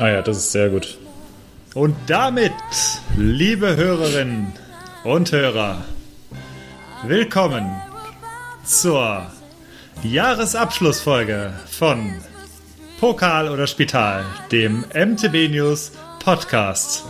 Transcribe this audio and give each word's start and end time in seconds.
Ah 0.00 0.08
ja, 0.08 0.22
das 0.22 0.38
ist 0.38 0.52
sehr 0.52 0.70
gut. 0.70 0.96
Und 1.74 1.94
damit, 2.06 2.54
liebe 3.18 3.76
Hörerinnen 3.76 4.50
und 5.04 5.30
Hörer, 5.30 5.84
willkommen 7.04 7.70
zur 8.64 9.30
Jahresabschlussfolge 10.02 11.52
von 11.68 12.14
Pokal 12.98 13.50
oder 13.50 13.66
Spital, 13.66 14.24
dem 14.50 14.86
MTB 14.94 15.50
News 15.50 15.92
Podcast. 16.18 17.04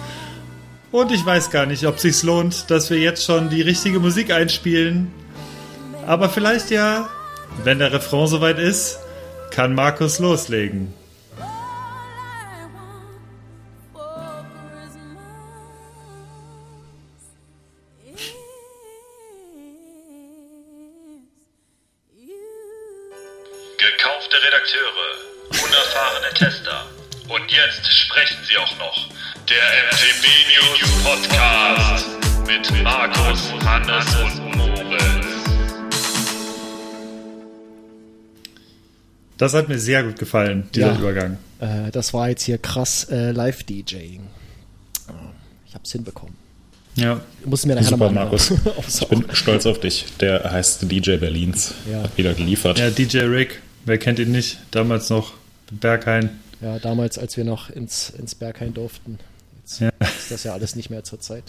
Und 0.91 1.13
ich 1.13 1.25
weiß 1.25 1.53
gar 1.53 1.67
nicht, 1.67 1.87
ob 1.87 1.95
es 1.95 2.03
sich 2.03 2.25
lohnt, 2.25 2.73
dass 2.73 2.91
wir 2.91 2.99
jetzt 2.99 3.25
schon 3.25 3.51
die 3.51 3.63
richtige 3.63 4.01
Musik 4.01 4.33
einspielen. 4.33 5.13
Aber 6.09 6.29
vielleicht 6.29 6.73
ja, 6.73 7.09
wenn 7.63 7.79
der 7.79 7.93
Refrain 7.93 8.27
soweit 8.27 8.59
ist, 8.59 8.99
kann 9.53 9.77
Markus 9.77 10.19
loslegen. 10.19 10.93
Das 39.41 39.55
hat 39.55 39.71
mir 39.71 39.79
sehr 39.79 40.03
gut 40.05 40.19
gefallen, 40.19 40.69
dieser 40.75 40.89
Ja. 40.93 40.99
Übergang. 40.99 41.39
Äh, 41.61 41.91
das 41.93 42.13
war 42.13 42.29
jetzt 42.29 42.43
hier 42.43 42.59
krass 42.59 43.05
äh, 43.11 43.31
Live-DJing. 43.33 44.21
Ich 45.67 45.75
hab's 45.75 45.93
hinbekommen. 45.93 46.35
Ja. 46.97 47.21
Muss 47.47 47.65
mir 47.65 47.75
nachher 47.75 47.89
Super, 47.89 48.07
nochmal 48.07 48.25
Markus. 48.25 48.51
Ich 49.01 49.09
bin 49.09 49.25
stolz 49.33 49.65
auf 49.65 49.81
dich. 49.81 50.05
Der 50.21 50.53
heißt 50.53 50.83
DJ 50.93 51.17
Berlins. 51.17 51.73
Ja. 51.91 52.03
Hat 52.03 52.19
wieder 52.19 52.35
geliefert. 52.35 52.79
ja, 52.79 52.91
DJ 52.91 53.21
Rick, 53.21 53.63
wer 53.87 53.97
kennt 53.97 54.19
ihn 54.19 54.31
nicht? 54.31 54.59
Damals 54.73 55.09
noch 55.09 55.33
Berghain. 55.71 56.29
Ja, 56.61 56.79
damals, 56.79 57.17
als 57.19 57.39
wir 57.39 57.45
noch 57.45 57.71
ins, 57.71 58.11
ins 58.11 58.35
Berghain 58.35 58.75
durften. 58.75 59.19
Jetzt 59.63 59.81
Ja. 59.81 59.89
ist 60.01 60.31
das 60.31 60.45
ja 60.45 60.53
alles 60.53 60.77
nicht 60.77 60.91
mehr 60.91 61.03
zur 61.05 61.19
Zeit. 61.21 61.45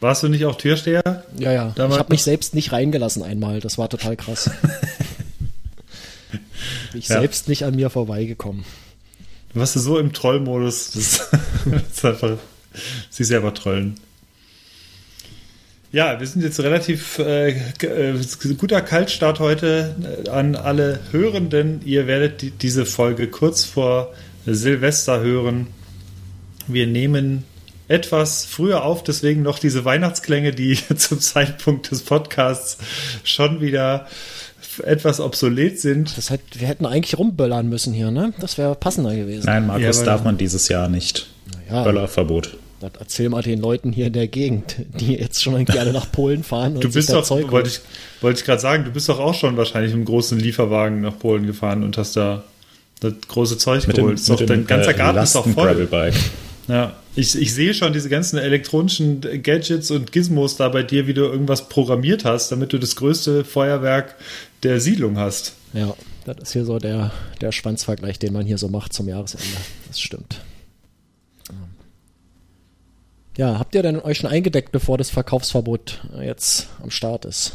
Warst 0.00 0.22
du 0.24 0.28
nicht 0.28 0.44
auch 0.46 0.56
Türsteher? 0.56 1.02
Ja, 1.38 1.52
ja. 1.52 1.72
Damals- 1.76 1.94
ich 1.94 1.98
habe 2.00 2.12
mich 2.12 2.24
selbst 2.24 2.54
nicht 2.54 2.72
reingelassen 2.72 3.22
einmal. 3.22 3.60
Das 3.60 3.78
war 3.78 3.88
total 3.88 4.16
krass. 4.16 4.50
Ich 6.94 7.08
Ja. 7.08 7.20
selbst 7.20 7.48
nicht 7.48 7.64
an 7.64 7.74
mir 7.74 7.90
vorbeigekommen. 7.90 8.64
Du 9.52 9.60
warst 9.60 9.74
so 9.74 9.98
im 9.98 10.12
Trollmodus. 10.12 10.92
Das, 10.92 11.30
ist 11.90 12.04
einfach 12.04 12.38
sich 13.10 13.26
selber 13.26 13.52
trollen. 13.54 13.98
Ja, 15.92 16.20
wir 16.20 16.26
sind 16.26 16.42
jetzt 16.42 16.60
relativ 16.60 17.18
äh, 17.18 17.48
äh, 17.82 18.14
guter 18.56 18.80
Kaltstart 18.80 19.40
heute 19.40 19.96
äh, 20.24 20.28
an 20.28 20.54
alle 20.54 21.00
Hörenden. 21.10 21.80
Ihr 21.84 22.06
werdet 22.06 22.42
die, 22.42 22.50
diese 22.52 22.86
Folge 22.86 23.26
kurz 23.26 23.64
vor 23.64 24.12
Silvester 24.46 25.20
hören. 25.20 25.66
Wir 26.68 26.86
nehmen 26.86 27.42
etwas 27.88 28.44
früher 28.44 28.84
auf, 28.84 29.02
deswegen 29.02 29.42
noch 29.42 29.58
diese 29.58 29.84
Weihnachtsklänge, 29.84 30.52
die 30.52 30.78
zum 30.96 31.18
Zeitpunkt 31.18 31.90
des 31.90 32.02
Podcasts 32.02 32.78
schon 33.24 33.60
wieder 33.60 34.06
etwas 34.84 35.20
obsolet 35.20 35.80
sind. 35.80 36.16
Das 36.16 36.30
hat, 36.30 36.40
wir 36.54 36.68
hätten 36.68 36.86
eigentlich 36.86 37.18
rumböllern 37.18 37.68
müssen 37.68 37.92
hier, 37.92 38.10
ne? 38.10 38.32
Das 38.40 38.58
wäre 38.58 38.74
passender 38.74 39.14
gewesen. 39.14 39.46
Nein, 39.46 39.66
Markus 39.66 39.98
Ja, 39.98 40.04
darf 40.04 40.24
man 40.24 40.36
dieses 40.38 40.68
Jahr 40.68 40.88
nicht. 40.88 41.26
Ja. 41.70 41.84
Böllerverbot. 41.84 42.56
Das 42.80 42.92
erzähl 42.98 43.28
mal 43.28 43.42
den 43.42 43.60
Leuten 43.60 43.92
hier 43.92 44.06
in 44.06 44.14
der 44.14 44.26
Gegend, 44.26 44.76
die 44.98 45.14
jetzt 45.16 45.42
schon 45.42 45.64
gerne 45.66 45.92
nach 45.92 46.10
Polen 46.10 46.42
fahren 46.42 46.74
und 46.76 46.84
Du 46.84 46.90
bist 46.90 47.12
doch, 47.12 47.22
Zeug 47.22 47.50
wollte 47.52 47.68
ich, 47.68 47.80
wollte 48.22 48.40
ich 48.40 48.46
gerade 48.46 48.60
sagen, 48.60 48.84
du 48.84 48.90
bist 48.90 49.08
doch 49.08 49.18
auch 49.20 49.34
schon 49.34 49.56
wahrscheinlich 49.56 49.92
im 49.92 50.04
großen 50.04 50.38
Lieferwagen 50.38 51.02
nach 51.02 51.18
Polen 51.18 51.46
gefahren 51.46 51.84
und 51.84 51.98
hast 51.98 52.16
da 52.16 52.42
das 53.00 53.14
große 53.28 53.58
Zeug 53.58 53.86
Mit 53.86 53.96
dem, 53.96 54.04
geholt. 54.04 54.18
Ist 54.18 54.30
doch- 54.30 54.40
mit 54.40 54.48
dein 54.50 54.60
dem 54.62 54.66
ganzer 54.66 54.90
äh, 54.92 54.94
Garten 54.94 55.18
ist 55.18 55.34
doch 55.34 55.46
voll. 55.46 55.88
Ja, 56.68 56.94
ich, 57.16 57.36
ich 57.36 57.52
sehe 57.52 57.74
schon 57.74 57.92
diese 57.92 58.08
ganzen 58.08 58.38
elektronischen 58.38 59.20
Gadgets 59.42 59.90
und 59.90 60.12
Gizmos 60.12 60.56
da 60.56 60.68
bei 60.68 60.82
dir, 60.84 61.06
wie 61.08 61.14
du 61.14 61.22
irgendwas 61.22 61.68
programmiert 61.68 62.24
hast, 62.24 62.52
damit 62.52 62.72
du 62.72 62.78
das 62.78 62.94
größte 62.94 63.44
Feuerwerk 63.44 64.14
der 64.62 64.80
Siedlung 64.80 65.18
hast. 65.18 65.54
Ja, 65.72 65.94
das 66.24 66.36
ist 66.38 66.52
hier 66.52 66.64
so 66.64 66.78
der, 66.78 67.12
der 67.40 67.52
Schwanzvergleich, 67.52 68.18
den 68.18 68.32
man 68.32 68.46
hier 68.46 68.58
so 68.58 68.68
macht 68.68 68.92
zum 68.92 69.08
Jahresende. 69.08 69.46
Das 69.88 70.00
stimmt. 70.00 70.40
Ja, 73.36 73.58
habt 73.58 73.74
ihr 73.74 73.82
denn 73.82 73.98
euch 74.00 74.18
schon 74.18 74.30
eingedeckt, 74.30 74.72
bevor 74.72 74.98
das 74.98 75.08
Verkaufsverbot 75.10 76.00
jetzt 76.20 76.68
am 76.82 76.90
Start 76.90 77.24
ist? 77.24 77.54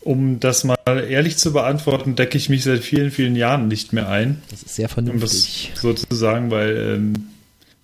Um 0.00 0.40
das 0.40 0.64
mal 0.64 0.76
ehrlich 0.86 1.36
zu 1.36 1.52
beantworten, 1.52 2.16
decke 2.16 2.36
ich 2.36 2.48
mich 2.48 2.64
seit 2.64 2.80
vielen, 2.80 3.10
vielen 3.10 3.36
Jahren 3.36 3.68
nicht 3.68 3.92
mehr 3.92 4.08
ein. 4.08 4.42
Das 4.50 4.62
ist 4.62 4.74
sehr 4.74 4.86
um 4.86 4.88
das 4.88 5.04
vernünftig. 5.04 5.72
sozusagen, 5.76 6.50
weil 6.50 6.76
ähm, 6.76 7.28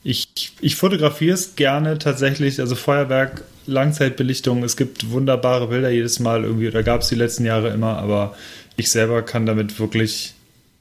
ich, 0.03 0.29
ich 0.61 0.77
fotografiere 0.77 1.35
es 1.35 1.57
gerne 1.57 1.99
tatsächlich, 1.99 2.61
also 2.61 2.75
Feuerwerk, 2.75 3.45
Langzeitbelichtung, 3.71 4.63
es 4.65 4.77
gibt 4.77 5.11
wunderbare 5.11 5.69
Bilder 5.69 5.91
jedes 5.91 6.19
Mal 6.21 6.45
irgendwie, 6.45 6.69
oder 6.69 6.83
gab 6.83 7.03
es 7.03 7.09
die 7.09 7.15
letzten 7.15 7.45
Jahre 7.45 7.71
immer, 7.71 7.99
aber 7.99 8.35
ich 8.77 8.91
selber 8.91 9.23
kann 9.23 9.47
damit 9.47 9.79
wirklich 9.79 10.35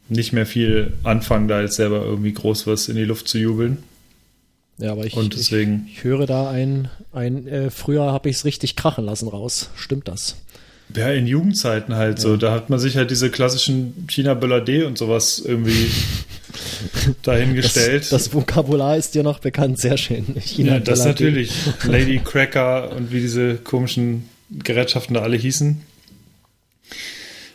nicht 0.09 0.33
mehr 0.33 0.45
viel 0.45 0.94
anfangen, 1.03 1.47
da 1.47 1.61
jetzt 1.61 1.75
selber 1.75 2.03
irgendwie 2.03 2.33
groß 2.33 2.66
was 2.67 2.88
in 2.89 2.95
die 2.95 3.03
Luft 3.05 3.27
zu 3.27 3.38
jubeln. 3.38 3.77
Ja, 4.77 4.94
aber 4.94 5.05
ich, 5.05 5.13
Und 5.16 5.33
deswegen- 5.35 5.85
ich, 5.88 5.97
ich 6.00 6.03
höre 6.05 6.25
da 6.25 6.50
ein, 6.50 6.89
ein 7.11 7.47
äh, 7.47 7.69
früher 7.69 8.11
habe 8.11 8.29
ich 8.29 8.38
es 8.38 8.45
richtig 8.45 8.75
krachen 8.75 9.06
lassen 9.06 9.27
raus. 9.27 9.69
Stimmt 9.75 10.07
das? 10.07 10.38
Ja, 10.95 11.11
in 11.11 11.27
Jugendzeiten 11.27 11.95
halt 11.95 12.19
so, 12.19 12.35
da 12.35 12.51
hat 12.51 12.69
man 12.69 12.79
sich 12.79 12.97
halt 12.97 13.11
diese 13.11 13.29
klassischen 13.29 14.07
China-Böller 14.07 14.61
D 14.61 14.83
und 14.83 14.97
sowas 14.97 15.39
irgendwie 15.44 15.91
dahingestellt. 17.22 18.03
Das, 18.03 18.09
das 18.09 18.33
Vokabular 18.33 18.97
ist 18.97 19.13
dir 19.13 19.22
noch 19.22 19.39
bekannt, 19.39 19.79
sehr 19.79 19.97
schön. 19.97 20.25
China 20.39 20.73
Ja, 20.73 20.79
das 20.79 21.05
natürlich. 21.05 21.51
Lady 21.83 22.19
Cracker 22.23 22.91
und 22.95 23.11
wie 23.11 23.19
diese 23.19 23.55
komischen 23.55 24.29
Gerätschaften 24.50 25.13
da 25.13 25.22
alle 25.22 25.38
hießen. 25.38 25.81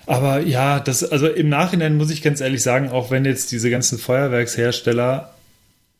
Aber 0.06 0.40
ja, 0.40 0.80
das, 0.80 1.02
also 1.02 1.26
im 1.28 1.48
Nachhinein 1.48 1.96
muss 1.96 2.10
ich 2.10 2.22
ganz 2.22 2.40
ehrlich 2.40 2.62
sagen, 2.62 2.90
auch 2.90 3.10
wenn 3.10 3.24
jetzt 3.24 3.50
diese 3.52 3.70
ganzen 3.70 3.98
Feuerwerkshersteller, 3.98 5.33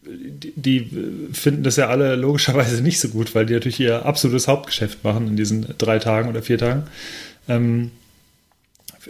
die, 0.06 0.90
finden 1.32 1.62
das 1.62 1.76
ja 1.76 1.88
alle 1.88 2.16
logischerweise 2.16 2.82
nicht 2.82 3.00
so 3.00 3.08
gut, 3.08 3.34
weil 3.34 3.46
die 3.46 3.54
natürlich 3.54 3.80
ihr 3.80 4.04
absolutes 4.04 4.48
Hauptgeschäft 4.48 5.04
machen 5.04 5.28
in 5.28 5.36
diesen 5.36 5.66
drei 5.78 5.98
Tagen 5.98 6.28
oder 6.28 6.42
vier 6.42 6.58
Tagen. 6.58 6.84
Ähm, 7.48 7.90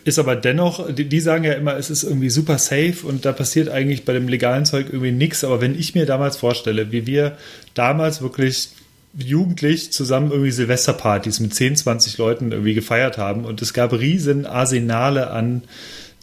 ist 0.05 0.19
aber 0.19 0.35
dennoch, 0.37 0.93
die, 0.93 1.05
die 1.05 1.21
sagen 1.21 1.45
ja 1.45 1.53
immer, 1.53 1.77
es 1.77 1.91
ist 1.91 2.03
irgendwie 2.03 2.31
super 2.31 2.59
safe 2.59 2.95
und 3.05 3.25
da 3.25 3.33
passiert 3.33 3.69
eigentlich 3.69 4.05
bei 4.05 4.13
dem 4.13 4.29
legalen 4.29 4.65
Zeug 4.65 4.87
irgendwie 4.91 5.13
nichts. 5.13 5.45
Aber 5.45 5.61
wenn 5.61 5.79
ich 5.79 5.95
mir 5.95 6.07
damals 6.07 6.37
vorstelle, 6.37 6.91
wie 6.91 7.07
wir 7.07 7.37
damals 7.75 8.21
wirklich 8.21 8.71
jugendlich 9.17 9.93
zusammen 9.93 10.33
irgendwie 10.33 10.51
Silvesterpartys 10.51 11.39
mit 11.39 11.55
10, 11.55 11.77
20 11.77 12.19
Leuten 12.19 12.51
irgendwie 12.51 12.75
gefeiert 12.75 13.19
haben 13.19 13.45
und 13.45 13.63
es 13.63 13.73
gab 13.73 13.93
riesen 13.93 14.47
Arsenale 14.47 15.31
an 15.31 15.63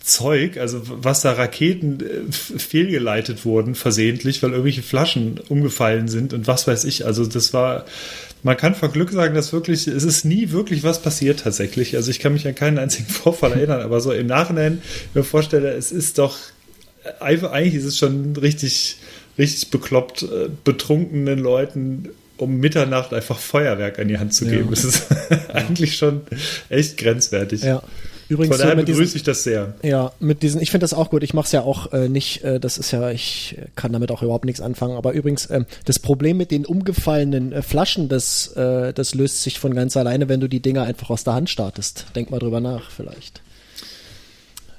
Zeug, 0.04 0.58
also 0.58 0.82
was 0.86 1.22
da 1.22 1.34
Raketen 1.34 2.00
äh, 2.02 2.32
fehlgeleitet 2.60 3.46
wurden, 3.46 3.76
versehentlich, 3.76 4.42
weil 4.42 4.52
irgendwelche 4.52 4.82
Flaschen 4.84 5.40
umgefallen 5.50 6.08
sind 6.08 6.34
und 6.34 6.48
was 6.48 6.68
weiß 6.68 6.86
ich. 6.86 7.06
Also 7.06 7.26
das 7.26 7.54
war, 7.54 7.86
man 8.44 8.58
kann 8.58 8.74
vor 8.74 8.90
Glück 8.92 9.12
sagen, 9.12 9.36
dass 9.36 9.54
wirklich, 9.54 9.88
es 9.88 10.04
ist 10.04 10.26
nie 10.26 10.52
wirklich 10.52 10.84
was 10.84 11.02
passiert 11.02 11.42
tatsächlich. 11.42 11.96
Also 11.96 12.10
ich 12.10 12.20
kann 12.20 12.34
mich 12.34 12.48
an 12.48 12.56
keinen 12.56 12.80
einzigen 12.80 13.10
Vorfall 13.10 13.52
erinnern, 13.54 13.82
aber 13.82 14.02
so 14.02 14.12
im 14.12 14.28
Nachhinein 14.28 14.82
mir 15.14 15.24
vorstelle, 15.24 15.70
es 15.74 15.92
ist 15.92 16.18
doch, 16.18 16.38
einfach- 17.20 17.52
eigentlich 17.52 17.76
ist 17.76 17.86
es 17.86 17.98
schon 17.98 18.36
richtig, 18.36 18.98
richtig 19.38 19.70
bekloppt, 19.70 20.24
äh, 20.24 20.50
betrunkenen 20.64 21.40
Leuten 21.40 22.10
um 22.38 22.58
Mitternacht 22.58 23.14
einfach 23.14 23.38
Feuerwerk 23.38 24.00
an 24.00 24.08
die 24.08 24.18
Hand 24.18 24.34
zu 24.34 24.46
geben. 24.48 24.68
Das 24.72 24.84
ist 24.84 25.04
eigentlich 25.54 25.96
schon 25.96 26.22
echt 26.70 26.98
grenzwertig. 26.98 27.62
Ja. 27.62 27.84
Übrigens 28.32 28.56
Von 28.56 28.60
so 28.60 28.64
daher 28.64 28.82
diesen, 28.86 28.98
begrüße 28.98 29.18
ich 29.18 29.24
das 29.24 29.44
sehr. 29.44 29.74
Ja, 29.84 30.14
mit 30.22 30.42
diesen, 30.42 30.62
ich 30.62 30.72
finde 30.72 30.86
das 30.86 30.94
auch 30.94 31.10
gut. 31.10 31.22
Ich 31.22 31.34
mache 31.34 31.48
es 31.48 31.52
ja 31.52 31.64
auch 31.64 31.92
äh, 31.92 32.08
nicht, 32.08 32.46
äh, 32.46 32.62
das 32.62 32.78
ist 32.78 32.92
ja, 32.92 33.12
ich 33.12 33.58
kann 33.76 33.92
damit 33.92 34.10
auch 34.10 34.24
überhaupt 34.24 34.46
nichts 34.46 34.62
anfangen. 34.62 34.96
Aber 34.96 35.12
übrigens, 35.12 35.50
ähm, 35.50 35.66
das 35.84 36.00
Problem 36.00 36.38
mit 36.38 36.50
den 36.50 36.66
umgefallenen 36.66 37.52
äh, 37.52 37.62
Flaschen, 37.62 38.08
das, 38.08 38.48
äh, 38.56 38.94
das 38.94 39.16
löst 39.16 39.44
sich 39.44 39.60
von 39.60 39.76
ganz 39.76 39.98
alleine, 39.98 40.30
wenn 40.30 40.40
du 40.40 40.48
die 40.48 40.62
Dinger 40.62 40.84
einfach 40.84 41.10
aus 41.10 41.26
der 41.26 41.34
Hand 41.34 41.50
startest. 41.50 42.06
Denk 42.16 42.32
mal 42.32 42.40
drüber 42.40 42.62
nach, 42.62 42.90
vielleicht. 42.90 43.42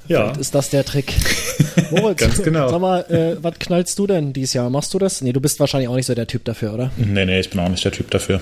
Ja. 0.09 0.25
Vielleicht 0.25 0.41
ist 0.41 0.55
das 0.55 0.71
der 0.71 0.85
Trick. 0.85 1.15
Moritz, 1.91 2.19
Ganz 2.19 2.43
genau. 2.43 2.69
sag 2.69 2.81
mal, 2.81 3.01
äh, 3.11 3.43
was 3.43 3.55
knallst 3.59 3.99
du 3.99 4.07
denn 4.07 4.33
dieses 4.33 4.55
Jahr? 4.55 4.69
Machst 4.71 4.93
du 4.95 4.99
das? 4.99 5.21
Nee, 5.23 5.33
du 5.33 5.41
bist 5.41 5.61
wahrscheinlich 5.61 5.89
auch 5.89 5.97
nicht 5.97 6.07
so 6.07 6.15
der 6.15 6.27
Typ 6.27 6.45
dafür, 6.45 6.75
oder? 6.75 6.91
Nee, 6.97 7.25
nee, 7.25 7.41
ich 7.41 7.51
bin 7.51 7.61
auch 7.61 7.69
nicht 7.69 7.85
der 7.85 7.93
Typ 7.93 8.11
dafür. 8.11 8.41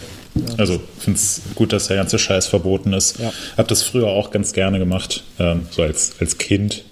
Also 0.56 0.80
finde 0.98 1.18
es 1.18 1.42
gut, 1.54 1.72
dass 1.72 1.88
der 1.88 1.96
ganze 1.96 2.18
Scheiß 2.18 2.46
verboten 2.46 2.92
ist. 2.92 3.18
Ja. 3.18 3.32
Hab 3.56 3.68
das 3.68 3.82
früher 3.82 4.08
auch 4.08 4.30
ganz 4.30 4.52
gerne 4.52 4.78
gemacht, 4.78 5.22
ähm, 5.38 5.66
so 5.70 5.82
als, 5.82 6.12
als 6.20 6.38
Kind. 6.38 6.84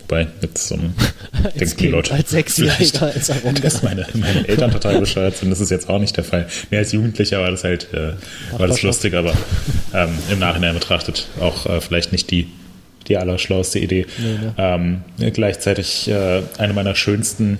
Wobei, 0.00 0.28
jetzt 0.40 0.68
so 0.68 0.76
ein 0.76 0.94
denken 1.58 1.76
die 1.78 1.88
Leute. 1.88 2.14
als 2.14 2.30
Sechsjähriger 2.30 3.12
ist 3.12 3.28
er 3.28 3.52
dass 3.60 3.82
meine, 3.82 4.06
meine 4.14 4.46
Eltern 4.46 4.70
total 4.70 5.00
bescheuert 5.00 5.36
sind. 5.36 5.50
Das 5.50 5.60
ist 5.60 5.70
jetzt 5.70 5.88
auch 5.88 5.98
nicht 5.98 6.16
der 6.16 6.24
Fall. 6.24 6.46
Mehr 6.70 6.80
als 6.80 6.92
Jugendlicher 6.92 7.40
war 7.40 7.50
das 7.50 7.64
halt, 7.64 7.92
äh, 7.92 8.12
war 8.56 8.68
das 8.68 8.82
lustig, 8.82 9.14
aber 9.14 9.34
ähm, 9.92 10.10
im 10.30 10.38
Nachhinein 10.38 10.74
betrachtet 10.74 11.26
auch 11.40 11.66
äh, 11.66 11.80
vielleicht 11.80 12.12
nicht 12.12 12.30
die, 12.30 12.46
die 13.08 13.16
allerschlauste 13.16 13.78
Idee. 13.78 14.06
Nee, 14.18 14.38
ne? 14.38 14.54
ähm, 14.58 15.32
gleichzeitig 15.32 16.08
äh, 16.08 16.42
eine 16.58 16.72
meiner 16.72 16.94
schönsten 16.94 17.58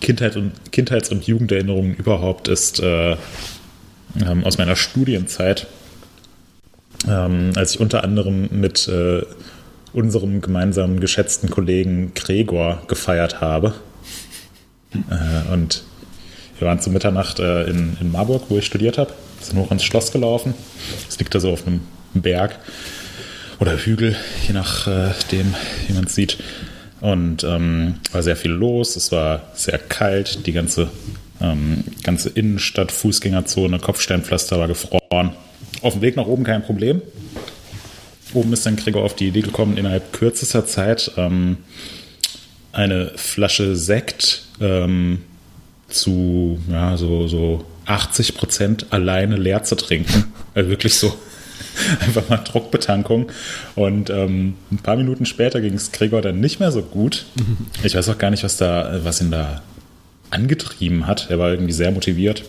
Kindheit 0.00 0.36
und, 0.36 0.52
Kindheits- 0.72 1.10
und 1.10 1.26
Jugenderinnerungen 1.26 1.94
überhaupt 1.94 2.48
ist 2.48 2.80
äh, 2.80 3.12
ähm, 3.12 4.44
aus 4.44 4.58
meiner 4.58 4.76
Studienzeit, 4.76 5.66
ähm, 7.08 7.52
als 7.56 7.74
ich 7.74 7.80
unter 7.80 8.04
anderem 8.04 8.48
mit 8.50 8.88
äh, 8.88 9.22
unserem 9.92 10.40
gemeinsamen 10.40 11.00
geschätzten 11.00 11.50
Kollegen 11.50 12.12
Gregor 12.14 12.82
gefeiert 12.86 13.40
habe. 13.40 13.74
Äh, 14.94 15.52
und 15.52 15.84
wir 16.58 16.68
waren 16.68 16.80
zu 16.80 16.90
Mitternacht 16.90 17.38
äh, 17.38 17.64
in, 17.64 17.96
in 18.00 18.12
Marburg, 18.12 18.44
wo 18.48 18.58
ich 18.58 18.66
studiert 18.66 18.98
habe, 18.98 19.12
sind 19.40 19.58
hoch 19.58 19.70
ins 19.70 19.84
Schloss 19.84 20.12
gelaufen. 20.12 20.54
Es 21.08 21.18
liegt 21.18 21.34
da 21.34 21.40
so 21.40 21.52
auf 21.52 21.66
einem 21.66 21.80
Berg 22.14 22.58
oder 23.60 23.76
Hügel, 23.76 24.16
je 24.46 24.54
nachdem, 24.54 25.54
wie 25.86 25.92
man 25.92 26.04
es 26.04 26.14
sieht. 26.14 26.38
Und 27.00 27.44
ähm, 27.44 27.94
war 28.12 28.22
sehr 28.22 28.36
viel 28.36 28.50
los, 28.50 28.96
es 28.96 29.12
war 29.12 29.42
sehr 29.54 29.78
kalt, 29.78 30.46
die 30.46 30.52
ganze, 30.52 30.90
ähm, 31.40 31.84
ganze 32.02 32.30
Innenstadt, 32.30 32.90
Fußgängerzone, 32.90 33.78
Kopfsteinpflaster 33.78 34.58
war 34.58 34.68
gefroren. 34.68 35.34
Auf 35.82 35.94
dem 35.94 36.02
Weg 36.02 36.16
nach 36.16 36.26
oben 36.26 36.44
kein 36.44 36.62
Problem. 36.62 37.00
Oben 38.32 38.52
ist 38.52 38.66
dann 38.66 38.76
Gregor 38.76 39.02
auf 39.02 39.14
die 39.14 39.28
Idee 39.28 39.40
gekommen, 39.40 39.76
innerhalb 39.76 40.12
kürzester 40.12 40.66
Zeit 40.66 41.12
ähm, 41.16 41.58
eine 42.72 43.12
Flasche 43.16 43.76
Sekt 43.76 44.44
ähm, 44.60 45.22
zu 45.88 46.60
ja, 46.70 46.96
so, 46.96 47.26
so 47.28 47.64
80 47.86 48.36
Prozent 48.36 48.86
alleine 48.90 49.36
leer 49.36 49.64
zu 49.64 49.74
trinken. 49.74 50.32
Also 50.54 50.68
wirklich 50.70 50.94
so 50.94 51.14
einfach 52.00 52.28
mal 52.28 52.38
Druckbetankung. 52.38 53.30
Und 53.74 54.10
ähm, 54.10 54.54
ein 54.70 54.78
paar 54.78 54.96
Minuten 54.96 55.26
später 55.26 55.60
ging 55.60 55.74
es 55.74 55.92
Gregor 55.92 56.22
dann 56.22 56.40
nicht 56.40 56.60
mehr 56.60 56.72
so 56.72 56.82
gut. 56.82 57.26
Ich 57.82 57.94
weiß 57.94 58.08
auch 58.08 58.18
gar 58.18 58.30
nicht, 58.30 58.44
was 58.44 58.56
da, 58.56 59.00
was 59.04 59.20
ihn 59.20 59.30
da 59.30 59.62
angetrieben 60.30 61.06
hat. 61.06 61.28
Er 61.30 61.38
war 61.38 61.50
irgendwie 61.50 61.72
sehr 61.72 61.90
motiviert. 61.90 62.44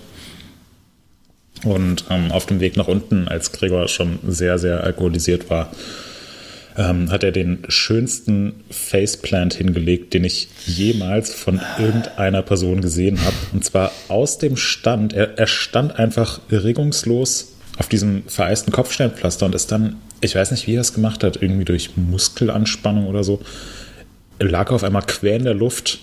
Und 1.64 2.06
ähm, 2.10 2.32
auf 2.32 2.46
dem 2.46 2.60
Weg 2.60 2.78
nach 2.78 2.88
unten, 2.88 3.28
als 3.28 3.52
Gregor 3.52 3.88
schon 3.88 4.20
sehr, 4.28 4.58
sehr 4.58 4.84
alkoholisiert 4.84 5.50
war, 5.50 5.72
ähm, 6.78 7.12
hat 7.12 7.24
er 7.24 7.32
den 7.32 7.60
schönsten 7.68 8.64
Faceplant 8.70 9.54
hingelegt, 9.54 10.14
den 10.14 10.24
ich 10.24 10.48
jemals 10.66 11.34
von 11.34 11.62
irgendeiner 11.78 12.42
Person 12.42 12.82
gesehen 12.82 13.20
habe. 13.24 13.36
Und 13.54 13.64
zwar 13.66 13.92
aus 14.08 14.38
dem 14.38 14.58
Stand. 14.58 15.14
Er, 15.14 15.38
er 15.38 15.48
stand 15.48 16.00
einfach 16.00 16.40
regungslos 16.50 17.51
auf 17.78 17.88
diesem 17.88 18.24
vereisten 18.28 18.72
Kopfsteinpflaster 18.72 19.46
und 19.46 19.56
ist 19.56 19.72
dann, 19.72 19.98
ich 20.22 20.36
weiß 20.36 20.52
nicht, 20.52 20.68
wie 20.68 20.76
er 20.76 20.82
es 20.82 20.94
gemacht 20.94 21.24
hat, 21.24 21.42
irgendwie 21.42 21.66
durch 21.66 21.96
Muskelanspannung 21.96 23.08
oder 23.08 23.24
so, 23.24 23.42
lag 24.40 24.72
auf 24.72 24.84
einmal 24.84 25.04
quer 25.04 25.36
in 25.36 25.44
der 25.44 25.54
Luft 25.54 26.00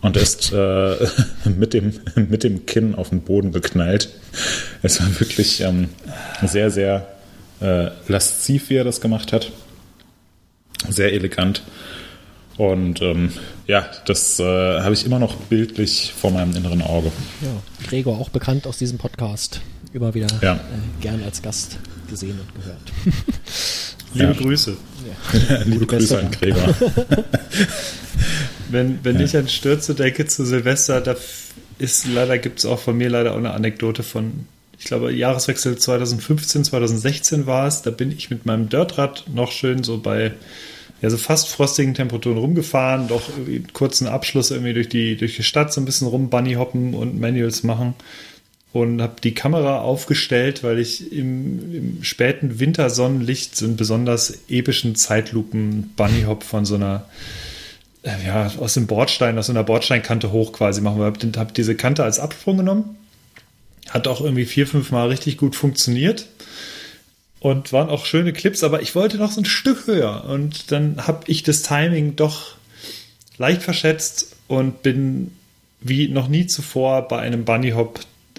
und 0.00 0.16
ist 0.16 0.52
äh, 0.52 0.96
mit, 1.44 1.74
dem, 1.74 1.92
mit 2.14 2.44
dem 2.44 2.66
Kinn 2.66 2.94
auf 2.94 3.10
den 3.10 3.22
Boden 3.22 3.52
geknallt. 3.52 4.10
Es 4.82 5.00
war 5.00 5.20
wirklich 5.20 5.60
ähm, 5.60 5.88
sehr, 6.42 6.70
sehr 6.70 7.06
äh, 7.60 7.88
lasziv, 8.08 8.70
wie 8.70 8.76
er 8.76 8.84
das 8.84 9.00
gemacht 9.00 9.32
hat. 9.32 9.50
Sehr 10.88 11.12
elegant. 11.12 11.62
Und 12.58 13.02
ähm, 13.02 13.32
ja, 13.66 13.86
das 14.06 14.40
äh, 14.40 14.44
habe 14.80 14.94
ich 14.94 15.04
immer 15.04 15.18
noch 15.18 15.36
bildlich 15.36 16.14
vor 16.18 16.30
meinem 16.30 16.56
inneren 16.56 16.80
Auge. 16.80 17.12
Ja, 17.42 17.86
Gregor, 17.86 18.18
auch 18.18 18.30
bekannt 18.30 18.66
aus 18.66 18.78
diesem 18.78 18.96
Podcast, 18.98 19.60
immer 19.92 20.14
wieder 20.14 20.28
Ja. 20.42 20.54
äh, 20.54 20.58
gern 21.00 21.22
als 21.22 21.42
Gast 21.42 21.78
gesehen 22.08 22.38
und 22.40 22.54
gehört. 22.62 22.80
Liebe 24.14 24.26
Ja. 24.26 24.32
Grüße. 24.32 24.76
Liebe 25.66 25.86
Grüße 25.86 26.18
an 26.18 26.30
Gregor. 26.30 26.74
Wenn, 28.70 28.98
wenn 29.04 29.16
Ja. 29.18 29.24
ich 29.24 29.36
an 29.36 29.48
Stürze 29.48 29.94
denke 29.94 30.26
zu 30.26 30.44
Silvester, 30.44 31.00
da 31.00 31.14
ist 31.78 32.06
leider, 32.08 32.36
gibt 32.38 32.58
es 32.58 32.64
auch 32.66 32.80
von 32.80 32.96
mir 32.96 33.08
leider 33.08 33.32
auch 33.32 33.36
eine 33.36 33.52
Anekdote 33.52 34.02
von, 34.02 34.46
ich 34.78 34.86
glaube, 34.86 35.12
Jahreswechsel 35.12 35.78
2015, 35.78 36.64
2016 36.64 37.46
war 37.46 37.66
es. 37.68 37.82
Da 37.82 37.90
bin 37.90 38.10
ich 38.10 38.28
mit 38.30 38.44
meinem 38.44 38.68
Dirtrad 38.68 39.24
noch 39.32 39.52
schön 39.52 39.84
so 39.84 39.98
bei 39.98 40.32
ja, 41.02 41.10
so 41.10 41.18
fast 41.18 41.48
frostigen 41.48 41.92
Temperaturen 41.94 42.38
rumgefahren, 42.38 43.06
doch 43.06 43.22
kurzen 43.74 44.06
Abschluss 44.08 44.50
irgendwie 44.50 44.72
durch 44.72 44.88
die, 44.88 45.16
durch 45.16 45.36
die 45.36 45.42
Stadt 45.42 45.72
so 45.72 45.80
ein 45.80 45.84
bisschen 45.84 46.08
rum 46.08 46.30
Bunny 46.30 46.54
hoppen 46.54 46.94
und 46.94 47.20
Manuals 47.20 47.62
machen 47.62 47.94
und 48.72 49.00
habe 49.00 49.20
die 49.22 49.34
Kamera 49.34 49.80
aufgestellt, 49.80 50.62
weil 50.62 50.78
ich 50.78 51.12
im, 51.12 51.74
im 51.74 52.04
späten 52.04 52.58
Wintersonnenlicht 52.60 53.56
so 53.56 53.64
einen 53.64 53.76
besonders 53.76 54.38
epischen 54.48 54.96
Zeitlupen 54.96 55.92
Bunny 55.96 56.22
Hop 56.22 56.42
von 56.42 56.64
so 56.64 56.74
einer 56.74 57.06
äh, 58.06 58.24
ja, 58.24 58.52
aus 58.58 58.74
dem 58.74 58.86
Bordstein, 58.86 59.38
aus 59.38 59.46
so 59.46 59.52
einer 59.52 59.64
Bordsteinkante 59.64 60.30
hoch 60.32 60.52
quasi 60.52 60.80
machen. 60.80 60.98
Wir 60.98 61.06
haben 61.06 61.32
hab 61.36 61.54
diese 61.54 61.74
Kante 61.74 62.04
als 62.04 62.18
Absprung 62.18 62.56
genommen. 62.56 62.96
Hat 63.90 64.06
auch 64.08 64.20
irgendwie 64.20 64.46
vier, 64.46 64.66
fünf 64.66 64.90
Mal 64.90 65.08
richtig 65.08 65.36
gut 65.36 65.56
funktioniert. 65.56 66.26
Und 67.40 67.72
waren 67.72 67.90
auch 67.90 68.06
schöne 68.06 68.32
Clips, 68.32 68.64
aber 68.64 68.80
ich 68.82 68.94
wollte 68.94 69.18
noch 69.18 69.30
so 69.30 69.40
ein 69.40 69.44
Stück 69.44 69.86
höher. 69.86 70.24
Und 70.24 70.72
dann 70.72 71.06
habe 71.06 71.20
ich 71.26 71.42
das 71.42 71.62
Timing 71.62 72.16
doch 72.16 72.56
leicht 73.38 73.62
verschätzt 73.62 74.36
und 74.48 74.82
bin 74.82 75.32
wie 75.80 76.08
noch 76.08 76.28
nie 76.28 76.46
zuvor 76.46 77.06
bei 77.08 77.18
einem 77.18 77.44
Bunny 77.44 77.70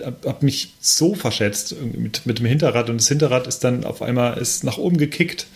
Hop, 0.06 0.26
hab, 0.26 0.44
mich 0.44 0.74
so 0.80 1.16
verschätzt 1.16 1.76
mit, 1.82 2.26
mit 2.26 2.40
dem 2.40 2.46
Hinterrad. 2.46 2.90
Und 2.90 3.02
das 3.02 3.08
Hinterrad 3.08 3.48
ist 3.48 3.64
dann 3.64 3.84
auf 3.84 4.02
einmal 4.02 4.38
ist 4.38 4.64
nach 4.64 4.78
oben 4.78 4.98
gekickt 4.98 5.48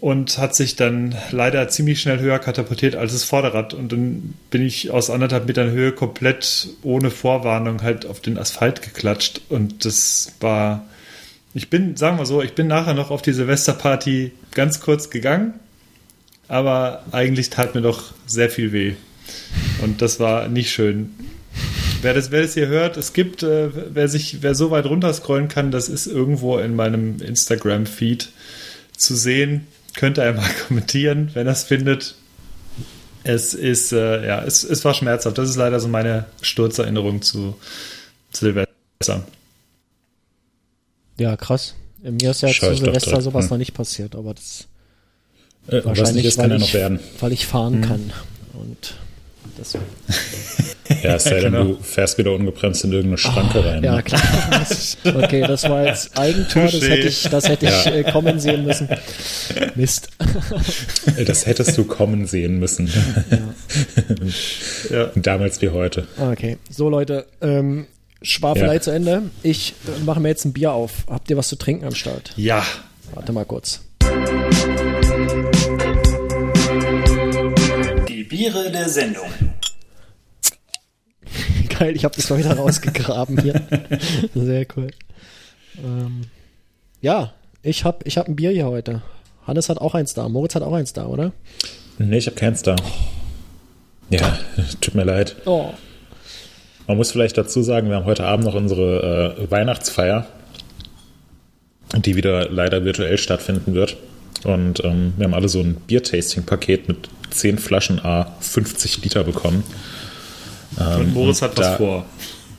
und 0.00 0.38
hat 0.38 0.54
sich 0.54 0.76
dann 0.76 1.14
leider 1.30 1.68
ziemlich 1.68 2.00
schnell 2.00 2.20
höher 2.20 2.38
katapultiert 2.38 2.96
als 2.96 3.12
das 3.12 3.24
Vorderrad. 3.24 3.74
Und 3.74 3.92
dann 3.92 4.34
bin 4.50 4.64
ich 4.64 4.90
aus 4.90 5.10
anderthalb 5.10 5.46
Metern 5.46 5.70
Höhe 5.70 5.92
komplett 5.92 6.68
ohne 6.82 7.10
Vorwarnung 7.10 7.82
halt 7.82 8.06
auf 8.06 8.20
den 8.20 8.38
Asphalt 8.38 8.80
geklatscht. 8.82 9.42
Und 9.50 9.84
das 9.84 10.32
war, 10.40 10.86
ich 11.52 11.68
bin, 11.68 11.96
sagen 11.96 12.18
wir 12.18 12.26
so, 12.26 12.42
ich 12.42 12.54
bin 12.54 12.66
nachher 12.66 12.94
noch 12.94 13.10
auf 13.10 13.20
die 13.20 13.34
Silvesterparty 13.34 14.32
ganz 14.52 14.80
kurz 14.80 15.10
gegangen, 15.10 15.54
aber 16.48 17.04
eigentlich 17.12 17.50
tat 17.50 17.74
mir 17.74 17.82
doch 17.82 18.14
sehr 18.26 18.48
viel 18.48 18.72
weh. 18.72 18.94
Und 19.82 20.00
das 20.00 20.18
war 20.18 20.48
nicht 20.48 20.72
schön. 20.72 21.10
Wer 22.02 22.14
das, 22.14 22.30
wer 22.30 22.42
das 22.42 22.54
hier 22.54 22.68
hört, 22.68 22.96
es 22.96 23.12
gibt, 23.12 23.42
äh, 23.42 23.70
wer 23.94 24.08
sich, 24.08 24.42
wer 24.42 24.54
so 24.54 24.70
weit 24.70 24.86
runterscrollen 24.86 25.48
kann, 25.48 25.70
das 25.70 25.88
ist 25.88 26.06
irgendwo 26.06 26.58
in 26.58 26.74
meinem 26.74 27.20
Instagram-Feed 27.20 28.30
zu 28.96 29.14
sehen. 29.16 29.66
Könnt 29.96 30.18
ihr 30.18 30.24
einmal 30.24 30.48
kommentieren, 30.68 31.30
wenn 31.34 31.46
er 31.46 31.52
es 31.52 31.64
findet. 31.64 32.14
Es 33.22 33.52
ist, 33.52 33.92
äh, 33.92 34.26
ja, 34.26 34.42
es, 34.42 34.64
es 34.64 34.84
war 34.84 34.94
schmerzhaft. 34.94 35.36
Das 35.36 35.50
ist 35.50 35.56
leider 35.56 35.78
so 35.78 35.88
meine 35.88 36.24
Sturzerinnerung 36.40 37.20
zu 37.20 37.54
Silvester. 38.32 39.26
Ja, 41.18 41.36
krass. 41.36 41.74
Mir 42.02 42.30
ist 42.30 42.40
ja 42.40 42.48
Schau 42.48 42.68
zu 42.70 42.76
Silvester 42.76 43.10
direkt 43.10 43.24
sowas 43.24 43.44
an. 43.44 43.50
noch 43.50 43.58
nicht 43.58 43.74
passiert, 43.74 44.14
aber 44.14 44.32
das 44.32 44.66
Äh, 45.68 45.84
wahrscheinlich, 45.84 46.14
nicht 46.16 46.24
ist, 46.26 46.36
kann 46.36 46.44
weil, 46.44 46.52
ja 46.52 46.58
noch 46.60 46.66
ich, 46.68 46.74
werden. 46.74 47.00
weil 47.18 47.32
ich 47.32 47.46
fahren 47.46 47.82
kann. 47.82 48.12
Und 48.54 48.94
das, 49.58 49.76
Ja, 51.02 51.14
es 51.14 51.24
sei 51.24 51.40
denn, 51.40 51.52
genau. 51.52 51.64
du 51.64 51.78
fährst 51.82 52.18
wieder 52.18 52.32
ungebremst 52.32 52.82
in 52.84 52.90
irgendeine 52.92 53.18
Schranke 53.18 53.64
rein. 53.64 53.82
ja, 53.82 53.96
ne? 53.96 54.02
klar. 54.02 54.20
Okay, 55.22 55.42
das 55.46 55.62
war 55.68 55.86
jetzt 55.86 56.18
Eigentor, 56.18 56.64
das 56.64 56.80
hätte 56.82 57.08
ich, 57.08 57.22
das 57.22 57.48
hätte 57.48 57.66
ich 57.66 57.84
Ja. 57.84 57.92
äh, 57.92 58.02
kommen 58.10 58.40
sehen 58.40 58.64
müssen. 58.66 58.88
Mist. 59.76 60.08
Das 61.26 61.46
hättest 61.46 61.78
du 61.78 61.84
kommen 61.84 62.26
sehen 62.26 62.58
müssen. 62.58 62.90
Ja. 64.90 65.10
Damals 65.14 65.60
wie 65.62 65.68
heute. 65.70 66.06
Okay, 66.18 66.58
so 66.68 66.88
Leute, 66.88 67.26
ähm, 67.40 67.86
Schwafelei 68.22 68.74
Ja. 68.74 68.80
zu 68.80 68.90
Ende. 68.90 69.22
Ich 69.42 69.74
äh, 69.86 70.04
mache 70.04 70.20
mir 70.20 70.28
jetzt 70.28 70.44
ein 70.44 70.52
Bier 70.52 70.72
auf. 70.72 71.04
Habt 71.08 71.30
ihr 71.30 71.36
was 71.36 71.48
zu 71.48 71.56
trinken 71.56 71.84
am 71.86 71.94
Start? 71.94 72.32
ja. 72.36 72.64
Warte 73.14 73.32
mal 73.32 73.44
kurz. 73.44 73.80
Die 78.40 78.44
Biere 78.44 78.70
der 78.70 78.88
Sendung. 78.88 79.28
Geil, 81.78 81.94
ich 81.94 82.04
habe 82.04 82.16
das 82.16 82.30
mal 82.30 82.38
wieder 82.38 82.56
rausgegraben 82.56 83.38
hier. 83.38 83.60
Sehr 84.34 84.66
cool. 84.76 84.88
Ähm, 85.84 86.22
ja, 87.02 87.34
ich 87.62 87.84
habe 87.84 87.98
ich 88.04 88.16
hab 88.16 88.28
ein 88.28 88.36
Bier 88.36 88.50
hier 88.52 88.64
heute. 88.64 89.02
Hannes 89.46 89.68
hat 89.68 89.76
auch 89.76 89.94
eins 89.94 90.14
da. 90.14 90.26
Moritz 90.30 90.54
hat 90.54 90.62
auch 90.62 90.72
eins 90.72 90.94
da, 90.94 91.04
oder? 91.04 91.32
Nee, 91.98 92.16
ich 92.16 92.28
habe 92.28 92.36
keins 92.36 92.62
da. 92.62 92.76
Ja, 94.08 94.38
tut 94.80 94.94
mir 94.94 95.04
leid. 95.04 95.36
Oh, 95.44 95.74
Man 96.86 96.96
muss 96.96 97.12
vielleicht 97.12 97.36
dazu 97.36 97.60
sagen, 97.60 97.90
wir 97.90 97.96
haben 97.96 98.06
heute 98.06 98.24
Abend 98.24 98.46
noch 98.46 98.54
unsere 98.54 99.36
äh, 99.38 99.50
Weihnachtsfeier, 99.50 100.26
die 101.94 102.16
wieder 102.16 102.48
leider 102.48 102.86
virtuell 102.86 103.18
stattfinden 103.18 103.74
wird. 103.74 103.98
Und 104.44 104.82
ähm, 104.82 105.12
wir 105.18 105.26
haben 105.26 105.34
alle 105.34 105.50
so 105.50 105.60
ein 105.60 105.74
Bier-Tasting-Paket 105.74 106.88
mit 106.88 107.10
10 107.30 107.58
Flaschen 107.58 108.04
A 108.04 108.32
50 108.40 109.02
Liter 109.02 109.24
bekommen. 109.24 109.64
Ähm, 110.78 111.00
und 111.00 111.14
Moritz 111.14 111.42
hat 111.42 111.56
was 111.56 111.66
da, 111.66 111.76
vor. 111.76 112.06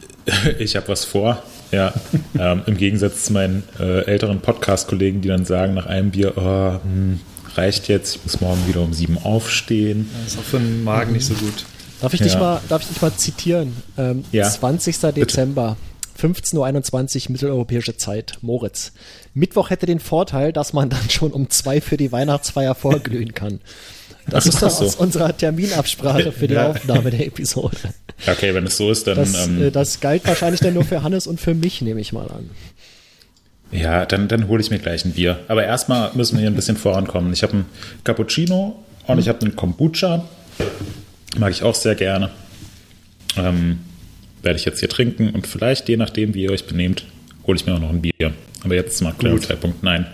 ich 0.59 0.75
habe 0.75 0.87
was 0.87 1.05
vor, 1.05 1.43
ja. 1.71 1.93
ähm, 2.39 2.61
Im 2.65 2.77
Gegensatz 2.77 3.25
zu 3.25 3.33
meinen 3.33 3.63
äh, 3.79 4.05
älteren 4.05 4.41
Podcast-Kollegen, 4.41 5.21
die 5.21 5.29
dann 5.29 5.45
sagen 5.45 5.73
nach 5.73 5.85
einem 5.85 6.11
Bier, 6.11 6.33
oh, 6.37 6.83
hm, 6.83 7.19
reicht 7.55 7.87
jetzt, 7.87 8.15
ich 8.15 8.23
muss 8.23 8.41
morgen 8.41 8.67
wieder 8.67 8.81
um 8.81 8.93
sieben 8.93 9.17
aufstehen. 9.23 10.09
Das 10.23 10.33
ist 10.33 10.39
auch 10.39 10.43
für 10.43 10.59
den 10.59 10.83
Magen 10.83 11.13
nicht 11.13 11.25
so 11.25 11.33
gut. 11.33 11.65
Darf 12.01 12.13
ich 12.13 12.21
dich, 12.21 12.35
mal, 12.35 12.59
darf 12.67 12.81
ich 12.81 12.87
dich 12.87 13.01
mal 13.01 13.13
zitieren? 13.13 13.73
Ähm, 13.97 14.23
ja. 14.31 14.49
20. 14.49 14.97
Dezember. 15.15 15.77
15.21 16.19 17.25
Uhr 17.25 17.31
mitteleuropäische 17.31 17.97
Zeit, 17.97 18.37
Moritz. 18.41 18.93
Mittwoch 19.33 19.69
hätte 19.69 19.85
den 19.85 19.99
Vorteil, 19.99 20.53
dass 20.53 20.73
man 20.73 20.89
dann 20.89 21.09
schon 21.09 21.31
um 21.31 21.49
zwei 21.49 21.81
für 21.81 21.97
die 21.97 22.11
Weihnachtsfeier 22.11 22.75
vorglühen 22.75 23.33
kann. 23.33 23.59
Das 24.29 24.45
ist 24.45 24.61
das 24.61 24.77
so. 24.77 24.85
aus 24.85 24.95
unserer 24.95 25.35
Terminabsprache 25.35 26.31
für 26.31 26.47
die 26.47 26.53
ja. 26.53 26.69
Aufnahme 26.69 27.09
der 27.09 27.25
Episode. 27.25 27.77
Okay, 28.27 28.53
wenn 28.53 28.65
es 28.65 28.77
so 28.77 28.91
ist, 28.91 29.07
dann. 29.07 29.17
Das, 29.17 29.47
ähm, 29.47 29.63
äh, 29.63 29.71
das 29.71 29.99
galt 29.99 30.27
wahrscheinlich 30.27 30.61
dann 30.61 30.75
nur 30.75 30.85
für 30.85 31.01
Hannes 31.03 31.25
und 31.27 31.41
für 31.41 31.55
mich, 31.55 31.81
nehme 31.81 31.99
ich 31.99 32.13
mal 32.13 32.27
an. 32.27 32.49
Ja, 33.71 34.05
dann, 34.05 34.27
dann 34.27 34.47
hole 34.47 34.61
ich 34.61 34.69
mir 34.69 34.79
gleich 34.79 35.05
ein 35.05 35.13
Bier. 35.13 35.39
Aber 35.47 35.63
erstmal 35.63 36.11
müssen 36.13 36.35
wir 36.35 36.41
hier 36.41 36.49
ein 36.49 36.55
bisschen 36.55 36.77
vorankommen. 36.77 37.31
Ich 37.33 37.41
habe 37.41 37.53
einen 37.53 37.65
Cappuccino 38.03 38.83
und 39.07 39.17
ich 39.17 39.29
habe 39.29 39.41
einen 39.41 39.55
Kombucha. 39.55 40.25
Mag 41.37 41.51
ich 41.51 41.63
auch 41.63 41.75
sehr 41.75 41.95
gerne. 41.95 42.29
Ähm, 43.37 43.79
werde 44.41 44.59
ich 44.59 44.65
jetzt 44.65 44.79
hier 44.79 44.89
trinken 44.89 45.29
und 45.29 45.47
vielleicht, 45.47 45.89
je 45.89 45.97
nachdem, 45.97 46.33
wie 46.33 46.43
ihr 46.43 46.51
euch 46.51 46.65
benehmt, 46.65 47.05
hole 47.45 47.57
ich 47.57 47.65
mir 47.65 47.75
auch 47.75 47.79
noch 47.79 47.89
ein 47.89 48.01
Bier. 48.01 48.33
Aber 48.63 48.75
jetzt 48.75 48.97
zum 48.97 49.07
aktuellen 49.07 49.41
Zeitpunkt 49.41 49.83
nein. 49.83 50.05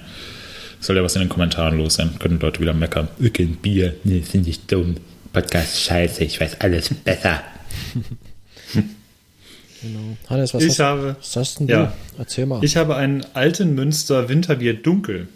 Soll 0.80 0.96
ja 0.96 1.04
was 1.04 1.16
in 1.16 1.22
den 1.22 1.30
Kommentaren 1.30 1.78
los 1.78 1.96
sein. 1.96 2.12
Können 2.20 2.40
Leute 2.40 2.60
wieder 2.60 2.74
meckern. 2.74 3.08
Kein 3.34 3.56
Bier, 3.56 3.96
nee, 4.04 4.22
finde 4.22 4.50
ich 4.50 4.66
dumm. 4.68 4.96
Podcast 5.34 5.82
scheiße, 5.82 6.24
ich 6.24 6.40
weiß 6.40 6.62
alles 6.62 6.90
besser. 6.94 7.44
Genau. 9.82 10.18
Hannes, 10.28 10.54
was, 10.54 10.64
ich 10.64 10.70
hast, 10.70 10.80
habe, 10.80 11.16
was 11.20 11.36
hast 11.36 11.60
denn 11.60 11.68
ja, 11.68 11.86
du? 11.86 12.20
Erzähl 12.20 12.46
mal. 12.46 12.64
Ich 12.64 12.78
habe 12.78 12.96
einen 12.96 13.26
alten 13.34 13.76
Münster 13.76 14.28
Winterbier 14.28 14.74
dunkel. 14.74 15.28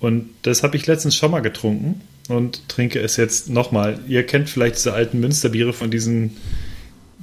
Und 0.00 0.30
das 0.42 0.62
habe 0.62 0.76
ich 0.76 0.86
letztens 0.86 1.14
schon 1.14 1.30
mal 1.30 1.40
getrunken 1.40 2.00
und 2.28 2.68
trinke 2.68 3.00
es 3.00 3.16
jetzt 3.16 3.50
nochmal. 3.50 3.98
Ihr 4.08 4.24
kennt 4.26 4.48
vielleicht 4.48 4.76
diese 4.76 4.92
alten 4.92 5.20
Münsterbiere 5.20 5.72
von 5.72 5.90
diesen 5.90 6.36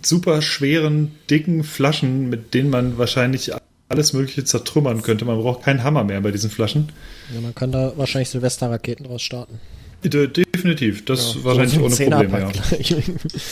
super 0.05 0.41
schweren, 0.41 1.11
dicken 1.29 1.63
Flaschen, 1.63 2.29
mit 2.29 2.53
denen 2.53 2.69
man 2.69 2.97
wahrscheinlich 2.97 3.51
alles 3.89 4.13
Mögliche 4.13 4.43
zertrümmern 4.43 5.01
könnte. 5.01 5.25
Man 5.25 5.39
braucht 5.39 5.63
keinen 5.63 5.83
Hammer 5.83 6.03
mehr 6.03 6.21
bei 6.21 6.31
diesen 6.31 6.49
Flaschen. 6.49 6.89
Ja, 7.33 7.41
man 7.41 7.53
kann 7.55 7.71
da 7.71 7.93
wahrscheinlich 7.95 8.29
Silvesterraketen 8.29 9.05
draus 9.05 9.21
starten. 9.21 9.59
Definitiv, 10.03 11.05
das 11.05 11.35
ja, 11.35 11.43
wahrscheinlich 11.43 11.73
so 11.73 11.83
ohne 11.83 11.95
Probleme. 11.95 12.51
Ja. 12.79 12.97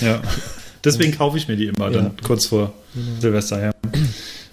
ja. 0.07 0.22
Deswegen 0.83 1.13
kaufe 1.13 1.38
ich 1.38 1.48
mir 1.48 1.55
die 1.55 1.67
immer 1.67 1.89
dann 1.89 2.15
kurz 2.22 2.48
vor 2.48 2.74
genau. 2.93 3.22
Silvester. 3.22 3.62
Ja. 3.62 3.72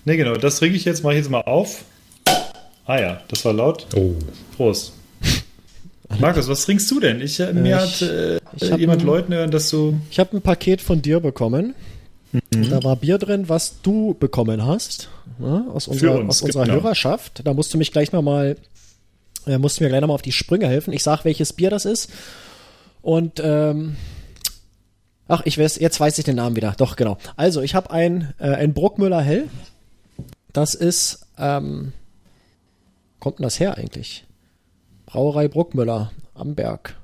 Ne, 0.04 0.16
genau, 0.16 0.34
das 0.34 0.58
trinke 0.58 0.76
ich 0.76 0.84
jetzt, 0.84 1.02
mache 1.02 1.14
ich 1.14 1.18
jetzt 1.18 1.30
mal 1.30 1.42
auf. 1.42 1.84
Ah 2.86 3.00
ja, 3.00 3.20
das 3.28 3.44
war 3.44 3.52
laut. 3.52 3.86
Oh. 3.94 4.14
Prost. 4.56 4.92
Markus, 6.18 6.48
was 6.48 6.64
trinkst 6.64 6.90
du 6.90 7.00
denn? 7.00 7.20
Ich, 7.20 7.38
äh, 7.38 7.52
mir 7.52 7.76
ich, 7.84 8.02
hat 8.02 8.72
äh, 8.72 8.76
jemand 8.76 9.02
ein, 9.02 9.06
Leuten 9.06 9.32
hören, 9.34 9.50
dass 9.50 9.70
du. 9.70 10.00
Ich 10.10 10.18
habe 10.18 10.36
ein 10.36 10.42
Paket 10.42 10.80
von 10.80 11.02
dir 11.02 11.20
bekommen. 11.20 11.74
Mhm. 12.32 12.70
Da 12.70 12.82
war 12.82 12.96
Bier 12.96 13.18
drin, 13.18 13.48
was 13.48 13.80
du 13.82 14.14
bekommen 14.18 14.64
hast. 14.64 15.08
Ja, 15.38 15.66
aus 15.72 15.88
unserer, 15.88 16.18
uns, 16.18 16.28
aus 16.30 16.42
unserer 16.42 16.64
genau. 16.64 16.82
Hörerschaft. 16.82 17.42
Da 17.44 17.54
musst 17.54 17.72
du 17.72 17.78
mich 17.78 17.92
gleich 17.92 18.12
nochmal, 18.12 18.56
äh, 19.46 19.58
musst 19.58 19.78
du 19.78 19.84
mir 19.84 19.90
gleich 19.90 20.00
nochmal 20.00 20.14
auf 20.14 20.22
die 20.22 20.32
Sprünge 20.32 20.68
helfen. 20.68 20.92
Ich 20.92 21.02
sag, 21.02 21.24
welches 21.24 21.52
Bier 21.52 21.70
das 21.70 21.84
ist. 21.84 22.10
Und 23.02 23.40
ähm, 23.42 23.96
ach, 25.28 25.42
ich 25.44 25.58
weiß, 25.58 25.78
jetzt 25.78 25.98
weiß 25.98 26.18
ich 26.18 26.24
den 26.24 26.36
Namen 26.36 26.56
wieder. 26.56 26.74
Doch, 26.76 26.96
genau. 26.96 27.18
Also, 27.36 27.62
ich 27.62 27.74
habe 27.74 27.90
ein, 27.90 28.34
äh, 28.38 28.50
ein 28.50 28.74
Bruckmüller 28.74 29.22
Hell. 29.22 29.48
Das 30.52 30.74
ist, 30.74 31.26
ähm, 31.38 31.92
kommt 33.18 33.38
denn 33.38 33.44
das 33.44 33.60
her 33.60 33.76
eigentlich? 33.78 34.24
Brauerei 35.06 35.48
Bruckmüller 35.48 36.12
am 36.34 36.54
Berg. 36.54 36.99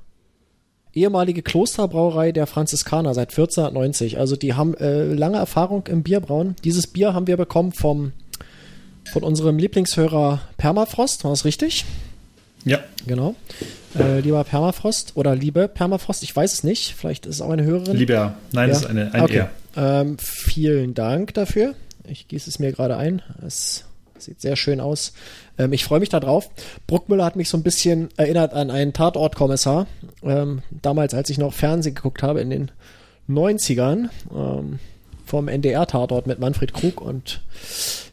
Ehemalige 0.97 1.41
Klosterbrauerei 1.41 2.31
der 2.31 2.47
Franziskaner 2.47 3.13
seit 3.13 3.29
1490. 3.29 4.17
Also 4.17 4.35
die 4.35 4.53
haben 4.55 4.73
äh, 4.75 5.13
lange 5.13 5.37
Erfahrung 5.37 5.85
im 5.87 6.03
Bierbrauen. 6.03 6.55
Dieses 6.63 6.87
Bier 6.87 7.13
haben 7.13 7.27
wir 7.27 7.37
bekommen 7.37 7.71
vom, 7.71 8.13
von 9.11 9.23
unserem 9.23 9.57
Lieblingshörer 9.57 10.41
Permafrost. 10.57 11.23
War 11.23 11.31
das 11.31 11.45
richtig? 11.45 11.85
Ja. 12.65 12.79
Genau. 13.05 13.35
Äh, 13.97 14.19
lieber 14.19 14.43
Permafrost 14.43 15.13
oder 15.15 15.35
liebe 15.35 15.67
Permafrost, 15.67 16.23
ich 16.23 16.35
weiß 16.35 16.51
es 16.51 16.63
nicht. 16.63 16.95
Vielleicht 16.97 17.25
ist 17.25 17.35
es 17.35 17.41
auch 17.41 17.49
eine 17.49 17.63
Hörerin. 17.63 17.95
Lieber, 17.95 18.35
nein, 18.51 18.67
ja. 18.67 18.73
das 18.73 18.81
ist 18.81 18.89
eine, 18.89 19.13
ein 19.13 19.21
okay. 19.21 19.45
Ähm, 19.75 20.17
vielen 20.19 20.93
Dank 20.93 21.33
dafür. 21.33 21.75
Ich 22.07 22.27
gieße 22.27 22.49
es 22.49 22.59
mir 22.59 22.71
gerade 22.71 22.97
ein. 22.97 23.21
Es 23.45 23.85
Sieht 24.19 24.41
sehr 24.41 24.55
schön 24.55 24.79
aus. 24.79 25.13
Ähm, 25.57 25.73
ich 25.73 25.85
freue 25.85 25.99
mich 25.99 26.09
darauf. 26.09 26.49
Bruckmüller 26.87 27.25
hat 27.25 27.35
mich 27.35 27.49
so 27.49 27.57
ein 27.57 27.63
bisschen 27.63 28.09
erinnert 28.17 28.53
an 28.53 28.71
einen 28.71 28.93
Tatortkommissar. 28.93 29.87
Ähm, 30.23 30.61
damals, 30.69 31.13
als 31.13 31.29
ich 31.29 31.37
noch 31.37 31.53
Fernsehen 31.53 31.95
geguckt 31.95 32.23
habe 32.23 32.41
in 32.41 32.49
den 32.49 32.71
90ern, 33.29 34.09
ähm, 34.33 34.79
vom 35.25 35.47
NDR-Tatort 35.49 36.25
mit 36.25 36.39
Manfred 36.39 36.73
Krug 36.73 37.01
und 37.01 37.41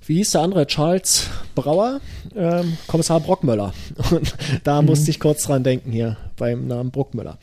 wie 0.06 0.16
hieß 0.16 0.32
der 0.32 0.42
andere? 0.42 0.66
Charles 0.66 1.28
Brauer, 1.54 2.00
ähm, 2.34 2.76
Kommissar 2.86 3.20
Brockmüller. 3.20 3.72
Und 4.10 4.34
da 4.62 4.82
mhm. 4.82 4.88
musste 4.88 5.10
ich 5.10 5.18
kurz 5.18 5.44
dran 5.44 5.64
denken 5.64 5.92
hier 5.92 6.18
beim 6.36 6.66
Namen 6.66 6.90
Bruckmüller. 6.90 7.38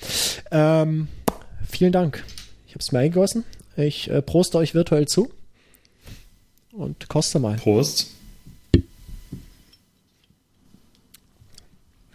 Ähm, 0.51 1.07
vielen 1.67 1.91
Dank. 1.91 2.23
Ich 2.67 2.73
habe 2.73 2.81
es 2.81 2.91
mir 2.91 2.99
eingegossen. 2.99 3.45
Ich 3.77 4.11
äh, 4.11 4.21
proste 4.21 4.59
euch 4.59 4.75
virtuell 4.75 5.07
zu 5.07 5.31
und 6.71 7.09
koste 7.09 7.39
mal. 7.39 7.55
Prost. 7.55 8.11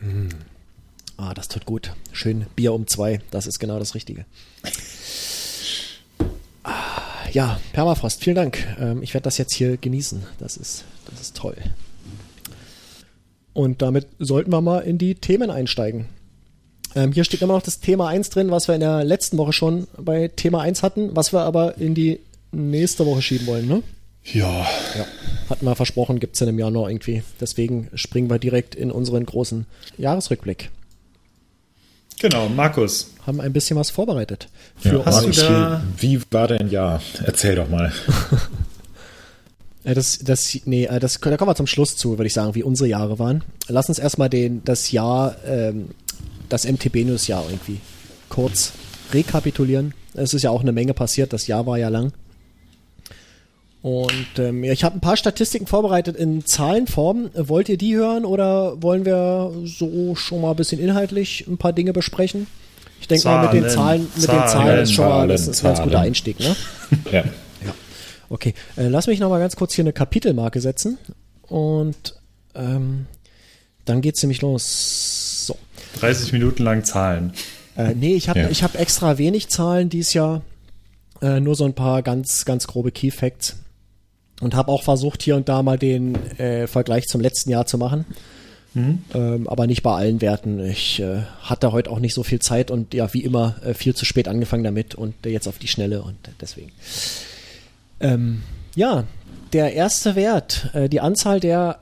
Mm. 0.07 0.29
Ah, 1.17 1.35
das 1.35 1.49
tut 1.49 1.65
gut. 1.65 1.93
Schön 2.13 2.47
Bier 2.55 2.73
um 2.73 2.87
zwei. 2.87 3.21
Das 3.31 3.47
ist 3.47 3.59
genau 3.59 3.79
das 3.79 3.95
Richtige. 3.95 4.27
Ah, 6.63 7.03
ja, 7.33 7.61
Permafrost, 7.73 8.23
vielen 8.23 8.37
Dank. 8.37 8.67
Ähm, 8.79 9.03
ich 9.03 9.15
werde 9.15 9.25
das 9.25 9.39
jetzt 9.39 9.55
hier 9.55 9.77
genießen. 9.77 10.23
Das 10.39 10.57
ist, 10.57 10.85
das 11.11 11.21
ist 11.21 11.37
toll. 11.37 11.57
Und 13.53 13.81
damit 13.81 14.07
sollten 14.19 14.51
wir 14.51 14.61
mal 14.61 14.81
in 14.81 14.99
die 14.99 15.15
Themen 15.15 15.51
einsteigen. 15.51 16.07
Ähm, 16.95 17.13
hier 17.13 17.25
steht 17.25 17.41
immer 17.41 17.55
noch 17.55 17.63
das 17.63 17.81
Thema 17.81 18.09
1 18.09 18.31
drin, 18.31 18.51
was 18.51 18.69
wir 18.69 18.75
in 18.75 18.81
der 18.83 19.05
letzten 19.05 19.39
Woche 19.39 19.53
schon 19.53 19.87
bei 19.97 20.29
Thema 20.29 20.61
1 20.61 20.83
hatten, 20.83 21.17
was 21.17 21.33
wir 21.33 21.41
aber 21.41 21.79
in 21.79 21.95
die 21.95 22.21
nächste 22.53 23.07
Woche 23.07 23.23
schieben 23.23 23.47
wollen, 23.47 23.67
ne? 23.67 23.83
Ja. 24.33 24.67
ja. 24.97 25.07
Hatten 25.49 25.65
wir 25.65 25.75
versprochen, 25.77 26.19
gibt 26.19 26.35
es 26.35 26.41
dann 26.41 26.49
im 26.49 26.59
Januar 26.59 26.91
irgendwie. 26.91 27.23
Deswegen 27.41 27.89
springen 27.95 28.29
wir 28.29 28.39
direkt 28.39 28.75
in 28.75 28.91
unseren 28.91 29.25
großen 29.25 29.67
Jahresrückblick. 29.99 30.71
Genau, 32.19 32.49
Markus. 32.49 33.13
Haben 33.27 33.41
ein 33.41 33.53
bisschen 33.53 33.77
was 33.77 33.91
vorbereitet. 33.91 34.49
Für 34.79 34.99
ja, 34.99 35.05
hast 35.05 35.27
du 35.27 35.31
da 35.31 35.83
wie 35.99 36.21
war 36.31 36.49
dein 36.49 36.71
Jahr? 36.71 37.03
Erzähl 37.25 37.57
doch 37.57 37.69
mal. 37.69 37.93
das, 39.85 40.19
das, 40.19 40.59
nee, 40.65 40.87
äh, 40.87 40.99
das, 40.99 41.21
da 41.21 41.37
kommen 41.37 41.51
wir 41.51 41.55
zum 41.55 41.67
Schluss 41.67 41.97
zu, 41.97 42.13
würde 42.13 42.27
ich 42.27 42.33
sagen, 42.33 42.55
wie 42.55 42.63
unsere 42.63 42.89
Jahre 42.89 43.19
waren. 43.19 43.45
Lass 43.69 43.89
uns 43.89 43.99
erstmal 43.99 44.31
den, 44.31 44.65
das 44.65 44.91
Jahr, 44.93 45.37
ähm, 45.47 45.91
das 46.49 46.65
MTB-News-Jahr 46.65 47.45
irgendwie 47.49 47.81
kurz 48.29 48.73
rekapitulieren. 49.13 49.93
Es 50.15 50.33
ist 50.33 50.43
ja 50.43 50.51
auch 50.51 50.63
eine 50.63 50.73
Menge 50.73 50.95
passiert, 50.95 51.33
das 51.33 51.47
Jahr 51.47 51.67
war 51.67 51.79
ja 51.79 51.91
lang. 51.91 52.13
Und 53.83 54.39
ähm, 54.39 54.65
ich 54.65 54.83
habe 54.83 54.97
ein 54.97 55.01
paar 55.01 55.17
Statistiken 55.17 55.67
vorbereitet 55.67 56.17
in 56.17 56.45
Zahlenform. 56.45 57.31
Wollt 57.35 57.69
ihr 57.69 57.77
die 57.77 57.95
hören 57.95 58.25
oder 58.25 58.83
wollen 58.83 59.05
wir 59.05 59.53
so 59.65 60.15
schon 60.17 60.41
mal 60.41 60.51
ein 60.51 60.57
bisschen 60.57 60.81
inhaltlich 60.81 61.47
ein 61.47 61.57
paar 61.57 61.73
Dinge 61.73 61.93
besprechen? 61.93 62.47
Ich 63.01 63.09
denke 63.09 63.29
mal, 63.29 63.45
mit 63.45 63.63
den 63.63 63.71
Zahlen, 63.71 64.09
mit 64.15 64.25
Zahlen, 64.25 64.41
den 64.41 64.49
Zahlen 64.49 64.79
ist 64.81 64.93
schon 64.93 65.09
mal 65.09 65.29
das 65.29 65.47
ist 65.47 65.63
ein 65.63 65.69
ganz 65.69 65.83
guter 65.83 66.01
Einstieg, 66.01 66.41
ne? 66.41 66.57
ja. 67.13 67.21
ja. 67.21 67.75
Okay, 68.29 68.55
äh, 68.77 68.89
lass 68.89 69.07
mich 69.07 69.21
noch 69.21 69.29
mal 69.29 69.39
ganz 69.39 69.55
kurz 69.55 69.75
hier 69.75 69.85
eine 69.85 69.93
Kapitelmarke 69.93 70.61
setzen 70.61 70.99
und 71.43 72.15
ähm, 72.55 73.07
dann 73.85 74.01
geht's 74.01 74.23
nämlich 74.23 74.43
los. 74.43 75.47
So. 75.47 75.57
30 76.01 76.33
Minuten 76.33 76.65
lang 76.65 76.83
Zahlen. 76.83 77.33
Äh, 77.77 77.95
nee, 77.95 78.15
ich 78.15 78.29
habe 78.29 78.41
ja. 78.41 78.49
ich 78.49 78.63
hab 78.63 78.75
extra 78.75 79.19
wenig 79.19 79.49
Zahlen 79.49 79.91
dieses 79.91 80.13
Jahr. 80.15 80.43
Äh, 81.23 81.41
nur 81.41 81.55
so 81.55 81.65
ein 81.65 81.75
paar 81.75 82.03
ganz, 82.03 82.45
ganz 82.45 82.67
grobe 82.67 82.91
Key 82.91 83.11
Facts 83.11 83.57
und 84.41 84.55
habe 84.55 84.71
auch 84.71 84.83
versucht, 84.83 85.23
hier 85.23 85.37
und 85.37 85.49
da 85.49 85.63
mal 85.63 85.79
den 85.79 86.15
äh, 86.39 86.67
Vergleich 86.67 87.07
zum 87.07 87.21
letzten 87.21 87.51
Jahr 87.51 87.67
zu 87.67 87.79
machen. 87.79 88.05
Mhm. 88.75 88.99
Ähm, 89.15 89.49
aber 89.49 89.67
nicht 89.67 89.83
bei 89.83 89.95
allen 89.95 90.21
Werten. 90.21 90.63
Ich 90.65 91.01
äh, 91.01 91.23
hatte 91.41 91.73
heute 91.73 91.91
auch 91.91 91.99
nicht 91.99 92.13
so 92.13 92.23
viel 92.23 92.41
Zeit 92.41 92.71
und 92.71 92.93
ja, 92.93 93.13
wie 93.15 93.25
immer, 93.25 93.57
äh, 93.65 93.73
viel 93.73 93.95
zu 93.95 94.05
spät 94.05 94.29
angefangen 94.29 94.65
damit 94.65 94.95
und 94.95 95.15
äh, 95.25 95.31
jetzt 95.31 95.49
auf 95.49 95.59
die 95.59 95.69
Schnelle 95.69 96.03
und 96.03 96.17
deswegen. 96.43 96.73
Ähm, 98.01 98.43
ja, 98.75 99.05
der 99.55 99.73
erste 99.73 100.15
Wert, 100.15 100.71
äh, 100.75 100.91
die 100.91 101.01
Anzahl 101.01 101.41
der 101.41 101.79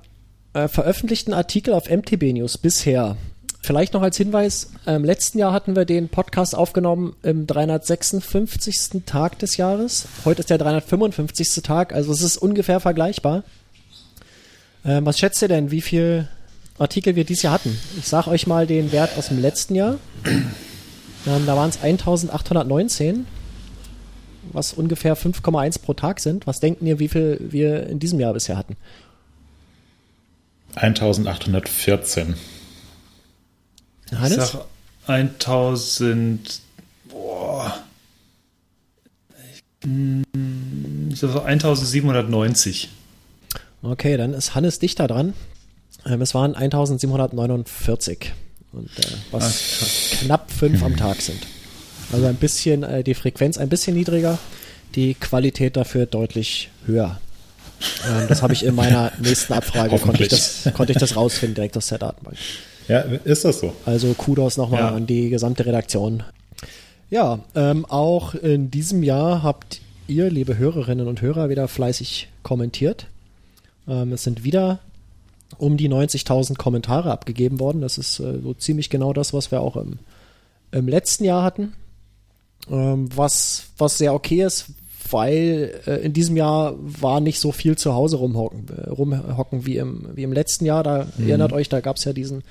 äh, 0.53 0.69
veröffentlichten 0.69 1.35
Artikel 1.35 1.75
auf 1.75 1.91
MTB 1.91 2.33
News 2.33 2.59
bisher. 2.59 3.17
Vielleicht 3.65 3.95
noch 3.95 4.03
als 4.03 4.19
Hinweis, 4.19 4.73
im 4.85 5.05
letzten 5.05 5.39
Jahr 5.39 5.55
hatten 5.55 5.75
wir 5.75 5.87
den 5.87 6.11
Podcast 6.11 6.55
aufgenommen 6.55 7.17
im 7.23 7.47
356. 7.47 9.05
Tag 9.07 9.39
des 9.39 9.57
Jahres. 9.57 10.07
Heute 10.27 10.41
ist 10.41 10.51
der 10.51 10.59
355. 10.59 11.63
Tag, 11.63 11.95
also 11.95 12.13
es 12.13 12.21
ist 12.21 12.37
ungefähr 12.37 12.79
vergleichbar. 12.79 13.43
Ähm, 14.85 15.07
was 15.07 15.19
schätzt 15.19 15.41
ihr 15.41 15.49
denn, 15.49 15.71
wie 15.71 15.81
viel 15.81 16.29
Artikel 16.77 17.17
wir 17.17 17.25
dieses 17.25 17.43
Jahr 17.43 17.55
hatten? 17.55 17.81
Ich 17.99 18.07
sage 18.07 18.29
euch 18.29 18.47
mal 18.47 18.67
den 18.67 18.93
Wert 18.93 19.17
aus 19.17 19.29
dem 19.29 19.41
letzten 19.41 19.75
Jahr. 19.75 19.97
Ähm, 21.27 21.47
da 21.47 21.57
waren 21.57 21.71
es 21.71 21.83
1819, 21.83 23.25
was 24.53 24.75
ungefähr 24.75 25.17
5,1 25.17 25.81
pro 25.81 25.95
Tag 25.95 26.21
sind. 26.21 26.47
Was 26.47 26.61
denken 26.61 26.87
ihr, 26.87 26.99
wie 26.99 27.09
viel 27.09 27.39
wir 27.41 27.87
in 27.87 27.99
diesem 27.99 28.21
Jahr 28.21 28.35
bisher 28.35 28.59
hatten? 28.59 28.77
1814. 30.75 32.35
Hannes? 34.21 34.55
Ich 34.55 34.59
sag 35.07 35.41
1000. 35.41 36.61
Boah. 37.09 37.79
Ich 39.81 41.19
sag 41.19 41.45
1790. 41.45 42.89
Okay, 43.83 44.17
dann 44.17 44.33
ist 44.33 44.55
Hannes 44.55 44.79
dichter 44.79 45.07
dran. 45.07 45.35
Ähm, 46.07 46.23
es 46.23 46.35
waren 46.35 46.55
1749. 46.55 48.33
Und 48.73 48.87
äh, 48.99 49.03
was 49.31 49.45
Ach, 49.83 50.21
knapp 50.21 50.51
fünf 50.51 50.83
am 50.83 50.97
Tag 50.97 51.21
sind. 51.21 51.47
Also 52.13 52.27
ein 52.27 52.37
bisschen, 52.37 52.83
äh, 52.83 53.05
die 53.05 53.15
Frequenz 53.15 53.59
ein 53.59 53.69
bisschen 53.69 53.97
niedriger, 53.97 54.39
die 54.95 55.15
Qualität 55.15 55.77
dafür 55.77 56.07
deutlich 56.07 56.71
höher. 56.87 57.21
Ähm, 58.09 58.27
das 58.29 58.43
habe 58.43 58.53
ich 58.53 58.65
in 58.65 58.75
meiner 58.75 59.13
nächsten 59.21 59.53
Abfrage, 59.53 59.99
konnte 59.99 60.23
ich, 60.23 60.29
das, 60.29 60.69
konnte 60.75 60.93
ich 60.93 60.99
das 60.99 61.17
rausfinden, 61.17 61.55
direkt 61.55 61.77
aus 61.77 61.89
der 61.89 61.99
Datenbank. 61.99 62.37
Ja, 62.89 63.01
ist 63.01 63.45
das 63.45 63.61
so? 63.61 63.73
Also 63.87 64.13
Kudos 64.15 64.57
nochmal 64.57 64.81
ja. 64.81 64.95
an 64.95 65.07
die 65.07 65.31
gesamte 65.31 65.65
Redaktion. 65.67 66.23
Ja, 67.11 67.41
ähm, 67.55 67.85
auch 67.87 68.35
in 68.35 68.71
diesem 68.71 69.03
Jahr 69.03 69.43
habt 69.43 69.81
ihr, 70.07 70.31
liebe 70.31 70.59
Hörerinnen 70.59 71.07
und 71.07 71.23
Hörer, 71.23 71.49
wieder 71.49 71.69
fleißig 71.69 72.29
kommentiert. 72.43 73.07
Ähm, 73.89 74.13
es 74.13 74.23
sind 74.23 74.45
wieder 74.45 74.81
um 75.59 75.77
die 75.77 75.89
90.000 75.89 76.57
Kommentare 76.57 77.11
abgegeben 77.11 77.61
worden. 77.61 77.81
Das 77.81 77.99
ist 77.99 78.19
äh, 78.21 78.41
so 78.43 78.55
ziemlich 78.55 78.91
genau 78.91 79.13
das, 79.13 79.33
was 79.33 79.51
wir 79.51 79.61
auch 79.61 79.77
im, 79.77 79.99
im 80.73 80.89
letzten 80.89 81.25
Jahr 81.25 81.43
hatten. 81.43 81.75
Ähm, 82.71 83.09
was, 83.15 83.67
was 83.77 83.99
sehr 83.99 84.15
okay 84.15 84.43
ist, 84.43 84.67
weil 85.11 85.81
äh, 85.87 85.97
in 85.97 86.13
diesem 86.13 86.37
Jahr 86.37 86.75
war 86.79 87.21
nicht 87.21 87.39
so 87.39 87.53
viel 87.53 87.77
zu 87.77 87.95
Hause 87.95 88.17
rumhocken, 88.17 88.67
äh, 88.77 88.89
rumhocken 88.89 89.67
wie, 89.67 89.77
im, 89.77 90.09
wie 90.15 90.23
im 90.23 90.33
letzten 90.33 90.65
Jahr. 90.65 90.83
Da 90.83 91.07
mhm. 91.17 91.29
erinnert 91.29 91.53
euch, 91.53 91.69
da 91.69 91.81
gab 91.81 91.97
es 91.97 92.05
ja 92.05 92.13
diesen, 92.13 92.43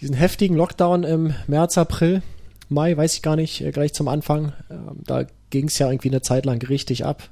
diesen 0.00 0.14
heftigen 0.14 0.56
Lockdown 0.56 1.04
im 1.04 1.34
März, 1.46 1.78
April, 1.78 2.22
Mai, 2.68 2.96
weiß 2.96 3.14
ich 3.14 3.22
gar 3.22 3.36
nicht, 3.36 3.60
äh, 3.60 3.70
gleich 3.70 3.92
zum 3.94 4.08
Anfang. 4.08 4.52
Ähm, 4.70 5.02
da 5.04 5.24
ging 5.50 5.68
es 5.68 5.78
ja 5.78 5.90
irgendwie 5.90 6.08
eine 6.08 6.22
Zeit 6.22 6.46
lang 6.46 6.60
richtig 6.62 7.04
ab. 7.04 7.28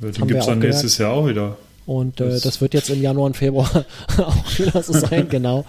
Ja, 0.00 0.10
den 0.10 0.26
gibt 0.26 0.40
es 0.40 0.46
dann 0.46 0.58
nächstes 0.58 0.98
Jahr 0.98 1.12
auch 1.12 1.26
wieder. 1.26 1.56
Und 1.84 2.20
äh, 2.20 2.40
das 2.40 2.60
wird 2.60 2.74
jetzt 2.74 2.90
im 2.90 3.02
Januar 3.02 3.26
und 3.26 3.36
Februar 3.36 3.84
auch 4.18 4.58
wieder 4.58 4.82
so 4.82 4.92
sein, 4.92 5.28
genau. 5.28 5.64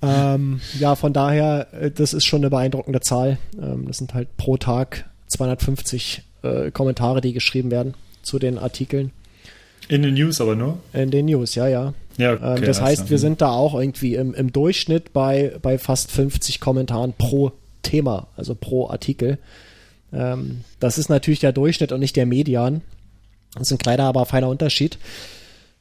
Ähm, 0.00 0.60
ja, 0.78 0.96
von 0.96 1.12
daher, 1.12 1.68
äh, 1.72 1.90
das 1.90 2.14
ist 2.14 2.24
schon 2.24 2.40
eine 2.40 2.50
beeindruckende 2.50 3.00
Zahl. 3.00 3.38
Ähm, 3.60 3.86
das 3.86 3.98
sind 3.98 4.14
halt 4.14 4.36
pro 4.36 4.56
Tag 4.56 5.10
250 5.28 6.22
äh, 6.42 6.70
Kommentare, 6.70 7.20
die 7.20 7.32
geschrieben 7.32 7.70
werden 7.70 7.94
zu 8.22 8.38
den 8.38 8.58
Artikeln. 8.58 9.12
In 9.88 10.02
den 10.02 10.14
News 10.14 10.40
aber 10.40 10.54
nur? 10.54 10.78
In 10.92 11.10
den 11.10 11.26
News, 11.26 11.54
ja, 11.54 11.68
ja. 11.68 11.94
ja 12.16 12.34
okay, 12.34 12.58
ähm, 12.58 12.64
das 12.64 12.80
heißt, 12.80 13.10
wir 13.10 13.18
sind 13.18 13.40
da 13.40 13.50
auch 13.50 13.74
irgendwie 13.74 14.14
im, 14.14 14.34
im 14.34 14.52
Durchschnitt 14.52 15.12
bei, 15.12 15.52
bei 15.60 15.78
fast 15.78 16.10
50 16.10 16.60
Kommentaren 16.60 17.14
pro 17.16 17.52
Thema, 17.82 18.28
also 18.36 18.54
pro 18.54 18.88
Artikel. 18.88 19.38
Ähm, 20.12 20.62
das 20.80 20.98
ist 20.98 21.08
natürlich 21.08 21.40
der 21.40 21.52
Durchschnitt 21.52 21.92
und 21.92 22.00
nicht 22.00 22.16
der 22.16 22.26
Median. 22.26 22.82
Das 23.54 23.68
ist 23.68 23.72
ein 23.72 23.78
kleiner, 23.78 24.04
aber 24.04 24.24
feiner 24.24 24.48
Unterschied. 24.48 24.98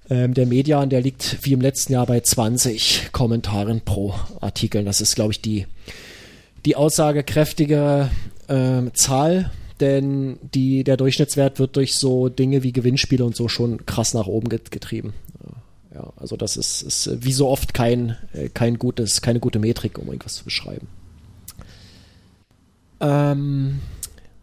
Ähm, 0.10 0.34
der 0.34 0.46
Median, 0.46 0.90
der 0.90 1.02
liegt 1.02 1.38
wie 1.44 1.54
im 1.54 1.62
letzten 1.62 1.94
Jahr 1.94 2.06
bei 2.06 2.20
20 2.20 3.10
Kommentaren 3.12 3.82
pro 3.82 4.14
Artikel. 4.42 4.84
Das 4.84 5.00
ist, 5.00 5.16
glaube 5.16 5.32
ich, 5.32 5.42
die, 5.42 5.68
die 6.66 6.76
aussagekräftige 6.76 8.10
äh, 8.48 8.92
Zahl 8.94 9.52
denn 9.82 10.38
die, 10.54 10.84
der 10.84 10.98
Durchschnittswert 10.98 11.60
wird 11.60 11.76
durch 11.76 11.96
so 11.96 12.30
Dinge 12.30 12.64
wie 12.64 12.72
Gewinnspiele 12.72 13.26
und 13.26 13.36
so 13.36 13.48
schon 13.48 13.86
krass 13.86 14.14
nach 14.14 14.28
oben 14.28 14.50
getrieben. 14.50 15.14
Ja, 15.94 16.14
also 16.16 16.38
das 16.38 16.56
ist, 16.56 16.82
ist 16.84 17.24
wie 17.24 17.34
so 17.34 17.50
oft 17.50 17.74
kein, 17.74 18.16
äh, 18.34 18.48
kein 18.48 18.80
gutes, 18.80 19.22
keine 19.22 19.40
gute 19.40 19.60
Metrik, 19.60 19.98
um 19.98 20.08
irgendwas 20.08 20.36
zu 20.36 20.46
beschreiben. 20.46 20.88
Ähm, 23.02 23.80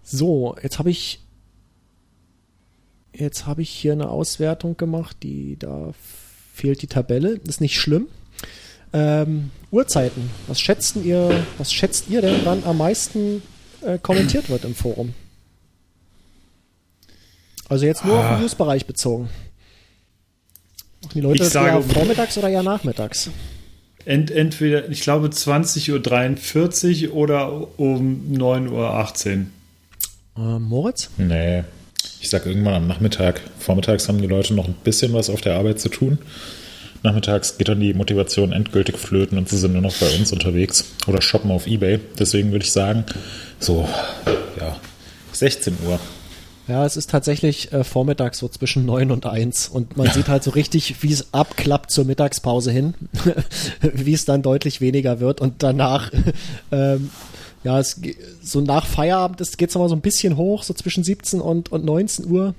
so, 0.02 0.56
jetzt 0.62 0.78
habe 0.78 0.90
ich 0.90 1.20
jetzt 3.14 3.46
habe 3.46 3.62
ich 3.62 3.70
hier 3.70 3.92
eine 3.92 4.10
Auswertung 4.10 4.76
gemacht, 4.76 5.16
die 5.22 5.58
da 5.58 5.92
fehlt 6.52 6.82
die 6.82 6.86
Tabelle, 6.86 7.40
ist 7.46 7.60
nicht 7.60 7.80
schlimm. 7.80 8.08
Ähm, 8.92 9.50
Uhrzeiten, 9.70 10.30
was 10.46 10.60
schätzt 10.60 10.96
ihr, 10.96 11.44
was 11.56 11.72
schätzt 11.72 12.08
ihr 12.08 12.20
denn, 12.20 12.40
wann 12.44 12.64
am 12.64 12.78
meisten 12.78 13.42
äh, 13.82 13.98
kommentiert 13.98 14.48
wird 14.48 14.64
im 14.64 14.74
Forum? 14.74 15.14
Also 17.68 17.86
jetzt 17.86 18.04
nur 18.04 18.16
ah. 18.16 18.20
auf 18.20 18.36
den 18.36 18.42
Newsbereich 18.42 18.86
bezogen. 18.86 19.28
Machen 21.02 21.12
die 21.14 21.20
Leute 21.20 21.42
ich 21.44 21.48
sage, 21.50 21.76
eher 21.76 21.82
vormittags 21.82 22.38
oder 22.38 22.48
eher 22.48 22.62
nachmittags? 22.62 23.30
Ent, 24.04 24.30
entweder, 24.30 24.88
ich 24.88 25.02
glaube, 25.02 25.28
20.43 25.28 27.08
Uhr 27.08 27.14
oder 27.14 27.78
um 27.78 28.32
9.18 28.32 29.46
Uhr. 30.36 30.56
Äh, 30.56 30.58
Moritz? 30.58 31.10
Nee. 31.18 31.64
Ich 32.20 32.30
sage 32.30 32.48
irgendwann 32.48 32.74
am 32.74 32.86
Nachmittag. 32.86 33.40
Vormittags 33.58 34.08
haben 34.08 34.20
die 34.20 34.26
Leute 34.26 34.54
noch 34.54 34.66
ein 34.66 34.74
bisschen 34.82 35.12
was 35.12 35.30
auf 35.30 35.40
der 35.40 35.56
Arbeit 35.56 35.78
zu 35.80 35.88
tun. 35.88 36.18
Nachmittags 37.02 37.58
geht 37.58 37.68
dann 37.68 37.80
die 37.80 37.94
Motivation 37.94 38.52
endgültig 38.52 38.98
flöten 38.98 39.38
und 39.38 39.48
sie 39.48 39.56
sind 39.56 39.72
nur 39.72 39.82
noch 39.82 39.96
bei 39.98 40.08
uns 40.16 40.32
unterwegs 40.32 40.84
oder 41.06 41.22
shoppen 41.22 41.50
auf 41.50 41.66
Ebay. 41.66 42.00
Deswegen 42.18 42.50
würde 42.50 42.64
ich 42.64 42.72
sagen, 42.72 43.04
so, 43.60 43.88
ja, 44.58 44.76
16 45.32 45.76
Uhr. 45.86 46.00
Ja, 46.68 46.84
es 46.84 46.98
ist 46.98 47.08
tatsächlich 47.08 47.72
äh, 47.72 47.82
vormittags 47.82 48.38
so 48.38 48.48
zwischen 48.48 48.84
neun 48.84 49.10
und 49.10 49.24
eins 49.24 49.68
und 49.68 49.96
man 49.96 50.10
sieht 50.10 50.28
halt 50.28 50.44
so 50.44 50.50
richtig, 50.50 51.02
wie 51.02 51.12
es 51.12 51.32
abklappt 51.32 51.90
zur 51.90 52.04
Mittagspause 52.04 52.70
hin, 52.70 52.94
wie 53.80 54.12
es 54.12 54.26
dann 54.26 54.42
deutlich 54.42 54.82
weniger 54.82 55.18
wird 55.18 55.40
und 55.40 55.62
danach, 55.62 56.12
ähm, 56.70 57.10
ja, 57.64 57.80
es, 57.80 58.00
so 58.42 58.60
nach 58.60 58.86
Feierabend 58.86 59.38
geht 59.56 59.70
es 59.70 59.76
aber 59.76 59.88
so 59.88 59.96
ein 59.96 60.02
bisschen 60.02 60.36
hoch, 60.36 60.62
so 60.62 60.74
zwischen 60.74 61.04
17 61.04 61.40
und, 61.40 61.72
und 61.72 61.86
19 61.86 62.30
Uhr 62.30 62.54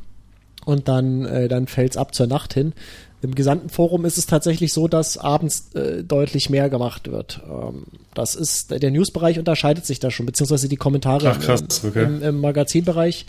und 0.65 0.87
dann, 0.87 1.25
äh, 1.25 1.47
dann 1.47 1.67
fällt 1.67 1.91
es 1.91 1.97
ab 1.97 2.15
zur 2.15 2.25
Nacht 2.25 2.55
hin. 2.55 2.73
Im 3.21 3.35
gesamten 3.35 3.69
Forum 3.69 4.05
ist 4.05 4.17
es 4.17 4.27
tatsächlich 4.27 4.71
so, 4.71 4.87
dass 4.87 5.17
abends 5.17 5.75
äh, 5.75 6.03
deutlich 6.03 6.49
mehr 6.49 6.69
gemacht 6.69 7.11
wird. 7.11 7.41
Ähm, 7.47 7.83
das 8.13 8.33
ist, 8.33 8.71
der 8.71 8.91
Newsbereich 8.91 9.37
unterscheidet 9.37 9.85
sich 9.85 9.99
da 9.99 10.09
schon, 10.09 10.25
beziehungsweise 10.25 10.69
die 10.69 10.77
Kommentare 10.77 11.29
Ach, 11.31 11.39
krass, 11.39 11.83
okay. 11.83 12.05
im, 12.05 12.23
im 12.23 12.41
Magazinbereich 12.41 13.25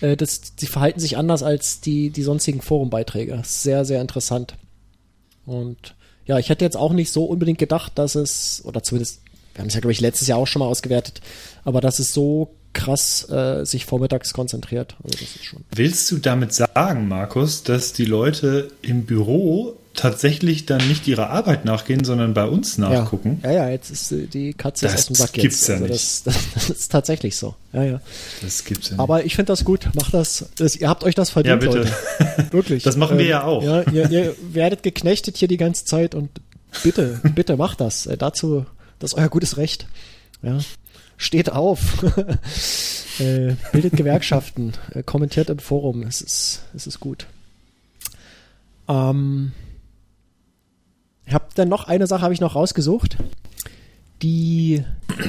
äh, 0.00 0.16
das, 0.16 0.54
die 0.56 0.66
verhalten 0.66 1.00
sich 1.00 1.16
anders 1.16 1.42
als 1.42 1.80
die, 1.80 2.10
die 2.10 2.22
sonstigen 2.22 2.60
Forumbeiträge. 2.60 3.40
Sehr, 3.44 3.84
sehr 3.84 4.00
interessant. 4.00 4.54
Und 5.46 5.94
ja, 6.26 6.38
ich 6.38 6.50
hätte 6.50 6.64
jetzt 6.64 6.76
auch 6.76 6.92
nicht 6.92 7.10
so 7.10 7.24
unbedingt 7.24 7.58
gedacht, 7.58 7.92
dass 7.96 8.14
es, 8.14 8.62
oder 8.64 8.82
zumindest, 8.82 9.22
wir 9.54 9.62
haben 9.62 9.68
es 9.68 9.74
ja, 9.74 9.80
glaube 9.80 9.92
ich, 9.92 10.00
letztes 10.00 10.28
Jahr 10.28 10.38
auch 10.38 10.46
schon 10.46 10.60
mal 10.60 10.66
ausgewertet, 10.66 11.20
aber 11.64 11.80
dass 11.80 11.98
es 11.98 12.12
so 12.12 12.54
krass 12.74 13.28
äh, 13.30 13.64
sich 13.64 13.86
vormittags 13.86 14.32
konzentriert. 14.32 14.96
Also. 15.02 15.18
Willst 15.74 16.10
du 16.10 16.18
damit 16.18 16.52
sagen, 16.52 17.08
Markus, 17.08 17.62
dass 17.62 17.92
die 17.92 18.04
Leute 18.04 18.70
im 18.82 19.04
Büro 19.04 19.76
tatsächlich 19.98 20.64
dann 20.64 20.86
nicht 20.86 21.08
ihrer 21.08 21.30
Arbeit 21.30 21.64
nachgehen, 21.64 22.04
sondern 22.04 22.32
bei 22.32 22.44
uns 22.44 22.78
nachgucken. 22.78 23.40
Ja, 23.42 23.50
ja, 23.50 23.64
ja 23.64 23.70
jetzt 23.70 23.90
ist 23.90 24.12
äh, 24.12 24.26
die 24.26 24.54
Katze 24.54 24.86
das 24.86 24.94
aus 24.94 25.06
dem 25.06 25.16
Sack 25.16 25.36
jetzt. 25.36 25.42
Gibt's 25.42 25.66
ja 25.66 25.74
also 25.74 25.86
nicht. 25.86 25.94
Das, 25.94 26.22
das, 26.22 26.36
das, 26.54 26.70
ist 26.70 26.92
tatsächlich 26.92 27.36
so. 27.36 27.56
Ja, 27.72 27.82
ja. 27.82 28.00
Das 28.40 28.64
gibt's 28.64 28.90
ja 28.90 28.92
nicht. 28.94 29.00
Aber 29.00 29.24
ich 29.24 29.34
finde 29.34 29.52
das 29.52 29.64
gut. 29.64 29.88
Macht 29.94 30.14
das, 30.14 30.46
das. 30.56 30.76
Ihr 30.76 30.88
habt 30.88 31.02
euch 31.02 31.16
das 31.16 31.30
verdient, 31.30 31.62
ja, 31.62 31.68
bitte. 31.68 31.78
Leute. 31.78 32.52
Wirklich. 32.52 32.84
Das 32.84 32.96
machen 32.96 33.18
wir 33.18 33.24
ähm, 33.24 33.30
ja 33.30 33.44
auch. 33.44 33.62
Ja, 33.62 33.82
ihr, 33.90 34.10
ihr 34.10 34.36
werdet 34.52 34.84
geknechtet 34.84 35.36
hier 35.36 35.48
die 35.48 35.56
ganze 35.56 35.84
Zeit 35.84 36.14
und 36.14 36.30
bitte, 36.84 37.20
bitte 37.34 37.56
macht 37.56 37.80
das. 37.80 38.06
Äh, 38.06 38.16
dazu, 38.16 38.66
das 39.00 39.12
ist 39.12 39.18
euer 39.18 39.28
gutes 39.28 39.56
Recht. 39.56 39.88
Ja. 40.42 40.58
Steht 41.16 41.50
auf. 41.50 42.04
äh, 43.18 43.56
bildet 43.72 43.96
Gewerkschaften. 43.96 44.74
Äh, 44.94 45.02
kommentiert 45.02 45.50
im 45.50 45.58
Forum. 45.58 46.02
Es 46.02 46.20
ist, 46.20 46.62
es 46.72 46.86
ist 46.86 47.00
gut. 47.00 47.26
Ähm, 48.88 49.52
habe 51.34 51.46
dann 51.54 51.68
noch 51.68 51.86
eine 51.86 52.06
Sache 52.06 52.22
habe 52.22 52.34
ich 52.34 52.40
noch 52.40 52.54
rausgesucht. 52.54 53.18
Die, 54.22 54.82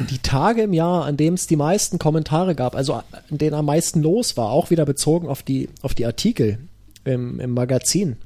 die 0.10 0.18
Tage 0.18 0.64
im 0.64 0.74
Jahr, 0.74 1.06
an 1.06 1.16
dem 1.16 1.36
es 1.36 1.46
die 1.46 1.56
meisten 1.56 2.00
Kommentare 2.00 2.56
gab, 2.56 2.76
also 2.76 2.94
an 2.94 3.04
denen 3.30 3.54
am 3.54 3.66
meisten 3.66 4.02
los 4.02 4.36
war, 4.36 4.50
auch 4.50 4.72
wieder 4.72 4.86
bezogen 4.86 5.28
auf 5.28 5.44
die, 5.44 5.70
auf 5.82 5.94
die 5.94 6.06
Artikel 6.06 6.58
im, 7.06 7.40
im 7.40 7.52
Magazin. 7.52 8.18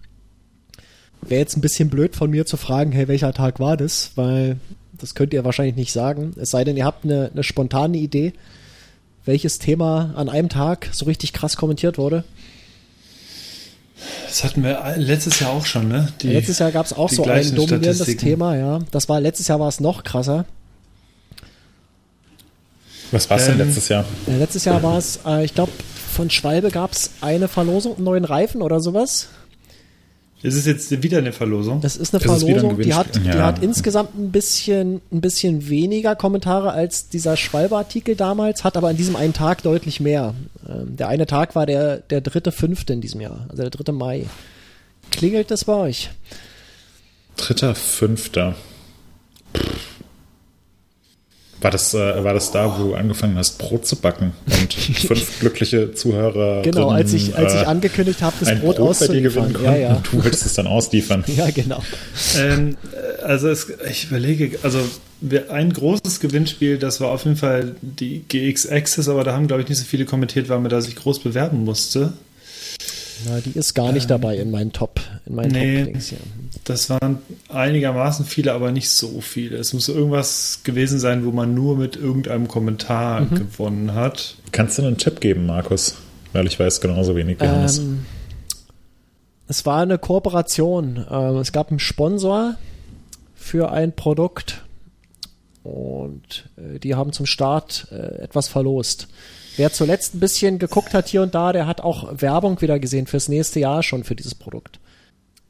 wäre 1.22 1.42
jetzt 1.42 1.58
ein 1.58 1.62
bisschen 1.62 1.90
blöd 1.90 2.16
von 2.16 2.30
mir 2.30 2.46
zu 2.46 2.56
fragen, 2.56 2.94
hey, 2.94 3.08
welcher 3.08 3.34
Tag 3.34 3.60
war 3.60 3.76
das? 3.76 4.12
Weil 4.16 4.58
das 4.94 5.16
könnt 5.16 5.34
ihr 5.34 5.44
wahrscheinlich 5.44 5.76
nicht 5.76 5.92
sagen. 5.92 6.34
Es 6.38 6.52
sei 6.52 6.64
denn, 6.64 6.78
ihr 6.78 6.86
habt 6.86 7.04
eine, 7.04 7.30
eine 7.34 7.44
spontane 7.44 7.98
Idee, 7.98 8.34
welches 9.26 9.60
Thema 9.60 10.14
an 10.16 10.30
einem 10.30 10.50
Tag 10.50 10.90
so 10.94 11.06
richtig 11.06 11.34
krass 11.34 11.58
kommentiert 11.58 11.98
wurde. 11.98 12.24
Das 14.28 14.44
hatten 14.44 14.63
wir 14.63 14.96
letztes 14.98 15.39
Jahr 15.39 15.52
auch 15.52 15.66
schon, 15.66 15.88
ne? 15.88 16.08
Die, 16.22 16.30
letztes 16.30 16.60
Jahr 16.60 16.72
gab 16.72 16.86
es 16.86 16.94
auch 16.94 17.10
so 17.10 17.24
ein 17.24 17.56
dominierendes 17.56 18.18
Thema, 18.18 18.56
ja. 18.56 18.80
Das 18.92 19.08
war 19.10 19.20
letztes 19.22 19.48
Jahr 19.48 19.60
war 19.60 19.68
es 19.68 19.80
noch 19.80 20.04
krasser. 20.04 20.46
Was 23.12 23.30
war 23.30 23.38
es 23.38 23.48
ähm, 23.48 23.58
denn 23.58 23.68
letztes 23.68 23.89
Jahr? 23.89 24.06
Äh, 24.28 24.38
letztes 24.38 24.66
Jahr 24.66 24.82
war 24.82 24.98
es, 24.98 25.20
äh, 25.26 25.46
ich 25.46 25.54
glaube, 25.54 25.72
von 26.13 26.30
Schwalbe 26.30 26.72
gab 26.72 26.94
es 26.94 27.12
eine 27.22 27.48
Verlosung, 27.48 27.96
einen 27.96 28.06
neuen 28.06 28.26
Reifen 28.26 28.62
oder 28.62 28.80
sowas. 28.80 29.30
Ist 30.44 30.56
es 30.56 30.66
jetzt 30.66 31.02
wieder 31.02 31.20
eine 31.20 31.32
Verlosung? 31.32 31.80
Das 31.80 31.96
ist 31.96 32.14
eine 32.14 32.22
ist 32.22 32.42
Verlosung, 32.42 32.72
ein 32.72 32.82
die, 32.82 32.94
hat, 32.94 33.16
ja. 33.16 33.32
die 33.32 33.40
hat 33.40 33.64
insgesamt 33.64 34.14
ein 34.20 34.32
bisschen, 34.32 35.02
ein 35.10 35.22
bisschen 35.22 35.70
weniger 35.70 36.18
Kommentare 36.18 36.74
als 36.74 37.08
dieser 37.08 37.38
Schwalbe-Artikel 37.38 38.18
damals, 38.18 38.66
hat 38.66 38.76
aber 38.76 38.90
an 38.90 38.98
diesem 38.98 39.16
einen 39.16 39.32
Tag 39.32 39.64
deutlich 39.64 40.02
mehr. 40.02 40.36
Ähm, 40.68 40.98
der 40.98 41.08
eine 41.08 41.28
Tag 41.28 41.56
war 41.56 41.66
der, 41.66 41.98
der 41.98 42.20
dritte, 42.20 42.52
fünfte 42.52 42.92
in 42.92 43.00
diesem 43.00 43.22
Jahr, 43.22 43.46
also 43.48 43.62
der 43.62 43.70
dritte 43.70 43.94
Mai. 43.94 44.26
Klingelt 45.12 45.50
das 45.50 45.64
bei 45.64 45.76
euch? 45.76 46.10
Dritter, 47.38 47.74
fünfter. 47.74 48.56
War 51.63 51.71
das, 51.71 51.93
äh, 51.93 52.23
war 52.23 52.34
das 52.34 52.52
da, 52.52 52.78
wo 52.78 52.89
du 52.89 52.95
angefangen 52.95 53.38
hast, 53.38 53.58
Brot 53.58 53.86
zu 53.86 53.95
backen 53.95 54.34
und 54.45 54.73
fünf 55.08 55.39
glückliche 55.39 55.93
Zuhörer. 55.93 56.62
Genau, 56.62 56.89
als 56.89 57.13
ich, 57.13 57.36
als 57.38 57.54
ich 57.54 57.62
äh, 57.62 57.65
angekündigt 57.65 58.21
habe, 58.21 58.36
das 58.39 58.49
Brot, 58.60 58.76
Brot 58.76 58.89
auszuliefern. 58.89 59.56
Ja, 59.63 59.76
ja. 59.76 59.93
Und 59.93 60.12
du 60.12 60.23
willst 60.23 60.45
es 60.45 60.54
dann 60.56 60.67
ausliefern. 60.67 61.23
ja, 61.36 61.49
genau. 61.52 61.82
Ähm, 62.38 62.76
also 63.23 63.47
es, 63.47 63.67
ich 63.89 64.06
überlege, 64.06 64.60
also 64.63 64.80
ein 65.49 65.71
großes 65.71 66.19
Gewinnspiel, 66.19 66.78
das 66.78 66.99
war 66.99 67.12
auf 67.12 67.23
jeden 67.23 67.38
Fall 67.38 67.76
die 67.82 68.23
GX 68.28 68.67
Access, 68.67 69.08
aber 69.08 69.23
da 69.23 69.34
haben, 69.34 69.47
glaube 69.47 69.62
ich, 69.62 69.69
nicht 69.69 69.78
so 69.78 69.86
viele 69.86 70.04
kommentiert, 70.04 70.49
weil 70.49 70.60
man 70.60 70.69
da 70.69 70.82
sich 70.82 70.97
groß 70.97 71.19
bewerben 71.19 71.63
musste. 71.63 72.12
Na, 73.26 73.40
die 73.40 73.58
ist 73.58 73.74
gar 73.74 73.92
nicht 73.92 74.06
ähm, 74.06 74.10
dabei 74.10 74.38
in 74.38 74.52
meinen 74.52 74.74
Top, 74.74 75.00
in 75.26 75.36
meinen 75.36 75.52
nee, 75.52 75.86
Top 75.86 76.02
ja. 76.12 76.18
Das 76.64 76.90
waren 76.90 77.20
einigermaßen 77.50 78.26
viele, 78.26 78.54
aber 78.54 78.72
nicht 78.72 78.90
so 78.90 79.22
viele. 79.22 79.58
Es 79.58 79.74
muss 79.74 79.90
irgendwas 79.90 80.62
gewesen 80.64 81.00
sein, 81.00 81.26
wo 81.26 81.32
man 81.32 81.54
nur 81.54 81.78
mit 81.78 81.96
irgendeinem 81.96 82.48
Kommentar 82.48 83.22
mhm. 83.22 83.36
gewonnen 83.36 83.94
hat. 83.94 84.36
Kannst 84.52 84.78
du 84.78 84.84
einen 84.84 84.98
Tipp 84.98 85.20
geben, 85.20 85.46
Markus? 85.46 85.96
Weil 86.32 86.48
ich 86.48 86.60
weiß 86.60 86.82
genauso 86.82 87.16
wenig 87.16 87.40
wie 87.40 87.48
Hannes. 87.48 87.80
Ähm, 87.80 88.06
es 89.48 89.66
war 89.66 89.82
eine 89.82 89.98
Kooperation. 89.98 91.06
Ähm, 91.10 91.38
es 91.38 91.52
gab 91.52 91.70
einen 91.70 91.80
Sponsor 91.80 92.56
für 93.36 93.72
ein 93.72 93.96
Produkt 93.96 94.64
und 95.64 96.50
äh, 96.58 96.80
die 96.80 96.96
haben 96.96 97.14
zum 97.14 97.26
Start 97.26 97.88
äh, 97.92 98.22
etwas 98.22 98.48
verlost. 98.48 99.08
Wer 99.56 99.72
zuletzt 99.72 100.16
ein 100.16 100.20
bisschen 100.20 100.58
geguckt 100.58 100.94
hat 100.94 101.08
hier 101.08 101.22
und 101.22 101.36
da, 101.36 101.54
der 101.54 101.68
hat 101.68 101.82
auch 101.82 102.22
Werbung 102.22 102.62
wieder 102.62 102.80
gesehen 102.80 103.06
fürs 103.06 103.30
nächste 103.30 103.60
Jahr 103.60 103.84
schon 103.84 104.04
für 104.04 104.16
dieses 104.16 104.34
Produkt. 104.34 104.80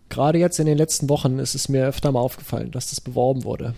Gerade 0.10 0.40
jetzt 0.40 0.60
in 0.60 0.66
den 0.66 0.78
letzten 0.78 1.10
Wochen 1.10 1.40
ist 1.40 1.56
es 1.56 1.70
mir 1.70 1.88
öfter 1.88 2.12
mal 2.12 2.20
aufgefallen, 2.20 2.72
dass 2.72 2.90
das 2.90 3.02
beworben 3.02 3.44
wurde. 3.46 3.74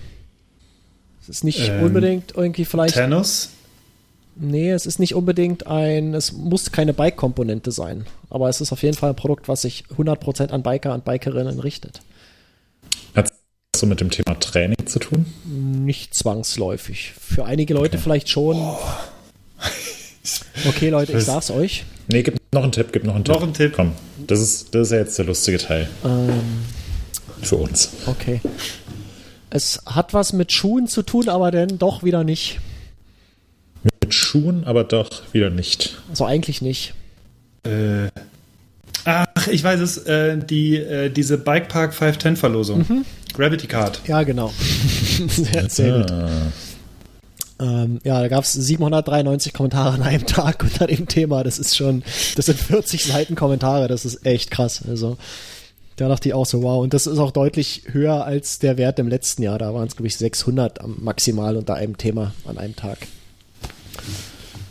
Es 1.21 1.29
ist 1.29 1.43
nicht 1.43 1.69
ähm, 1.69 1.83
unbedingt 1.83 2.33
irgendwie 2.35 2.65
vielleicht. 2.65 2.95
Tennis? 2.95 3.51
Nee, 4.35 4.71
es 4.71 4.85
ist 4.85 4.99
nicht 4.99 5.15
unbedingt 5.15 5.65
ein, 5.65 6.13
es 6.13 6.33
muss 6.33 6.71
keine 6.71 6.93
Bike-Komponente 6.93 7.71
sein. 7.71 8.05
Aber 8.29 8.49
es 8.49 8.59
ist 8.59 8.73
auf 8.73 8.83
jeden 8.83 8.97
Fall 8.97 9.11
ein 9.11 9.15
Produkt, 9.15 9.47
was 9.47 9.61
sich 9.61 9.85
100% 9.97 10.49
an 10.49 10.61
Biker 10.61 10.93
und 10.93 11.05
Bikerinnen 11.05 11.59
richtet. 11.59 12.01
Hat 13.15 13.31
es 13.31 13.79
so 13.79 13.87
mit 13.87 14.01
dem 14.01 14.09
Thema 14.09 14.37
Training 14.39 14.87
zu 14.87 14.99
tun? 14.99 15.25
Nicht 15.45 16.13
zwangsläufig. 16.13 17.13
Für 17.17 17.45
einige 17.45 17.73
Leute 17.73 17.95
okay. 17.95 18.03
vielleicht 18.03 18.29
schon. 18.29 18.57
Oh. 18.57 18.77
Okay, 20.67 20.89
Leute, 20.89 21.13
ich 21.13 21.23
sag's 21.23 21.51
euch. 21.51 21.85
Nee, 22.07 22.23
gib 22.23 22.37
noch 22.51 22.63
einen 22.63 22.71
Tipp, 22.71 22.87
gib 22.91 23.03
noch 23.03 23.15
einen 23.15 23.23
Tipp. 23.23 23.35
Noch 23.35 23.43
einen 23.43 23.53
Tipp. 23.53 23.73
Komm, 23.75 23.93
das 24.27 24.39
ist, 24.39 24.73
das 24.73 24.87
ist 24.87 24.91
ja 24.91 24.97
jetzt 24.99 25.17
der 25.17 25.25
lustige 25.25 25.57
Teil. 25.57 25.89
Ähm, 26.03 26.41
Für 27.41 27.57
uns. 27.57 27.89
Okay. 28.05 28.41
Es 29.49 29.81
hat 29.85 30.13
was 30.13 30.33
mit 30.33 30.51
Schuhen 30.51 30.87
zu 30.87 31.01
tun, 31.01 31.29
aber 31.29 31.51
dann 31.51 31.77
doch 31.77 32.03
wieder 32.03 32.23
nicht. 32.23 32.59
Mit 33.83 34.13
Schuhen, 34.13 34.63
aber 34.65 34.83
doch 34.83 35.21
wieder 35.33 35.49
nicht. 35.49 35.97
Also 36.09 36.25
eigentlich 36.25 36.61
nicht. 36.61 36.93
Äh. 37.63 38.09
Ach, 39.05 39.47
ich 39.47 39.63
weiß 39.63 39.79
es, 39.81 39.97
äh, 39.99 40.37
die, 40.37 40.77
äh, 40.77 41.09
diese 41.09 41.37
Bikepark 41.37 41.93
510 41.93 42.37
Verlosung. 42.37 42.79
Mhm. 42.79 43.05
Gravity 43.33 43.67
Card. 43.67 44.01
Ja, 44.07 44.23
genau. 44.23 44.51
sehr, 45.27 45.69
sehr 45.69 45.99
gut. 45.99 46.11
Ähm, 47.59 47.99
ja, 48.03 48.21
da 48.21 48.27
gab 48.27 48.43
es 48.43 48.53
793 48.53 49.53
Kommentare 49.53 49.95
an 49.95 50.03
einem 50.03 50.25
Tag 50.27 50.63
unter 50.63 50.87
dem 50.87 51.07
Thema. 51.07 51.43
Das 51.43 51.59
ist 51.59 51.75
schon, 51.75 52.03
das 52.35 52.47
sind 52.47 52.59
40 52.59 53.03
Seiten 53.03 53.35
Kommentare. 53.35 53.87
Das 53.87 54.05
ist 54.05 54.25
echt 54.25 54.51
krass. 54.51 54.83
Also 54.87 55.17
da 55.95 56.09
dachte 56.09 56.29
ich 56.29 56.33
auch 56.33 56.45
so, 56.45 56.61
wow. 56.63 56.83
Und 56.83 56.93
das 56.93 57.07
ist 57.07 57.19
auch 57.19 57.31
deutlich 57.31 57.83
höher 57.91 58.25
als 58.25 58.59
der 58.59 58.77
Wert 58.77 58.99
im 58.99 59.07
letzten 59.07 59.43
Jahr. 59.43 59.57
Da 59.57 59.73
waren 59.73 59.87
es, 59.87 59.95
glaube 59.95 60.07
ich, 60.07 60.17
600 60.17 60.85
maximal 60.99 61.55
unter 61.55 61.75
einem 61.75 61.97
Thema 61.97 62.33
an 62.45 62.57
einem 62.57 62.75
Tag. 62.75 62.97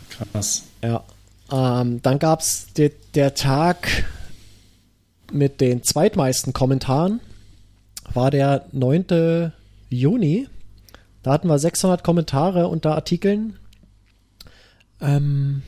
Krass. 0.09 0.63
Ja. 0.83 1.03
Ähm, 1.51 2.01
dann 2.01 2.19
gab 2.19 2.41
es 2.41 2.67
de, 2.77 2.91
der 3.15 3.33
Tag 3.33 4.05
mit 5.31 5.61
den 5.61 5.83
zweitmeisten 5.83 6.53
Kommentaren. 6.53 7.19
War 8.13 8.29
der 8.29 8.65
9. 8.71 9.51
Juni. 9.89 10.47
Da 11.25 11.31
hatten 11.31 11.47
wir 11.47 11.57
600 11.57 12.03
Kommentare 12.03 12.67
unter 12.67 12.93
Artikeln. 12.93 13.57
Ähm, 15.01 15.63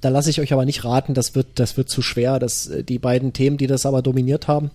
da 0.00 0.08
lasse 0.08 0.30
ich 0.30 0.40
euch 0.40 0.52
aber 0.52 0.64
nicht 0.64 0.84
raten, 0.84 1.14
das 1.14 1.36
wird, 1.36 1.60
das 1.60 1.76
wird 1.76 1.88
zu 1.88 2.02
schwer. 2.02 2.40
Das, 2.40 2.66
äh, 2.66 2.82
die 2.82 2.98
beiden 2.98 3.32
Themen, 3.32 3.56
die 3.56 3.68
das 3.68 3.86
aber 3.86 4.02
dominiert 4.02 4.48
haben, 4.48 4.72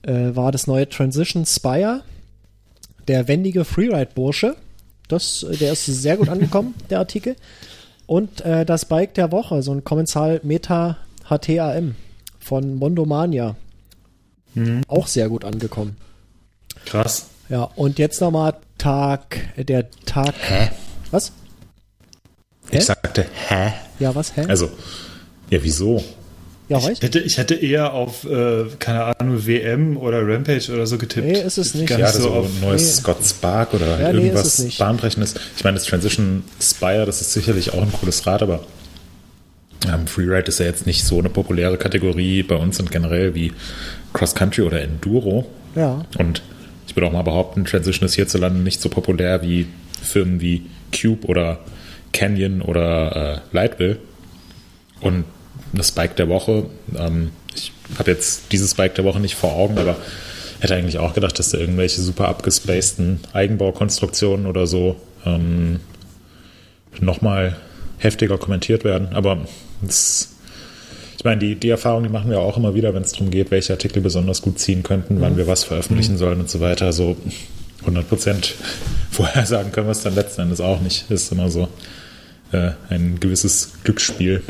äh, 0.00 0.34
war 0.34 0.50
das 0.50 0.66
neue 0.66 0.88
Transition 0.88 1.44
Spire, 1.44 2.04
der 3.06 3.28
wendige 3.28 3.66
Freeride-Bursche. 3.66 4.56
Das, 5.08 5.42
äh, 5.42 5.58
der 5.58 5.72
ist 5.72 5.84
sehr 5.84 6.16
gut 6.16 6.30
angekommen, 6.30 6.72
der 6.88 7.00
Artikel. 7.00 7.36
Und 8.06 8.40
äh, 8.40 8.64
das 8.64 8.86
Bike 8.86 9.12
der 9.12 9.30
Woche, 9.30 9.62
so 9.62 9.72
ein 9.72 9.84
Kommensal 9.84 10.40
Meta 10.42 10.96
HTAM 11.28 11.96
von 12.38 12.76
Mondomania. 12.76 13.56
Mhm. 14.54 14.84
Auch 14.88 15.06
sehr 15.06 15.28
gut 15.28 15.44
angekommen. 15.44 15.98
Krass. 16.86 17.26
Ja, 17.48 17.64
und 17.76 17.98
jetzt 17.98 18.20
nochmal 18.20 18.54
Tag, 18.78 19.38
der 19.56 19.90
Tag. 20.06 20.34
Hä? 20.40 20.70
Was? 21.10 21.32
Hä? 22.70 22.78
Ich 22.78 22.84
sagte, 22.84 23.26
hä? 23.48 23.72
Ja, 23.98 24.14
was, 24.14 24.36
hä? 24.36 24.46
Also, 24.48 24.70
ja, 25.50 25.62
wieso? 25.62 26.02
Ja, 26.68 26.78
ich, 26.78 27.02
hätte, 27.02 27.20
ich 27.20 27.36
hätte 27.36 27.54
eher 27.54 27.92
auf, 27.92 28.24
äh, 28.24 28.64
keine 28.78 29.20
Ahnung, 29.20 29.46
WM 29.46 29.98
oder 29.98 30.26
Rampage 30.26 30.72
oder 30.72 30.86
so 30.86 30.96
getippt. 30.96 31.26
Nee, 31.26 31.40
ist 31.40 31.58
es 31.58 31.74
nicht. 31.74 31.90
Ja, 31.90 32.10
so, 32.10 32.22
so 32.22 32.30
auf, 32.30 32.46
neues 32.62 32.82
nee. 32.82 32.88
Scott 32.88 33.18
Spark 33.22 33.74
oder 33.74 34.00
ja, 34.00 34.10
irgendwas 34.10 34.60
nee, 34.60 34.72
Bahnbrechendes. 34.78 35.34
Ich 35.56 35.62
meine, 35.62 35.76
das 35.76 35.84
Transition 35.84 36.42
Spire, 36.60 37.04
das 37.04 37.20
ist 37.20 37.34
sicherlich 37.34 37.74
auch 37.74 37.82
ein 37.82 37.92
cooles 37.92 38.26
Rad, 38.26 38.42
aber 38.42 38.64
ähm, 39.86 40.06
Freeride 40.06 40.48
ist 40.48 40.58
ja 40.58 40.64
jetzt 40.64 40.86
nicht 40.86 41.04
so 41.04 41.18
eine 41.18 41.28
populäre 41.28 41.76
Kategorie 41.76 42.42
bei 42.42 42.56
uns 42.56 42.80
und 42.80 42.90
generell 42.90 43.34
wie 43.34 43.52
Cross 44.14 44.34
Country 44.34 44.62
oder 44.62 44.80
Enduro. 44.80 45.44
Ja. 45.74 46.06
Und 46.16 46.42
ich 46.94 46.96
würde 46.96 47.08
auch 47.08 47.12
mal 47.12 47.22
behaupten, 47.22 47.64
Transition 47.64 48.06
ist 48.06 48.14
hierzulande 48.14 48.60
nicht 48.60 48.80
so 48.80 48.88
populär 48.88 49.42
wie 49.42 49.66
Firmen 50.00 50.40
wie 50.40 50.66
Cube 50.96 51.26
oder 51.26 51.58
Canyon 52.12 52.62
oder 52.62 53.16
äh, 53.34 53.40
Lightville. 53.50 53.98
Und 55.00 55.24
das 55.72 55.90
Bike 55.90 56.14
der 56.14 56.28
Woche, 56.28 56.66
ähm, 56.96 57.30
ich 57.52 57.72
habe 57.98 58.12
jetzt 58.12 58.52
dieses 58.52 58.74
Bike 58.74 58.94
der 58.94 59.04
Woche 59.04 59.18
nicht 59.18 59.34
vor 59.34 59.54
Augen, 59.54 59.76
aber 59.76 59.96
hätte 60.60 60.76
eigentlich 60.76 60.98
auch 60.98 61.14
gedacht, 61.14 61.36
dass 61.36 61.50
da 61.50 61.58
irgendwelche 61.58 62.00
super 62.00 62.28
abgespaceden 62.28 63.18
Eigenbaukonstruktionen 63.32 64.46
oder 64.46 64.68
so 64.68 64.94
ähm, 65.26 65.80
nochmal 67.00 67.56
heftiger 67.98 68.38
kommentiert 68.38 68.84
werden. 68.84 69.14
Aber 69.14 69.38
es 69.84 70.33
ich 71.24 71.26
meine, 71.26 71.38
die, 71.38 71.54
die 71.54 71.70
Erfahrung, 71.70 72.02
die 72.02 72.10
machen 72.10 72.30
wir 72.30 72.38
auch 72.40 72.58
immer 72.58 72.74
wieder, 72.74 72.92
wenn 72.92 73.02
es 73.02 73.12
darum 73.12 73.30
geht, 73.30 73.50
welche 73.50 73.72
Artikel 73.72 74.02
besonders 74.02 74.42
gut 74.42 74.58
ziehen 74.58 74.82
könnten, 74.82 75.14
mhm. 75.14 75.20
wann 75.22 75.36
wir 75.38 75.46
was 75.46 75.64
veröffentlichen 75.64 76.12
mhm. 76.12 76.18
sollen 76.18 76.40
und 76.40 76.50
so 76.50 76.60
weiter. 76.60 76.92
So 76.92 77.16
100 77.80 78.06
Prozent 78.06 78.54
vorhersagen 79.10 79.72
können 79.72 79.86
wir 79.86 79.92
es 79.92 80.02
dann 80.02 80.14
letzten 80.14 80.42
Endes 80.42 80.60
auch 80.60 80.82
nicht. 80.82 81.10
Ist 81.10 81.32
immer 81.32 81.48
so 81.48 81.68
äh, 82.52 82.72
ein 82.90 83.20
gewisses 83.20 83.72
Glücksspiel. 83.84 84.42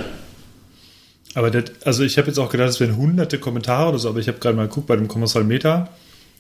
Aber 1.35 1.53
das, 1.53 1.71
also 1.85 2.03
ich 2.03 2.19
habe 2.19 2.27
jetzt 2.27 2.39
auch 2.39 2.51
gedacht, 2.51 2.71
es 2.71 2.81
wären 2.81 2.97
hunderte 2.97 3.39
Kommentare 3.39 3.91
oder 3.91 4.01
so, 4.01 4.09
aber 4.09 4.19
ich 4.19 4.27
habe 4.27 4.41
gerade 4.41 4.57
mal 4.57 4.67
geguckt 4.67 4.89
bei 4.89 4.97
dem 4.97 5.07
Kommissar 5.07 5.45
Meter. 5.45 5.91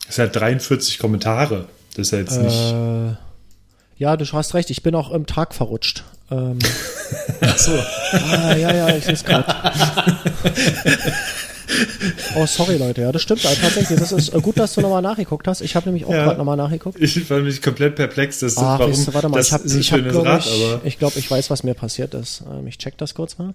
Es 0.08 0.16
sind 0.16 0.34
43 0.34 0.98
Kommentare. 0.98 1.66
Das 1.94 2.08
ist 2.08 2.10
ja 2.10 2.18
jetzt 2.18 2.42
nicht. 2.42 2.72
Äh, 2.72 3.14
ja, 3.98 4.16
du 4.16 4.24
hast 4.32 4.54
recht, 4.54 4.70
ich 4.70 4.82
bin 4.82 4.96
auch 4.96 5.12
im 5.12 5.26
Tag 5.26 5.54
verrutscht. 5.54 6.02
Ähm, 6.30 6.58
Ach 7.40 7.58
so. 7.58 7.72
Ah, 8.12 8.54
ja, 8.56 8.74
ja, 8.74 8.96
ich 8.96 9.04
sehe 9.04 9.14
es 9.14 9.24
gerade. 9.24 9.46
Oh, 12.36 12.46
sorry, 12.46 12.76
Leute. 12.76 13.00
Ja, 13.02 13.10
das 13.10 13.22
stimmt 13.22 13.44
also, 13.46 13.60
tatsächlich. 13.60 13.98
Das 13.98 14.12
ist 14.12 14.28
äh, 14.34 14.40
gut, 14.40 14.58
dass 14.58 14.74
du 14.74 14.80
nochmal 14.80 15.02
nachgeguckt 15.02 15.48
hast. 15.48 15.60
Ich 15.60 15.74
habe 15.74 15.86
nämlich 15.86 16.04
auch 16.04 16.10
Ja. 16.12 16.24
gerade 16.24 16.38
nochmal 16.38 16.56
nachgeguckt. 16.56 17.00
Ich 17.00 17.28
war 17.30 17.40
mich 17.40 17.62
komplett 17.62 17.96
perplex, 17.96 18.40
dass 18.40 18.58
Ach, 18.58 18.78
warum 18.78 18.92
weißt 18.92 19.08
du, 19.08 19.14
warte 19.14 19.28
mal, 19.28 19.38
das 19.38 19.46
ich 19.48 19.52
habe, 19.54 19.64
ist 19.64 19.72
ein 19.74 19.80
ich, 19.80 19.92
hab, 19.92 19.98
schönes 19.98 20.12
glaub 20.12 20.26
Rad, 20.26 20.46
ich, 20.46 20.52
aber 20.62 20.80
ich 20.84 20.98
glaube, 20.98 21.18
ich 21.18 21.30
weiß, 21.30 21.50
was 21.50 21.62
mir 21.64 21.74
passiert 21.74 22.14
ist. 22.14 22.42
Ähm, 22.50 22.66
ich 22.66 22.78
check 22.78 22.98
das 22.98 23.14
kurz 23.14 23.38
mal. 23.38 23.54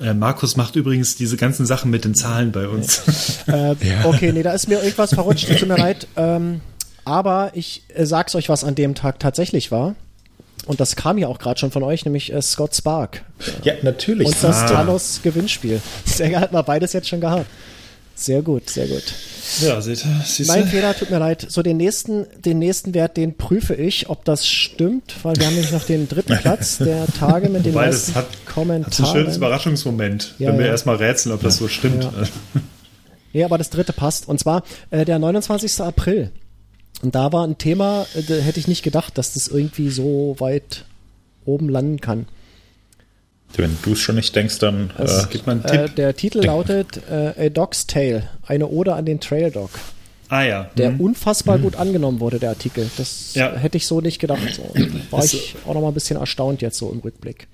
äh, 0.00 0.14
Markus 0.14 0.56
macht 0.56 0.76
übrigens 0.76 1.14
diese 1.16 1.36
ganzen 1.36 1.66
Sachen 1.66 1.90
mit 1.90 2.04
den 2.04 2.14
Zahlen 2.14 2.52
bei 2.52 2.66
uns. 2.68 3.02
Äh, 3.46 3.74
Okay, 4.04 4.32
nee, 4.32 4.42
da 4.42 4.52
ist 4.52 4.68
mir 4.68 4.82
irgendwas 4.82 5.14
verrutscht. 5.14 5.48
Tut 5.58 5.68
mir 5.68 5.76
leid. 5.76 6.08
Ähm, 6.16 6.62
aber 7.04 7.50
ich 7.54 7.82
äh, 7.94 8.06
sag's 8.06 8.34
euch, 8.34 8.48
was 8.48 8.64
an 8.64 8.74
dem 8.74 8.94
Tag 8.94 9.20
tatsächlich 9.20 9.70
war. 9.70 9.94
Und 10.66 10.80
das 10.80 10.96
kam 10.96 11.16
ja 11.18 11.28
auch 11.28 11.38
gerade 11.38 11.58
schon 11.60 11.70
von 11.70 11.82
euch, 11.82 12.04
nämlich 12.04 12.32
äh, 12.32 12.42
Scott 12.42 12.74
Spark 12.74 13.22
Ja, 13.62 13.74
natürlich. 13.82 14.26
und 14.28 14.36
das 14.42 14.62
Ah. 14.62 14.66
Talos 14.68 15.20
Gewinnspiel. 15.22 15.80
Sehr 16.04 16.30
geil, 16.30 16.40
hat 16.40 16.52
man 16.52 16.64
beides 16.64 16.92
jetzt 16.92 17.08
schon 17.08 17.20
gehabt. 17.20 17.46
Sehr 18.18 18.40
gut, 18.40 18.70
sehr 18.70 18.86
gut. 18.86 19.02
ja, 19.60 19.78
seht 19.82 20.02
ihr, 20.02 20.10
siehst 20.24 20.48
Mein? 20.48 20.66
Fehler, 20.66 20.96
tut 20.96 21.10
mir 21.10 21.18
leid. 21.18 21.44
So, 21.50 21.62
den 21.62 21.76
nächsten, 21.76 22.24
den 22.40 22.58
nächsten 22.58 22.94
Wert, 22.94 23.18
den 23.18 23.36
prüfe 23.36 23.74
ich, 23.74 24.08
ob 24.08 24.24
das 24.24 24.46
stimmt, 24.48 25.14
weil 25.22 25.36
wir 25.36 25.44
haben 25.44 25.52
nämlich 25.54 25.70
noch 25.70 25.84
den 25.84 26.08
dritten 26.08 26.34
Platz 26.40 26.78
der 26.78 27.06
Tage 27.18 27.50
mit 27.50 27.66
den 27.66 27.74
Wobei, 27.74 27.88
das 27.88 27.94
meisten 28.08 28.14
hat, 28.14 28.24
hat 28.24 28.30
ein 28.32 28.54
Kommentaren. 28.54 29.12
schönes 29.12 29.36
Überraschungsmoment, 29.36 30.34
Ja, 30.38 30.48
wenn 30.48 30.58
wir 30.60 30.64
ja. 30.64 30.72
erstmal 30.72 30.96
rätseln, 30.96 31.34
ob 31.34 31.42
das 31.42 31.58
so 31.58 31.68
stimmt. 31.68 32.04
Ja. 32.04 32.10
Nee, 33.34 33.44
aber 33.44 33.58
das 33.58 33.68
dritte 33.68 33.92
passt. 33.92 34.28
Und 34.30 34.40
zwar 34.40 34.62
äh, 34.90 35.04
der 35.04 35.18
29. 35.18 35.82
April. 35.82 36.30
Und 37.02 37.14
da 37.14 37.32
war 37.32 37.46
ein 37.46 37.58
Thema, 37.58 38.06
äh, 38.14 38.22
da 38.22 38.34
hätte 38.34 38.58
ich 38.60 38.68
nicht 38.68 38.82
gedacht, 38.82 39.18
dass 39.18 39.34
das 39.34 39.48
irgendwie 39.48 39.90
so 39.90 40.36
weit 40.38 40.84
oben 41.44 41.68
landen 41.68 42.00
kann. 42.00 42.26
Wenn 43.54 43.76
du 43.82 43.92
es 43.92 44.00
schon 44.00 44.16
nicht 44.16 44.34
denkst, 44.34 44.58
dann 44.58 44.90
Das 44.98 45.24
äh, 45.24 45.26
Gib 45.30 45.46
mal 45.46 45.52
einen 45.52 45.64
Äh, 45.64 45.86
Tipp. 45.86 45.96
der 45.96 46.16
Titel 46.16 46.40
lautet 46.44 47.00
äh, 47.08 47.46
A 47.46 47.48
Dog's 47.48 47.86
Tale, 47.86 48.28
eine 48.46 48.68
Ode 48.68 48.94
an 48.94 49.06
den 49.06 49.20
Trail 49.20 49.50
Dog, 49.50 49.70
ah 50.28 50.42
ja. 50.42 50.64
der 50.76 50.90
Mhm. 50.90 51.00
unfassbar 51.00 51.58
gut 51.58 51.76
angenommen 51.76 52.18
wurde, 52.20 52.38
der 52.40 52.50
Artikel. 52.50 52.90
Das 52.96 53.34
Ja. 53.34 53.52
hätte 53.54 53.76
ich 53.76 53.86
so 53.86 54.00
nicht 54.00 54.18
gedacht. 54.18 54.40
So. 54.54 54.74
War 55.10 55.22
Ist- 55.22 55.34
ich 55.34 55.54
auch 55.66 55.74
noch 55.74 55.80
mal 55.82 55.88
ein 55.88 55.94
bisschen 55.94 56.18
erstaunt 56.18 56.60
jetzt 56.60 56.78
so 56.78 56.90
im 56.90 56.98
Rückblick. 56.98 57.46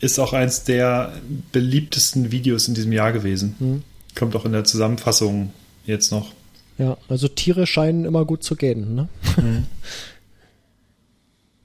Ist 0.00 0.20
auch 0.20 0.32
eins 0.32 0.62
der 0.62 1.12
beliebtesten 1.50 2.30
Videos 2.30 2.68
in 2.68 2.74
diesem 2.74 2.92
Jahr 2.92 3.12
gewesen. 3.12 3.56
Mhm. 3.58 3.82
Kommt 4.14 4.36
auch 4.36 4.44
in 4.44 4.52
der 4.52 4.62
Zusammenfassung 4.64 5.52
jetzt 5.86 6.12
noch. 6.12 6.32
Ja, 6.78 6.96
also 7.08 7.28
Tiere 7.28 7.66
scheinen 7.66 8.04
immer 8.04 8.24
gut 8.24 8.42
zu 8.42 8.56
gehen. 8.56 8.94
Ne? 8.94 9.08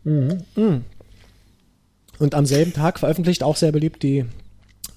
Mhm. 0.06 0.43
Mhm. 0.58 0.84
Und 2.19 2.36
am 2.36 2.45
selben 2.45 2.73
Tag 2.73 2.99
veröffentlicht 2.99 3.41
auch 3.41 3.56
sehr 3.56 3.71
beliebt 3.71 4.04
die 4.04 4.26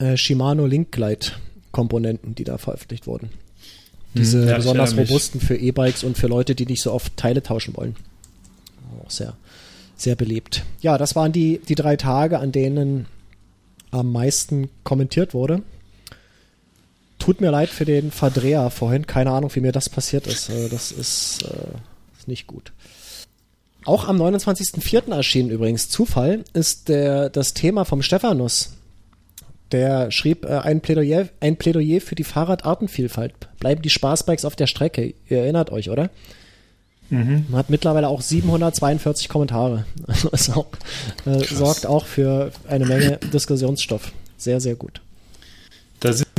äh, 0.00 0.16
Shimano 0.16 0.66
Link 0.66 0.90
Glide 0.90 1.26
Komponenten, 1.70 2.34
die 2.34 2.44
da 2.44 2.58
veröffentlicht 2.58 3.06
wurden. 3.06 3.30
Diese 4.14 4.48
ja, 4.48 4.56
besonders 4.56 4.96
robusten 4.96 5.40
für 5.40 5.56
E-Bikes 5.56 6.02
und 6.02 6.16
für 6.16 6.26
Leute, 6.26 6.54
die 6.54 6.66
nicht 6.66 6.82
so 6.82 6.92
oft 6.92 7.16
Teile 7.16 7.42
tauschen 7.42 7.76
wollen. 7.76 7.96
Auch 9.04 9.10
sehr, 9.10 9.36
sehr 9.96 10.16
beliebt. 10.16 10.64
Ja, 10.80 10.96
das 10.98 11.14
waren 11.14 11.32
die, 11.32 11.60
die 11.68 11.74
drei 11.74 11.96
Tage, 11.96 12.38
an 12.38 12.50
denen 12.50 13.06
am 13.90 14.10
meisten 14.10 14.70
kommentiert 14.84 15.34
wurde. 15.34 15.62
Tut 17.26 17.40
mir 17.40 17.50
leid 17.50 17.70
für 17.70 17.84
den 17.84 18.12
Verdreher 18.12 18.70
vorhin. 18.70 19.08
Keine 19.08 19.32
Ahnung, 19.32 19.50
wie 19.52 19.60
mir 19.60 19.72
das 19.72 19.88
passiert 19.88 20.28
ist. 20.28 20.48
Äh, 20.48 20.68
Das 20.68 20.92
ist, 20.92 21.42
äh, 21.42 21.76
ist 22.16 22.28
nicht 22.28 22.46
gut. 22.46 22.72
Auch 23.84 24.06
am 24.06 24.22
29.04. 24.22 25.12
erschienen 25.12 25.50
übrigens 25.50 25.88
Zufall 25.88 26.44
ist 26.52 26.88
der, 26.88 27.28
das 27.28 27.52
Thema 27.52 27.84
vom 27.84 28.00
Stephanus. 28.02 28.74
Der 29.72 30.12
schrieb 30.12 30.44
äh, 30.44 30.58
ein, 30.58 30.80
Plädoyer, 30.80 31.28
ein 31.40 31.56
Plädoyer 31.56 32.00
für 32.00 32.14
die 32.14 32.22
Fahrradartenvielfalt. 32.22 33.34
Bleiben 33.58 33.82
die 33.82 33.90
Spaßbikes 33.90 34.44
auf 34.44 34.54
der 34.54 34.68
Strecke. 34.68 35.12
Ihr 35.28 35.38
erinnert 35.38 35.72
euch, 35.72 35.90
oder? 35.90 36.10
Man 37.10 37.58
hat 37.58 37.70
mittlerweile 37.70 38.06
auch 38.06 38.20
742 38.20 39.28
Kommentare. 39.28 39.84
Also 40.30 40.52
auch, 40.52 40.66
äh, 41.24 41.42
sorgt 41.42 41.86
auch 41.86 42.06
für 42.06 42.52
eine 42.68 42.86
Menge 42.86 43.18
Diskussionsstoff. 43.32 44.12
Sehr, 44.36 44.60
sehr 44.60 44.76
gut. 44.76 45.00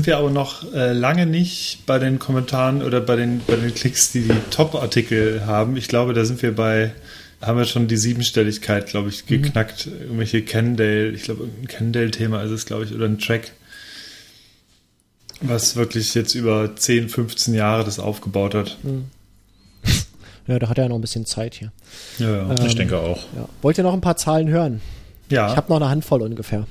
Wir 0.08 0.20
aber 0.20 0.30
noch 0.30 0.74
äh, 0.74 0.93
lange 0.93 1.26
nicht 1.26 1.86
bei 1.86 2.00
den 2.00 2.17
Kommentaren 2.17 2.82
oder 2.82 3.02
bei 3.02 3.17
den, 3.17 3.41
bei 3.46 3.58
den 3.58 3.76
Klicks, 3.76 4.13
die 4.13 4.22
die 4.22 4.39
Top-Artikel 4.52 5.46
haben. 5.46 5.76
Ich 5.76 5.89
glaube, 5.89 6.13
da 6.13 6.24
sind 6.24 6.41
wir 6.41 6.56
bei, 6.56 6.93
haben 7.41 7.58
wir 7.58 7.65
schon 7.65 7.89
die 7.89 7.98
Siebenstelligkeit, 7.98 8.88
glaube 8.88 9.10
ich, 9.10 9.26
geknackt. 9.26 9.86
Irgendwelche 9.88 10.43
Kendale, 10.43 11.10
ich 11.10 11.24
glaube, 11.24 11.43
irgendein 11.43 11.67
Kendale-Thema 11.67 12.41
ist 12.43 12.52
es, 12.52 12.65
glaube 12.65 12.86
ich, 12.86 12.96
oder 12.96 13.04
ein 13.04 13.20
Track, 13.20 13.52
was 15.41 15.76
wirklich 15.76 16.13
jetzt 16.13 16.36
über 16.36 16.74
10, 16.74 17.10
15 17.10 17.54
Jahre 17.54 17.84
das 17.84 18.00
aufgebaut 18.00 18.56
hat. 18.56 18.78
Ja, 20.48 20.58
da 20.58 20.70
hat 20.70 20.78
er 20.78 20.86
ja 20.86 20.88
noch 20.88 21.00
ein 21.00 21.02
bisschen 21.02 21.26
Zeit 21.26 21.54
hier. 21.56 21.74
Ja, 22.17 22.48
ja. 22.48 22.65
ich 22.65 22.76
denke 22.76 22.98
auch. 22.98 23.26
Ja. 23.36 23.50
Wollt 23.62 23.78
ihr 23.78 23.84
noch 23.84 23.93
ein 23.93 24.00
paar 24.00 24.15
Zahlen 24.15 24.48
hören? 24.48 24.80
ja. 25.28 25.52
Ich 25.52 25.58
habe 25.58 25.67
noch 25.67 25.76
eine 25.76 25.89
Handvoll 25.89 26.22
ungefähr. 26.22 26.65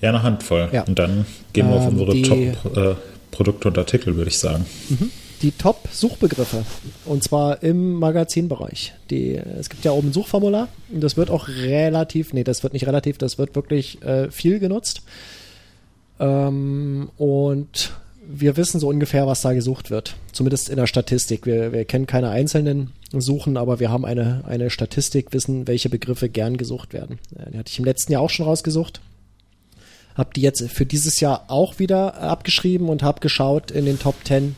Ja, 0.00 0.10
eine 0.10 0.22
Handvoll. 0.22 0.68
Ja. 0.72 0.82
Und 0.84 0.98
dann 0.98 1.26
gehen 1.52 1.68
wir 1.68 1.76
auf 1.76 1.84
Ähm, 1.86 1.98
unsere 1.98 2.12
die- 2.12 2.22
Top-Produkte 2.22 3.68
und 3.68 3.78
Artikel, 3.78 4.16
würde 4.16 4.30
ich 4.30 4.38
sagen. 4.38 4.66
Die 5.42 5.50
Top-Suchbegriffe. 5.52 6.64
Und 7.04 7.22
zwar 7.22 7.62
im 7.62 7.94
Magazinbereich. 7.94 8.94
Die, 9.10 9.34
es 9.34 9.68
gibt 9.68 9.84
ja 9.84 9.90
oben 9.92 10.08
ein 10.08 10.12
Suchformular. 10.12 10.68
Und 10.90 11.02
das 11.02 11.16
wird 11.16 11.30
auch 11.30 11.48
relativ, 11.48 12.32
nee, 12.32 12.44
das 12.44 12.62
wird 12.62 12.72
nicht 12.72 12.86
relativ, 12.86 13.18
das 13.18 13.36
wird 13.38 13.54
wirklich 13.54 14.02
äh, 14.02 14.30
viel 14.30 14.58
genutzt. 14.58 15.02
Ähm, 16.18 17.10
und 17.16 17.92
wir 18.28 18.56
wissen 18.56 18.80
so 18.80 18.88
ungefähr, 18.88 19.26
was 19.26 19.42
da 19.42 19.52
gesucht 19.52 19.90
wird. 19.90 20.14
Zumindest 20.32 20.68
in 20.68 20.76
der 20.76 20.86
Statistik. 20.86 21.46
Wir, 21.46 21.72
wir 21.72 21.84
kennen 21.84 22.06
keine 22.06 22.30
einzelnen 22.30 22.92
Suchen, 23.12 23.56
aber 23.56 23.78
wir 23.78 23.90
haben 23.90 24.04
eine, 24.04 24.42
eine 24.46 24.70
Statistik, 24.70 25.32
wissen, 25.32 25.68
welche 25.68 25.88
Begriffe 25.90 26.28
gern 26.28 26.56
gesucht 26.56 26.92
werden. 26.92 27.18
Äh, 27.38 27.50
Die 27.52 27.58
hatte 27.58 27.70
ich 27.70 27.78
im 27.78 27.84
letzten 27.84 28.12
Jahr 28.12 28.22
auch 28.22 28.30
schon 28.30 28.46
rausgesucht. 28.46 29.00
Hab 30.16 30.34
die 30.34 30.40
jetzt 30.40 30.70
für 30.70 30.86
dieses 30.86 31.20
Jahr 31.20 31.44
auch 31.48 31.78
wieder 31.78 32.20
abgeschrieben 32.20 32.88
und 32.88 33.02
habe 33.02 33.20
geschaut 33.20 33.70
in 33.70 33.84
den 33.84 33.98
Top 33.98 34.14
10, 34.24 34.56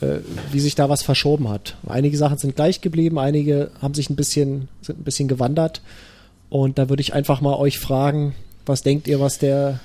äh, 0.00 0.18
wie 0.50 0.60
sich 0.60 0.74
da 0.74 0.88
was 0.88 1.02
verschoben 1.02 1.48
hat. 1.48 1.76
Einige 1.86 2.16
Sachen 2.16 2.38
sind 2.38 2.56
gleich 2.56 2.80
geblieben, 2.80 3.18
einige 3.18 3.70
haben 3.82 3.94
sich 3.94 4.08
ein 4.08 4.16
bisschen, 4.16 4.68
sind 4.80 5.00
ein 5.00 5.04
bisschen 5.04 5.28
gewandert. 5.28 5.82
Und 6.48 6.78
da 6.78 6.88
würde 6.88 7.02
ich 7.02 7.12
einfach 7.12 7.40
mal 7.42 7.54
euch 7.54 7.78
fragen, 7.78 8.34
was 8.64 8.82
denkt 8.82 9.08
ihr, 9.08 9.20
was 9.20 9.38
der 9.38 9.80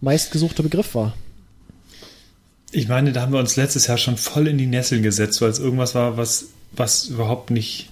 meistgesuchte 0.00 0.62
Begriff 0.62 0.94
war? 0.94 1.14
Ich 2.70 2.88
meine, 2.88 3.12
da 3.12 3.22
haben 3.22 3.32
wir 3.32 3.40
uns 3.40 3.56
letztes 3.56 3.86
Jahr 3.86 3.98
schon 3.98 4.16
voll 4.16 4.46
in 4.46 4.58
die 4.58 4.66
Nesseln 4.66 5.02
gesetzt, 5.02 5.40
weil 5.40 5.50
es 5.50 5.58
irgendwas 5.58 5.94
war, 5.94 6.16
was, 6.16 6.46
was 6.72 7.06
überhaupt 7.06 7.50
nicht 7.50 7.88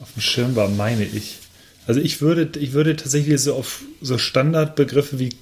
auf 0.00 0.12
dem 0.12 0.22
Schirm 0.22 0.56
war, 0.56 0.68
meine 0.68 1.04
ich. 1.04 1.38
Also 1.86 2.00
ich 2.00 2.20
würde, 2.20 2.58
ich 2.58 2.72
würde 2.72 2.96
tatsächlich 2.96 3.40
so 3.40 3.54
auf 3.54 3.82
so 4.00 4.18
Standardbegriffe 4.18 5.18
wie 5.18 5.36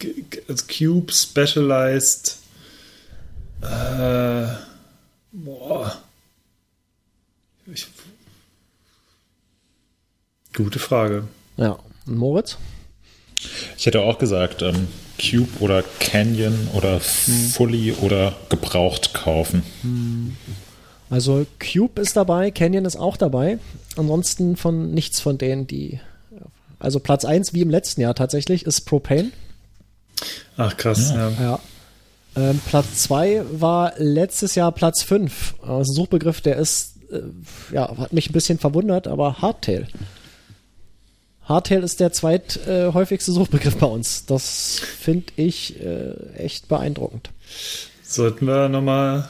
also 0.48 0.64
Cube, 0.66 1.12
Specialized, 1.12 2.38
äh, 3.62 4.46
boah. 5.33 6.00
Ich, 7.66 7.87
gute 10.57 10.79
Frage. 10.79 11.29
Ja, 11.57 11.79
und 12.07 12.16
Moritz? 12.16 12.57
Ich 13.76 13.87
hätte 13.87 14.00
auch 14.00 14.18
gesagt, 14.18 14.62
ähm, 14.62 14.88
Cube 15.20 15.61
oder 15.61 15.83
Canyon 15.98 16.68
oder 16.72 17.00
Fully 17.00 17.92
oder 17.92 18.35
gebraucht 18.48 19.14
kaufen. 19.14 19.62
Also 21.11 21.46
Cube 21.59 22.00
ist 22.00 22.16
dabei, 22.16 22.50
Canyon 22.50 22.85
ist 22.85 22.96
auch 22.96 23.16
dabei. 23.16 23.59
Ansonsten 23.96 24.57
von 24.57 24.92
nichts 24.92 25.20
von 25.20 25.38
denen, 25.38 25.66
die. 25.66 26.00
Also 26.81 26.99
Platz 26.99 27.25
1, 27.25 27.55
wie 27.55 27.61
im 27.61 27.71
letzten 27.71 28.01
Jahr 28.01 28.14
tatsächlich, 28.14 28.66
ist 28.66 28.81
Propane. 28.83 29.31
Ach 30.57 30.77
krass, 30.77 31.11
ja. 31.11 31.31
Ja. 31.31 31.59
Ähm, 32.37 32.61
Platz 32.66 33.03
2 33.03 33.43
war 33.53 33.93
letztes 33.99 34.55
Jahr 34.55 34.73
Platz 34.73 35.03
5. 35.03 35.55
Also 35.62 35.93
ein 35.93 35.95
Suchbegriff, 35.95 36.40
der 36.40 36.57
ist, 36.57 36.95
äh, 37.12 37.21
ja, 37.73 37.97
hat 37.97 38.12
mich 38.12 38.31
ein 38.31 38.33
bisschen 38.33 38.59
verwundert, 38.59 39.07
aber 39.07 39.40
Hardtail. 39.40 39.87
Hardtail 41.45 41.83
ist 41.83 42.01
der 42.01 42.12
zweithäufigste 42.12 43.33
Suchbegriff 43.33 43.77
bei 43.77 43.87
uns. 43.87 44.25
Das 44.27 44.81
finde 44.81 45.33
ich 45.37 45.81
äh, 45.81 46.12
echt 46.37 46.69
beeindruckend. 46.69 47.31
Sollten 48.05 48.47
wir 48.47 48.69
nochmal 48.69 49.29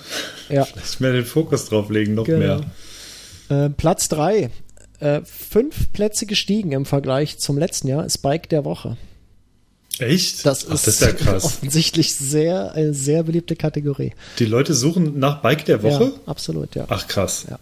Ja, 0.48 0.66
mehr 0.98 1.12
den 1.12 1.24
Fokus 1.24 1.66
drauf 1.66 1.90
legen, 1.90 2.14
noch 2.14 2.24
genau. 2.24 2.60
mehr. 3.48 3.64
Äh, 3.66 3.70
Platz 3.70 4.08
3. 4.08 4.50
Äh, 5.00 5.22
fünf 5.24 5.92
Plätze 5.92 6.26
gestiegen 6.26 6.72
im 6.72 6.84
Vergleich 6.84 7.38
zum 7.38 7.58
letzten 7.58 7.88
Jahr 7.88 8.04
ist 8.04 8.18
Bike 8.18 8.48
der 8.48 8.64
Woche. 8.64 8.96
Echt? 9.98 10.46
Das 10.46 10.66
Ach, 10.68 10.74
ist, 10.74 10.86
das 10.86 10.94
ist 10.94 11.00
ja 11.00 11.12
krass. 11.12 11.44
offensichtlich 11.44 12.14
sehr, 12.14 12.72
eine 12.72 12.94
sehr 12.94 13.22
beliebte 13.22 13.56
Kategorie. 13.56 14.12
Die 14.38 14.44
Leute 14.46 14.74
suchen 14.74 15.18
nach 15.18 15.42
Bike 15.42 15.64
der 15.64 15.82
Woche? 15.82 16.04
Ja, 16.04 16.10
absolut, 16.26 16.74
ja. 16.74 16.86
Ach 16.88 17.06
krass. 17.08 17.46
Ja. 17.50 17.58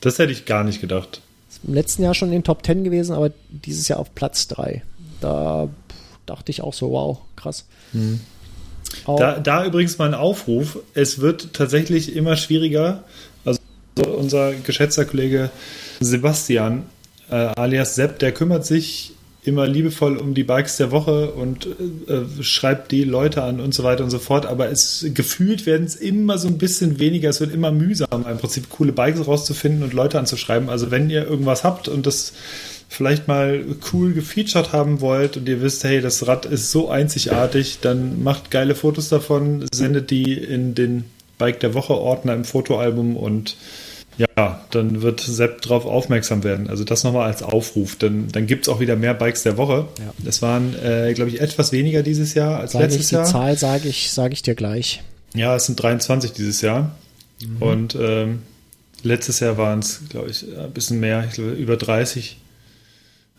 Das 0.00 0.18
hätte 0.18 0.32
ich 0.32 0.44
gar 0.46 0.64
nicht 0.64 0.80
gedacht. 0.80 1.20
Im 1.66 1.74
letzten 1.74 2.02
Jahr 2.02 2.14
schon 2.14 2.28
in 2.28 2.34
den 2.34 2.44
Top 2.44 2.64
10 2.64 2.84
gewesen, 2.84 3.14
aber 3.14 3.30
dieses 3.50 3.88
Jahr 3.88 3.98
auf 3.98 4.14
Platz 4.14 4.46
3. 4.48 4.82
Da 5.20 5.68
dachte 6.26 6.50
ich 6.50 6.60
auch 6.62 6.74
so, 6.74 6.90
wow, 6.90 7.18
krass. 7.34 7.64
Auch, 9.04 9.18
Da, 9.18 9.38
da 9.38 9.64
übrigens 9.64 9.98
mal 9.98 10.06
ein 10.08 10.14
Aufruf. 10.14 10.78
Es 10.94 11.20
wird 11.20 11.52
tatsächlich 11.54 12.14
immer 12.14 12.36
schwieriger. 12.36 13.04
Also 13.98 14.10
unser 14.12 14.52
geschätzter 14.54 15.04
Kollege 15.04 15.50
Sebastian, 16.00 16.84
äh, 17.30 17.34
alias 17.34 17.94
Sepp, 17.94 18.18
der 18.18 18.32
kümmert 18.32 18.66
sich 18.66 19.12
immer 19.46 19.66
liebevoll 19.66 20.16
um 20.16 20.34
die 20.34 20.42
Bikes 20.42 20.76
der 20.76 20.90
Woche 20.90 21.30
und 21.30 21.66
äh, 21.66 22.42
schreibt 22.42 22.90
die 22.90 23.04
Leute 23.04 23.42
an 23.44 23.60
und 23.60 23.74
so 23.74 23.84
weiter 23.84 24.02
und 24.02 24.10
so 24.10 24.18
fort. 24.18 24.44
Aber 24.44 24.70
es 24.70 25.06
gefühlt 25.14 25.66
werden 25.66 25.86
es 25.86 25.94
immer 25.94 26.36
so 26.36 26.48
ein 26.48 26.58
bisschen 26.58 26.98
weniger. 26.98 27.30
Es 27.30 27.40
wird 27.40 27.54
immer 27.54 27.70
mühsamer, 27.70 28.28
im 28.28 28.38
Prinzip 28.38 28.68
coole 28.70 28.92
Bikes 28.92 29.26
rauszufinden 29.26 29.84
und 29.84 29.92
Leute 29.92 30.18
anzuschreiben. 30.18 30.68
Also 30.68 30.90
wenn 30.90 31.10
ihr 31.10 31.26
irgendwas 31.26 31.62
habt 31.62 31.86
und 31.86 32.06
das 32.06 32.32
vielleicht 32.88 33.28
mal 33.28 33.64
cool 33.92 34.12
gefeatured 34.12 34.72
haben 34.72 35.00
wollt 35.00 35.36
und 35.36 35.48
ihr 35.48 35.62
wisst, 35.62 35.84
hey, 35.84 36.00
das 36.00 36.26
Rad 36.26 36.46
ist 36.46 36.70
so 36.70 36.88
einzigartig, 36.88 37.78
dann 37.80 38.22
macht 38.22 38.50
geile 38.50 38.74
Fotos 38.74 39.08
davon, 39.08 39.66
sendet 39.72 40.10
die 40.10 40.34
in 40.34 40.74
den 40.74 41.04
Bike 41.38 41.60
der 41.60 41.74
Woche 41.74 41.94
Ordner 41.94 42.34
im 42.34 42.44
Fotoalbum 42.44 43.16
und 43.16 43.56
ja, 44.18 44.60
dann 44.70 45.02
wird 45.02 45.20
Sepp 45.20 45.60
drauf 45.62 45.84
aufmerksam 45.84 46.42
werden. 46.42 46.68
Also 46.68 46.84
das 46.84 47.04
nochmal 47.04 47.26
als 47.26 47.42
Aufruf. 47.42 47.96
Dann, 47.96 48.28
dann 48.28 48.46
gibt 48.46 48.66
es 48.66 48.72
auch 48.72 48.80
wieder 48.80 48.96
mehr 48.96 49.14
Bikes 49.14 49.42
der 49.42 49.56
Woche. 49.56 49.88
Ja. 49.98 50.28
Es 50.28 50.42
waren, 50.42 50.74
äh, 50.82 51.12
glaube 51.14 51.30
ich, 51.30 51.40
etwas 51.40 51.72
weniger 51.72 52.02
dieses 52.02 52.34
Jahr 52.34 52.60
als 52.60 52.74
ich 52.74 52.80
letztes 52.80 53.08
die 53.08 53.14
Jahr. 53.16 53.24
Zahl, 53.24 53.58
sage 53.58 53.88
ich, 53.88 54.10
sage 54.10 54.32
ich 54.32 54.42
dir 54.42 54.54
gleich. 54.54 55.02
Ja, 55.34 55.54
es 55.54 55.66
sind 55.66 55.80
23 55.82 56.32
dieses 56.32 56.62
Jahr. 56.62 56.96
Mhm. 57.40 57.62
Und 57.62 57.98
ähm, 58.00 58.42
letztes 59.02 59.40
Jahr 59.40 59.58
waren 59.58 59.80
es, 59.80 60.00
glaube 60.08 60.30
ich, 60.30 60.44
ein 60.56 60.72
bisschen 60.72 61.00
mehr, 61.00 61.24
ich 61.28 61.34
glaube, 61.34 61.52
über 61.52 61.76
30. 61.76 62.38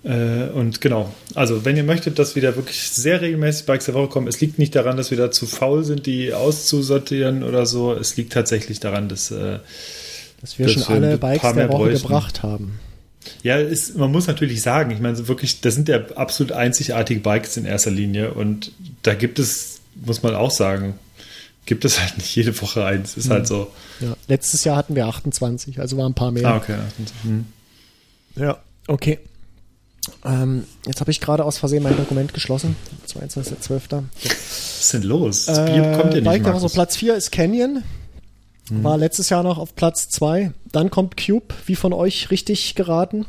Äh, 0.04 0.50
und 0.54 0.80
genau, 0.80 1.14
also 1.34 1.66
wenn 1.66 1.76
ihr 1.76 1.84
möchtet, 1.84 2.20
dass 2.20 2.36
wieder 2.36 2.56
wirklich 2.56 2.90
sehr 2.90 3.22
regelmäßig 3.22 3.66
Bikes 3.66 3.86
der 3.86 3.96
Woche 3.96 4.10
kommen, 4.10 4.28
es 4.28 4.40
liegt 4.40 4.60
nicht 4.60 4.76
daran, 4.76 4.96
dass 4.96 5.10
wir 5.10 5.18
da 5.18 5.32
zu 5.32 5.48
faul 5.48 5.84
sind, 5.84 6.06
die 6.06 6.34
auszusortieren 6.34 7.44
oder 7.44 7.66
so. 7.66 7.94
Es 7.94 8.16
liegt 8.16 8.34
tatsächlich 8.34 8.80
daran, 8.80 9.10
dass 9.10 9.32
äh, 9.32 9.60
Dass 10.42 10.60
wir 10.60 10.66
Dass 10.68 10.76
schon 10.86 10.94
alle 10.94 11.18
Bikes 11.18 11.42
der 11.54 11.70
Woche 11.70 11.78
bräuchten. 11.86 12.02
gebracht 12.08 12.44
haben. 12.44 12.80
Ja, 13.44 13.58
ist, 13.58 13.98
man 13.98 14.12
muss 14.12 14.28
natürlich 14.28 14.62
sagen, 14.62 14.92
ich 14.92 15.00
meine, 15.00 15.28
wirklich, 15.28 15.60
das 15.62 15.76
sind 15.76 15.90
ja 15.90 16.00
absolut 16.16 16.54
einzigartige 16.54 17.20
Bikes 17.20 17.58
in 17.58 17.66
erster 17.66 17.92
Linie 17.92 18.34
und 18.34 18.72
da 19.04 19.16
gibt 19.16 19.38
es, 19.40 19.80
muss 19.96 20.24
man 20.24 20.34
auch 20.36 20.52
sagen, 20.52 20.94
gibt 21.66 21.84
es 21.84 22.00
halt 22.00 22.18
nicht 22.18 22.34
jede 22.36 22.60
Woche 22.62 22.86
eins. 22.86 23.18
Ist 23.18 23.30
halt 23.30 23.46
so. 23.48 23.70
Ja. 24.00 24.16
Letztes 24.30 24.64
Jahr 24.64 24.78
hatten 24.78 24.96
wir 24.96 25.08
28, 25.08 25.80
also 25.82 25.98
waren 25.98 26.12
ein 26.12 26.16
paar 26.16 26.32
mehr. 26.32 26.48
Ah, 26.48 26.58
okay. 26.58 26.78
Hm. 27.24 27.46
Ja, 28.38 28.58
okay. 28.88 29.20
Ähm, 30.24 30.64
jetzt 30.86 31.02
habe 31.02 31.12
ich 31.12 31.20
gerade 31.20 31.44
aus 31.44 31.58
Versehen 31.58 31.84
mein 31.84 31.98
Dokument 31.98 32.34
geschlossen. 32.34 32.78
22.12. 33.12 34.04
Was 34.24 34.80
ist 34.82 34.94
denn 34.94 35.02
los? 35.04 35.46
Das 35.48 35.66
Bier 35.66 35.84
Äh, 35.84 35.98
kommt 35.98 36.14
ja 36.14 36.22
nicht. 36.22 36.24
Bike 36.24 36.44
Woche, 36.46 36.54
Markus. 36.54 36.72
Platz 36.74 36.96
4 36.96 37.16
ist 37.16 37.32
Canyon. 37.34 37.84
War 38.70 38.98
letztes 38.98 39.30
Jahr 39.30 39.44
noch 39.44 39.58
auf 39.58 39.76
Platz 39.76 40.10
2. 40.10 40.52
Dann 40.72 40.90
kommt 40.90 41.16
Cube, 41.18 41.54
wie 41.66 41.76
von 41.76 41.94
euch 41.94 42.32
richtig 42.32 42.76
geraten. 42.76 43.26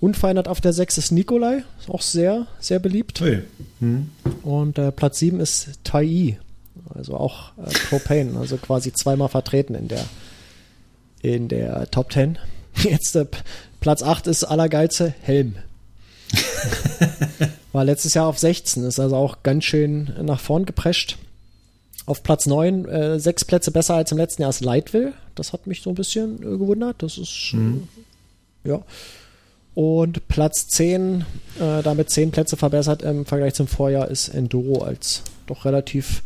Unverändert 0.00 0.48
auf 0.48 0.60
der 0.60 0.72
6 0.72 0.98
ist 0.98 1.10
Nikolai. 1.10 1.64
Auch 1.88 2.02
sehr, 2.02 2.46
sehr 2.60 2.78
beliebt. 2.78 3.20
Ui. 3.20 3.42
Hm. 3.80 4.10
Und 4.42 4.78
äh, 4.78 4.92
Platz 4.92 5.18
7 5.18 5.40
ist 5.40 5.70
Tai. 5.84 6.38
Also 6.94 7.16
auch 7.16 7.52
äh, 7.58 7.70
Propane. 7.88 8.38
Also 8.38 8.56
quasi 8.56 8.92
zweimal 8.92 9.28
vertreten 9.28 9.74
in 9.74 9.88
der, 9.88 10.04
in 11.22 11.48
der 11.48 11.90
Top 11.90 12.12
10. 12.12 12.38
Jetzt 12.82 13.16
äh, 13.16 13.26
Platz 13.80 14.02
8 14.02 14.26
ist 14.26 14.44
allergeilste 14.44 15.14
Helm. 15.22 15.56
War 17.72 17.84
letztes 17.84 18.14
Jahr 18.14 18.26
auf 18.26 18.38
16. 18.38 18.84
Ist 18.84 19.00
also 19.00 19.16
auch 19.16 19.42
ganz 19.42 19.64
schön 19.64 20.14
nach 20.22 20.40
vorn 20.40 20.66
geprescht. 20.66 21.18
Auf 22.06 22.22
Platz 22.22 22.46
9, 22.46 22.86
äh, 22.86 23.18
sechs 23.18 23.44
Plätze 23.44 23.72
besser 23.72 23.94
als 23.94 24.12
im 24.12 24.18
letzten 24.18 24.42
Jahr 24.42 24.50
ist 24.50 24.64
Lightville. 24.64 25.12
Das 25.34 25.52
hat 25.52 25.66
mich 25.66 25.82
so 25.82 25.90
ein 25.90 25.96
bisschen 25.96 26.36
äh, 26.36 26.56
gewundert. 26.56 27.02
Das 27.02 27.18
ist, 27.18 27.52
äh, 27.52 28.68
ja. 28.68 28.82
Und 29.74 30.26
Platz 30.28 30.68
10, 30.68 31.26
äh, 31.58 31.82
damit 31.82 32.10
10 32.10 32.30
Plätze 32.30 32.56
verbessert 32.56 33.02
im 33.02 33.26
Vergleich 33.26 33.54
zum 33.54 33.66
Vorjahr, 33.66 34.08
ist 34.08 34.28
Enduro 34.28 34.82
als 34.82 35.22
doch 35.46 35.64
relativ 35.64 36.22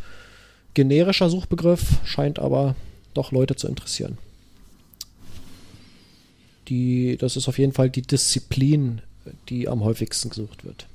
generischer 0.73 1.29
Suchbegriff, 1.29 1.97
scheint 2.05 2.39
aber 2.39 2.75
doch 3.13 3.31
Leute 3.31 3.55
zu 3.55 3.67
interessieren. 3.67 4.17
Die, 6.69 7.17
das 7.17 7.35
ist 7.35 7.49
auf 7.49 7.57
jeden 7.57 7.73
Fall 7.73 7.89
die 7.89 8.03
Disziplin, 8.03 9.01
die 9.49 9.67
am 9.67 9.83
häufigsten 9.83 10.29
gesucht 10.29 10.63
wird. 10.63 10.87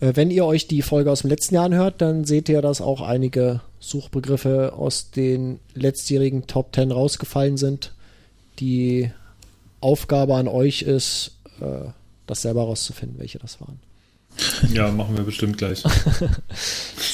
Äh, 0.00 0.12
Wenn 0.14 0.30
ihr 0.30 0.44
euch 0.44 0.66
die 0.66 0.82
Folge 0.82 1.10
aus 1.10 1.20
dem 1.20 1.30
letzten 1.30 1.54
Jahr 1.54 1.64
anhört, 1.66 2.00
dann 2.00 2.24
seht 2.24 2.48
ihr, 2.48 2.62
dass 2.62 2.80
auch 2.80 3.00
einige 3.00 3.60
Suchbegriffe 3.78 4.72
aus 4.74 5.10
den 5.10 5.60
letztjährigen 5.74 6.46
Top 6.46 6.74
10 6.74 6.90
rausgefallen 6.90 7.56
sind. 7.56 7.92
Die 8.58 9.10
Aufgabe 9.80 10.34
an 10.34 10.48
euch 10.48 10.82
ist, 10.82 11.32
äh, 11.60 11.88
das 12.26 12.42
selber 12.42 12.62
rauszufinden, 12.62 13.18
welche 13.18 13.38
das 13.38 13.60
waren. 13.60 13.78
Ja, 14.72 14.90
machen 14.90 15.16
wir 15.16 15.24
bestimmt 15.24 15.58
gleich. 15.58 15.82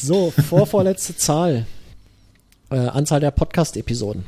So, 0.03 0.31
vorvorletzte 0.31 1.17
Zahl. 1.17 1.67
Äh, 2.71 2.77
Anzahl 2.77 3.21
der 3.21 3.31
Podcast-Episoden. 3.31 4.25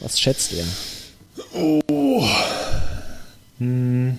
Was 0.00 0.18
schätzt 0.18 0.52
ihr? 0.52 0.64
Hm, 3.58 4.18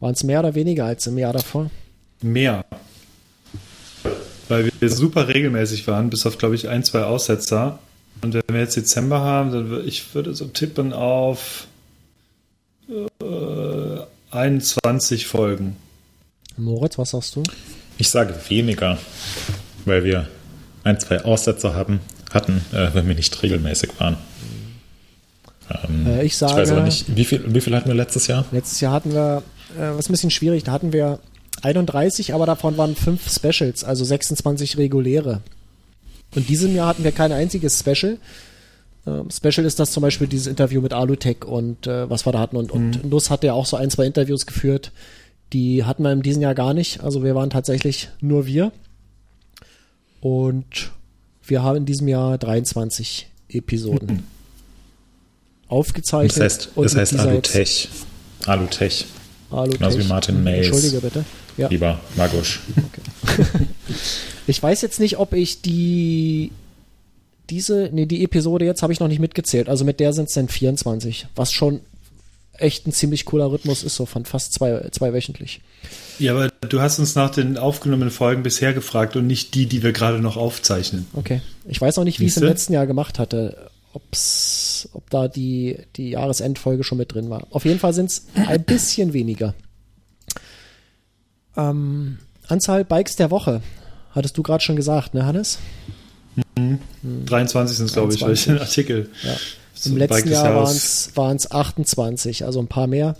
Waren 0.00 0.14
es 0.14 0.24
mehr 0.24 0.40
oder 0.40 0.54
weniger 0.54 0.86
als 0.86 1.06
im 1.06 1.18
Jahr 1.18 1.32
davor? 1.32 1.70
mehr. 2.22 2.64
Weil 4.48 4.70
wir 4.80 4.90
super 4.90 5.28
regelmäßig 5.28 5.86
waren, 5.86 6.10
bis 6.10 6.26
auf, 6.26 6.36
glaube 6.36 6.54
ich, 6.56 6.68
ein, 6.68 6.82
zwei 6.82 7.04
Aussetzer. 7.04 7.78
Und 8.20 8.34
wenn 8.34 8.42
wir 8.48 8.60
jetzt 8.60 8.76
Dezember 8.76 9.20
haben, 9.20 9.52
dann 9.52 9.68
würde 9.70 9.86
ich 9.86 10.12
würde 10.14 10.34
so 10.34 10.46
tippen 10.46 10.92
auf 10.92 11.66
äh, 12.88 14.00
21 14.32 15.26
Folgen. 15.26 15.76
Moritz, 16.56 16.98
was 16.98 17.10
sagst 17.10 17.36
du? 17.36 17.42
Ich 17.96 18.10
sage 18.10 18.34
weniger, 18.48 18.98
weil 19.84 20.02
wir 20.04 20.28
ein, 20.84 20.98
zwei 20.98 21.24
Aussetzer 21.24 21.74
haben, 21.74 22.00
hatten, 22.32 22.60
äh, 22.72 22.88
wenn 22.92 23.06
wir 23.06 23.14
nicht 23.14 23.40
regelmäßig 23.42 23.90
waren. 23.98 24.16
Ähm, 25.88 26.06
Äh, 26.06 26.24
ich 26.24 26.34
ich 26.34 26.42
weiß 26.42 26.50
sage- 26.50 26.72
aber 26.72 26.82
nicht, 26.82 27.16
wie 27.16 27.24
viel, 27.24 27.44
wie 27.54 27.60
viel 27.60 27.74
hatten 27.76 27.88
wir 27.88 27.94
letztes 27.94 28.26
Jahr? 28.26 28.44
Letztes 28.50 28.80
Jahr 28.80 28.92
hatten 28.94 29.12
wir, 29.14 29.42
äh, 29.76 29.96
was 29.96 30.08
ein 30.08 30.12
bisschen 30.12 30.30
schwierig, 30.30 30.64
da 30.64 30.72
hatten 30.72 30.92
wir 30.92 31.20
31, 31.62 32.34
aber 32.34 32.46
davon 32.46 32.76
waren 32.76 32.96
fünf 32.96 33.30
Specials, 33.30 33.84
also 33.84 34.04
26 34.04 34.78
reguläre. 34.78 35.42
Und 36.34 36.48
diesem 36.48 36.74
Jahr 36.74 36.88
hatten 36.88 37.04
wir 37.04 37.12
kein 37.12 37.32
einziges 37.32 37.78
Special. 37.78 38.18
Ähm, 39.06 39.28
Special 39.30 39.66
ist 39.66 39.78
das 39.78 39.92
zum 39.92 40.02
Beispiel 40.02 40.26
dieses 40.26 40.46
Interview 40.46 40.80
mit 40.80 40.92
Alutech 40.92 41.44
und 41.44 41.86
äh, 41.86 42.08
was 42.08 42.26
wir 42.26 42.32
da 42.32 42.38
hatten. 42.38 42.56
Und, 42.56 42.70
und 42.70 43.04
Nuss 43.08 43.30
hat 43.30 43.44
ja 43.44 43.52
auch 43.52 43.66
so 43.66 43.76
ein, 43.76 43.90
zwei 43.90 44.06
Interviews 44.06 44.46
geführt. 44.46 44.92
Die 45.52 45.84
hatten 45.84 46.02
wir 46.02 46.12
in 46.12 46.22
diesem 46.22 46.42
Jahr 46.42 46.54
gar 46.54 46.74
nicht. 46.74 47.02
Also 47.02 47.24
wir 47.24 47.34
waren 47.34 47.50
tatsächlich 47.50 48.08
nur 48.20 48.46
wir. 48.46 48.72
Und 50.20 50.92
wir 51.42 51.62
haben 51.62 51.78
in 51.78 51.86
diesem 51.86 52.06
Jahr 52.08 52.38
23 52.38 53.28
Episoden 53.48 54.24
aufgezeichnet. 55.66 56.36
Das 56.36 56.40
heißt, 56.40 56.70
das 56.76 56.96
heißt 56.96 57.18
Alutech. 57.18 57.88
Alutech, 58.46 59.06
Alutech. 59.52 59.78
Genauso 59.78 59.98
wie 59.98 60.04
Martin 60.04 60.42
Mays. 60.42 60.66
Entschuldige 60.66 61.00
bitte. 61.00 61.24
Ja. 61.56 61.68
lieber 61.68 62.00
Magusch. 62.16 62.60
Ich 64.46 64.60
weiß 64.60 64.82
jetzt 64.82 64.98
nicht, 64.98 65.18
ob 65.18 65.32
ich 65.32 65.62
die 65.62 66.50
diese, 67.50 67.88
nee, 67.92 68.06
die 68.06 68.24
Episode 68.24 68.64
jetzt 68.64 68.82
habe 68.82 68.92
ich 68.92 68.98
noch 68.98 69.06
nicht 69.06 69.20
mitgezählt. 69.20 69.68
Also 69.68 69.84
mit 69.84 70.00
der 70.00 70.12
sind 70.12 70.28
es 70.28 70.34
dann 70.34 70.48
24, 70.48 71.28
was 71.36 71.52
schon 71.52 71.80
echt 72.54 72.86
ein 72.86 72.92
ziemlich 72.92 73.24
cooler 73.24 73.50
Rhythmus 73.50 73.82
ist, 73.82 73.94
so 73.94 74.06
von 74.06 74.24
fast 74.24 74.52
zwei, 74.52 74.88
zwei 74.90 75.12
wöchentlich. 75.12 75.60
Ja, 76.18 76.32
aber 76.32 76.50
du 76.68 76.80
hast 76.80 76.98
uns 76.98 77.14
nach 77.14 77.30
den 77.30 77.56
aufgenommenen 77.58 78.10
Folgen 78.10 78.42
bisher 78.42 78.72
gefragt 78.72 79.16
und 79.16 79.26
nicht 79.26 79.54
die, 79.54 79.66
die 79.66 79.82
wir 79.82 79.92
gerade 79.92 80.18
noch 80.18 80.36
aufzeichnen. 80.36 81.06
Okay. 81.14 81.40
Ich 81.66 81.80
weiß 81.80 81.98
auch 81.98 82.04
nicht, 82.04 82.20
wie 82.20 82.26
ich 82.26 82.32
es 82.32 82.36
im 82.36 82.48
letzten 82.48 82.72
Jahr 82.72 82.86
gemacht 82.86 83.18
hatte. 83.18 83.70
Ob's, 83.92 84.88
ob 84.92 85.10
da 85.10 85.28
die, 85.28 85.78
die 85.96 86.10
Jahresendfolge 86.10 86.84
schon 86.84 86.98
mit 86.98 87.12
drin 87.12 87.30
war. 87.30 87.46
Auf 87.50 87.64
jeden 87.64 87.80
Fall 87.80 87.92
sind 87.92 88.10
es 88.10 88.26
ein 88.34 88.64
bisschen 88.64 89.12
weniger. 89.12 89.54
Ähm, 91.56 92.18
Anzahl 92.46 92.84
Bikes 92.84 93.16
der 93.16 93.30
Woche. 93.30 93.62
Hattest 94.12 94.36
du 94.38 94.42
gerade 94.42 94.62
schon 94.62 94.76
gesagt, 94.76 95.14
ne, 95.14 95.26
Hannes? 95.26 95.58
23 97.26 97.76
sind 97.76 97.86
es, 97.86 97.92
glaube 97.92 98.14
ich, 98.14 98.20
weil 98.22 98.32
ich 98.32 98.44
den 98.44 98.56
23. 98.56 98.60
Artikel. 98.60 99.10
Ja. 99.22 99.36
Im 99.86 99.96
letzten 99.96 100.30
Jahr 100.30 100.54
waren 100.54 101.36
es 101.36 101.50
28, 101.50 102.44
also 102.44 102.60
ein 102.60 102.68
paar 102.68 102.86
mehr. 102.86 103.16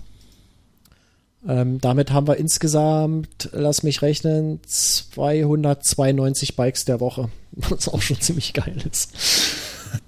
Ähm, 1.49 1.81
damit 1.81 2.11
haben 2.13 2.29
wir 2.29 2.37
insgesamt, 2.37 3.49
lass 3.53 3.83
mich 3.83 4.03
rechnen, 4.03 4.61
292 4.67 6.55
Bikes 6.55 6.85
der 6.85 7.01
Woche, 7.01 7.31
was 7.53 7.89
auch 7.89 8.03
schon 8.03 8.21
ziemlich 8.21 8.53
geil 8.53 8.77
ist. 8.91 9.13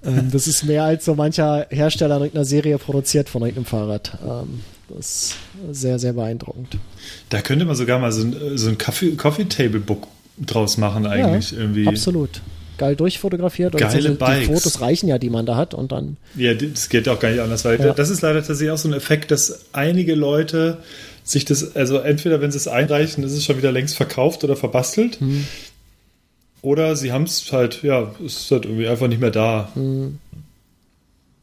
Ähm, 0.04 0.30
das 0.30 0.46
ist 0.46 0.64
mehr 0.64 0.84
als 0.84 1.04
so 1.04 1.14
mancher 1.14 1.66
Hersteller 1.70 2.16
in 2.16 2.22
irgendeiner 2.22 2.44
Serie 2.44 2.78
produziert 2.78 3.28
von 3.28 3.42
irgendeinem 3.42 3.66
Fahrrad. 3.66 4.18
Ähm, 4.24 4.60
Das 4.88 5.06
ist 5.06 5.34
sehr, 5.72 5.98
sehr 5.98 6.12
beeindruckend. 6.12 6.76
Da 7.30 7.40
könnte 7.40 7.64
man 7.64 7.74
sogar 7.76 7.98
mal 7.98 8.12
so 8.12 8.22
ein, 8.22 8.36
so 8.58 8.68
ein 8.68 8.78
Coffee, 8.78 9.12
Coffee 9.12 9.44
Table 9.46 9.80
Book 9.80 10.06
draus 10.38 10.76
machen, 10.76 11.06
eigentlich. 11.06 11.52
ja, 11.52 11.58
irgendwie. 11.58 11.86
Absolut. 11.86 12.40
Geil 12.78 12.96
durchfotografiert. 12.96 13.76
Geile 13.76 14.10
die 14.10 14.14
Bikes. 14.16 14.46
Fotos 14.48 14.80
reichen 14.80 15.06
ja, 15.08 15.18
die 15.18 15.30
man 15.30 15.46
da 15.46 15.56
hat. 15.56 15.72
Und 15.74 15.92
dann, 15.92 16.16
Ja, 16.34 16.52
das 16.54 16.88
geht 16.88 17.08
auch 17.08 17.20
gar 17.20 17.30
nicht 17.30 17.40
anders, 17.40 17.64
weil 17.64 17.78
Ja. 17.80 17.92
das 17.92 18.10
ist 18.10 18.22
leider 18.22 18.40
tatsächlich 18.40 18.70
auch 18.70 18.78
so 18.78 18.88
ein 18.88 18.94
Effekt, 18.94 19.30
dass 19.30 19.66
einige 19.72 20.14
Leute 20.14 20.78
sich 21.24 21.44
das, 21.44 21.76
also 21.76 21.98
entweder 21.98 22.40
wenn 22.40 22.50
sie 22.50 22.56
es 22.58 22.66
einreichen, 22.66 23.22
ist 23.22 23.32
es 23.32 23.44
schon 23.44 23.56
wieder 23.58 23.70
längst 23.70 23.96
verkauft 23.96 24.42
oder 24.42 24.56
verbastelt. 24.56 25.20
Hm. 25.20 25.46
Oder 26.62 26.94
sie 26.94 27.12
haben 27.12 27.24
es 27.24 27.52
halt, 27.52 27.82
ja, 27.82 28.12
es 28.24 28.44
ist 28.44 28.50
halt 28.50 28.64
irgendwie 28.64 28.86
einfach 28.86 29.08
nicht 29.08 29.20
mehr 29.20 29.32
da. 29.32 29.72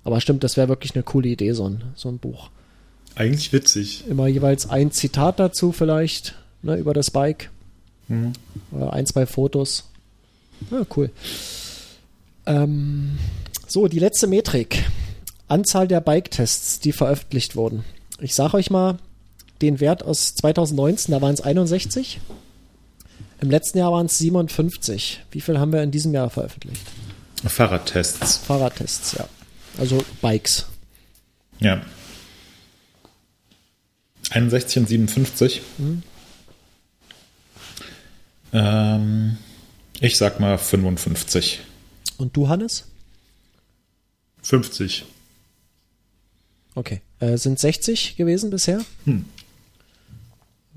Aber 0.05 0.21
stimmt, 0.21 0.43
das 0.45 0.55
wäre 0.55 0.69
wirklich 0.69 0.95
eine 0.95 1.03
coole 1.03 1.27
Idee, 1.27 1.51
so 1.51 1.67
ein, 1.67 1.83
so 1.95 2.09
ein 2.09 2.17
Buch. 2.17 2.49
Eigentlich 3.15 3.51
witzig. 3.51 4.05
Immer 4.07 4.27
jeweils 4.27 4.69
ein 4.69 4.91
Zitat 4.91 5.39
dazu 5.39 5.73
vielleicht, 5.73 6.35
ne, 6.61 6.77
über 6.77 6.93
das 6.93 7.11
Bike. 7.11 7.49
Mhm. 8.07 8.31
Oder 8.71 8.93
ein, 8.93 9.05
zwei 9.05 9.25
Fotos. 9.25 9.89
Ja, 10.71 10.85
cool. 10.95 11.09
Ähm, 12.45 13.17
so, 13.67 13.87
die 13.87 13.99
letzte 13.99 14.27
Metrik. 14.27 14.85
Anzahl 15.49 15.87
der 15.87 15.99
Bike-Tests, 15.99 16.79
die 16.79 16.91
veröffentlicht 16.91 17.55
wurden. 17.55 17.83
Ich 18.21 18.35
sage 18.35 18.55
euch 18.55 18.69
mal 18.69 18.99
den 19.61 19.79
Wert 19.79 20.03
aus 20.03 20.35
2019, 20.35 21.11
da 21.11 21.21
waren 21.21 21.33
es 21.33 21.41
61. 21.41 22.21
Im 23.41 23.49
letzten 23.49 23.77
Jahr 23.77 23.91
waren 23.91 24.07
es 24.07 24.17
57. 24.17 25.21
Wie 25.31 25.41
viel 25.41 25.59
haben 25.59 25.71
wir 25.71 25.81
in 25.81 25.91
diesem 25.91 26.13
Jahr 26.13 26.29
veröffentlicht? 26.29 26.85
Fahrradtests. 27.45 28.37
Fahrradtests, 28.37 29.13
ja. 29.13 29.27
Also 29.77 30.03
Bikes. 30.21 30.65
Ja. 31.59 31.81
61 34.31 34.77
und 34.79 34.89
57. 34.89 35.61
Ähm, 38.51 39.37
ich 39.99 40.17
sag 40.17 40.39
mal 40.39 40.57
55. 40.57 41.61
Und 42.17 42.35
du, 42.35 42.49
Hannes? 42.49 42.85
50. 44.41 45.05
Okay. 46.75 47.01
Äh, 47.19 47.37
sind 47.37 47.59
60 47.59 48.15
gewesen 48.17 48.49
bisher? 48.49 48.83
Hm. 49.05 49.25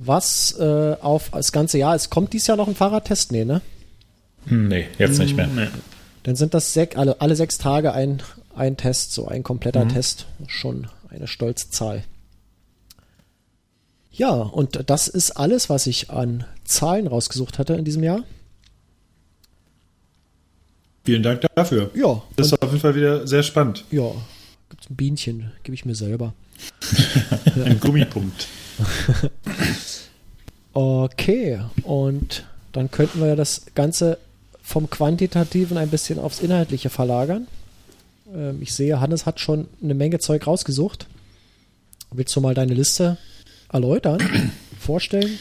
Was 0.05 0.53
äh, 0.59 0.97
auf 1.01 1.31
das 1.31 1.53
ganze 1.53 1.79
Jahr 1.79 1.95
ist, 1.95 2.11
kommt 2.11 2.33
dies 2.33 2.47
Jahr 2.49 2.57
noch 2.57 2.67
ein 2.67 2.75
Fahrradtest? 2.75 3.31
Nee, 3.31 3.45
ne? 3.45 3.61
Hm, 4.47 4.67
nee, 4.69 4.87
jetzt 4.99 5.19
nicht 5.19 5.37
mehr. 5.37 5.47
Nee. 5.47 5.69
Dann 6.25 6.35
sind 6.35 6.55
das 6.55 6.73
sek 6.73 6.97
alle, 6.97 7.21
alle 7.21 7.37
sechs 7.37 7.59
Tage 7.59 7.93
ein, 7.93 8.21
ein 8.57 8.77
Test, 8.77 9.13
so 9.13 9.29
ein 9.29 9.43
kompletter 9.45 9.87
Test. 9.87 10.27
Schon 10.49 10.89
eine 11.09 11.27
stolze 11.29 11.71
Zahl. 11.71 12.03
Ja, 14.11 14.31
und 14.33 14.91
das 14.91 15.09
ist 15.09 15.33
alles, 15.33 15.71
was 15.71 15.87
ich 15.87 16.11
an 16.11 16.45
Zahlen 16.65 17.07
rausgesucht 17.07 17.59
hatte 17.59 17.75
in 17.75 17.85
diesem 17.85 18.03
Jahr. 18.03 18.25
Vielen 21.05 21.23
Dank 21.23 21.43
dafür. 21.55 21.91
Ja, 21.95 22.23
Das 22.37 22.49
ist 22.49 22.63
auf 22.63 22.71
jeden 22.71 22.81
Fall 22.81 22.95
wieder 22.95 23.27
sehr 23.27 23.43
spannend. 23.43 23.85
ja, 23.91 24.11
gibt's 24.69 24.91
ein 24.91 24.97
Bienchen, 24.97 25.53
gebe 25.63 25.75
ich 25.75 25.85
mir 25.85 25.95
selber. 25.95 26.35
Ein 27.65 27.81
Gummipunkt. 27.81 28.47
Okay, 30.75 31.61
und 31.83 32.45
dann 32.73 32.91
könnten 32.91 33.21
wir 33.21 33.29
ja 33.29 33.37
das 33.37 33.67
Ganze 33.75 34.19
vom 34.63 34.89
Quantitativen 34.89 35.77
ein 35.77 35.91
bisschen 35.91 36.19
aufs 36.19 36.41
Inhaltliche 36.41 36.89
verlagern. 36.89 37.47
Ähm, 38.35 38.63
ich 38.63 38.73
sehe, 38.73 39.01
Hannes 39.01 39.27
hat 39.27 39.41
schon 39.41 39.69
eine 39.83 39.95
Menge 39.95 40.19
Zeug 40.19 40.47
rausgesucht. 40.47 41.07
Willst 42.11 42.35
du 42.35 42.41
mal 42.41 42.55
deine 42.55 42.75
Liste 42.75 43.19
erläutern, 43.71 44.21
vorstellen? 44.81 45.39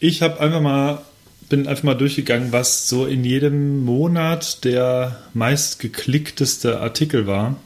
Ich 0.00 0.22
habe 0.22 0.40
einfach 0.40 0.60
mal, 0.60 1.02
bin 1.48 1.68
einfach 1.68 1.84
mal 1.84 1.94
durchgegangen, 1.94 2.50
was 2.50 2.88
so 2.88 3.06
in 3.06 3.22
jedem 3.22 3.84
Monat 3.84 4.64
der 4.64 5.22
meistgeklickteste 5.32 6.80
Artikel 6.80 7.28
war. 7.28 7.56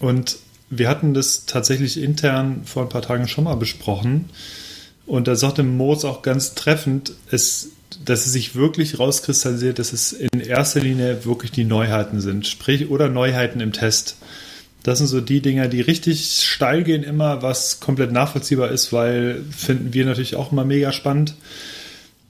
Und 0.00 0.36
wir 0.70 0.88
hatten 0.88 1.14
das 1.14 1.46
tatsächlich 1.46 2.00
intern 2.00 2.62
vor 2.64 2.82
ein 2.82 2.88
paar 2.88 3.02
Tagen 3.02 3.28
schon 3.28 3.44
mal 3.44 3.56
besprochen. 3.56 4.28
Und 5.06 5.26
da 5.26 5.36
sagte 5.36 5.62
Moos 5.62 6.04
auch 6.04 6.22
ganz 6.22 6.54
treffend, 6.54 7.12
es, 7.30 7.70
dass 8.04 8.26
es 8.26 8.32
sich 8.32 8.54
wirklich 8.54 8.98
rauskristallisiert, 8.98 9.78
dass 9.78 9.92
es 9.92 10.12
in 10.12 10.40
erster 10.40 10.80
Linie 10.80 11.24
wirklich 11.24 11.50
die 11.50 11.64
Neuheiten 11.64 12.20
sind. 12.20 12.46
Sprich, 12.46 12.90
oder 12.90 13.08
Neuheiten 13.08 13.60
im 13.60 13.72
Test. 13.72 14.16
Das 14.82 14.98
sind 14.98 15.06
so 15.06 15.20
die 15.20 15.40
Dinger, 15.40 15.68
die 15.68 15.80
richtig 15.80 16.42
steil 16.44 16.84
gehen 16.84 17.02
immer, 17.02 17.42
was 17.42 17.80
komplett 17.80 18.12
nachvollziehbar 18.12 18.70
ist, 18.70 18.92
weil 18.92 19.42
finden 19.50 19.92
wir 19.92 20.04
natürlich 20.04 20.36
auch 20.36 20.52
immer 20.52 20.64
mega 20.64 20.92
spannend. 20.92 21.34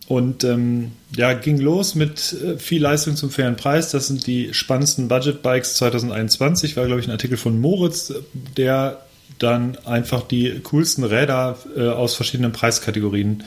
Und 0.09 0.43
ähm, 0.43 0.93
ja, 1.15 1.35
ging 1.35 1.59
los 1.59 1.95
mit 1.95 2.33
äh, 2.33 2.59
viel 2.59 2.81
Leistung 2.81 3.15
zum 3.15 3.31
fairen 3.31 3.57
Preis. 3.57 3.91
Das 3.91 4.07
sind 4.07 4.27
die 4.27 4.55
spannendsten 4.55 5.07
Budget-Bikes 5.07 5.75
2021. 5.75 6.79
War, 6.79 6.87
glaube 6.87 7.01
ich, 7.01 7.07
ein 7.09 7.13
Artikel 7.13 7.37
von 7.37 7.61
Moritz, 7.61 8.15
der 8.57 9.03
dann 9.39 9.77
einfach 9.85 10.23
die 10.23 10.61
coolsten 10.61 11.05
Räder 11.05 11.59
äh, 11.77 11.89
aus 11.89 12.15
verschiedenen 12.15 12.53
Preiskategorien 12.53 13.45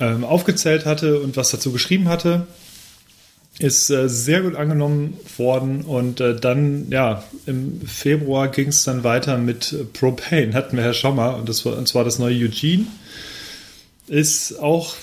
ähm, 0.00 0.24
aufgezählt 0.24 0.86
hatte 0.86 1.20
und 1.20 1.36
was 1.36 1.50
dazu 1.50 1.70
geschrieben 1.70 2.08
hatte. 2.08 2.46
Ist 3.58 3.90
äh, 3.90 4.08
sehr 4.08 4.40
gut 4.40 4.54
angenommen 4.54 5.18
worden 5.36 5.82
und 5.82 6.20
äh, 6.20 6.34
dann, 6.34 6.90
ja, 6.90 7.24
im 7.44 7.82
Februar 7.82 8.48
ging 8.48 8.68
es 8.68 8.84
dann 8.84 9.04
weiter 9.04 9.36
mit 9.36 9.92
Propane, 9.92 10.54
hatten 10.54 10.78
wir 10.78 10.84
ja 10.84 10.94
schon 10.94 11.16
mal, 11.16 11.34
und, 11.34 11.46
das 11.46 11.66
war, 11.66 11.76
und 11.76 11.86
zwar 11.86 12.04
das 12.04 12.18
neue 12.18 12.46
Eugene. 12.46 12.86
Ist 14.08 14.58
auch 14.58 14.94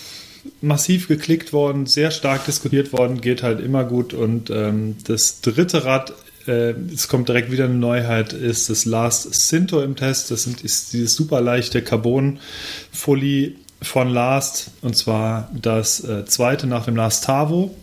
massiv 0.61 1.07
geklickt 1.07 1.53
worden, 1.53 1.85
sehr 1.85 2.11
stark 2.11 2.45
diskutiert 2.45 2.93
worden, 2.93 3.21
geht 3.21 3.43
halt 3.43 3.59
immer 3.59 3.83
gut. 3.83 4.13
Und 4.13 4.49
ähm, 4.49 4.95
das 5.05 5.41
dritte 5.41 5.85
Rad, 5.85 6.13
äh, 6.47 6.73
es 6.93 7.07
kommt 7.07 7.29
direkt 7.29 7.51
wieder 7.51 7.65
eine 7.65 7.75
Neuheit, 7.75 8.33
ist 8.33 8.69
das 8.69 8.85
Last 8.85 9.33
Sinto 9.33 9.81
im 9.81 9.95
Test. 9.95 10.31
Das 10.31 10.43
sind, 10.43 10.61
ist 10.61 10.93
dieses 10.93 11.15
super 11.15 11.41
leichte 11.41 11.81
Carbon-Folie 11.81 13.55
von 13.81 14.09
Last, 14.09 14.71
und 14.81 14.95
zwar 14.97 15.51
das 15.53 16.03
äh, 16.03 16.25
zweite 16.25 16.67
nach 16.67 16.85
dem 16.85 16.95
Last 16.95 17.25
Tavo. 17.25 17.75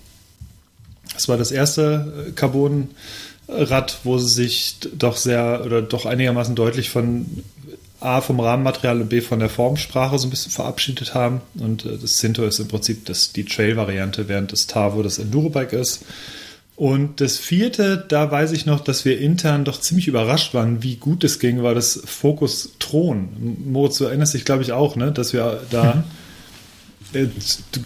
Das 1.13 1.29
war 1.29 1.37
das 1.37 1.53
erste 1.53 2.27
äh, 2.29 2.31
Carbon-Rad, 2.33 3.99
wo 4.05 4.19
sie 4.19 4.29
sich 4.29 4.77
doch 4.93 5.17
sehr 5.17 5.63
oder 5.65 5.83
doch 5.83 6.07
einigermaßen 6.07 6.55
deutlich 6.55 6.91
von 6.91 7.27
A 8.05 8.21
vom 8.21 8.41
Rahmenmaterial 8.41 9.01
und 9.01 9.09
B 9.09 9.21
von 9.21 9.39
der 9.39 9.49
Formsprache 9.49 10.19
so 10.19 10.27
ein 10.27 10.31
bisschen 10.31 10.53
verabschiedet 10.53 11.15
haben. 11.15 11.41
Und 11.59 11.85
äh, 11.85 11.99
das 11.99 12.19
Sinto 12.19 12.45
ist 12.45 12.59
im 12.59 12.69
Prinzip 12.69 13.07
das, 13.07 13.33
die 13.33 13.45
Trail-Variante, 13.45 14.29
während 14.29 14.53
das 14.53 14.67
Tavo 14.67 15.03
das 15.03 15.19
Enduro-Bike 15.19 15.73
ist. 15.73 16.05
Und 16.77 17.21
das 17.21 17.39
vierte, 17.39 18.05
da 18.09 18.31
weiß 18.31 18.51
ich 18.51 18.67
noch, 18.67 18.81
dass 18.81 19.05
wir 19.05 19.21
intern 19.21 19.65
doch 19.65 19.81
ziemlich 19.81 20.09
überrascht 20.09 20.55
waren, 20.55 20.83
wie 20.83 20.97
gut 20.97 21.23
es 21.23 21.39
ging, 21.39 21.63
war 21.63 21.75
das 21.75 22.03
Focus 22.05 22.73
Thron. 22.81 23.29
Moritz, 23.65 23.99
du 23.99 24.05
erinnerst 24.05 24.35
dich, 24.35 24.45
glaube 24.45 24.65
ich, 24.65 24.73
auch, 24.73 24.97
ne, 24.97 25.13
dass 25.13 25.33
wir 25.33 25.63
da 25.71 26.03
äh, 27.13 27.29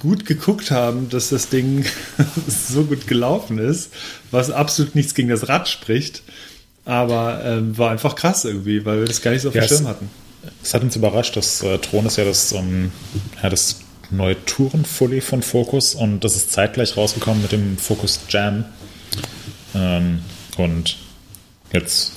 gut 0.01 0.25
geguckt 0.25 0.71
haben, 0.71 1.11
dass 1.11 1.29
das 1.29 1.51
Ding 1.51 1.85
so 2.47 2.85
gut 2.85 3.07
gelaufen 3.07 3.59
ist, 3.59 3.93
was 4.31 4.51
absolut 4.51 4.95
nichts 4.95 5.15
gegen 5.15 5.29
das 5.29 5.49
Rad 5.49 5.69
spricht. 5.69 6.23
Aber 6.89 7.43
ähm, 7.45 7.77
war 7.77 7.91
einfach 7.91 8.15
krass 8.17 8.45
irgendwie, 8.47 8.85
weil 8.87 9.01
wir 9.01 9.07
das 9.07 9.21
gar 9.21 9.31
nicht 9.33 9.43
so 9.43 9.51
auf 9.51 9.55
Ja, 9.55 9.61
dem 9.61 9.69
Schirm 9.69 9.83
es- 9.83 9.87
hatten. 9.89 10.11
Es 10.63 10.73
hat 10.73 10.83
uns 10.83 10.97
überrascht, 10.97 11.37
dass 11.37 11.63
äh, 11.63 11.77
Thron 11.79 12.07
ist 12.07 12.17
ja 12.17 12.25
das, 12.25 12.53
ähm, 12.53 12.91
ja, 13.43 13.51
das 13.51 13.81
neue 14.11 14.43
Tourenfully 14.47 15.21
von 15.21 15.43
Focus 15.43 15.95
und 15.95 16.25
das 16.25 16.35
ist 16.37 16.51
zeitgleich 16.53 16.97
rausgekommen 16.97 17.43
mit 17.43 17.53
dem 17.53 17.77
Focus 17.77 18.21
Jam. 18.31 18.65
Ähm, 19.75 20.21
und 20.57 20.97
jetzt 21.75 22.13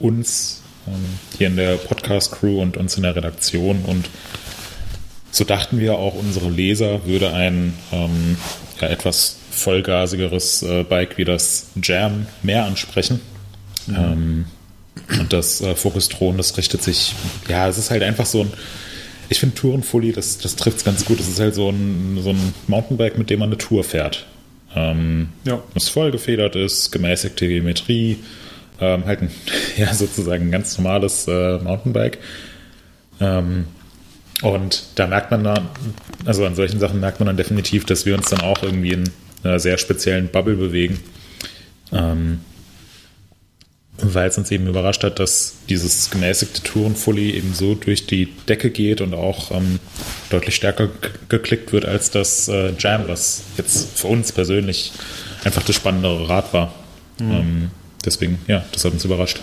uns 0.00 0.62
ähm, 0.88 0.94
hier 1.38 1.46
in 1.46 1.56
der 1.56 1.76
Podcast-Crew 1.76 2.60
und 2.60 2.76
uns 2.76 2.96
in 2.96 3.04
der 3.04 3.14
Redaktion 3.14 3.82
und 3.86 4.10
so 5.30 5.44
dachten 5.44 5.78
wir 5.78 5.94
auch, 5.98 6.14
unsere 6.14 6.48
Leser 6.50 7.04
würde 7.06 7.32
ein 7.32 7.74
ähm, 7.92 8.36
ja, 8.80 8.88
etwas 8.88 9.36
vollgasigeres 9.52 10.62
äh, 10.62 10.82
Bike 10.82 11.16
wie 11.18 11.24
das 11.24 11.66
Jam 11.82 12.26
mehr 12.42 12.64
ansprechen. 12.64 13.20
Ähm, 13.94 14.46
und 15.20 15.32
das 15.32 15.60
äh, 15.60 15.74
Focus 15.74 16.08
Thron, 16.08 16.36
das 16.36 16.56
richtet 16.56 16.82
sich, 16.82 17.14
ja, 17.48 17.68
es 17.68 17.78
ist 17.78 17.90
halt 17.90 18.02
einfach 18.02 18.26
so 18.26 18.42
ein, 18.42 18.52
ich 19.28 19.40
finde 19.40 19.54
Tourenfully, 19.54 20.12
das, 20.12 20.38
das 20.38 20.56
trifft 20.56 20.78
es 20.78 20.84
ganz 20.84 21.04
gut. 21.04 21.20
Es 21.20 21.28
ist 21.28 21.40
halt 21.40 21.54
so 21.54 21.70
ein, 21.70 22.18
so 22.22 22.30
ein 22.30 22.54
Mountainbike, 22.68 23.18
mit 23.18 23.30
dem 23.30 23.40
man 23.40 23.48
eine 23.48 23.58
Tour 23.58 23.84
fährt. 23.84 24.26
Ähm, 24.74 25.30
Ja. 25.44 25.62
Das 25.74 25.88
voll 25.88 26.10
gefedert 26.10 26.54
ist, 26.56 26.92
gemäßigte 26.92 27.48
Geometrie, 27.48 28.18
ähm, 28.80 29.04
halt 29.04 29.22
ein, 29.22 29.30
ja, 29.76 29.92
sozusagen 29.92 30.48
ein 30.48 30.50
ganz 30.50 30.76
normales 30.78 31.26
äh, 31.28 31.58
Mountainbike. 31.58 32.18
Ähm, 33.20 33.66
und 34.42 34.84
da 34.96 35.06
merkt 35.06 35.30
man 35.30 35.44
dann, 35.44 35.68
also 36.24 36.44
an 36.44 36.54
solchen 36.54 36.78
Sachen 36.78 37.00
merkt 37.00 37.20
man 37.20 37.26
dann 37.26 37.38
definitiv, 37.38 37.86
dass 37.86 38.04
wir 38.04 38.14
uns 38.14 38.28
dann 38.28 38.42
auch 38.42 38.62
irgendwie 38.62 38.92
in 38.92 39.04
einer 39.42 39.58
sehr 39.58 39.78
speziellen 39.78 40.28
Bubble 40.28 40.56
bewegen. 40.56 41.00
Ähm, 41.92 42.40
weil 43.98 44.28
es 44.28 44.36
uns 44.36 44.50
eben 44.50 44.66
überrascht 44.66 45.02
hat, 45.04 45.18
dass 45.18 45.54
dieses 45.68 46.10
gemäßigte 46.10 46.62
Tourenfully 46.62 47.30
eben 47.30 47.54
so 47.54 47.74
durch 47.74 48.06
die 48.06 48.26
Decke 48.48 48.70
geht 48.70 49.00
und 49.00 49.14
auch 49.14 49.50
ähm, 49.50 49.78
deutlich 50.30 50.54
stärker 50.54 50.90
geklickt 51.28 51.72
wird 51.72 51.86
als 51.86 52.10
das 52.10 52.48
äh, 52.48 52.72
Jam, 52.78 53.08
was 53.08 53.42
jetzt 53.56 53.98
für 53.98 54.08
uns 54.08 54.32
persönlich 54.32 54.92
einfach 55.44 55.62
das 55.62 55.76
spannendere 55.76 56.28
Rad 56.28 56.52
war. 56.52 56.74
Mhm. 57.18 57.30
Ähm, 57.30 57.70
deswegen, 58.04 58.38
ja, 58.46 58.64
das 58.72 58.84
hat 58.84 58.92
uns 58.92 59.04
überrascht. 59.04 59.40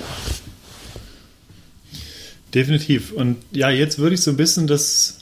Definitiv. 2.53 3.11
Und 3.11 3.37
ja, 3.51 3.69
jetzt 3.69 3.97
würde 3.97 4.13
ich 4.13 4.21
so 4.21 4.29
ein 4.29 4.37
bisschen 4.37 4.67
das, 4.67 5.19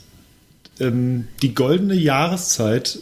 ähm, 0.78 1.28
die 1.40 1.54
goldene 1.54 1.94
Jahreszeit 1.94 2.98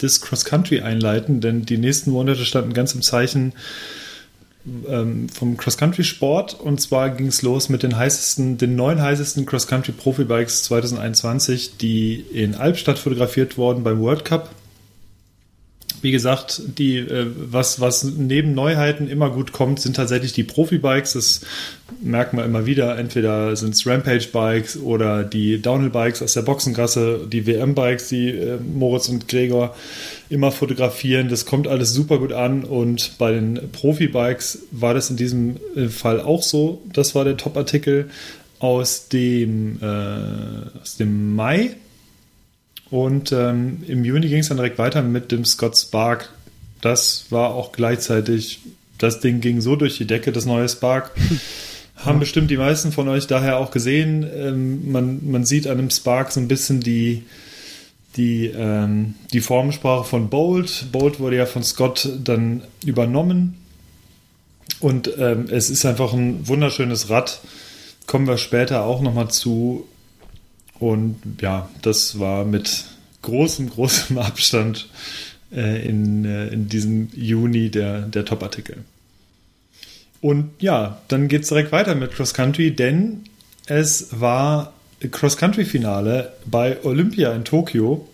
des 0.00 0.20
Cross-Country 0.20 0.80
einleiten, 0.80 1.40
denn 1.40 1.66
die 1.66 1.76
nächsten 1.76 2.12
Monate 2.12 2.44
standen 2.44 2.72
ganz 2.72 2.94
im 2.94 3.02
Zeichen 3.02 3.52
ähm, 4.88 5.28
vom 5.28 5.56
Cross-Country-Sport. 5.56 6.54
Und 6.60 6.80
zwar 6.80 7.10
ging 7.10 7.28
es 7.28 7.42
los 7.42 7.68
mit 7.68 7.82
den 7.82 7.96
heißesten, 7.96 8.58
den 8.58 8.76
neun 8.76 9.00
heißesten 9.00 9.46
Cross-Country-Profi-Bikes 9.46 10.64
2021, 10.64 11.76
die 11.78 12.20
in 12.32 12.54
Albstadt 12.54 12.98
fotografiert 12.98 13.56
wurden 13.56 13.82
beim 13.82 14.00
World 14.00 14.24
Cup 14.24 14.50
wie 16.02 16.12
gesagt, 16.12 16.62
die, 16.78 16.98
äh, 16.98 17.26
was, 17.36 17.80
was 17.80 18.04
neben 18.04 18.54
Neuheiten 18.54 19.08
immer 19.08 19.30
gut 19.30 19.52
kommt, 19.52 19.80
sind 19.80 19.96
tatsächlich 19.96 20.32
die 20.32 20.44
Profi-Bikes. 20.44 21.12
Das 21.14 21.40
merkt 22.00 22.32
man 22.32 22.44
immer 22.44 22.66
wieder. 22.66 22.98
Entweder 22.98 23.54
sind 23.56 23.74
es 23.74 23.86
Rampage-Bikes 23.86 24.78
oder 24.78 25.24
die 25.24 25.60
Downhill-Bikes 25.60 26.22
aus 26.22 26.34
der 26.34 26.42
Boxengasse, 26.42 27.26
die 27.30 27.46
WM-Bikes, 27.46 28.08
die 28.08 28.30
äh, 28.30 28.58
Moritz 28.58 29.08
und 29.08 29.28
Gregor 29.28 29.74
immer 30.28 30.52
fotografieren. 30.52 31.28
Das 31.28 31.46
kommt 31.46 31.66
alles 31.66 31.92
super 31.92 32.18
gut 32.18 32.32
an. 32.32 32.64
Und 32.64 33.18
bei 33.18 33.32
den 33.32 33.70
Profi-Bikes 33.72 34.66
war 34.70 34.94
das 34.94 35.10
in 35.10 35.16
diesem 35.16 35.56
äh, 35.76 35.88
Fall 35.88 36.20
auch 36.20 36.42
so. 36.42 36.82
Das 36.92 37.14
war 37.14 37.24
der 37.24 37.36
Top-Artikel 37.36 38.10
aus 38.58 39.08
äh, 39.12 39.46
aus 40.80 40.96
dem 40.98 41.34
Mai 41.34 41.76
und 42.90 43.32
ähm, 43.32 43.84
im 43.86 44.04
Juni 44.04 44.28
ging 44.28 44.40
es 44.40 44.48
dann 44.48 44.56
direkt 44.56 44.78
weiter 44.78 45.02
mit 45.02 45.30
dem 45.30 45.44
Scott 45.44 45.76
Spark. 45.76 46.30
Das 46.80 47.26
war 47.30 47.54
auch 47.54 47.72
gleichzeitig, 47.72 48.60
das 48.98 49.20
Ding 49.20 49.40
ging 49.40 49.60
so 49.60 49.76
durch 49.76 49.96
die 49.96 50.06
Decke, 50.06 50.32
das 50.32 50.46
neue 50.46 50.68
Spark. 50.68 51.12
Haben 51.96 52.16
ja. 52.16 52.20
bestimmt 52.20 52.50
die 52.50 52.56
meisten 52.56 52.92
von 52.92 53.08
euch 53.08 53.26
daher 53.26 53.58
auch 53.58 53.70
gesehen. 53.70 54.26
Ähm, 54.34 54.90
man, 54.90 55.30
man 55.30 55.44
sieht 55.44 55.66
an 55.66 55.76
dem 55.76 55.90
Spark 55.90 56.32
so 56.32 56.40
ein 56.40 56.48
bisschen 56.48 56.80
die, 56.80 57.24
die, 58.16 58.46
ähm, 58.46 59.14
die 59.32 59.40
Formensprache 59.40 60.04
von 60.04 60.30
Bolt. 60.30 60.86
Bolt 60.90 61.20
wurde 61.20 61.36
ja 61.36 61.46
von 61.46 61.62
Scott 61.62 62.08
dann 62.24 62.62
übernommen. 62.84 63.56
Und 64.80 65.10
ähm, 65.18 65.46
es 65.50 65.68
ist 65.68 65.84
einfach 65.84 66.12
ein 66.14 66.48
wunderschönes 66.48 67.10
Rad. 67.10 67.40
Kommen 68.06 68.26
wir 68.26 68.38
später 68.38 68.84
auch 68.84 69.02
nochmal 69.02 69.28
zu. 69.28 69.86
Und 70.80 71.16
ja, 71.40 71.68
das 71.82 72.18
war 72.18 72.44
mit 72.44 72.86
großem, 73.22 73.70
großem 73.70 74.18
Abstand 74.18 74.88
äh, 75.52 75.86
in, 75.86 76.24
äh, 76.24 76.48
in 76.48 76.68
diesem 76.68 77.10
Juni 77.14 77.70
der, 77.70 78.00
der 78.00 78.24
Top-Artikel. 78.24 78.78
Und 80.20 80.50
ja, 80.58 81.00
dann 81.08 81.28
geht 81.28 81.42
es 81.42 81.48
direkt 81.48 81.72
weiter 81.72 81.94
mit 81.94 82.12
Cross 82.12 82.34
Country, 82.34 82.74
denn 82.74 83.24
es 83.66 84.20
war 84.20 84.72
Cross 85.10 85.36
Country 85.36 85.64
Finale 85.64 86.32
bei 86.44 86.82
Olympia 86.84 87.32
in 87.32 87.44
Tokio. 87.44 88.08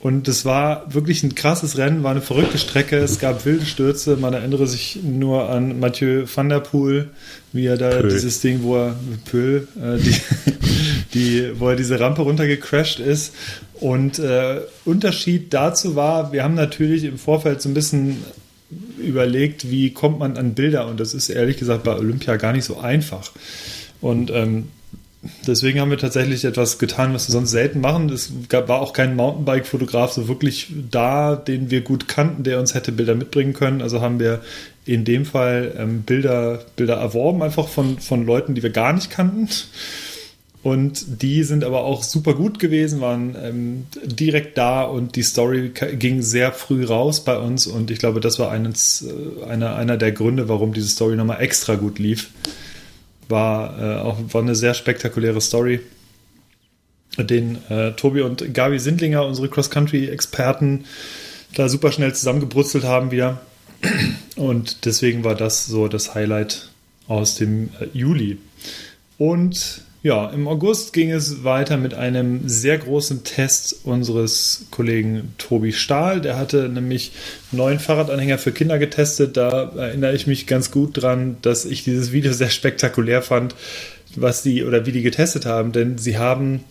Und 0.00 0.28
es 0.28 0.44
war 0.44 0.94
wirklich 0.94 1.24
ein 1.24 1.34
krasses 1.34 1.76
Rennen, 1.76 2.04
war 2.04 2.12
eine 2.12 2.20
verrückte 2.20 2.58
Strecke. 2.58 2.96
Es 2.98 3.18
gab 3.18 3.44
wilde 3.44 3.66
Stürze. 3.66 4.16
Man 4.16 4.32
erinnere 4.32 4.68
sich 4.68 5.00
nur 5.02 5.50
an 5.50 5.80
Mathieu 5.80 6.24
van 6.32 6.48
der 6.48 6.60
Poel, 6.60 7.10
wie 7.52 7.66
er 7.66 7.76
da 7.76 7.90
Pöl. 7.90 8.08
dieses 8.08 8.40
Ding, 8.40 8.62
wo 8.62 8.76
er 8.76 8.96
Pöl, 9.24 9.66
äh, 9.76 9.98
die, 9.98 10.14
die, 11.14 11.60
wo 11.60 11.70
er 11.70 11.76
diese 11.76 11.98
Rampe 11.98 12.22
runtergecrashed 12.22 13.00
ist. 13.00 13.34
Und 13.74 14.20
äh, 14.20 14.60
Unterschied 14.84 15.52
dazu 15.52 15.96
war, 15.96 16.32
wir 16.32 16.44
haben 16.44 16.54
natürlich 16.54 17.02
im 17.02 17.18
Vorfeld 17.18 17.60
so 17.60 17.68
ein 17.68 17.74
bisschen 17.74 18.18
überlegt, 18.98 19.68
wie 19.68 19.92
kommt 19.92 20.20
man 20.20 20.36
an 20.36 20.54
Bilder. 20.54 20.86
Und 20.86 21.00
das 21.00 21.12
ist 21.12 21.28
ehrlich 21.28 21.56
gesagt 21.56 21.82
bei 21.82 21.96
Olympia 21.96 22.36
gar 22.36 22.52
nicht 22.52 22.64
so 22.64 22.78
einfach. 22.78 23.32
Und 24.00 24.30
ähm, 24.30 24.68
deswegen 25.46 25.80
haben 25.80 25.90
wir 25.90 25.98
tatsächlich 25.98 26.44
etwas 26.44 26.78
getan, 26.78 27.14
was 27.14 27.28
wir 27.28 27.32
sonst 27.32 27.50
selten 27.50 27.80
machen. 27.80 28.08
Es 28.10 28.32
gab, 28.48 28.68
war 28.68 28.80
auch 28.80 28.92
kein 28.92 29.16
Mountainbike-Fotograf 29.16 30.12
so 30.12 30.28
wirklich 30.28 30.72
da, 30.90 31.36
den 31.36 31.70
wir 31.70 31.80
gut 31.80 32.08
kannten, 32.08 32.44
der 32.44 32.60
uns 32.60 32.74
hätte 32.74 32.92
Bilder 32.92 33.14
mitbringen 33.14 33.52
können. 33.52 33.82
Also 33.82 34.00
haben 34.00 34.20
wir 34.20 34.40
in 34.84 35.04
dem 35.04 35.26
Fall 35.26 35.74
ähm, 35.76 36.02
Bilder, 36.02 36.64
Bilder 36.76 36.96
erworben, 36.96 37.42
einfach 37.42 37.68
von, 37.68 37.98
von 37.98 38.24
Leuten, 38.24 38.54
die 38.54 38.62
wir 38.62 38.70
gar 38.70 38.92
nicht 38.92 39.10
kannten. 39.10 39.48
Und 40.62 41.22
die 41.22 41.44
sind 41.44 41.62
aber 41.62 41.84
auch 41.84 42.02
super 42.02 42.34
gut 42.34 42.58
gewesen, 42.58 43.00
waren 43.00 43.36
ähm, 43.40 43.86
direkt 44.04 44.58
da 44.58 44.82
und 44.82 45.14
die 45.14 45.22
Story 45.22 45.70
ging 45.70 46.20
sehr 46.20 46.52
früh 46.52 46.84
raus 46.84 47.24
bei 47.24 47.38
uns. 47.38 47.66
Und 47.66 47.90
ich 47.90 47.98
glaube, 47.98 48.20
das 48.20 48.38
war 48.38 48.50
eines, 48.50 49.06
äh, 49.06 49.44
einer, 49.44 49.76
einer 49.76 49.96
der 49.96 50.12
Gründe, 50.12 50.48
warum 50.48 50.72
diese 50.72 50.88
Story 50.88 51.16
nochmal 51.16 51.40
extra 51.40 51.76
gut 51.76 51.98
lief. 51.98 52.30
War 53.28 53.78
äh, 53.80 54.00
auch 54.00 54.18
war 54.32 54.42
eine 54.42 54.54
sehr 54.54 54.74
spektakuläre 54.74 55.40
Story, 55.40 55.80
den 57.18 57.58
äh, 57.68 57.92
Tobi 57.92 58.22
und 58.22 58.54
Gabi 58.54 58.78
Sindlinger, 58.78 59.26
unsere 59.26 59.48
Cross-Country-Experten, 59.48 60.84
da 61.54 61.68
super 61.68 61.92
schnell 61.92 62.14
zusammengebrutzelt 62.14 62.84
haben 62.84 63.10
wieder. 63.10 63.40
Und 64.36 64.84
deswegen 64.84 65.24
war 65.24 65.34
das 65.34 65.66
so 65.66 65.88
das 65.88 66.14
Highlight 66.14 66.70
aus 67.06 67.34
dem 67.34 67.70
äh, 67.80 67.86
Juli. 67.92 68.38
Und 69.18 69.82
ja, 70.08 70.26
im 70.30 70.48
August 70.48 70.94
ging 70.94 71.10
es 71.10 71.44
weiter 71.44 71.76
mit 71.76 71.92
einem 71.92 72.48
sehr 72.48 72.78
großen 72.78 73.24
Test 73.24 73.80
unseres 73.84 74.64
Kollegen 74.70 75.34
Tobi 75.36 75.70
Stahl. 75.74 76.22
Der 76.22 76.38
hatte 76.38 76.70
nämlich 76.70 77.12
neuen 77.52 77.78
Fahrradanhänger 77.78 78.38
für 78.38 78.52
Kinder 78.52 78.78
getestet. 78.78 79.36
Da 79.36 79.70
erinnere 79.76 80.14
ich 80.14 80.26
mich 80.26 80.46
ganz 80.46 80.70
gut 80.70 81.02
dran, 81.02 81.36
dass 81.42 81.66
ich 81.66 81.84
dieses 81.84 82.10
Video 82.10 82.32
sehr 82.32 82.48
spektakulär 82.48 83.20
fand, 83.20 83.54
was 84.16 84.42
die 84.42 84.64
oder 84.64 84.86
wie 84.86 84.92
die 84.92 85.02
getestet 85.02 85.44
haben, 85.44 85.72
denn 85.72 85.98
sie 85.98 86.16
haben 86.16 86.64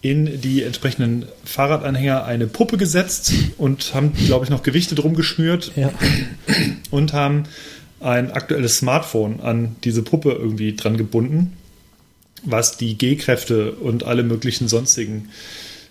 in 0.00 0.40
die 0.40 0.64
entsprechenden 0.64 1.26
Fahrradanhänger 1.44 2.24
eine 2.24 2.48
Puppe 2.48 2.78
gesetzt 2.78 3.32
und 3.58 3.94
haben, 3.94 4.12
glaube 4.26 4.44
ich, 4.44 4.50
noch 4.50 4.64
Gewichte 4.64 4.96
drum 4.96 5.14
geschnürt 5.14 5.70
ja. 5.76 5.92
und 6.90 7.12
haben 7.12 7.44
ein 8.00 8.32
aktuelles 8.32 8.78
Smartphone 8.78 9.38
an 9.38 9.76
diese 9.84 10.02
Puppe 10.02 10.32
irgendwie 10.32 10.74
dran 10.74 10.96
gebunden 10.96 11.56
was 12.44 12.76
die 12.76 12.96
G-Kräfte 12.96 13.72
und 13.72 14.04
alle 14.04 14.22
möglichen 14.22 14.68
sonstigen 14.68 15.28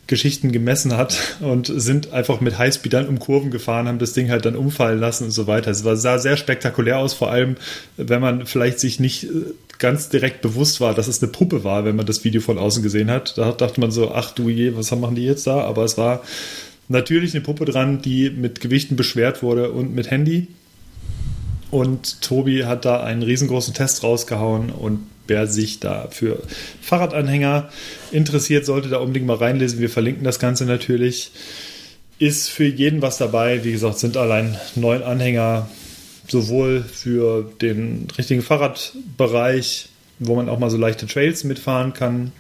Geschichten 0.08 0.52
gemessen 0.52 0.98
hat 0.98 1.38
und 1.40 1.72
sind 1.74 2.12
einfach 2.12 2.42
mit 2.42 2.58
Highspeed 2.58 2.92
dann 2.92 3.08
um 3.08 3.20
Kurven 3.20 3.50
gefahren, 3.50 3.88
haben 3.88 4.00
das 4.00 4.12
Ding 4.12 4.30
halt 4.30 4.46
dann 4.46 4.58
umfallen 4.58 5.00
lassen 5.00 5.26
und 5.26 5.32
so 5.32 5.48
weiter. 5.48 5.72
Es 5.72 5.86
war, 5.86 5.96
sah 5.96 6.18
sehr 6.18 6.36
spektakulär 6.36 6.98
aus, 6.98 7.14
vor 7.14 7.32
allem 7.32 7.56
wenn 7.96 8.20
man 8.20 8.46
vielleicht 8.46 8.80
sich 8.82 9.00
nicht 9.00 9.24
äh, 9.24 9.54
ganz 9.80 10.10
direkt 10.10 10.42
bewusst 10.42 10.82
war, 10.82 10.94
dass 10.94 11.08
es 11.08 11.24
eine 11.24 11.32
Puppe 11.32 11.64
war, 11.64 11.86
wenn 11.86 11.96
man 11.96 12.06
das 12.06 12.26
Video 12.26 12.42
von 12.42 12.58
außen 12.58 12.84
gesehen 12.84 13.10
hat. 13.10 13.38
Da 13.38 13.54
dachte 13.54 13.80
man 13.80 13.92
so, 13.92 14.12
ach 14.12 14.32
du 14.32 14.50
je, 14.50 14.76
was 14.76 14.92
machen 14.92 15.16
die 15.16 15.26
jetzt 15.26 15.48
da? 15.48 15.62
Aber 15.62 15.86
es 15.86 15.98
war 15.98 16.24
natürlich 16.90 17.34
eine 17.34 17.42
Puppe 17.42 17.64
dran, 17.64 18.02
die 18.02 18.30
mit 18.30 18.60
Gewichten 18.60 18.98
beschwert 18.98 19.42
wurde 19.42 19.72
und 19.72 19.96
mit 19.96 20.12
Handy. 20.12 20.48
Und 21.72 22.22
Tobi 22.22 22.66
hat 22.66 22.84
da 22.84 23.02
einen 23.02 23.24
riesengroßen 23.24 23.74
Test 23.74 24.04
rausgehauen 24.04 24.72
und 24.72 25.00
wer 25.32 25.48
sich 25.48 25.80
da 25.80 26.10
für 26.12 26.44
Fahrradanhänger 26.82 27.70
interessiert, 28.12 28.66
sollte 28.66 28.90
da 28.90 28.98
unbedingt 28.98 29.26
mal 29.26 29.38
reinlesen. 29.38 29.80
Wir 29.80 29.90
verlinken 29.90 30.26
das 30.26 30.40
Ganze 30.40 30.66
natürlich. 30.66 31.32
Ist 32.20 32.50
für 32.50 32.66
jeden 32.66 33.02
was 33.02 33.18
dabei. 33.18 33.64
Wie 33.64 33.72
gesagt, 33.72 33.98
sind 33.98 34.18
allein 34.18 34.58
neun 34.76 35.02
Anhänger, 35.02 35.70
sowohl 36.28 36.84
für 36.84 37.50
den 37.62 38.08
richtigen 38.18 38.42
Fahrradbereich, 38.42 39.88
wo 40.20 40.36
man 40.36 40.50
auch 40.50 40.60
mal 40.60 40.70
so 40.70 40.78
leichte 40.78 41.08
Trails 41.08 41.46
mitfahren 41.46 41.94
kann. 41.94 42.34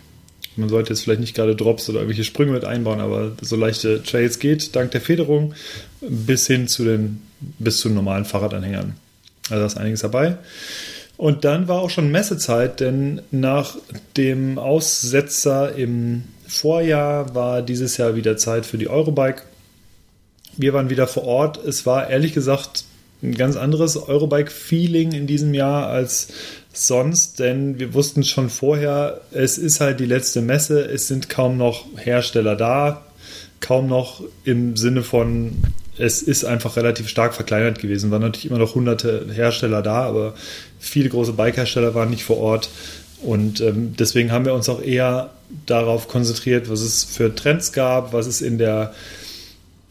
Man 0.57 0.67
sollte 0.67 0.91
jetzt 0.91 1.03
vielleicht 1.03 1.21
nicht 1.21 1.33
gerade 1.33 1.55
Drops 1.55 1.89
oder 1.89 1.99
irgendwelche 1.99 2.25
Sprünge 2.25 2.51
mit 2.51 2.65
einbauen, 2.65 2.99
aber 2.99 3.31
so 3.41 3.55
leichte 3.55 4.03
Trails 4.03 4.37
geht 4.39 4.75
dank 4.75 4.91
der 4.91 4.99
Federung 4.99 5.53
bis 6.01 6.45
hin 6.45 6.67
zu 6.67 6.83
den 6.83 7.21
bis 7.57 7.77
zu 7.77 7.89
normalen 7.89 8.25
Fahrradanhängern. 8.25 8.95
Also 9.49 9.61
da 9.61 9.65
ist 9.65 9.77
einiges 9.77 10.01
dabei. 10.01 10.37
Und 11.22 11.45
dann 11.45 11.67
war 11.67 11.82
auch 11.82 11.91
schon 11.91 12.09
Messezeit, 12.09 12.80
denn 12.80 13.22
nach 13.30 13.76
dem 14.17 14.57
Aussetzer 14.57 15.76
im 15.76 16.24
Vorjahr 16.47 17.36
war 17.36 17.61
dieses 17.61 17.97
Jahr 17.97 18.15
wieder 18.15 18.38
Zeit 18.38 18.65
für 18.65 18.80
die 18.80 18.89
Eurobike. 18.89 19.43
Wir 20.57 20.74
waren 20.74 20.89
wieder 20.89 21.05
vor 21.05 21.26
Ort. 21.26 21.63
Es 21.63 21.86
war 21.86 22.09
ehrlich 22.09 22.34
gesagt 22.34 22.86
ein 23.22 23.36
ganz 23.36 23.55
anderes 23.55 23.97
Eurobike-Feeling 23.97 25.11
in 25.11 25.28
diesem 25.28 25.53
Jahr 25.53 25.89
als 25.89 26.30
sonst, 26.74 27.38
denn 27.38 27.78
wir 27.78 27.93
wussten 27.93 28.24
schon 28.24 28.49
vorher, 28.49 29.22
es 29.30 29.59
ist 29.59 29.80
halt 29.80 29.99
die 29.99 30.07
letzte 30.07 30.41
Messe, 30.41 30.86
es 30.86 31.07
sind 31.07 31.30
kaum 31.30 31.55
noch 31.55 31.86
Hersteller 31.97 32.55
da, 32.55 33.05
kaum 33.59 33.86
noch 33.86 34.24
im 34.43 34.76
Sinne 34.76 35.03
von 35.03 35.51
es 36.01 36.21
ist 36.23 36.43
einfach 36.45 36.77
relativ 36.77 37.07
stark 37.07 37.35
verkleinert 37.35 37.79
gewesen. 37.79 38.09
Waren 38.09 38.21
natürlich 38.21 38.49
immer 38.49 38.59
noch 38.59 38.75
hunderte 38.75 39.27
Hersteller 39.31 39.81
da, 39.81 40.03
aber 40.03 40.33
viele 40.79 41.09
große 41.09 41.33
Bike-Hersteller 41.33 41.93
waren 41.93 42.09
nicht 42.09 42.23
vor 42.23 42.37
Ort. 42.37 42.69
Und 43.21 43.61
ähm, 43.61 43.95
deswegen 43.97 44.31
haben 44.31 44.45
wir 44.45 44.55
uns 44.55 44.67
auch 44.67 44.81
eher 44.81 45.29
darauf 45.67 46.07
konzentriert, 46.07 46.69
was 46.69 46.81
es 46.81 47.03
für 47.03 47.35
Trends 47.35 47.71
gab, 47.71 48.13
was 48.13 48.25
es 48.25 48.41
in 48.41 48.57
der 48.57 48.93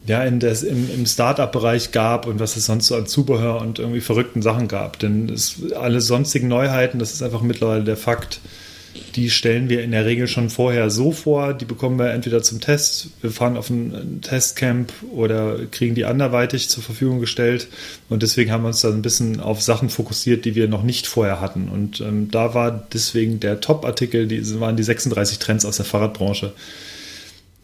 ja, 0.07 0.23
in 0.23 0.39
des, 0.39 0.63
im, 0.63 0.89
im 0.91 1.05
Startup-Bereich 1.05 1.91
gab 1.91 2.25
und 2.25 2.39
was 2.39 2.57
es 2.57 2.65
sonst 2.65 2.87
so 2.87 2.95
an 2.95 3.05
Zubehör 3.05 3.61
und 3.61 3.77
irgendwie 3.77 4.01
verrückten 4.01 4.41
Sachen 4.41 4.67
gab. 4.67 4.97
Denn 4.97 5.29
es, 5.29 5.57
alle 5.79 6.01
sonstigen 6.01 6.47
Neuheiten, 6.47 6.97
das 6.97 7.13
ist 7.13 7.21
einfach 7.21 7.43
mittlerweile 7.43 7.83
der 7.83 7.97
Fakt, 7.97 8.39
die 9.15 9.29
stellen 9.29 9.69
wir 9.69 9.83
in 9.83 9.91
der 9.91 10.05
Regel 10.05 10.27
schon 10.27 10.49
vorher 10.49 10.89
so 10.89 11.11
vor. 11.11 11.53
Die 11.53 11.65
bekommen 11.65 11.97
wir 11.99 12.11
entweder 12.11 12.41
zum 12.41 12.59
Test, 12.59 13.09
wir 13.21 13.31
fahren 13.31 13.57
auf 13.57 13.69
ein 13.69 14.19
Testcamp 14.21 14.91
oder 15.13 15.57
kriegen 15.71 15.95
die 15.95 16.05
anderweitig 16.05 16.69
zur 16.69 16.83
Verfügung 16.83 17.19
gestellt. 17.19 17.67
Und 18.09 18.23
deswegen 18.23 18.51
haben 18.51 18.63
wir 18.63 18.69
uns 18.69 18.81
da 18.81 18.89
ein 18.89 19.01
bisschen 19.01 19.39
auf 19.39 19.61
Sachen 19.61 19.89
fokussiert, 19.89 20.45
die 20.45 20.55
wir 20.55 20.67
noch 20.67 20.83
nicht 20.83 21.07
vorher 21.07 21.41
hatten. 21.41 21.69
Und 21.69 22.01
ähm, 22.01 22.29
da 22.31 22.53
war 22.53 22.87
deswegen 22.93 23.39
der 23.39 23.61
Top-Artikel, 23.61 24.27
die 24.27 24.59
waren 24.59 24.77
die 24.77 24.83
36 24.83 25.39
Trends 25.39 25.65
aus 25.65 25.77
der 25.77 25.85
Fahrradbranche. 25.85 26.53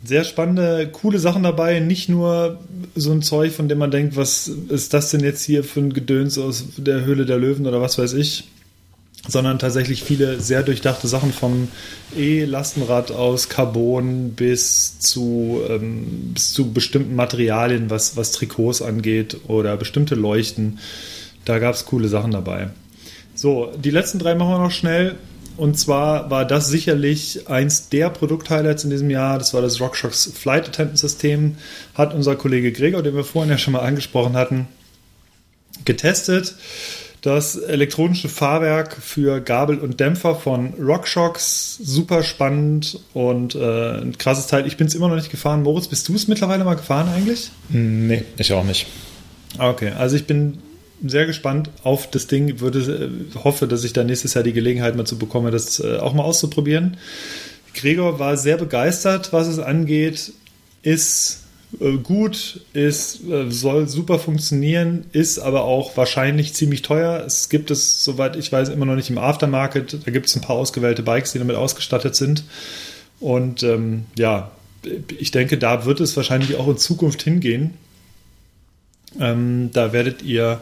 Sehr 0.04 0.24
spannende, 0.24 0.88
coole 0.92 1.20
Sachen 1.20 1.44
dabei. 1.44 1.80
Nicht 1.80 2.08
nur 2.08 2.60
so 2.96 3.12
ein 3.12 3.22
Zeug, 3.22 3.52
von 3.52 3.68
dem 3.68 3.80
man 3.80 3.92
denkt, 3.92 4.16
was 4.16 4.48
ist 4.48 4.94
das 4.94 5.12
denn 5.12 5.22
jetzt 5.22 5.44
hier 5.44 5.64
für 5.64 5.80
ein 5.80 5.94
Gedöns 5.94 6.38
aus 6.38 6.66
der 6.78 7.04
Höhle 7.04 7.26
der 7.26 7.38
Löwen 7.38 7.66
oder 7.66 7.82
was 7.82 7.98
weiß 7.98 8.14
ich 8.14 8.46
sondern 9.28 9.60
tatsächlich 9.60 10.04
viele 10.04 10.40
sehr 10.40 10.64
durchdachte 10.64 11.08
Sachen 11.08 11.34
vom 11.34 11.68
E-Lastenrad 12.16 13.12
aus 13.12 13.50
Carbon 13.50 14.32
bis 14.32 15.00
zu, 15.00 15.62
ähm, 15.70 16.32
bis 16.34 16.54
zu 16.54 16.72
bestimmten 16.72 17.16
Materialien, 17.16 17.90
was, 17.90 18.16
was 18.16 18.32
Trikots 18.32 18.82
angeht 18.82 19.38
oder 19.48 19.76
bestimmte 19.78 20.16
Leuchten. 20.16 20.80
Da 21.46 21.60
gab 21.60 21.76
es 21.76 21.86
coole 21.86 22.08
Sachen 22.08 22.32
dabei. 22.32 22.70
So, 23.36 23.72
die 23.78 23.92
letzten 23.92 24.20
drei 24.20 24.36
machen 24.36 24.52
wir 24.52 24.60
noch 24.60 24.72
schnell. 24.72 25.16
Und 25.58 25.78
zwar 25.78 26.30
war 26.30 26.46
das 26.46 26.68
sicherlich 26.68 27.50
eins 27.50 27.90
der 27.90 28.12
Produkthighlights 28.12 28.84
in 28.84 28.92
diesem 28.92 29.10
Jahr. 29.10 29.40
Das 29.40 29.56
war 29.56 29.62
das 29.62 29.82
RockShox 29.82 30.32
Flight 30.36 30.68
Attendant 30.68 31.00
System. 31.00 31.58
Hat 31.96 32.14
unser 32.14 32.36
Kollege 32.36 32.72
Gregor, 32.72 33.02
den 33.02 33.16
wir 33.16 33.24
vorhin 33.24 33.50
ja 33.50 33.58
schon 33.58 33.74
mal 33.74 33.80
angesprochen 33.80 34.36
hatten, 34.36 34.68
getestet 35.84 36.56
das 37.28 37.58
elektronische 37.58 38.30
Fahrwerk 38.30 38.96
für 38.96 39.42
Gabel 39.42 39.80
und 39.80 40.00
Dämpfer 40.00 40.34
von 40.34 40.74
RockShox. 40.80 41.78
Super 41.84 42.24
spannend 42.24 43.02
und 43.14 43.54
äh, 43.54 44.00
ein 44.00 44.18
krasses 44.18 44.48
Teil. 44.48 44.66
Ich 44.66 44.78
bin 44.78 44.88
es 44.88 44.96
immer 44.96 45.10
noch 45.10 45.18
nicht 45.18 45.30
gefahren. 45.30 45.62
Moritz, 45.62 45.90
bist 45.90 46.08
du 46.08 46.16
es 46.16 46.30
mittlerweile 46.30 46.64
mal 46.64 46.76
gefahren 46.76 47.10
eigentlich? 47.10 47.52
Nee, 47.68 48.24
ich 48.38 48.54
auch 48.54 48.64
nicht. 48.64 48.88
Okay, 49.60 49.92
also 49.92 50.16
ich 50.16 50.26
bin 50.26 50.60
sehr 51.06 51.26
gespannt 51.26 51.70
auf 51.84 52.10
das 52.10 52.28
Ding. 52.28 52.62
Würde, 52.62 52.80
äh, 52.80 53.44
hoffe, 53.44 53.68
dass 53.68 53.84
ich 53.84 53.92
da 53.92 54.06
nächstes 54.06 54.34
Jahr 54.34 54.46
die 54.46 54.54
Gelegenheit 54.54 54.96
mal 54.96 55.06
zu 55.06 55.18
bekomme, 55.18 55.52
das 55.52 55.82
äh, 55.82 55.98
auch 55.98 56.14
mal 56.14 56.24
auszuprobieren. 56.24 56.96
Gregor 57.74 58.20
war 58.20 58.38
sehr 58.38 58.56
begeistert, 58.56 59.34
was 59.34 59.48
es 59.48 59.60
angeht. 59.60 60.32
Ist 60.82 61.44
gut, 62.02 62.62
ist, 62.74 63.28
äh, 63.28 63.52
soll 63.52 63.90
super 63.90 64.20
funktionieren, 64.20 65.06
ist 65.12 65.38
aber 65.38 65.66
auch 65.66 65.98
wahrscheinlich 65.98 66.54
ziemlich 66.54 66.82
teuer. 66.82 67.24
Es 67.26 67.50
gibt 67.50 67.72
es, 67.72 68.04
soweit 68.04 68.36
ich 68.36 68.52
weiß, 68.52 68.70
immer 68.70 68.86
noch 68.86 68.96
nicht 68.96 69.10
im 69.10 69.18
Aftermarket. 69.18 70.00
Da 70.06 70.12
gibt 70.12 70.28
es 70.28 70.36
ein 70.36 70.42
paar 70.42 70.56
ausgewählte 70.56 71.04
Bikes, 71.04 71.34
die 71.34 71.40
damit 71.40 71.58
ausgestattet 71.58 72.16
sind. 72.16 72.44
Und 73.20 73.64
ähm, 73.64 74.06
ja, 74.18 74.52
ich 75.20 75.32
denke, 75.32 75.58
da 75.58 75.86
wird 75.86 76.00
es 76.00 76.16
wahrscheinlich 76.16 76.56
auch 76.56 76.68
in 76.68 76.78
Zukunft 76.78 77.22
hingehen. 77.22 77.74
Ähm, 79.20 79.70
da 79.74 79.92
werdet 79.92 80.22
ihr 80.22 80.62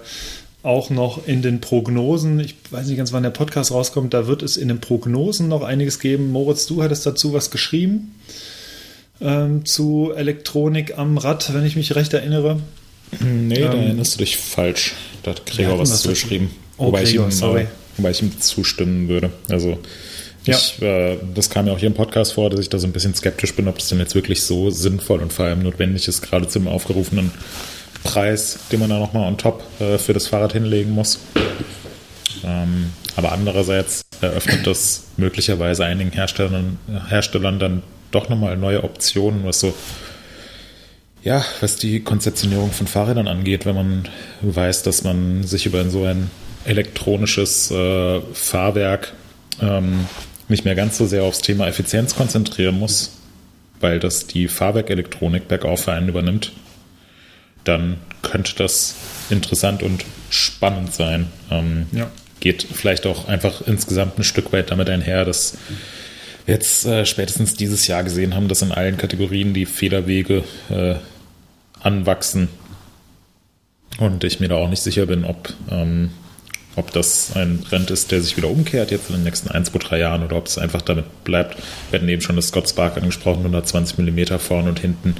auch 0.63 0.89
noch 0.89 1.27
in 1.27 1.43
den 1.43 1.61
Prognosen, 1.61 2.39
ich 2.39 2.55
weiß 2.71 2.87
nicht 2.87 2.97
ganz, 2.97 3.13
wann 3.13 3.21
der 3.21 3.29
Podcast 3.29 3.71
rauskommt, 3.71 4.15
da 4.15 4.25
wird 4.25 4.41
es 4.41 4.57
in 4.57 4.67
den 4.69 4.81
Prognosen 4.81 5.47
noch 5.47 5.61
einiges 5.61 5.99
geben. 5.99 6.31
Moritz, 6.31 6.65
du 6.65 6.81
hattest 6.81 7.05
dazu 7.05 7.33
was 7.33 7.51
geschrieben 7.51 8.15
ähm, 9.21 9.65
zu 9.65 10.13
Elektronik 10.15 10.97
am 10.97 11.17
Rad, 11.17 11.53
wenn 11.53 11.65
ich 11.65 11.75
mich 11.75 11.95
recht 11.95 12.13
erinnere. 12.13 12.59
Nee, 13.19 13.55
ähm, 13.55 13.71
da 13.71 13.77
erinnerst 13.77 14.15
du 14.15 14.19
dich 14.19 14.37
falsch. 14.37 14.93
Da 15.23 15.31
hat 15.31 15.45
Gregor 15.45 15.79
was 15.79 16.01
zugeschrieben. 16.01 16.49
Oh, 16.77 16.87
wobei, 16.87 17.03
Gregor, 17.03 17.27
ich 17.27 17.33
ihm, 17.33 17.37
sorry. 17.37 17.61
Äh, 17.61 17.67
wobei 17.97 18.11
ich 18.11 18.21
ihm 18.21 18.39
zustimmen 18.39 19.07
würde. 19.07 19.31
Also 19.49 19.79
ja. 20.45 20.55
Ich, 20.55 20.81
äh, 20.81 21.17
das 21.33 21.49
kam 21.49 21.67
ja 21.67 21.73
auch 21.73 21.79
hier 21.79 21.87
im 21.87 21.93
Podcast 21.93 22.33
vor, 22.33 22.49
dass 22.49 22.59
ich 22.59 22.69
da 22.69 22.77
so 22.77 22.87
ein 22.87 22.93
bisschen 22.93 23.15
skeptisch 23.15 23.55
bin, 23.55 23.67
ob 23.67 23.79
es 23.79 23.89
denn 23.89 23.99
jetzt 23.99 24.15
wirklich 24.15 24.41
so 24.41 24.69
sinnvoll 24.69 25.21
und 25.21 25.33
vor 25.33 25.45
allem 25.45 25.63
notwendig 25.63 26.07
ist, 26.07 26.21
gerade 26.21 26.47
zum 26.47 26.67
aufgerufenen 26.67 27.31
Preis, 28.03 28.59
den 28.71 28.79
man 28.79 28.89
da 28.89 28.99
nochmal 28.99 29.27
on 29.27 29.37
top 29.37 29.63
äh, 29.79 29.97
für 29.97 30.13
das 30.13 30.27
Fahrrad 30.27 30.53
hinlegen 30.53 30.91
muss. 30.91 31.19
Ähm, 32.43 32.91
aber 33.15 33.31
andererseits 33.31 34.03
eröffnet 34.21 34.67
das 34.67 35.05
möglicherweise 35.17 35.85
einigen 35.85 36.11
Herstellern, 36.11 36.77
Herstellern 37.07 37.57
dann 37.59 37.81
doch 38.15 38.29
nochmal 38.29 38.57
neue 38.57 38.83
Optionen, 38.83 39.45
was 39.45 39.59
so, 39.59 39.73
ja, 41.23 41.43
was 41.59 41.75
die 41.75 42.01
Konzeptionierung 42.01 42.71
von 42.71 42.87
Fahrrädern 42.87 43.27
angeht, 43.27 43.65
wenn 43.65 43.75
man 43.75 44.07
weiß, 44.41 44.83
dass 44.83 45.03
man 45.03 45.43
sich 45.43 45.65
über 45.65 45.87
so 45.89 46.05
ein 46.05 46.29
elektronisches 46.65 47.71
äh, 47.71 48.21
Fahrwerk 48.33 49.13
ähm, 49.61 50.05
nicht 50.47 50.65
mehr 50.65 50.75
ganz 50.75 50.97
so 50.97 51.05
sehr 51.05 51.23
aufs 51.23 51.39
Thema 51.39 51.67
Effizienz 51.67 52.15
konzentrieren 52.15 52.77
muss, 52.77 53.17
weil 53.79 53.99
das 53.99 54.27
die 54.27 54.47
Fahrwerkelektronik 54.47 55.47
bergauf 55.47 55.83
für 55.83 55.93
einen 55.93 56.09
übernimmt, 56.09 56.53
dann 57.63 57.97
könnte 58.21 58.55
das 58.55 58.95
interessant 59.29 59.83
und 59.83 60.05
spannend 60.29 60.93
sein. 60.93 61.27
Ähm, 61.51 61.87
ja. 61.91 62.09
Geht 62.39 62.63
vielleicht 62.63 63.05
auch 63.07 63.27
einfach 63.27 63.61
insgesamt 63.65 64.19
ein 64.19 64.23
Stück 64.23 64.53
weit 64.53 64.71
damit 64.71 64.89
einher, 64.89 65.25
dass 65.25 65.57
jetzt 66.47 66.85
äh, 66.85 67.05
spätestens 67.05 67.55
dieses 67.55 67.87
Jahr 67.87 68.03
gesehen 68.03 68.35
haben, 68.35 68.47
dass 68.47 68.61
in 68.61 68.71
allen 68.71 68.97
Kategorien 68.97 69.53
die 69.53 69.65
Federwege 69.65 70.43
äh, 70.69 70.95
anwachsen. 71.81 72.49
Und 73.99 74.23
ich 74.23 74.39
mir 74.39 74.49
da 74.49 74.55
auch 74.55 74.69
nicht 74.69 74.81
sicher 74.81 75.05
bin, 75.05 75.23
ob, 75.23 75.53
ähm, 75.71 76.11
ob 76.75 76.91
das 76.91 77.35
ein 77.35 77.63
Trend 77.63 77.89
ist, 77.91 78.11
der 78.11 78.21
sich 78.21 78.35
wieder 78.35 78.49
umkehrt 78.49 78.91
jetzt 78.91 79.09
in 79.09 79.15
den 79.15 79.23
nächsten 79.23 79.49
1, 79.49 79.71
2, 79.71 79.79
3 79.79 79.99
Jahren 79.99 80.23
oder 80.23 80.35
ob 80.35 80.47
es 80.47 80.57
einfach 80.57 80.81
damit 80.81 81.23
bleibt. 81.23 81.57
Wir 81.89 81.99
hatten 81.99 82.09
eben 82.09 82.21
schon 82.21 82.35
das 82.35 82.47
Scott 82.47 82.69
Spark 82.69 82.97
angesprochen, 82.97 83.39
120 83.39 83.97
mm 83.97 84.37
vorne 84.39 84.69
und 84.69 84.79
hinten. 84.79 85.15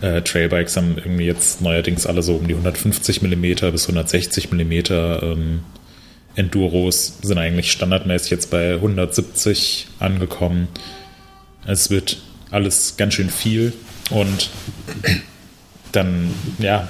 Äh, 0.00 0.22
Trailbikes 0.22 0.76
haben 0.76 0.96
irgendwie 0.96 1.26
jetzt 1.26 1.60
neuerdings 1.60 2.06
alle 2.06 2.22
so 2.22 2.36
um 2.36 2.46
die 2.46 2.54
150 2.54 3.22
mm 3.22 3.70
bis 3.70 3.88
160 3.88 4.52
mm 4.52 4.72
ähm, 4.90 5.60
Enduros 6.34 7.18
sind 7.22 7.38
eigentlich 7.38 7.72
standardmäßig 7.72 8.30
jetzt 8.30 8.50
bei 8.50 8.74
170 8.74 9.88
angekommen. 9.98 10.68
Es 11.66 11.90
wird 11.90 12.18
alles 12.50 12.96
ganz 12.96 13.14
schön 13.14 13.30
viel 13.30 13.72
und 14.10 14.50
dann, 15.92 16.34
ja, 16.58 16.88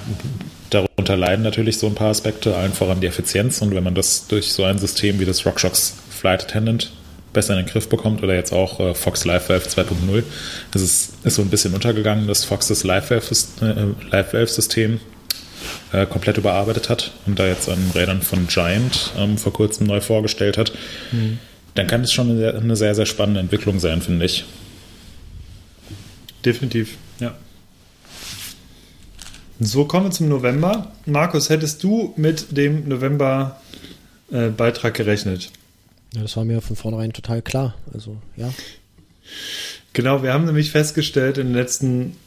darunter 0.69 1.17
leiden 1.17 1.43
natürlich 1.43 1.77
so 1.77 1.87
ein 1.87 1.95
paar 1.95 2.09
Aspekte, 2.09 2.55
allen 2.55 2.73
voran 2.73 3.01
die 3.01 3.07
Effizienz 3.07 3.61
und 3.61 3.75
wenn 3.75 3.83
man 3.83 3.95
das 3.95 4.27
durch 4.27 4.51
so 4.51 4.63
ein 4.63 4.77
System 4.77 5.19
wie 5.19 5.25
das 5.25 5.45
RockShox 5.45 5.95
Flight 6.09 6.43
Attendant 6.43 6.91
besser 7.33 7.57
in 7.57 7.65
den 7.65 7.71
Griff 7.71 7.89
bekommt 7.89 8.23
oder 8.23 8.35
jetzt 8.35 8.53
auch 8.53 8.79
äh, 8.79 8.93
Fox 8.93 9.25
LiveWave 9.25 9.67
2.0, 9.67 10.23
das 10.71 10.81
ist, 10.81 11.13
ist 11.23 11.35
so 11.35 11.41
ein 11.41 11.49
bisschen 11.49 11.73
untergegangen, 11.73 12.27
das 12.27 12.45
Foxes 12.45 12.83
LiveWave-System 12.83 14.93
äh, 14.93 14.99
komplett 16.07 16.37
überarbeitet 16.37 16.89
hat 16.89 17.11
und 17.25 17.37
da 17.37 17.45
jetzt 17.45 17.69
an 17.69 17.91
Rädern 17.93 18.21
von 18.21 18.47
Giant 18.47 19.13
ähm, 19.17 19.37
vor 19.37 19.53
kurzem 19.53 19.87
neu 19.87 20.01
vorgestellt 20.01 20.57
hat, 20.57 20.73
mhm. 21.11 21.39
dann 21.75 21.87
kann 21.87 22.01
es 22.01 22.11
schon 22.11 22.29
eine 22.29 22.37
sehr, 22.37 22.55
eine 22.55 22.75
sehr, 22.75 22.95
sehr 22.95 23.05
spannende 23.05 23.39
Entwicklung 23.39 23.79
sein, 23.79 24.01
finde 24.01 24.25
ich. 24.25 24.45
Definitiv, 26.43 26.97
ja. 27.19 27.35
So 29.59 29.85
kommen 29.85 30.07
wir 30.07 30.11
zum 30.11 30.29
November. 30.29 30.91
Markus, 31.05 31.49
hättest 31.49 31.83
du 31.83 32.13
mit 32.17 32.57
dem 32.57 32.89
November-Beitrag 32.89 34.93
äh, 34.93 35.03
gerechnet? 35.03 35.51
Ja, 36.13 36.23
das 36.23 36.35
war 36.35 36.43
mir 36.43 36.61
von 36.61 36.75
vornherein 36.75 37.13
total 37.13 37.41
klar. 37.41 37.75
Also, 37.93 38.17
ja. 38.35 38.51
Genau, 39.93 40.23
wir 40.23 40.33
haben 40.33 40.45
nämlich 40.45 40.71
festgestellt 40.71 41.37
in 41.37 41.47
den 41.47 41.55
letzten 41.55 42.17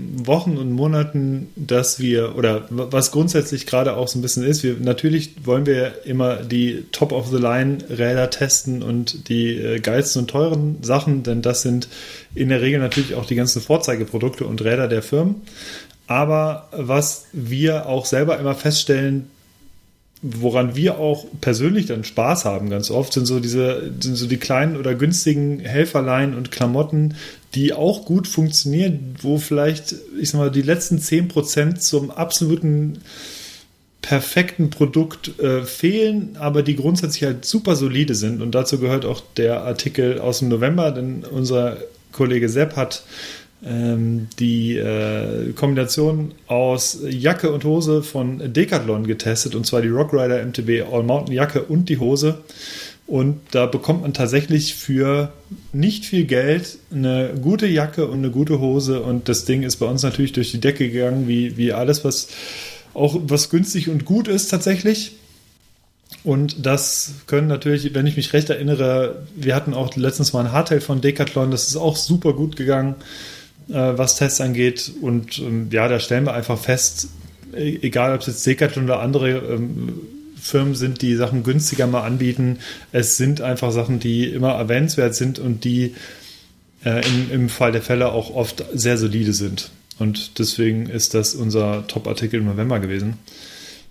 Wochen 0.00 0.56
und 0.56 0.70
Monaten, 0.70 1.48
dass 1.56 1.98
wir, 1.98 2.36
oder 2.36 2.66
was 2.70 3.10
grundsätzlich 3.10 3.66
gerade 3.66 3.96
auch 3.96 4.06
so 4.06 4.18
ein 4.18 4.22
bisschen 4.22 4.44
ist, 4.44 4.62
wir 4.62 4.76
natürlich 4.78 5.44
wollen 5.44 5.66
wir 5.66 6.06
immer 6.06 6.36
die 6.36 6.84
Top-of-the-Line-Räder 6.92 8.30
testen 8.30 8.84
und 8.84 9.28
die 9.28 9.56
äh, 9.56 9.80
geilsten 9.80 10.22
und 10.22 10.30
teuren 10.30 10.76
Sachen, 10.82 11.24
denn 11.24 11.42
das 11.42 11.62
sind 11.62 11.88
in 12.36 12.48
der 12.48 12.62
Regel 12.62 12.78
natürlich 12.78 13.16
auch 13.16 13.26
die 13.26 13.34
ganzen 13.34 13.60
Vorzeigeprodukte 13.60 14.46
und 14.46 14.62
Räder 14.62 14.86
der 14.86 15.02
Firmen. 15.02 15.42
Aber 16.06 16.68
was 16.70 17.26
wir 17.32 17.86
auch 17.86 18.06
selber 18.06 18.38
immer 18.38 18.54
feststellen, 18.54 19.28
woran 20.22 20.74
wir 20.74 20.98
auch 20.98 21.26
persönlich 21.40 21.86
dann 21.86 22.04
Spaß 22.04 22.44
haben 22.44 22.70
ganz 22.70 22.90
oft, 22.90 23.12
sind 23.12 23.26
so 23.26 23.40
diese, 23.40 23.92
sind 24.00 24.16
so 24.16 24.26
die 24.26 24.36
kleinen 24.36 24.76
oder 24.76 24.94
günstigen 24.94 25.60
Helferlein 25.60 26.34
und 26.34 26.50
Klamotten, 26.50 27.14
die 27.54 27.72
auch 27.72 28.04
gut 28.04 28.28
funktionieren, 28.28 29.14
wo 29.20 29.38
vielleicht, 29.38 29.94
ich 30.20 30.30
sag 30.30 30.38
mal, 30.38 30.50
die 30.50 30.62
letzten 30.62 30.98
10% 30.98 31.76
zum 31.76 32.10
absoluten 32.10 32.98
perfekten 34.02 34.70
Produkt 34.70 35.38
äh, 35.38 35.62
fehlen, 35.64 36.36
aber 36.38 36.62
die 36.62 36.76
grundsätzlich 36.76 37.24
halt 37.24 37.44
super 37.44 37.76
solide 37.76 38.14
sind. 38.14 38.42
Und 38.42 38.54
dazu 38.54 38.78
gehört 38.78 39.04
auch 39.04 39.22
der 39.36 39.62
Artikel 39.62 40.18
aus 40.20 40.38
dem 40.38 40.48
November, 40.48 40.90
denn 40.92 41.24
unser 41.24 41.78
Kollege 42.12 42.48
Sepp 42.48 42.76
hat 42.76 43.02
ähm, 43.64 44.28
die 44.38 44.76
äh, 44.76 45.52
Kombination 45.52 46.32
aus 46.46 47.00
Jacke 47.08 47.50
und 47.50 47.64
Hose 47.64 48.02
von 48.02 48.52
Decathlon 48.52 49.06
getestet, 49.06 49.54
und 49.54 49.66
zwar 49.66 49.82
die 49.82 49.88
Rockrider 49.88 50.44
MTB 50.44 50.90
All 50.90 51.02
Mountain 51.02 51.34
Jacke 51.34 51.62
und 51.62 51.88
die 51.88 51.98
Hose. 51.98 52.38
Und 53.08 53.40
da 53.52 53.64
bekommt 53.64 54.02
man 54.02 54.12
tatsächlich 54.12 54.74
für 54.74 55.32
nicht 55.72 56.04
viel 56.04 56.26
Geld 56.26 56.76
eine 56.92 57.32
gute 57.40 57.66
Jacke 57.66 58.06
und 58.06 58.18
eine 58.18 58.30
gute 58.30 58.60
Hose. 58.60 59.00
Und 59.00 59.30
das 59.30 59.46
Ding 59.46 59.62
ist 59.62 59.76
bei 59.76 59.86
uns 59.86 60.02
natürlich 60.02 60.34
durch 60.34 60.50
die 60.50 60.60
Decke 60.60 60.90
gegangen, 60.90 61.26
wie, 61.26 61.56
wie 61.56 61.72
alles, 61.72 62.04
was 62.04 62.28
auch 62.92 63.18
was 63.22 63.48
günstig 63.48 63.88
und 63.88 64.04
gut 64.04 64.28
ist 64.28 64.48
tatsächlich. 64.48 65.12
Und 66.22 66.66
das 66.66 67.14
können 67.26 67.48
natürlich, 67.48 67.94
wenn 67.94 68.06
ich 68.06 68.18
mich 68.18 68.34
recht 68.34 68.50
erinnere, 68.50 69.22
wir 69.34 69.54
hatten 69.54 69.72
auch 69.72 69.96
letztens 69.96 70.34
mal 70.34 70.44
ein 70.44 70.52
Hardtail 70.52 70.82
von 70.82 71.00
Decathlon, 71.00 71.50
das 71.50 71.66
ist 71.66 71.76
auch 71.76 71.96
super 71.96 72.34
gut 72.34 72.56
gegangen, 72.56 72.94
äh, 73.70 73.72
was 73.72 74.16
Tests 74.16 74.42
angeht. 74.42 74.92
Und 75.00 75.38
ähm, 75.38 75.68
ja, 75.72 75.88
da 75.88 75.98
stellen 75.98 76.26
wir 76.26 76.34
einfach 76.34 76.58
fest, 76.58 77.08
e-, 77.54 77.78
egal 77.80 78.14
ob 78.14 78.20
es 78.20 78.26
jetzt 78.26 78.46
Decathlon 78.46 78.84
oder 78.84 79.00
andere 79.00 79.30
ähm, 79.30 80.00
Firmen 80.40 80.74
sind, 80.74 81.02
die 81.02 81.14
Sachen 81.16 81.42
günstiger 81.42 81.86
mal 81.86 82.02
anbieten, 82.02 82.58
es 82.92 83.16
sind 83.16 83.40
einfach 83.40 83.72
Sachen, 83.72 84.00
die 84.00 84.26
immer 84.26 84.52
erwähnenswert 84.52 85.14
sind 85.14 85.38
und 85.38 85.64
die 85.64 85.94
äh, 86.84 87.06
im, 87.06 87.30
im 87.30 87.48
Fall 87.48 87.72
der 87.72 87.82
Fälle 87.82 88.12
auch 88.12 88.34
oft 88.34 88.64
sehr 88.72 88.98
solide 88.98 89.32
sind. 89.32 89.70
Und 89.98 90.38
deswegen 90.38 90.88
ist 90.88 91.14
das 91.14 91.34
unser 91.34 91.86
Top-Artikel 91.88 92.40
im 92.40 92.46
November 92.46 92.78
gewesen. 92.78 93.14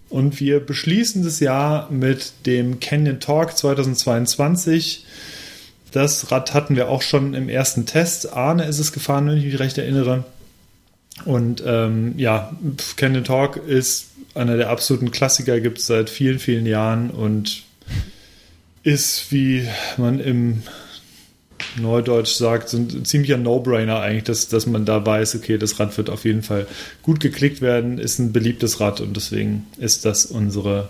Und 0.09 0.39
wir 0.39 0.61
beschließen 0.61 1.23
das 1.23 1.39
Jahr 1.41 1.91
mit 1.91 2.31
dem 2.45 2.79
Canyon 2.79 3.19
Talk 3.19 3.57
2022. 3.57 5.05
Das 5.91 6.31
Rad 6.31 6.53
hatten 6.53 6.75
wir 6.75 6.89
auch 6.89 7.01
schon 7.01 7.33
im 7.33 7.49
ersten 7.49 7.85
Test. 7.85 8.31
Arne 8.31 8.65
ist 8.65 8.79
es 8.79 8.93
gefahren, 8.93 9.27
wenn 9.27 9.37
ich 9.37 9.45
mich 9.45 9.59
recht 9.59 9.77
erinnere. 9.77 10.23
Und 11.25 11.63
ähm, 11.65 12.13
ja, 12.17 12.55
Canyon 12.95 13.23
Talk 13.23 13.57
ist 13.57 14.07
einer 14.35 14.57
der 14.57 14.69
absoluten 14.69 15.11
Klassiker, 15.11 15.59
gibt 15.59 15.79
es 15.79 15.87
seit 15.87 16.09
vielen, 16.09 16.39
vielen 16.39 16.65
Jahren 16.65 17.09
und 17.09 17.63
ist, 18.83 19.31
wie 19.31 19.67
man 19.97 20.19
im 20.19 20.63
Neudeutsch 21.75 22.35
sagt, 22.35 22.69
sind 22.69 22.93
ein 22.93 23.05
ziemlicher 23.05 23.37
No-Brainer 23.37 23.99
eigentlich, 23.99 24.23
dass, 24.23 24.47
dass 24.47 24.65
man 24.65 24.85
da 24.85 25.05
weiß, 25.05 25.35
okay, 25.35 25.57
das 25.57 25.79
Rad 25.79 25.97
wird 25.97 26.09
auf 26.09 26.25
jeden 26.25 26.43
Fall 26.43 26.67
gut 27.01 27.19
geklickt 27.19 27.61
werden, 27.61 27.97
ist 27.97 28.19
ein 28.19 28.31
beliebtes 28.31 28.79
Rad 28.79 29.01
und 29.01 29.15
deswegen 29.15 29.67
ist 29.77 30.05
das 30.05 30.25
unsere 30.25 30.89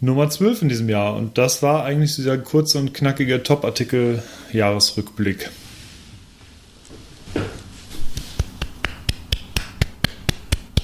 Nummer 0.00 0.28
12 0.28 0.62
in 0.62 0.68
diesem 0.68 0.88
Jahr. 0.88 1.14
Und 1.16 1.38
das 1.38 1.62
war 1.62 1.84
eigentlich 1.84 2.16
dieser 2.16 2.38
kurze 2.38 2.78
und 2.78 2.94
knackige 2.94 3.42
Top-Artikel 3.42 4.22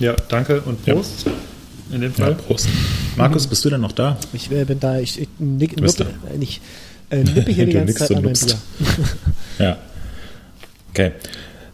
Ja, 0.01 0.16
danke 0.28 0.62
und 0.62 0.84
Prost. 0.84 1.26
Ja. 1.26 1.32
In 1.94 2.01
dem 2.01 2.14
Fall. 2.14 2.30
Ja, 2.30 2.34
Prost. 2.34 2.68
Markus, 3.16 3.46
bist 3.46 3.64
du 3.64 3.70
denn 3.70 3.82
noch 3.82 3.92
da? 3.92 4.16
Ich 4.32 4.51
äh, 4.51 4.64
bin 4.64 4.80
da. 4.80 4.98
Ich, 4.98 5.20
ich 5.20 5.28
nick, 5.38 5.78
nuppe, 5.80 6.07
äh, 6.32 6.38
nicht, 6.38 6.61
äh, 7.11 7.18
nippe 7.18 7.53
hier 7.53 7.66
die 7.66 7.72
ganze 7.72 7.94
Zeit 7.94 8.16
an 8.16 8.24
mein 8.24 8.32
Bier. 8.32 8.57
ja. 9.59 9.78
Okay. 10.90 11.12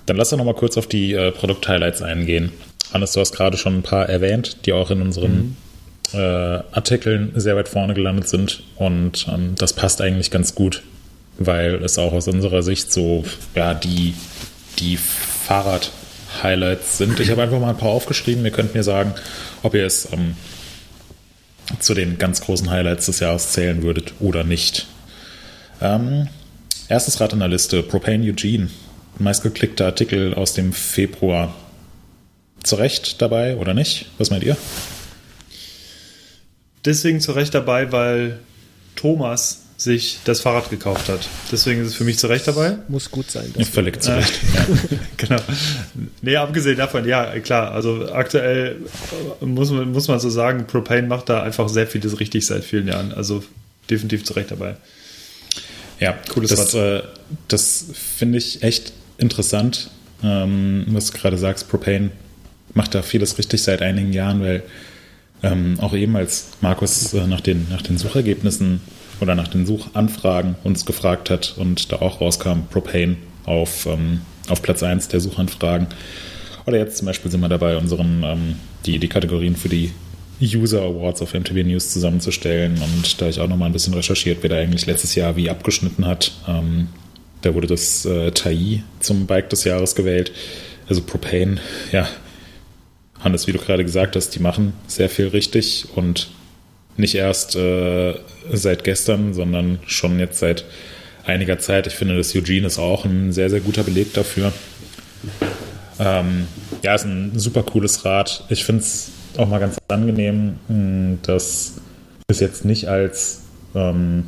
Dann 0.07 0.17
lass 0.17 0.31
doch 0.31 0.39
noch 0.39 0.45
mal 0.45 0.55
kurz 0.55 0.77
auf 0.77 0.87
die 0.87 1.13
äh, 1.13 1.33
Produkt-Highlights 1.33 2.03
eingehen. 2.03 2.53
Hannes, 2.93 3.13
du 3.13 3.21
hast 3.21 3.33
gerade 3.33 3.57
schon 3.57 3.79
ein 3.79 3.83
paar 3.83 4.09
erwähnt, 4.09 4.59
die 4.67 4.73
auch 4.73 4.91
in 4.91 5.03
unseren 5.03 5.57
mhm. 6.13 6.19
äh, 6.19 6.19
Artikeln 6.73 7.33
sehr 7.37 7.57
weit 7.57 7.69
vorne 7.69 7.95
gelandet 7.95 8.29
sind. 8.29 8.63
Und 8.77 9.27
ähm, 9.33 9.55
das 9.57 9.73
passt 9.73 10.01
eigentlich 10.01 10.31
ganz 10.31 10.55
gut, 10.55 10.83
weil 11.39 11.77
es 11.77 11.99
auch 11.99 12.13
aus 12.13 12.27
unserer 12.27 12.63
Sicht 12.63 12.93
so, 12.93 13.25
ja, 13.55 13.75
die, 13.75 14.15
die 14.79 14.97
Fahrrad- 14.97 15.91
Highlights 16.43 16.99
sind. 16.99 17.21
Ich 17.21 17.31
habe 17.31 17.43
einfach 17.43 17.61
mal 17.61 17.71
ein 17.71 17.79
paar 17.79 17.91
aufgeschrieben. 17.91 18.45
Ihr 18.45 18.51
könnt 18.51 18.75
mir 18.75 18.83
sagen, 18.83 19.15
ob 19.63 19.75
ihr 19.75 19.87
es 19.87 20.09
ähm, 20.13 20.37
zu 21.79 21.95
den 21.95 22.19
ganz 22.19 22.41
großen 22.41 22.71
Highlights 22.71 23.07
des 23.07 23.21
Jahres 23.21 23.53
zählen 23.53 23.83
würdet 23.83 24.15
oder 24.21 24.45
nicht. 24.45 24.87
Ähm, 25.81 26.29
erstes 26.89 27.21
Rad 27.21 27.33
in 27.33 27.41
der 27.41 27.49
Liste, 27.49 27.83
Propane 27.83 28.25
Eugene. 28.27 28.71
Meistgeklickter 29.19 29.87
Artikel 29.87 30.35
aus 30.35 30.55
dem 30.55 30.73
Februar. 30.73 31.55
Zu 32.63 32.77
Recht 32.77 33.23
dabei 33.23 33.57
oder 33.57 33.75
nicht? 33.75 34.07
Was 34.19 34.31
meint 34.31 34.45
ihr? 34.45 34.57
Deswegen 36.85 37.21
zu 37.21 37.33
Recht 37.33 37.55
dabei, 37.55 37.91
weil 37.93 38.39
Thomas 38.95 39.66
sich 39.77 40.21
das 40.25 40.41
Fahrrad 40.41 40.71
gekauft 40.71 41.09
hat. 41.09 41.29
Deswegen 41.53 41.83
ist 41.83 41.89
es 41.89 41.95
für 41.95 42.05
mich 42.05 42.19
zu 42.19 42.29
Recht 42.29 42.49
dabei. 42.49 42.79
Muss 42.89 43.11
gut 43.11 43.31
sein. 43.31 43.53
Ja, 43.57 43.65
völlig 43.65 44.03
zu 44.03 44.17
Recht. 44.17 44.33
ja. 44.55 44.67
genau. 45.17 45.43
Nee, 46.23 46.37
abgesehen 46.37 46.79
davon, 46.79 47.07
ja, 47.07 47.39
klar. 47.41 47.73
Also 47.73 48.11
aktuell 48.11 48.77
muss 49.41 49.71
man, 49.71 49.93
muss 49.93 50.09
man 50.09 50.19
so 50.19 50.31
sagen, 50.31 50.67
Propane 50.67 51.07
macht 51.07 51.29
da 51.29 51.43
einfach 51.43 51.69
sehr 51.69 51.87
vieles 51.87 52.19
richtig 52.21 52.47
seit 52.47 52.65
vielen 52.65 52.89
Jahren. 52.89 53.13
Also 53.13 53.45
definitiv 53.91 54.25
zu 54.25 54.33
Recht 54.33 54.51
dabei. 54.51 54.77
Ja, 56.01 56.15
cooles 56.33 56.51
das, 56.51 56.75
Rad. 56.75 57.03
Äh, 57.05 57.07
das 57.49 57.87
finde 57.93 58.39
ich 58.39 58.63
echt 58.63 58.93
interessant, 59.19 59.91
ähm, 60.23 60.87
was 60.89 61.11
du 61.11 61.19
gerade 61.19 61.37
sagst. 61.37 61.69
Propane 61.69 62.11
macht 62.73 62.95
da 62.95 63.03
vieles 63.03 63.39
richtig 63.39 63.63
seit 63.63 63.83
einigen 63.83 64.13
Jahren, 64.13 64.41
weil 64.41 64.63
ähm, 65.43 65.79
auch 65.81 65.93
eben 65.93 66.17
als 66.17 66.49
Markus 66.63 67.13
äh, 67.13 67.27
nach, 67.27 67.41
den, 67.41 67.67
nach 67.71 67.83
den 67.83 67.99
Suchergebnissen 67.99 68.81
oder 69.21 69.35
nach 69.35 69.49
den 69.49 69.67
Suchanfragen 69.67 70.57
uns 70.65 70.85
gefragt 70.85 71.31
hat 71.31 71.55
und 71.57 71.93
da 71.93 71.97
auch 71.97 72.21
rauskam 72.21 72.67
Propane 72.71 73.17
auf, 73.45 73.87
ähm, 73.87 74.21
auf 74.49 74.63
Platz 74.63 74.83
1 74.83 75.09
der 75.09 75.21
Suchanfragen. 75.21 75.89
Oder 76.67 76.79
jetzt 76.79 76.99
zum 76.99 77.07
Beispiel 77.07 77.31
sind 77.31 77.41
wir 77.41 77.49
dabei, 77.49 77.77
unseren, 77.77 78.23
ähm, 78.25 78.57
die, 78.85 78.99
die 78.99 79.09
Kategorien 79.09 79.57
für 79.57 79.69
die 79.69 79.93
User 80.41 80.83
Awards 80.83 81.23
auf 81.23 81.33
MTV 81.33 81.65
News 81.65 81.93
zusammenzustellen. 81.93 82.81
Und 82.83 83.21
da 83.21 83.29
ich 83.29 83.41
auch 83.41 83.49
nochmal 83.49 83.71
ein 83.71 83.73
bisschen 83.73 83.95
recherchiert, 83.95 84.39
wer 84.43 84.51
da 84.51 84.57
eigentlich 84.57 84.87
letztes 84.87 85.15
Jahr 85.15 85.37
wie 85.37 85.49
abgeschnitten 85.49 86.07
hat, 86.07 86.33
ähm, 86.47 86.89
da 87.43 87.55
wurde 87.55 87.69
das 87.69 88.05
äh, 88.05 88.33
Tai 88.33 88.83
zum 89.01 89.27
Bike 89.27 89.49
des 89.51 89.65
Jahres 89.65 89.95
gewählt. 89.95 90.33
Also 90.89 91.03
Propane, 91.03 91.59
ja, 91.93 92.09
Hannes, 93.21 93.47
wie 93.47 93.53
du 93.53 93.59
gerade 93.59 93.85
gesagt 93.85 94.17
hast, 94.17 94.31
die 94.31 94.41
machen 94.41 94.73
sehr 94.87 95.09
viel 95.09 95.29
richtig 95.29 95.87
und 95.95 96.29
nicht 96.97 97.15
erst 97.15 97.57
äh, 97.57 98.15
seit 98.53 98.85
gestern, 98.85 99.35
sondern 99.35 99.79
schon 99.87 100.19
jetzt 100.19 100.39
seit 100.39 100.65
einiger 101.25 101.59
Zeit. 101.59 101.87
Ich 101.87 101.95
finde, 101.95 102.17
das 102.17 102.35
Eugene 102.35 102.67
ist 102.67 102.79
auch 102.79 103.05
ein 103.05 103.33
sehr, 103.33 103.51
sehr 103.51 103.61
guter 103.61 103.83
Beleg 103.83 104.15
dafür. 104.15 104.53
Ähm, 105.99 106.47
ja, 106.83 106.95
ist 106.95 107.05
ein 107.05 107.39
super 107.39 107.63
cooles 107.63 108.05
Rad. 108.05 108.45
Ich 108.49 108.65
finde 108.65 108.83
es 108.83 109.11
auch 109.37 109.49
mal 109.49 109.59
ganz 109.59 109.77
angenehm, 109.89 110.57
hm, 110.69 111.19
dass 111.23 111.75
es 112.29 112.41
jetzt 112.41 112.65
nicht 112.65 112.89
als 112.89 113.43
ähm, 113.75 114.25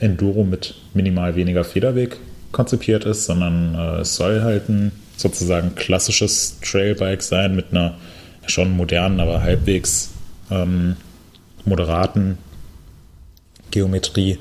Enduro 0.00 0.44
mit 0.44 0.74
minimal 0.94 1.36
weniger 1.36 1.64
Federweg 1.64 2.16
konzipiert 2.52 3.04
ist, 3.04 3.26
sondern 3.26 3.74
äh, 3.74 4.00
es 4.00 4.16
soll 4.16 4.42
halt 4.42 4.68
ein 4.68 4.92
sozusagen 5.16 5.74
klassisches 5.74 6.58
Trailbike 6.60 7.22
sein 7.22 7.56
mit 7.56 7.66
einer 7.70 7.96
schon 8.46 8.70
modernen, 8.76 9.20
aber 9.20 9.42
halbwegs 9.42 10.10
ähm, 10.50 10.96
moderaten 11.68 12.38
Geometrie 13.70 14.38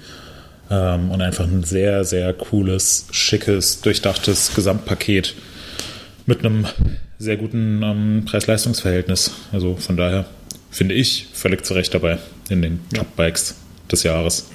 ähm, 0.70 1.12
und 1.12 1.22
einfach 1.22 1.46
ein 1.46 1.64
sehr, 1.64 2.04
sehr 2.04 2.34
cooles, 2.34 3.08
schickes, 3.12 3.82
durchdachtes 3.82 4.54
Gesamtpaket 4.56 5.36
mit 6.26 6.40
einem 6.40 6.66
sehr 7.20 7.38
guten 7.38 7.82
ähm, 7.84 8.26
Preis-Leistungs-Verhältnis. 8.26 9.32
Also 9.52 9.76
von 9.76 9.98
daher 9.98 10.26
finde 10.70 10.96
ich 10.96 11.28
völlig 11.34 11.66
zu 11.66 11.74
Recht 11.74 11.94
dabei 11.94 12.20
in 12.50 12.62
den 12.62 12.80
Top-Bikes 12.94 13.56
des 13.92 14.04
Jahres. 14.04 14.50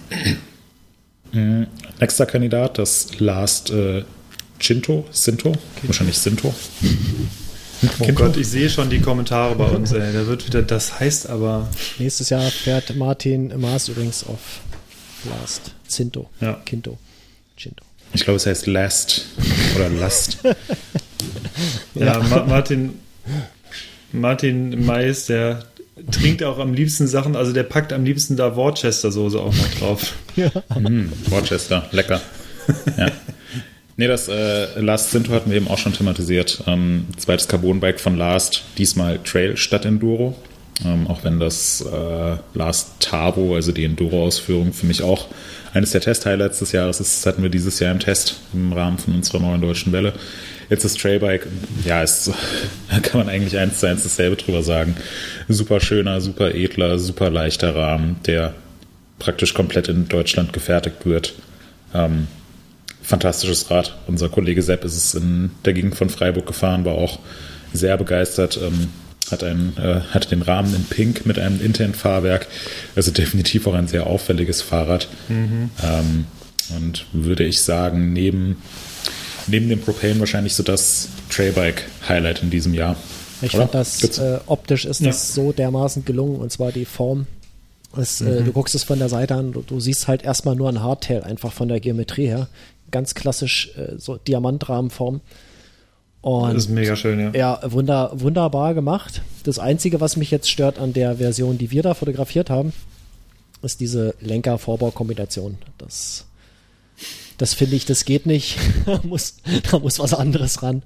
Mhm. 1.32 1.66
Nächster 2.00 2.26
Kandidat, 2.26 2.78
das 2.78 3.18
Last 3.18 3.70
äh, 3.70 4.04
Cinto, 4.60 5.06
Sinto, 5.10 5.54
wahrscheinlich 5.82 6.18
Sinto. 6.18 6.54
Oh 7.84 8.04
Kind 8.04 8.16
Gott, 8.16 8.36
ich 8.36 8.48
sehe 8.48 8.70
schon 8.70 8.90
die 8.90 9.00
Kommentare 9.00 9.54
bei 9.56 9.66
uns. 9.66 9.92
Ey. 9.92 10.12
Da 10.12 10.26
wird 10.26 10.46
wieder, 10.46 10.62
das 10.62 11.00
heißt 11.00 11.28
aber. 11.28 11.68
Nächstes 11.98 12.30
Jahr 12.30 12.48
fährt 12.50 12.94
Martin 12.94 13.52
Maas 13.60 13.88
übrigens 13.88 14.24
auf 14.24 14.60
Last. 15.24 15.72
Zinto. 15.88 16.30
Ja. 16.40 16.60
Kinto. 16.64 16.98
Cinto. 17.58 17.84
Ich 18.12 18.24
glaube, 18.24 18.36
es 18.36 18.46
heißt 18.46 18.66
Last 18.66 19.26
oder 19.74 19.88
Last. 19.88 20.38
ja, 21.94 22.04
ja. 22.04 22.18
Ma 22.20 22.44
Martin, 22.44 22.98
Martin 24.12 24.84
Mais, 24.84 25.26
der 25.26 25.64
trinkt 26.10 26.42
auch 26.42 26.58
am 26.58 26.74
liebsten 26.74 27.06
Sachen, 27.06 27.36
also 27.36 27.52
der 27.52 27.62
packt 27.64 27.92
am 27.92 28.04
liebsten 28.04 28.36
da 28.36 28.56
Worcester-Soße 28.56 29.38
auch 29.38 29.54
noch 29.54 29.74
drauf. 29.78 30.14
ja. 30.36 30.50
Mm, 30.78 31.10
Worcester, 31.28 31.88
lecker. 31.90 32.20
Ja. 32.96 33.10
Nee, 34.02 34.08
das 34.08 34.26
äh, 34.26 34.80
Last 34.80 35.12
Sinto 35.12 35.32
hatten 35.32 35.48
wir 35.48 35.58
eben 35.58 35.68
auch 35.68 35.78
schon 35.78 35.92
thematisiert. 35.92 36.64
Ähm, 36.66 37.06
zweites 37.18 37.46
Carbon-Bike 37.46 38.00
von 38.00 38.16
Last, 38.16 38.64
diesmal 38.76 39.20
Trail 39.20 39.56
statt 39.56 39.84
Enduro. 39.84 40.34
Ähm, 40.84 41.06
auch 41.06 41.22
wenn 41.22 41.38
das 41.38 41.82
äh, 41.82 42.36
Last 42.52 42.98
Tavo, 42.98 43.54
also 43.54 43.70
die 43.70 43.84
Enduro-Ausführung, 43.84 44.72
für 44.72 44.86
mich 44.86 45.04
auch 45.04 45.28
eines 45.72 45.92
der 45.92 46.00
Test-Highlights 46.00 46.58
des 46.58 46.72
Jahres 46.72 46.98
ist. 46.98 47.18
Das 47.18 47.26
hatten 47.32 47.44
wir 47.44 47.48
dieses 47.48 47.78
Jahr 47.78 47.92
im 47.92 48.00
Test 48.00 48.40
im 48.52 48.72
Rahmen 48.72 48.98
von 48.98 49.14
unserer 49.14 49.38
neuen 49.38 49.60
deutschen 49.60 49.92
Welle. 49.92 50.14
Jetzt 50.68 50.84
das 50.84 50.94
Trailbike, 50.94 51.46
ja, 51.84 52.02
ist, 52.02 52.32
da 52.90 52.98
kann 53.02 53.20
man 53.20 53.28
eigentlich 53.28 53.56
eins 53.56 53.78
zu 53.78 53.86
eins 53.86 54.02
dasselbe 54.02 54.34
drüber 54.34 54.64
sagen. 54.64 54.96
Super 55.46 55.78
schöner, 55.78 56.20
super 56.20 56.56
edler, 56.56 56.98
super 56.98 57.30
leichter 57.30 57.76
Rahmen, 57.76 58.16
der 58.26 58.52
praktisch 59.20 59.54
komplett 59.54 59.86
in 59.86 60.08
Deutschland 60.08 60.52
gefertigt 60.52 61.06
wird. 61.06 61.34
Ähm, 61.94 62.26
fantastisches 63.02 63.70
Rad. 63.70 63.96
Unser 64.06 64.28
Kollege 64.28 64.62
Sepp 64.62 64.84
ist 64.84 64.96
es 64.96 65.14
in 65.14 65.50
der 65.64 65.72
Gegend 65.72 65.96
von 65.96 66.10
Freiburg 66.10 66.46
gefahren, 66.46 66.84
war 66.84 66.94
auch 66.94 67.18
sehr 67.72 67.96
begeistert. 67.96 68.58
Ähm, 68.62 68.88
hat, 69.30 69.42
einen, 69.44 69.76
äh, 69.78 70.00
hat 70.10 70.30
den 70.30 70.42
Rahmen 70.42 70.74
in 70.74 70.84
Pink 70.84 71.24
mit 71.26 71.38
einem 71.38 71.60
internen 71.60 71.94
Fahrwerk. 71.94 72.48
Also 72.94 73.10
definitiv 73.10 73.66
auch 73.66 73.74
ein 73.74 73.88
sehr 73.88 74.06
auffälliges 74.06 74.62
Fahrrad. 74.62 75.08
Mhm. 75.28 75.70
Ähm, 75.82 76.26
und 76.76 77.06
würde 77.12 77.44
ich 77.44 77.62
sagen, 77.62 78.12
neben, 78.12 78.58
neben 79.46 79.68
dem 79.68 79.80
Propane 79.80 80.20
wahrscheinlich 80.20 80.54
so 80.54 80.62
das 80.62 81.08
Trailbike-Highlight 81.30 82.42
in 82.42 82.50
diesem 82.50 82.74
Jahr. 82.74 82.96
Ich 83.40 83.52
fand 83.52 83.74
das 83.74 84.18
äh, 84.18 84.38
optisch 84.46 84.84
ist 84.84 85.00
ja. 85.00 85.08
das 85.08 85.34
so 85.34 85.50
dermaßen 85.52 86.04
gelungen 86.04 86.36
und 86.36 86.52
zwar 86.52 86.70
die 86.70 86.84
Form. 86.84 87.26
Es, 87.96 88.20
äh, 88.20 88.24
mhm. 88.24 88.38
äh, 88.38 88.42
du 88.42 88.52
guckst 88.52 88.74
es 88.74 88.84
von 88.84 88.98
der 88.98 89.08
Seite 89.08 89.34
an, 89.34 89.52
du, 89.52 89.62
du, 89.62 89.80
siehst 89.80 90.08
halt 90.08 90.22
erstmal 90.22 90.54
nur 90.54 90.68
ein 90.68 90.80
Hardtail, 90.80 91.24
einfach 91.24 91.52
von 91.52 91.68
der 91.68 91.80
Geometrie 91.80 92.26
her. 92.26 92.48
Ganz 92.92 93.14
klassisch 93.14 93.72
äh, 93.76 93.98
so 93.98 94.16
Diamantrahmenform. 94.16 95.20
Und, 96.22 96.54
das 96.54 96.66
ist 96.66 96.70
mega 96.70 96.94
schön, 96.94 97.18
ja. 97.18 97.32
Ja, 97.34 97.72
wunder, 97.72 98.12
wunderbar 98.14 98.74
gemacht. 98.74 99.22
Das 99.42 99.58
Einzige, 99.58 100.00
was 100.00 100.16
mich 100.16 100.30
jetzt 100.30 100.48
stört 100.48 100.78
an 100.78 100.92
der 100.92 101.16
Version, 101.16 101.58
die 101.58 101.72
wir 101.72 101.82
da 101.82 101.94
fotografiert 101.94 102.48
haben, 102.48 102.72
ist 103.60 103.80
diese 103.80 104.14
Lenker-Vorbau-Kombination. 104.20 105.58
Das, 105.78 106.26
das 107.38 107.54
finde 107.54 107.74
ich, 107.74 107.86
das 107.86 108.04
geht 108.04 108.26
nicht. 108.26 108.56
da, 108.86 109.00
muss, 109.02 109.36
da 109.70 109.80
muss 109.80 109.98
was 109.98 110.14
anderes 110.14 110.62
ran. 110.62 110.82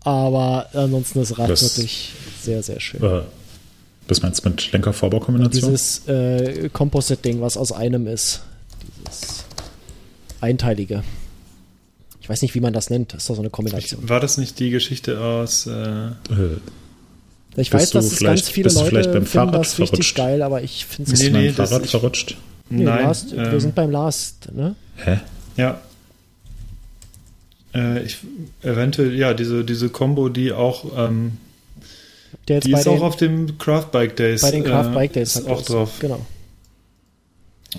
Aber 0.00 0.68
ansonsten 0.74 1.20
ist 1.20 1.30
das 1.30 1.38
Rad 1.38 1.50
das, 1.50 1.62
wirklich 1.62 2.12
sehr, 2.42 2.62
sehr 2.62 2.78
schön. 2.78 3.02
Äh, 3.02 3.22
was 4.08 4.20
meinst 4.20 4.44
du 4.44 4.50
mit 4.50 4.72
Lenker-Vorbau-Kombination? 4.72 5.70
Dieses 5.70 6.06
äh, 6.06 6.68
Composite-Ding, 6.68 7.40
was 7.40 7.56
aus 7.56 7.72
einem 7.72 8.06
ist. 8.06 8.42
Dieses 9.06 9.44
einteilige. 10.42 11.02
Ich 12.26 12.30
weiß 12.30 12.42
nicht, 12.42 12.56
wie 12.56 12.60
man 12.60 12.72
das 12.72 12.90
nennt. 12.90 13.14
Das 13.14 13.22
ist 13.22 13.30
doch 13.30 13.36
so 13.36 13.40
eine 13.40 13.50
Kombination. 13.50 14.08
War 14.08 14.18
das 14.18 14.36
nicht 14.36 14.58
die 14.58 14.70
Geschichte 14.70 15.20
aus. 15.20 15.68
Äh, 15.68 16.08
äh 16.08 16.10
ich 17.54 17.72
weiß, 17.72 17.90
dass 17.90 18.06
es 18.06 18.18
ganz 18.18 18.48
viele 18.48 18.68
Leute 18.68 19.12
finden 19.12 19.26
Fahrrad 19.26 19.54
das 19.54 19.74
verrutscht? 19.74 19.92
richtig 19.92 20.14
geil, 20.16 20.42
aber 20.42 20.60
ich 20.60 20.86
finde 20.86 21.12
es 21.12 21.22
nee, 21.22 21.30
nee, 21.30 21.50
Fahrrad 21.50 21.84
ich, 21.84 21.92
verrutscht. 21.92 22.36
Nee, 22.68 22.82
Nein, 22.82 23.04
Last, 23.04 23.32
ähm, 23.32 23.52
wir 23.52 23.60
sind 23.60 23.76
beim 23.76 23.92
Last, 23.92 24.48
ne? 24.52 24.74
Hä? 24.96 25.20
Ja. 25.56 25.80
Äh, 27.72 28.02
ich, 28.02 28.18
eventuell, 28.62 29.14
ja, 29.14 29.32
diese, 29.32 29.64
diese 29.64 29.88
Combo, 29.88 30.28
die 30.28 30.50
auch. 30.50 30.98
Ähm, 30.98 31.36
die 32.48 32.54
ist 32.54 32.64
den, 32.64 32.88
auch 32.88 33.02
auf 33.02 33.16
dem 33.16 33.56
Craft 33.56 33.92
Bike 33.92 34.16
Days. 34.16 34.40
Bei 34.40 34.50
den 34.50 34.64
Craft 34.64 34.92
Bike 34.92 35.12
Days 35.12 35.36
ist 35.36 35.46
auch 35.46 35.62
drauf. 35.62 35.92
Genau. 36.00 36.26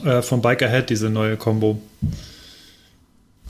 Äh, 0.06 0.22
vom 0.22 0.41
Bike 0.41 0.64
Ahead, 0.64 0.89
diese 0.89 1.10
neue 1.10 1.36
Combo. 1.36 1.82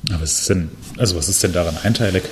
Aber 0.09 0.21
was 0.21 0.39
ist 0.39 0.49
denn, 0.49 0.69
also 0.97 1.15
was 1.15 1.29
ist 1.29 1.43
denn 1.43 1.53
daran 1.53 1.77
einteilig? 1.77 2.23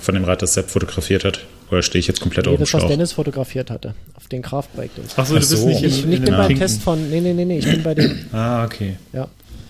Von 0.00 0.14
dem 0.14 0.24
Rad, 0.24 0.42
das 0.42 0.54
Sepp 0.54 0.70
fotografiert 0.70 1.24
hat? 1.24 1.40
Oder 1.70 1.82
stehe 1.82 2.00
ich 2.00 2.06
jetzt 2.06 2.20
komplett 2.20 2.46
nee, 2.46 2.52
auf 2.52 2.58
dem 2.58 2.64
das, 2.64 2.74
was 2.74 2.86
Dennis 2.86 3.12
fotografiert 3.12 3.70
hatte, 3.70 3.94
auf 4.14 4.26
den 4.28 4.42
Kraftbike. 4.42 4.90
Achso, 5.16 5.34
du 5.34 5.40
bist 5.40 5.50
so. 5.50 5.66
nicht 5.66 5.82
in, 5.82 5.88
Ich, 5.88 6.06
ich 6.06 6.22
bin 6.22 6.34
beim. 6.34 6.56
Test 6.56 6.82
von, 6.82 7.10
nee, 7.10 7.20
nee, 7.20 7.34
nee, 7.34 7.44
nee, 7.44 7.58
ich 7.58 7.66
bin 7.66 7.82
bei 7.82 7.94
dem. 7.94 8.26
ah, 8.32 8.64
okay. 8.64 8.96
Ja. 9.12 9.28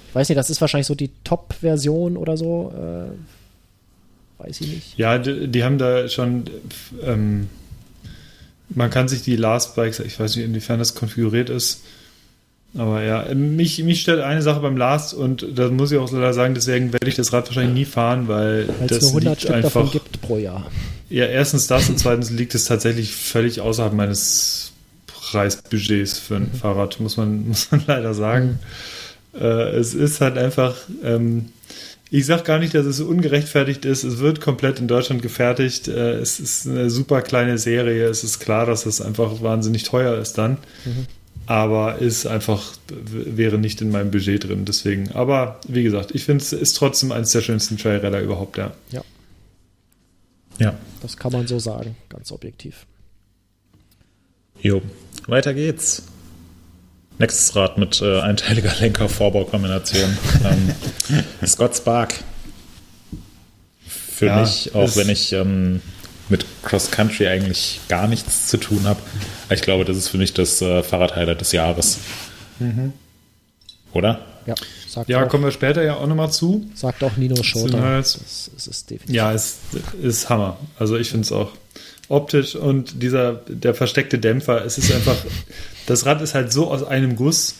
Ich 0.08 0.14
weiß 0.14 0.28
nicht, 0.28 0.38
das 0.38 0.48
ist 0.50 0.60
wahrscheinlich 0.60 0.86
so 0.86 0.94
die 0.94 1.10
Top-Version 1.24 2.16
oder 2.16 2.36
so. 2.36 2.72
Äh, 2.74 4.42
weiß 4.42 4.60
ich 4.60 4.68
nicht. 4.68 4.98
Ja, 4.98 5.18
die, 5.18 5.48
die 5.48 5.64
haben 5.64 5.78
da 5.78 6.08
schon, 6.08 6.44
ähm, 7.02 7.48
man 8.68 8.90
kann 8.90 9.08
sich 9.08 9.22
die 9.22 9.36
Last 9.36 9.74
Bikes, 9.74 9.98
ich 10.00 10.18
weiß 10.18 10.36
nicht, 10.36 10.44
inwiefern 10.44 10.78
das 10.78 10.94
konfiguriert 10.94 11.50
ist, 11.50 11.82
aber 12.76 13.02
ja, 13.02 13.34
mich, 13.34 13.82
mich 13.82 14.02
stört 14.02 14.20
eine 14.20 14.42
Sache 14.42 14.60
beim 14.60 14.76
Last 14.76 15.14
und 15.14 15.46
da 15.54 15.68
muss 15.68 15.90
ich 15.90 15.98
auch 15.98 16.10
leider 16.12 16.34
sagen, 16.34 16.54
deswegen 16.54 16.92
werde 16.92 17.08
ich 17.08 17.14
das 17.14 17.32
Rad 17.32 17.46
wahrscheinlich 17.46 17.74
nie 17.74 17.84
fahren, 17.86 18.28
weil 18.28 18.68
Weil's 18.78 18.90
das 18.90 19.00
nur 19.02 19.10
100 19.10 19.24
liegt 19.24 19.42
Stück 19.42 19.54
einfach, 19.54 19.72
davon 19.72 19.90
gibt 19.90 20.20
pro 20.20 20.36
Jahr. 20.36 20.70
Ja, 21.08 21.24
erstens 21.24 21.66
das 21.66 21.88
und 21.88 21.98
zweitens 21.98 22.30
liegt 22.30 22.54
es 22.54 22.66
tatsächlich 22.66 23.14
völlig 23.14 23.62
außerhalb 23.62 23.94
meines 23.94 24.72
Preisbudgets 25.06 26.18
für 26.18 26.36
ein 26.36 26.50
mhm. 26.52 26.58
Fahrrad, 26.58 27.00
muss 27.00 27.16
man, 27.16 27.48
muss 27.48 27.70
man 27.70 27.82
leider 27.86 28.12
sagen. 28.12 28.58
Mhm. 29.32 29.40
Äh, 29.40 29.70
es 29.70 29.94
ist 29.94 30.20
halt 30.20 30.36
einfach, 30.36 30.76
ähm, 31.02 31.46
ich 32.10 32.26
sage 32.26 32.42
gar 32.42 32.58
nicht, 32.58 32.74
dass 32.74 32.84
es 32.84 33.00
ungerechtfertigt 33.00 33.86
ist. 33.86 34.04
Es 34.04 34.18
wird 34.18 34.42
komplett 34.42 34.78
in 34.78 34.88
Deutschland 34.88 35.22
gefertigt. 35.22 35.88
Äh, 35.88 36.16
es 36.16 36.38
ist 36.38 36.66
eine 36.66 36.90
super 36.90 37.22
kleine 37.22 37.56
Serie. 37.56 38.06
Es 38.08 38.24
ist 38.24 38.40
klar, 38.40 38.66
dass 38.66 38.84
es 38.84 39.00
einfach 39.00 39.42
wahnsinnig 39.42 39.84
teuer 39.84 40.18
ist 40.18 40.36
dann. 40.36 40.58
Mhm 40.84 41.06
aber 41.48 41.96
ist 41.96 42.26
einfach, 42.26 42.74
wäre 42.88 43.56
nicht 43.56 43.80
in 43.80 43.90
meinem 43.90 44.10
Budget 44.10 44.44
drin. 44.44 44.66
Deswegen, 44.66 45.12
aber 45.12 45.58
wie 45.66 45.82
gesagt, 45.82 46.14
ich 46.14 46.24
finde 46.24 46.44
es 46.44 46.52
ist 46.52 46.76
trotzdem 46.76 47.10
eines 47.10 47.32
der 47.32 47.40
schönsten 47.40 47.78
Trailräder 47.78 48.20
überhaupt, 48.20 48.58
ja. 48.58 48.72
Ja. 48.90 49.02
Ja. 50.58 50.74
Das 51.00 51.16
kann 51.16 51.32
man 51.32 51.46
so 51.46 51.58
sagen, 51.58 51.96
ganz 52.10 52.32
objektiv. 52.32 52.86
Jo, 54.60 54.82
weiter 55.26 55.54
geht's. 55.54 56.02
Nächstes 57.18 57.56
Rad 57.56 57.78
mit 57.78 58.02
äh, 58.02 58.20
einteiliger 58.20 58.74
Lenker-Vorbaukombination. 58.80 60.18
ähm, 60.44 60.74
Scott 61.46 61.74
Spark. 61.74 62.12
Für 63.86 64.26
ja, 64.26 64.40
mich, 64.40 64.74
auch 64.74 64.96
wenn 64.96 65.08
ich 65.08 65.32
ähm, 65.32 65.80
mit 66.28 66.44
Cross 66.62 66.90
Country 66.90 67.26
eigentlich 67.26 67.80
gar 67.88 68.06
nichts 68.06 68.48
zu 68.48 68.56
tun 68.56 68.84
habe. 68.84 69.00
Ich 69.50 69.62
glaube, 69.62 69.84
das 69.84 69.96
ist 69.96 70.08
für 70.08 70.18
mich 70.18 70.34
das 70.34 70.60
äh, 70.60 70.82
Fahrradhighlight 70.82 71.40
des 71.40 71.52
Jahres. 71.52 71.98
Mhm. 72.58 72.92
Oder? 73.92 74.20
Ja, 74.46 74.54
ja 75.06 75.24
auch, 75.24 75.28
kommen 75.28 75.44
wir 75.44 75.50
später 75.50 75.82
ja 75.82 75.96
auch 75.96 76.06
nochmal 76.06 76.30
zu. 76.30 76.66
Sagt 76.74 77.02
auch 77.02 77.16
Nino 77.16 77.42
Schurter. 77.42 77.80
Halt, 77.82 78.04
das, 78.04 78.50
das 78.54 78.66
ist 78.66 78.90
definitiv. 78.90 79.14
Ja, 79.14 79.32
es 79.32 79.58
ist 80.00 80.28
Hammer. 80.28 80.58
Also 80.78 80.96
ich 80.96 81.10
finde 81.10 81.24
es 81.24 81.32
auch 81.32 81.52
optisch 82.08 82.56
und 82.56 83.02
dieser, 83.02 83.34
der 83.48 83.74
versteckte 83.74 84.18
Dämpfer, 84.18 84.64
es 84.64 84.78
ist 84.78 84.92
einfach, 84.92 85.16
das 85.86 86.06
Rad 86.06 86.22
ist 86.22 86.34
halt 86.34 86.52
so 86.52 86.70
aus 86.70 86.82
einem 86.82 87.16
Guss, 87.16 87.56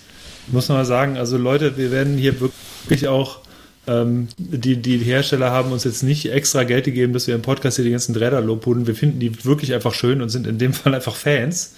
muss 0.47 0.69
man 0.69 0.79
mal 0.79 0.85
sagen. 0.85 1.19
Also 1.19 1.37
Leute, 1.37 1.77
wir 1.77 1.91
werden 1.91 2.17
hier 2.17 2.41
wirklich 2.41 3.09
auch 3.09 3.41
ähm, 3.89 4.29
die, 4.37 4.77
die 4.77 4.99
Hersteller 4.99 5.51
haben 5.51 5.73
uns 5.73 5.85
jetzt 5.85 6.03
nicht 6.03 6.31
extra 6.31 6.65
Geld 6.65 6.85
gegeben, 6.85 7.15
dass 7.15 7.27
wir 7.27 7.35
im 7.35 7.43
Podcast 7.43 7.77
hier 7.77 7.85
die 7.87 7.91
ganzen 7.91 8.15
Räder 8.15 8.41
lobhudeln. 8.41 8.87
Wir 8.87 8.95
finden 8.95 9.19
die 9.19 9.45
wirklich 9.45 9.73
einfach 9.73 9.95
schön 9.95 10.21
und 10.21 10.29
sind 10.29 10.47
in 10.47 10.59
dem 10.59 10.73
Fall 10.75 10.95
einfach 10.95 11.17
Fans. 11.17 11.75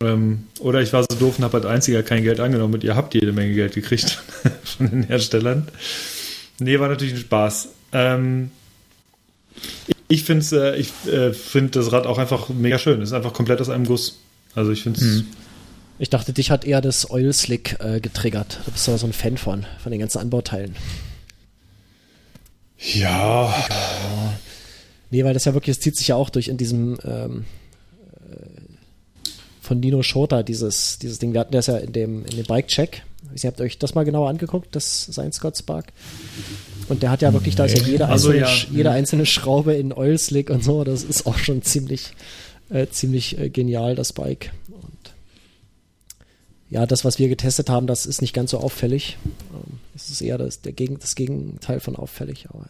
Ähm, 0.00 0.44
oder 0.60 0.80
ich 0.80 0.92
war 0.92 1.02
so 1.02 1.18
doof 1.18 1.38
und 1.38 1.44
habe 1.44 1.58
als 1.58 1.66
einziger 1.66 2.02
kein 2.02 2.22
Geld 2.22 2.40
angenommen 2.40 2.74
und 2.74 2.84
ihr 2.84 2.96
habt 2.96 3.14
jede 3.14 3.32
Menge 3.32 3.54
Geld 3.54 3.74
gekriegt 3.74 4.22
von 4.64 4.90
den 4.90 5.02
Herstellern. 5.02 5.68
Nee, 6.58 6.78
war 6.80 6.88
natürlich 6.88 7.14
ein 7.14 7.20
Spaß. 7.20 7.68
Ähm, 7.92 8.50
ich 10.08 10.24
finde 10.24 10.76
äh, 10.76 11.10
äh, 11.10 11.32
find 11.34 11.76
das 11.76 11.92
Rad 11.92 12.06
auch 12.06 12.18
einfach 12.18 12.48
mega 12.48 12.78
schön. 12.78 13.02
Es 13.02 13.10
ist 13.10 13.14
einfach 13.14 13.32
komplett 13.32 13.60
aus 13.60 13.68
einem 13.68 13.84
Guss. 13.84 14.18
Also 14.54 14.72
ich 14.72 14.82
finde 14.82 15.00
es. 15.00 15.06
Mhm. 15.06 15.26
Ich 16.02 16.10
dachte, 16.10 16.32
dich 16.32 16.50
hat 16.50 16.64
eher 16.64 16.80
das 16.80 17.12
Oil 17.12 17.32
Slick 17.32 17.76
äh, 17.78 18.00
getriggert. 18.00 18.58
Du 18.64 18.72
bist 18.72 18.88
ja 18.88 18.98
so 18.98 19.06
ein 19.06 19.12
Fan 19.12 19.36
von, 19.36 19.66
von 19.80 19.92
den 19.92 20.00
ganzen 20.00 20.18
Anbauteilen. 20.18 20.74
Ja. 22.76 23.54
Nee, 25.12 25.22
weil 25.22 25.32
das 25.32 25.44
ja 25.44 25.54
wirklich, 25.54 25.76
es 25.76 25.80
zieht 25.80 25.96
sich 25.96 26.08
ja 26.08 26.16
auch 26.16 26.28
durch 26.28 26.48
in 26.48 26.56
diesem 26.56 26.98
ähm, 27.04 27.44
äh, 28.28 29.30
von 29.60 29.78
Nino 29.78 30.02
Schota, 30.02 30.42
dieses, 30.42 30.98
dieses 30.98 31.20
Ding. 31.20 31.34
Wir 31.34 31.38
hatten 31.38 31.52
das 31.52 31.68
ja 31.68 31.76
in 31.76 31.92
dem, 31.92 32.24
in 32.24 32.36
dem 32.36 32.46
Bike-Check. 32.46 33.04
Ich 33.36 33.46
habt 33.46 33.60
ihr 33.60 33.66
euch 33.66 33.78
das 33.78 33.94
mal 33.94 34.04
genauer 34.04 34.28
angeguckt, 34.28 34.74
das 34.74 35.04
sein 35.04 35.30
Scott 35.30 35.56
Spark. 35.56 35.92
Und 36.88 37.04
der 37.04 37.12
hat 37.12 37.22
ja 37.22 37.32
wirklich, 37.32 37.54
da 37.54 37.66
ist 37.66 37.78
ja 37.78 37.86
jede 37.86 38.08
also, 38.08 38.30
einzelne, 38.30 38.48
ja. 38.48 38.76
jede 38.76 38.90
einzelne 38.90 39.24
Schraube 39.24 39.74
in 39.74 39.92
Oil 39.92 40.18
Slick 40.18 40.50
und 40.50 40.64
so. 40.64 40.82
Das 40.82 41.04
ist 41.04 41.26
auch 41.26 41.38
schon 41.38 41.62
ziemlich, 41.62 42.10
äh, 42.70 42.88
ziemlich 42.88 43.38
äh, 43.38 43.50
genial, 43.50 43.94
das 43.94 44.12
Bike 44.12 44.50
ja, 46.72 46.86
das, 46.86 47.04
was 47.04 47.18
wir 47.18 47.28
getestet 47.28 47.68
haben, 47.68 47.86
das 47.86 48.06
ist 48.06 48.22
nicht 48.22 48.32
ganz 48.32 48.50
so 48.50 48.58
auffällig. 48.58 49.18
Ähm, 49.52 49.78
es 49.94 50.08
ist 50.08 50.22
eher 50.22 50.38
das, 50.38 50.62
der 50.62 50.72
Gegen, 50.72 50.98
das 50.98 51.14
Gegenteil 51.14 51.80
von 51.80 51.96
auffällig. 51.96 52.46
Aber 52.48 52.64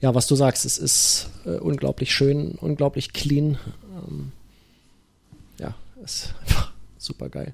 ja, 0.00 0.14
was 0.14 0.26
du 0.26 0.36
sagst, 0.36 0.64
es 0.64 0.78
ist 0.78 1.28
äh, 1.44 1.50
unglaublich 1.50 2.14
schön, 2.14 2.52
unglaublich 2.52 3.12
clean. 3.12 3.58
Ähm, 3.94 4.32
ja, 5.60 5.74
ist 6.02 6.32
einfach 6.40 6.72
super 6.98 7.28
geil. 7.28 7.52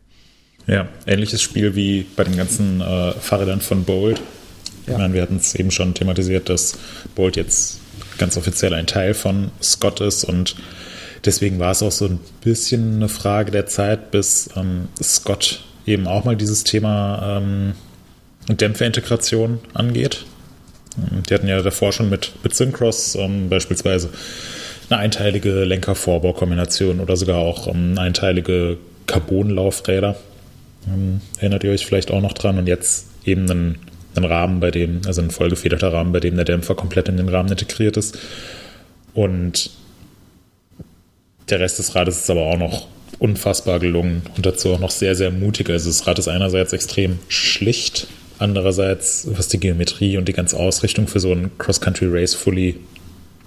Ja, 0.68 0.88
ähnliches 1.04 1.42
Spiel 1.42 1.74
wie 1.74 2.06
bei 2.14 2.22
den 2.22 2.36
ganzen 2.36 2.80
äh, 2.80 3.12
Fahrrädern 3.14 3.60
von 3.60 3.82
Bolt. 3.82 4.22
Ja. 4.86 4.92
Ich 4.92 4.98
meine, 4.98 5.14
wir 5.14 5.22
hatten 5.22 5.36
es 5.36 5.56
eben 5.56 5.72
schon 5.72 5.94
thematisiert, 5.94 6.48
dass 6.48 6.78
Bolt 7.16 7.34
jetzt 7.34 7.80
ganz 8.18 8.36
offiziell 8.36 8.72
ein 8.74 8.86
Teil 8.86 9.14
von 9.14 9.50
Scott 9.60 10.00
ist 10.00 10.22
und 10.22 10.54
deswegen 11.24 11.58
war 11.58 11.72
es 11.72 11.82
auch 11.82 11.90
so 11.90 12.06
ein 12.06 12.20
bisschen 12.40 12.96
eine 12.96 13.08
Frage 13.08 13.50
der 13.50 13.66
Zeit, 13.66 14.12
bis 14.12 14.48
ähm, 14.54 14.86
Scott 15.02 15.64
eben 15.86 16.06
auch 16.06 16.24
mal 16.24 16.36
dieses 16.36 16.64
Thema 16.64 17.38
ähm, 17.38 17.74
Dämpferintegration 18.48 19.58
angeht. 19.74 20.24
Ähm, 20.96 21.22
die 21.28 21.34
hatten 21.34 21.48
ja 21.48 21.60
davor 21.62 21.92
schon 21.92 22.10
mit, 22.10 22.32
mit 22.42 22.54
Syncross 22.54 23.14
ähm, 23.14 23.48
beispielsweise 23.48 24.10
eine 24.90 25.00
einteilige 25.00 25.64
Lenker-Vorbau-Kombination 25.64 27.00
oder 27.00 27.16
sogar 27.16 27.38
auch 27.38 27.68
ähm, 27.68 27.98
einteilige 27.98 28.78
Carbon-Laufräder. 29.06 30.16
Ähm, 30.86 31.20
erinnert 31.38 31.64
ihr 31.64 31.70
euch 31.70 31.86
vielleicht 31.86 32.10
auch 32.10 32.20
noch 32.20 32.32
dran? 32.32 32.58
Und 32.58 32.66
jetzt 32.66 33.06
eben 33.24 33.50
einen, 33.50 33.78
einen 34.16 34.24
Rahmen, 34.24 34.60
bei 34.60 34.70
dem, 34.70 35.02
also 35.06 35.22
ein 35.22 35.30
vollgefederter 35.30 35.92
Rahmen, 35.92 36.12
bei 36.12 36.20
dem 36.20 36.36
der 36.36 36.44
Dämpfer 36.44 36.74
komplett 36.74 37.08
in 37.08 37.16
den 37.16 37.28
Rahmen 37.28 37.50
integriert 37.50 37.96
ist. 37.96 38.18
Und 39.14 39.70
der 41.48 41.60
Rest 41.60 41.78
des 41.78 41.94
Rades 41.94 42.18
ist 42.18 42.30
aber 42.30 42.42
auch 42.42 42.58
noch 42.58 42.86
unfassbar 43.18 43.78
gelungen 43.78 44.22
und 44.36 44.46
dazu 44.46 44.72
auch 44.72 44.80
noch 44.80 44.90
sehr, 44.90 45.14
sehr 45.14 45.30
mutig. 45.30 45.70
Also 45.70 45.90
das 45.90 46.06
Rad 46.06 46.18
ist 46.18 46.28
einerseits 46.28 46.72
extrem 46.72 47.18
schlicht, 47.28 48.06
andererseits, 48.38 49.26
was 49.30 49.48
die 49.48 49.60
Geometrie 49.60 50.16
und 50.16 50.28
die 50.28 50.32
ganze 50.32 50.58
Ausrichtung 50.58 51.06
für 51.06 51.20
so 51.20 51.32
ein 51.32 51.50
Cross-Country-Race 51.58 52.34
fully, 52.34 52.76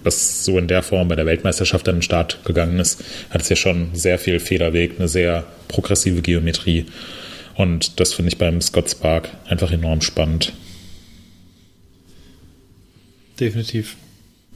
was 0.03 0.45
so 0.45 0.57
in 0.57 0.67
der 0.67 0.83
Form 0.83 1.07
bei 1.07 1.15
der 1.15 1.25
Weltmeisterschaft 1.25 1.89
an 1.89 1.97
den 1.97 2.01
Start 2.01 2.39
gegangen 2.45 2.79
ist, 2.79 3.03
hat 3.29 3.41
es 3.41 3.49
ja 3.49 3.55
schon 3.55 3.89
sehr 3.93 4.19
viel 4.19 4.39
Federweg, 4.39 4.93
eine 4.97 5.07
sehr 5.07 5.45
progressive 5.67 6.21
Geometrie. 6.21 6.85
Und 7.55 7.99
das 7.99 8.13
finde 8.13 8.29
ich 8.29 8.37
beim 8.37 8.61
Scott 8.61 8.89
Spark 8.89 9.29
einfach 9.47 9.71
enorm 9.71 10.01
spannend. 10.01 10.53
Definitiv. 13.39 13.97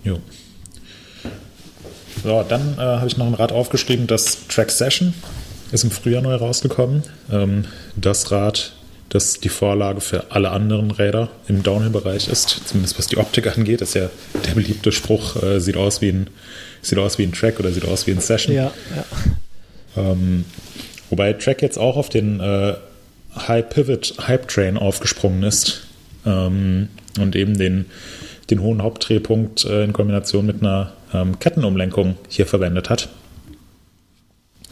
Jo. 0.03 0.19
So, 2.23 2.43
dann 2.47 2.75
äh, 2.77 2.81
habe 2.81 3.07
ich 3.07 3.17
noch 3.17 3.27
ein 3.27 3.33
Rad 3.33 3.51
aufgeschrieben, 3.51 4.07
das 4.07 4.47
Track 4.47 4.71
Session 4.71 5.13
ist 5.71 5.83
im 5.83 5.91
Frühjahr 5.91 6.21
neu 6.21 6.35
rausgekommen. 6.35 7.03
Ähm, 7.31 7.65
das 7.95 8.31
Rad, 8.31 8.73
das 9.09 9.39
die 9.39 9.49
Vorlage 9.49 10.01
für 10.01 10.31
alle 10.31 10.51
anderen 10.51 10.91
Räder 10.91 11.29
im 11.47 11.63
Downhill-Bereich 11.63 12.27
ist, 12.27 12.61
zumindest 12.65 12.97
was 12.97 13.07
die 13.07 13.17
Optik 13.17 13.47
angeht, 13.55 13.81
ist 13.81 13.93
ja 13.95 14.09
der 14.45 14.51
beliebte 14.53 14.91
Spruch, 14.91 15.41
äh, 15.41 15.59
sieht 15.59 15.77
aus 15.77 16.01
wie 16.01 16.09
ein 16.09 16.29
sieht 16.81 16.97
aus 16.97 17.17
wie 17.17 17.23
ein 17.23 17.33
Track 17.33 17.59
oder 17.59 17.71
sieht 17.71 17.85
aus 17.85 18.07
wie 18.07 18.11
ein 18.11 18.21
Session. 18.21 18.55
Ja, 18.55 18.71
ja. 18.95 19.05
Ähm, 19.97 20.45
wobei 21.09 21.33
Track 21.33 21.61
jetzt 21.61 21.77
auch 21.77 21.97
auf 21.97 22.09
den 22.09 22.39
äh, 22.39 22.75
High 23.35 23.69
Pivot 23.69 24.15
Hype 24.27 24.47
Train 24.47 24.77
aufgesprungen 24.77 25.43
ist 25.43 25.85
ähm, 26.25 26.89
und 27.19 27.35
eben 27.35 27.57
den, 27.57 27.85
den 28.49 28.61
hohen 28.61 28.81
Hauptdrehpunkt 28.81 29.65
äh, 29.65 29.83
in 29.83 29.93
Kombination 29.93 30.45
mit 30.45 30.61
einer 30.61 30.93
ähm, 31.13 31.39
Kettenumlenkung 31.39 32.17
hier 32.27 32.45
verwendet 32.45 32.89
hat. 32.89 33.07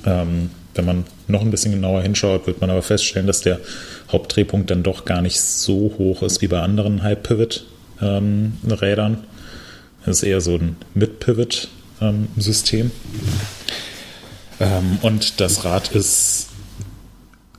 Ähm, 0.05 0.51
wenn 0.75 0.85
man 0.85 1.05
noch 1.27 1.41
ein 1.41 1.51
bisschen 1.51 1.73
genauer 1.73 2.03
hinschaut, 2.03 2.47
wird 2.47 2.61
man 2.61 2.69
aber 2.69 2.81
feststellen, 2.81 3.27
dass 3.27 3.41
der 3.41 3.59
Hauptdrehpunkt 4.11 4.69
dann 4.69 4.83
doch 4.83 5.05
gar 5.05 5.21
nicht 5.21 5.39
so 5.41 5.95
hoch 5.97 6.21
ist 6.21 6.41
wie 6.41 6.47
bei 6.47 6.61
anderen 6.61 7.03
High-Pivot-Rädern. 7.03 9.23
Das 10.05 10.17
ist 10.17 10.23
eher 10.23 10.39
so 10.39 10.55
ein 10.55 10.77
Mid-Pivot-System. 10.93 12.91
Ähm, 14.59 14.99
und 15.01 15.41
das 15.41 15.65
Rad 15.65 15.91
ist 15.91 16.47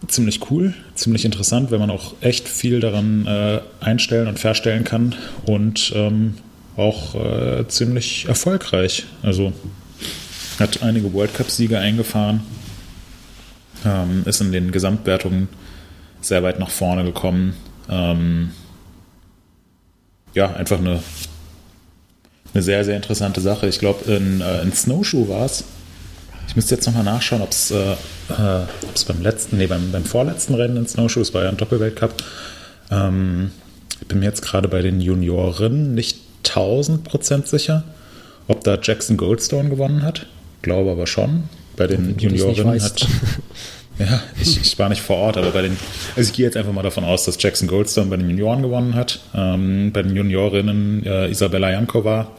ziemlich 0.07 0.51
cool, 0.51 0.75
ziemlich 0.95 1.25
interessant, 1.25 1.71
wenn 1.71 1.81
man 1.81 1.91
auch 1.91 2.15
echt 2.21 2.49
viel 2.49 2.81
daran 2.81 3.27
äh, 3.27 3.61
einstellen 3.81 4.29
und 4.29 4.39
verstellen 4.39 4.85
kann 4.85 5.15
und 5.45 5.93
ähm, 5.95 6.35
auch 6.79 7.15
äh, 7.15 7.67
ziemlich 7.69 8.27
erfolgreich. 8.27 9.07
Also 9.23 9.53
hat 10.59 10.83
einige 10.83 11.13
World 11.13 11.35
Cup-Siege 11.35 11.79
eingefahren, 11.79 12.41
ähm, 13.85 14.23
ist 14.25 14.41
in 14.41 14.53
den 14.53 14.73
Gesamtwertungen 14.73 15.49
sehr 16.21 16.43
weit 16.43 16.59
nach 16.59 16.71
vorne 16.71 17.05
gekommen. 17.05 17.55
Ähm, 17.89 18.51
ja, 20.35 20.55
einfach 20.55 20.79
eine, 20.79 21.03
eine 22.55 22.63
sehr, 22.63 22.85
sehr 22.85 22.97
interessante 22.97 23.41
Sache. 23.41 23.67
Ich 23.67 23.79
glaube, 23.79 24.11
in, 24.13 24.41
äh, 24.41 24.63
in 24.63 24.73
Snowshoe 24.73 25.29
war 25.29 25.47
es. 25.47 25.65
Ich 26.49 26.57
müsste 26.57 26.75
jetzt 26.75 26.87
nochmal 26.87 27.05
nachschauen, 27.05 27.43
ob 27.43 27.51
es 27.51 27.71
äh, 27.71 27.93
äh, 27.93 28.67
beim 29.07 29.23
letzten, 29.23 29.59
nee, 29.59 29.67
beim, 29.67 29.93
beim 29.93 30.05
vorletzten 30.05 30.55
Rennen 30.55 30.77
in 30.77 30.89
Snowshoe, 30.89 31.21
es 31.21 31.35
war 31.35 31.43
ja 31.43 31.51
ein 31.51 31.57
Doppelweltcup. 31.57 32.15
Ähm, 32.91 33.51
ich 34.01 34.07
bin 34.07 34.21
mir 34.21 34.27
jetzt 34.27 34.43
gerade 34.43 34.69
bei 34.69 34.81
den 34.81 35.01
Junioren 35.01 35.95
nicht 35.95 36.28
1000 36.47 37.05
Prozent 37.05 37.47
sicher, 37.47 37.85
ob 38.47 38.65
da 38.65 38.79
Jackson 38.81 39.17
Goldstone 39.17 39.69
gewonnen 39.69 40.03
hat. 40.03 40.27
Glaube 40.63 40.91
aber 40.91 41.07
schon. 41.07 41.45
Bei 41.77 41.87
den 41.87 42.19
Juniorinnen 42.19 42.83
hat. 42.83 43.07
Ja, 43.99 44.23
ich, 44.41 44.61
ich, 44.61 44.79
war 44.79 44.89
nicht 44.89 45.03
vor 45.03 45.17
Ort, 45.17 45.37
aber 45.37 45.51
bei 45.51 45.63
den. 45.63 45.77
Also 46.15 46.31
ich 46.31 46.37
gehe 46.37 46.47
jetzt 46.47 46.57
einfach 46.57 46.73
mal 46.73 46.83
davon 46.83 47.03
aus, 47.03 47.25
dass 47.25 47.37
Jackson 47.43 47.67
Goldstone 47.67 48.09
bei 48.09 48.17
den 48.17 48.31
Junioren 48.31 48.63
gewonnen 48.63 48.95
hat. 48.95 49.19
Ähm, 49.35 49.91
bei 49.93 50.03
den 50.03 50.15
Juniorinnen 50.15 51.05
äh, 51.05 51.29
Isabella 51.29 51.73
Jankova. 51.73 52.31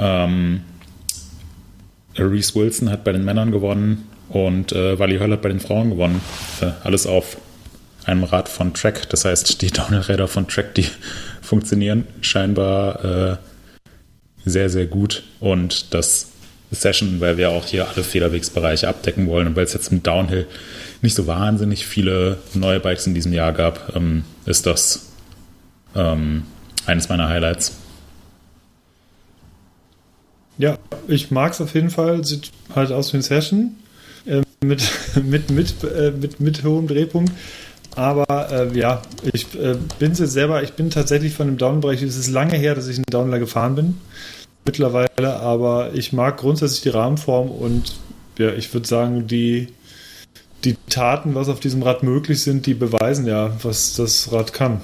Ähm, 0.00 0.62
Reese 2.18 2.56
Wilson 2.56 2.90
hat 2.90 3.04
bei 3.04 3.12
den 3.12 3.24
Männern 3.24 3.52
gewonnen 3.52 4.08
und 4.30 4.72
äh, 4.72 4.98
Wally 4.98 5.18
Höll 5.18 5.30
hat 5.30 5.42
bei 5.42 5.48
den 5.48 5.60
Frauen 5.60 5.90
gewonnen. 5.90 6.20
Äh, 6.60 6.72
alles 6.82 7.06
auf 7.06 7.36
einem 8.04 8.24
Rad 8.24 8.48
von 8.48 8.74
Track. 8.74 9.08
Das 9.10 9.24
heißt, 9.24 9.62
die 9.62 9.66
Downhill-Räder 9.70 10.26
von 10.26 10.48
Track, 10.48 10.74
die 10.74 10.86
funktionieren 11.50 12.06
scheinbar 12.20 13.04
äh, 13.04 13.36
sehr, 14.44 14.70
sehr 14.70 14.86
gut. 14.86 15.24
Und 15.40 15.92
das 15.92 16.28
Session, 16.70 17.20
weil 17.20 17.38
wir 17.38 17.50
auch 17.50 17.66
hier 17.66 17.88
alle 17.88 18.04
Federwegsbereiche 18.04 18.86
abdecken 18.86 19.26
wollen 19.26 19.48
und 19.48 19.56
weil 19.56 19.64
es 19.64 19.72
jetzt 19.72 19.90
im 19.90 20.00
Downhill 20.04 20.46
nicht 21.02 21.16
so 21.16 21.26
wahnsinnig 21.26 21.86
viele 21.86 22.38
neue 22.54 22.78
Bikes 22.78 23.08
in 23.08 23.14
diesem 23.14 23.32
Jahr 23.32 23.52
gab, 23.52 23.96
ähm, 23.96 24.22
ist 24.46 24.66
das 24.66 25.10
ähm, 25.96 26.44
eines 26.86 27.08
meiner 27.08 27.28
Highlights. 27.28 27.76
Ja, 30.56 30.78
ich 31.08 31.32
mag 31.32 31.52
es 31.52 31.60
auf 31.60 31.74
jeden 31.74 31.90
Fall. 31.90 32.24
Sieht 32.24 32.52
halt 32.76 32.92
aus 32.92 33.12
wie 33.12 33.16
ein 33.16 33.22
Session 33.22 33.74
äh, 34.24 34.42
mit, 34.64 34.88
mit, 35.24 35.50
mit, 35.50 35.82
äh, 35.82 36.12
mit, 36.12 36.38
mit 36.38 36.62
hohem 36.62 36.86
Drehpunkt. 36.86 37.32
Aber 37.96 38.50
äh, 38.50 38.78
ja, 38.78 39.02
ich 39.32 39.54
äh, 39.54 39.76
bin 39.98 40.14
jetzt 40.14 40.32
selber, 40.32 40.62
ich 40.62 40.74
bin 40.74 40.90
tatsächlich 40.90 41.34
von 41.34 41.48
dem 41.48 41.58
Downbereich, 41.58 42.02
es 42.02 42.16
ist 42.16 42.28
lange 42.28 42.56
her, 42.56 42.74
dass 42.74 42.86
ich 42.86 42.96
einen 42.96 43.04
Downler 43.10 43.38
gefahren 43.38 43.74
bin. 43.74 43.98
Mittlerweile, 44.64 45.36
aber 45.40 45.90
ich 45.94 46.12
mag 46.12 46.36
grundsätzlich 46.36 46.82
die 46.82 46.90
Rahmenform 46.90 47.50
und 47.50 47.96
ja, 48.38 48.52
ich 48.52 48.72
würde 48.72 48.86
sagen, 48.86 49.26
die, 49.26 49.68
die 50.64 50.76
Taten, 50.88 51.34
was 51.34 51.48
auf 51.48 51.60
diesem 51.60 51.82
Rad 51.82 52.02
möglich 52.02 52.42
sind, 52.42 52.66
die 52.66 52.74
beweisen 52.74 53.26
ja, 53.26 53.52
was 53.62 53.94
das 53.94 54.32
Rad 54.32 54.52
kann. 54.52 54.80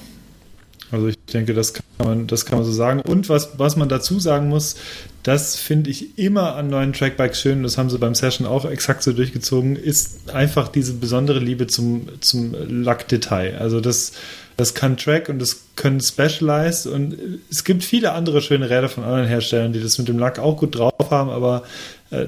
Denke, 1.36 1.52
das 1.52 1.74
kann 1.74 1.84
man, 1.98 2.26
das 2.26 2.46
kann 2.46 2.58
man 2.58 2.64
so 2.64 2.72
sagen. 2.72 3.02
Und 3.02 3.28
was, 3.28 3.58
was 3.58 3.76
man 3.76 3.90
dazu 3.90 4.18
sagen 4.18 4.48
muss, 4.48 4.76
das 5.22 5.56
finde 5.56 5.90
ich 5.90 6.18
immer 6.18 6.54
an 6.54 6.70
neuen 6.70 6.94
Trackbikes 6.94 7.42
schön, 7.42 7.62
das 7.62 7.76
haben 7.76 7.90
sie 7.90 7.98
beim 7.98 8.14
Session 8.14 8.46
auch 8.46 8.64
exakt 8.64 9.02
so 9.02 9.12
durchgezogen, 9.12 9.76
ist 9.76 10.32
einfach 10.32 10.68
diese 10.68 10.94
besondere 10.94 11.38
Liebe 11.38 11.66
zum, 11.66 12.08
zum 12.20 12.54
Lackdetail. 12.68 13.58
Also 13.58 13.82
das, 13.82 14.12
das 14.56 14.72
kann 14.72 14.96
Track 14.96 15.28
und 15.28 15.38
das 15.38 15.64
können 15.76 16.00
Specialized 16.00 16.86
und 16.86 17.18
es 17.50 17.64
gibt 17.64 17.84
viele 17.84 18.12
andere 18.12 18.40
schöne 18.40 18.70
Räder 18.70 18.88
von 18.88 19.04
anderen 19.04 19.26
Herstellern, 19.26 19.74
die 19.74 19.82
das 19.82 19.98
mit 19.98 20.08
dem 20.08 20.18
Lack 20.18 20.38
auch 20.38 20.56
gut 20.56 20.78
drauf 20.78 21.10
haben, 21.10 21.28
aber 21.28 21.64
äh, 22.10 22.26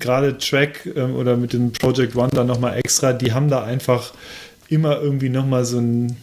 gerade 0.00 0.36
Track 0.36 0.86
äh, 0.96 1.02
oder 1.02 1.36
mit 1.36 1.52
dem 1.52 1.72
Project 1.72 2.16
One 2.16 2.30
dann 2.32 2.48
nochmal 2.48 2.76
extra, 2.76 3.12
die 3.12 3.32
haben 3.32 3.48
da 3.48 3.62
einfach 3.62 4.12
immer 4.68 5.00
irgendwie 5.00 5.28
nochmal 5.28 5.64
so 5.64 5.78
ein 5.78 6.16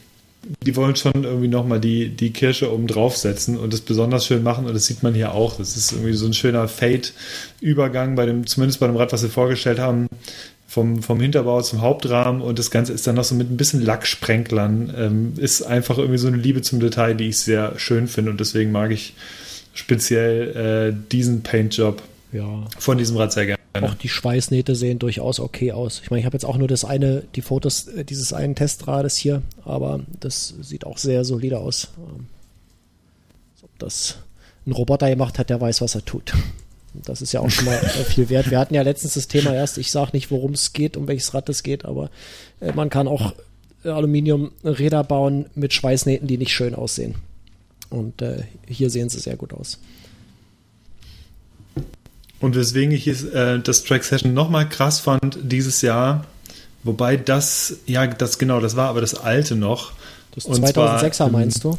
die 0.66 0.76
wollen 0.76 0.96
schon 0.96 1.24
irgendwie 1.24 1.48
nochmal 1.48 1.80
die, 1.80 2.10
die 2.10 2.32
Kirsche 2.32 2.72
oben 2.72 2.88
draufsetzen 2.88 3.58
und 3.58 3.74
das 3.74 3.82
besonders 3.82 4.26
schön 4.26 4.42
machen 4.44 4.66
und 4.66 4.74
das 4.74 4.86
sieht 4.86 5.04
man 5.04 5.14
hier 5.14 5.34
auch. 5.34 5.58
Das 5.58 5.76
ist 5.76 5.92
irgendwie 5.92 6.14
so 6.14 6.26
ein 6.26 6.34
schöner 6.34 6.68
Fade-Übergang 6.68 8.16
bei 8.16 8.26
dem, 8.26 8.48
zumindest 8.48 8.80
bei 8.80 8.88
dem 8.88 8.96
Rad, 8.96 9.12
was 9.12 9.22
sie 9.22 9.30
vorgestellt 9.30 9.80
haben, 9.80 10.08
vom, 10.68 11.02
vom 11.02 11.20
Hinterbau 11.20 11.62
zum 11.62 11.82
Hauptrahmen 11.82 12.42
und 12.42 12.60
das 12.60 12.72
Ganze 12.72 12.94
ist 12.94 13.06
dann 13.06 13.16
noch 13.16 13.24
so 13.24 13.36
mit 13.36 13.52
ein 13.52 13.58
bisschen 13.58 13.82
Lacksprenklern. 13.82 14.94
Ähm, 14.96 15.34
ist 15.38 15.64
einfach 15.64 15.98
irgendwie 15.98 16.20
so 16.20 16.28
eine 16.28 16.38
Liebe 16.38 16.62
zum 16.62 16.80
Detail, 16.80 17.16
die 17.16 17.30
ich 17.30 17.40
sehr 17.40 17.78
schön 17.78 18.08
finde 18.08 18.32
und 18.32 18.40
deswegen 18.40 18.72
mag 18.72 18.92
ich 18.92 19.16
speziell 19.74 20.94
äh, 20.94 21.10
diesen 21.12 21.44
Paintjob 21.44 22.02
ja. 22.32 22.66
von 22.78 22.98
diesem 22.98 23.18
Rad 23.18 23.34
sehr 23.34 23.46
gerne. 23.46 23.59
Auch 23.74 23.94
die 23.94 24.10
Schweißnähte 24.10 24.76
sehen 24.76 24.98
durchaus 25.00 25.40
okay 25.40 25.72
aus. 25.72 26.02
Ich 26.04 26.10
meine, 26.10 26.22
ich 26.22 26.26
habe 26.26 26.36
jetzt 26.36 26.46
auch 26.46 26.58
nur 26.58 26.68
das 26.68 26.86
eine, 26.86 27.24
die 27.36 27.42
Fotos 27.42 27.88
äh, 27.88 28.04
dieses 28.04 28.34
einen 28.34 28.56
Testrades 28.56 29.16
hier, 29.16 29.44
aber 29.64 30.02
das 30.20 30.56
sieht 30.62 30.86
auch 30.86 30.98
sehr 30.98 31.24
solide 31.24 31.60
aus. 31.60 31.90
Ähm, 31.98 32.26
ob 33.62 33.70
das 33.80 34.18
ein 34.66 34.72
Roboter 34.72 35.10
gemacht 35.10 35.38
hat, 35.38 35.50
der 35.50 35.62
weiß, 35.62 35.82
was 35.82 35.96
er 35.96 36.04
tut. 36.04 36.34
Das 36.94 37.22
ist 37.22 37.32
ja 37.32 37.42
auch 37.42 37.50
schon 37.50 37.66
mal 37.66 37.76
äh, 37.78 38.04
viel 38.04 38.30
wert. 38.30 38.50
Wir 38.50 38.60
hatten 38.60 38.74
ja 38.74 38.82
letztens 38.82 39.14
das 39.14 39.28
Thema 39.28 39.54
erst, 39.54 39.78
ich 39.78 39.92
sage 39.92 40.12
nicht, 40.14 40.32
worum 40.32 40.54
es 40.54 40.74
geht, 40.74 40.98
um 40.98 41.08
welches 41.08 41.34
Rad 41.36 41.48
es 41.50 41.62
geht, 41.62 41.86
aber 41.86 42.10
äh, 42.60 42.74
man 42.74 42.90
kann 42.90 43.08
auch 43.08 43.34
Aluminiumräder 43.84 45.04
bauen 45.04 45.46
mit 45.56 45.74
Schweißnähten, 45.74 46.28
die 46.28 46.38
nicht 46.38 46.54
schön 46.54 46.76
aussehen. 46.76 47.16
Und 47.90 48.22
äh, 48.22 48.44
hier 48.68 48.90
sehen 48.90 49.10
sie 49.10 49.20
sehr 49.20 49.38
gut 49.38 49.54
aus. 49.54 49.80
Und 52.40 52.56
weswegen 52.56 52.94
ich 52.94 53.08
äh, 53.08 53.60
das 53.60 53.84
Track 53.84 54.04
Session 54.04 54.34
nochmal 54.34 54.68
krass 54.68 55.00
fand 55.00 55.40
dieses 55.42 55.82
Jahr, 55.82 56.26
wobei 56.84 57.18
das, 57.18 57.78
ja, 57.86 58.08
das 58.08 58.38
genau, 58.38 58.60
das 58.60 58.76
war 58.76 58.90
aber 58.90 59.02
das 59.02 59.16
alte 59.16 59.56
noch. 59.56 59.92
Das 60.34 60.48
2006er 60.48 61.12
zwar, 61.12 61.30
meinst 61.30 61.64
du? 61.64 61.78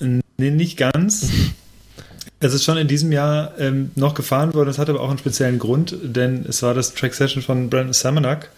Nee, 0.00 0.50
nicht 0.50 0.76
ganz. 0.76 1.28
Es 2.40 2.52
ist 2.52 2.64
schon 2.64 2.76
in 2.76 2.88
diesem 2.88 3.10
Jahr 3.10 3.52
ähm, 3.58 3.90
noch 3.94 4.14
gefahren 4.14 4.52
worden, 4.52 4.66
das 4.66 4.78
hat 4.78 4.90
aber 4.90 5.00
auch 5.00 5.08
einen 5.08 5.18
speziellen 5.18 5.58
Grund, 5.58 5.96
denn 6.02 6.44
es 6.46 6.62
war 6.62 6.74
das 6.74 6.92
Track 6.92 7.14
Session 7.14 7.42
von 7.42 7.70
Brandon 7.70 7.94
Samanak 7.94 8.50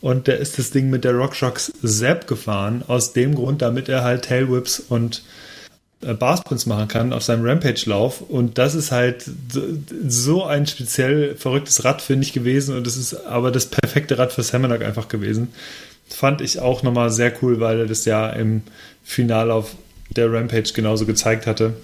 und 0.00 0.26
der 0.26 0.38
ist 0.38 0.58
das 0.58 0.70
Ding 0.70 0.90
mit 0.90 1.04
der 1.04 1.12
RockShox 1.12 1.72
Zap 1.84 2.26
gefahren, 2.26 2.82
aus 2.88 3.12
dem 3.12 3.34
Grund, 3.34 3.62
damit 3.62 3.88
er 3.88 4.02
halt 4.02 4.24
Tailwhips 4.24 4.80
und 4.80 5.22
Barsprints 6.00 6.66
machen 6.66 6.86
kann 6.86 7.12
auf 7.12 7.24
seinem 7.24 7.44
Rampage-Lauf. 7.44 8.20
Und 8.20 8.58
das 8.58 8.74
ist 8.74 8.92
halt 8.92 9.28
so 10.06 10.44
ein 10.44 10.66
speziell 10.66 11.34
verrücktes 11.34 11.84
Rad, 11.84 12.02
finde 12.02 12.24
ich, 12.24 12.32
gewesen. 12.32 12.76
Und 12.76 12.86
es 12.86 12.96
ist 12.96 13.14
aber 13.26 13.50
das 13.50 13.66
perfekte 13.66 14.18
Rad 14.18 14.32
für 14.32 14.42
Samanak 14.42 14.84
einfach 14.84 15.08
gewesen. 15.08 15.48
Fand 16.08 16.40
ich 16.40 16.60
auch 16.60 16.82
nochmal 16.82 17.10
sehr 17.10 17.32
cool, 17.42 17.60
weil 17.60 17.80
er 17.80 17.86
das 17.86 18.04
ja 18.04 18.30
im 18.30 18.62
Finallauf 19.04 19.74
der 20.10 20.32
Rampage 20.32 20.72
genauso 20.72 21.04
gezeigt 21.04 21.46
hatte, 21.46 21.74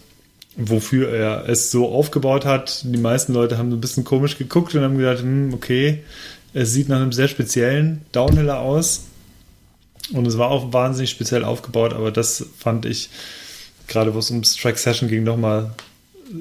wofür 0.57 1.11
er 1.11 1.49
es 1.49 1.71
so 1.71 1.91
aufgebaut 1.91 2.45
hat. 2.45 2.83
Die 2.85 2.99
meisten 2.99 3.35
Leute 3.35 3.59
haben 3.59 3.71
so 3.71 3.77
ein 3.77 3.81
bisschen 3.81 4.05
komisch 4.05 4.39
geguckt 4.39 4.75
und 4.75 4.83
haben 4.83 4.97
gedacht, 4.97 5.21
hm, 5.21 5.53
okay, 5.53 6.05
es 6.55 6.73
sieht 6.73 6.89
nach 6.89 7.01
einem 7.01 7.12
sehr 7.12 7.29
speziellen 7.29 8.03
Downhiller 8.12 8.61
aus. 8.61 9.07
Und 10.12 10.27
es 10.27 10.39
war 10.39 10.51
auch 10.51 10.73
wahnsinnig 10.73 11.11
speziell 11.11 11.45
aufgebaut, 11.45 11.93
aber 11.93 12.12
das 12.12 12.47
fand 12.59 12.87
ich 12.87 13.11
gerade 13.89 14.14
wo 14.14 14.18
es 14.18 14.30
ums 14.30 14.57
Track 14.57 14.78
Session 14.78 15.09
ging, 15.09 15.24
nochmal 15.24 15.72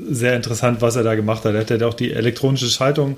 sehr 0.10 0.36
interessant, 0.36 0.82
was 0.82 0.96
er 0.96 1.04
da 1.04 1.16
gemacht 1.16 1.46
hat. 1.46 1.54
Er 1.54 1.62
hat 1.62 1.70
ja 1.70 1.88
auch 1.88 1.94
die 1.94 2.14
elektronische 2.14 2.68
Schaltung 2.68 3.18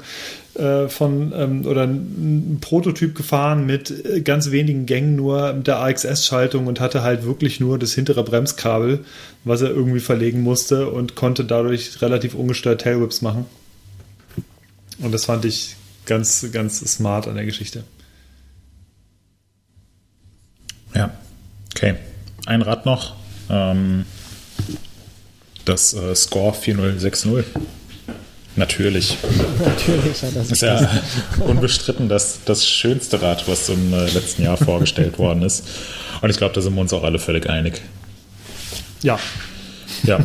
äh, 0.56 0.88
von 0.88 1.32
ähm, 1.36 1.66
oder 1.66 1.84
ein 1.84 2.58
Prototyp 2.60 3.16
gefahren 3.16 3.66
mit 3.66 3.92
äh, 4.06 4.22
ganz 4.22 4.52
wenigen 4.52 4.86
Gängen 4.86 5.16
nur 5.16 5.54
mit 5.54 5.68
der 5.68 5.80
AXS-Schaltung 5.80 6.68
und 6.68 6.80
hatte 6.80 7.04
halt 7.04 7.24
wirklich 7.24 7.60
nur 7.60 7.78
das 7.78 7.94
hintere 7.94 8.24
Bremskabel, 8.24 9.06
was 9.44 9.62
er 9.62 9.70
irgendwie 9.70 10.00
verlegen 10.00 10.42
musste 10.42 10.90
und 10.90 11.16
konnte 11.16 11.46
dadurch 11.46 12.02
relativ 12.02 12.34
ungestört 12.34 12.82
Tailwhips 12.82 13.22
machen. 13.22 13.46
Und 15.00 15.14
das 15.14 15.26
fand 15.26 15.46
ich 15.46 15.76
ganz, 16.06 16.48
ganz 16.52 16.80
smart 16.80 17.28
an 17.28 17.36
der 17.36 17.46
Geschichte. 17.46 17.84
Ja, 20.96 21.12
okay. 21.76 21.96
Ein 22.46 22.62
Rad 22.62 22.86
noch. 22.86 23.16
Ähm, 23.50 24.06
das 25.66 25.94
äh, 25.94 26.16
Score 26.16 26.54
4060. 26.54 27.44
Natürlich. 28.56 29.18
Natürlich 29.60 30.24
hat 30.24 30.36
das 30.36 30.52
ist 30.52 30.62
ja 30.62 31.02
unbestritten 31.42 32.08
das, 32.08 32.40
das 32.46 32.66
schönste 32.66 33.22
Rad, 33.22 33.48
was 33.48 33.68
im 33.68 33.94
äh, 33.94 34.06
letzten 34.12 34.44
Jahr 34.44 34.56
vorgestellt 34.56 35.20
worden 35.20 35.44
ist. 35.44 35.68
Und 36.22 36.30
ich 36.30 36.38
glaube, 36.38 36.54
da 36.54 36.62
sind 36.62 36.74
wir 36.74 36.82
uns 36.82 36.94
auch 36.94 37.04
alle 37.04 37.20
völlig 37.20 37.50
einig. 37.50 37.82
Ja. 39.02 39.20
Ja. 40.04 40.24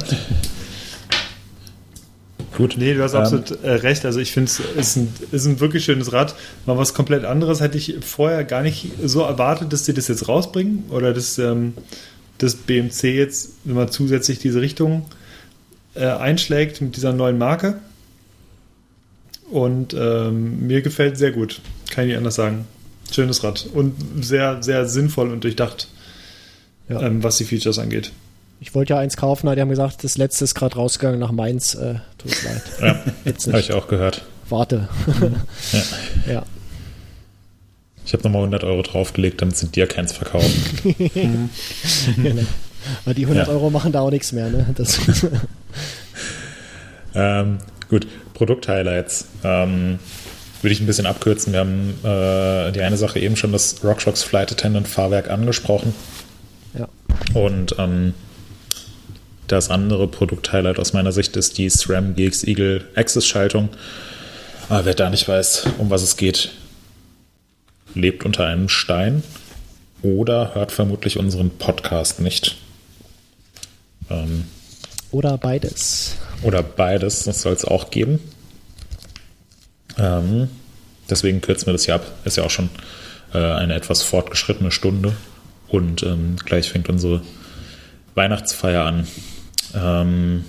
Gut. 2.57 2.77
Nee, 2.79 2.95
du 2.95 3.03
hast 3.03 3.15
ähm, 3.15 3.21
absolut 3.21 3.51
äh, 3.65 3.71
recht. 3.73 4.05
Also 4.05 4.21
ich 4.21 4.31
finde 4.31 4.51
es 4.51 4.61
ist 4.61 4.97
ein, 4.97 5.13
ist 5.33 5.47
ein 5.47 5.59
wirklich 5.59 5.85
schönes 5.85 6.13
Rad. 6.13 6.37
Mal 6.67 6.79
was 6.79 6.95
komplett 6.95 7.25
anderes 7.25 7.61
hätte 7.61 7.79
ich 7.79 7.97
vorher 8.01 8.45
gar 8.45 8.63
nicht 8.63 8.93
so 9.05 9.23
erwartet, 9.23 9.73
dass 9.73 9.87
sie 9.87 9.95
das 9.95 10.07
jetzt 10.07 10.29
rausbringen 10.29 10.85
oder 10.91 11.13
dass 11.13 11.37
ähm, 11.39 11.75
das 12.39 12.55
BMC 12.55 13.05
jetzt 13.05 13.55
immer 13.65 13.91
zusätzlich 13.91 14.39
diese 14.39 14.61
Richtung 14.61 15.07
äh, 15.11 15.15
einschlägt 15.99 16.81
mit 16.81 16.97
dieser 16.97 17.13
neuen 17.13 17.39
Marke. 17.39 17.79
Und 19.51 19.95
ähm, 19.95 20.67
mir 20.67 20.83
gefällt 20.83 21.19
sehr 21.19 21.33
gut. 21.33 21.61
Kann 21.91 22.05
ich 22.05 22.09
nicht 22.09 22.19
anders 22.19 22.37
sagen. 22.37 22.67
Schönes 23.11 23.43
Rad. 23.43 23.67
Und 23.75 23.95
sehr, 24.21 24.63
sehr 24.63 24.87
sinnvoll 24.87 25.31
und 25.33 25.43
durchdacht, 25.43 25.89
ja. 26.89 27.01
ähm, 27.03 27.23
was 27.23 27.39
die 27.39 27.45
Features 27.45 27.79
angeht. 27.79 28.13
Ich 28.61 28.75
wollte 28.75 28.93
ja 28.93 29.01
eins 29.01 29.17
kaufen, 29.17 29.49
aber 29.49 29.57
die 29.57 29.63
haben 29.63 29.71
gesagt, 29.71 30.05
das 30.05 30.19
letzte 30.19 30.45
ist 30.45 30.55
gerade 30.55 30.77
rausgegangen 30.77 31.19
nach 31.19 31.33
Mainz. 31.33 31.75
Äh, 31.75 31.95
tut 32.19 32.31
es 32.31 32.45
leid. 32.45 32.63
Ja, 32.81 33.53
habe 33.53 33.61
ich 33.61 33.73
auch 33.73 33.89
gehört. 33.89 34.23
Warte. 34.49 34.89
ja. 36.27 36.33
ja. 36.33 36.43
Ich 38.05 38.13
habe 38.13 38.23
nochmal 38.25 38.43
100 38.43 38.65
Euro 38.65 38.83
draufgelegt, 38.83 39.41
damit 39.41 39.57
sie 39.57 39.69
dir 39.69 39.87
keins 39.87 40.13
verkaufen. 40.13 40.51
genau. 42.17 42.43
Aber 43.05 43.15
die 43.15 43.23
100 43.23 43.47
ja. 43.47 43.53
Euro 43.53 43.71
machen 43.71 43.93
da 43.93 44.01
auch 44.01 44.11
nichts 44.11 44.33
mehr. 44.33 44.51
Ne? 44.51 44.75
ähm, 47.15 47.59
gut, 47.89 48.07
Produkt-Highlights. 48.35 49.27
Ähm, 49.45 49.99
würde 50.63 50.73
ich 50.73 50.81
ein 50.81 50.87
bisschen 50.87 51.07
abkürzen. 51.07 51.53
Wir 51.53 51.61
haben 51.61 51.91
äh, 52.05 52.73
die 52.73 52.83
eine 52.83 52.97
Sache 52.97 53.19
eben 53.19 53.37
schon 53.37 53.53
das 53.53 53.83
RockShox 53.83 54.23
Flight 54.23 54.53
Attendant 54.53 54.87
Fahrwerk 54.87 55.31
angesprochen. 55.31 55.95
Ja. 56.79 56.89
Und 57.35 57.75
ähm, 57.79 58.15
das 59.47 59.71
andere 59.71 60.07
Produkt-Highlight 60.07 60.79
aus 60.79 60.93
meiner 60.93 61.13
Sicht 61.13 61.37
ist 61.37 61.59
die 61.59 61.69
SRAM 61.69 62.15
GX 62.15 62.45
Eagle 62.45 62.85
Access-Schaltung. 62.95 63.71
Aber 64.69 64.85
wer 64.85 64.95
da 64.95 65.11
nicht 65.11 65.27
weiß, 65.27 65.67
um 65.79 65.91
was 65.91 66.03
es 66.03 66.17
geht, 66.17 66.53
lebt 67.95 68.25
unter 68.25 68.47
einem 68.47 68.69
Stein 68.69 69.23
oder 70.03 70.55
hört 70.55 70.73
vermutlich 70.73 71.19
unseren 71.19 71.51
Podcast 71.51 72.21
nicht. 72.21 72.57
Ähm, 74.09 74.45
oder 75.11 75.39
beides. 75.39 76.17
Oder 76.43 76.63
beides, 76.63 77.25
das 77.25 77.43
soll 77.43 77.53
es 77.53 77.65
auch 77.65 77.91
geben. 77.91 78.21
Ähm, 79.99 80.49
deswegen 81.09 81.41
kürzen 81.41 81.67
wir 81.67 81.73
das 81.73 81.85
hier 81.85 81.95
ab. 81.95 82.07
Ist 82.25 82.37
ja 82.37 82.45
auch 82.45 82.51
schon 82.51 82.71
äh, 83.35 83.39
eine 83.39 83.75
etwas 83.75 84.03
fortgeschrittene 84.03 84.71
Stunde. 84.71 85.15
Und 85.69 86.03
ähm, 86.03 86.37
gleich 86.45 86.71
fängt 86.71 86.89
unsere 86.89 87.23
Weihnachtsfeier 88.15 88.85
an. 88.85 89.07
Ähm, 89.75 90.45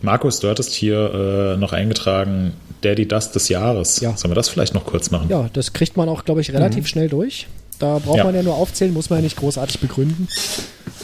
Markus, 0.00 0.40
du 0.40 0.48
hattest 0.48 0.72
hier 0.72 1.54
äh, 1.54 1.56
noch 1.56 1.72
eingetragen, 1.72 2.52
Daddy 2.82 3.08
Dust 3.08 3.34
des 3.34 3.48
Jahres. 3.48 4.00
Ja. 4.00 4.16
Sollen 4.16 4.30
wir 4.30 4.36
das 4.36 4.48
vielleicht 4.48 4.74
noch 4.74 4.86
kurz 4.86 5.10
machen? 5.10 5.28
Ja, 5.28 5.48
das 5.52 5.72
kriegt 5.72 5.96
man 5.96 6.08
auch, 6.08 6.24
glaube 6.24 6.40
ich, 6.40 6.52
relativ 6.52 6.84
mhm. 6.84 6.86
schnell 6.86 7.08
durch. 7.08 7.46
Da 7.78 7.98
braucht 7.98 8.18
ja. 8.18 8.24
man 8.24 8.34
ja 8.34 8.42
nur 8.42 8.56
aufzählen, 8.56 8.92
muss 8.92 9.10
man 9.10 9.20
ja 9.20 9.22
nicht 9.24 9.36
großartig 9.36 9.78
begründen. 9.80 10.28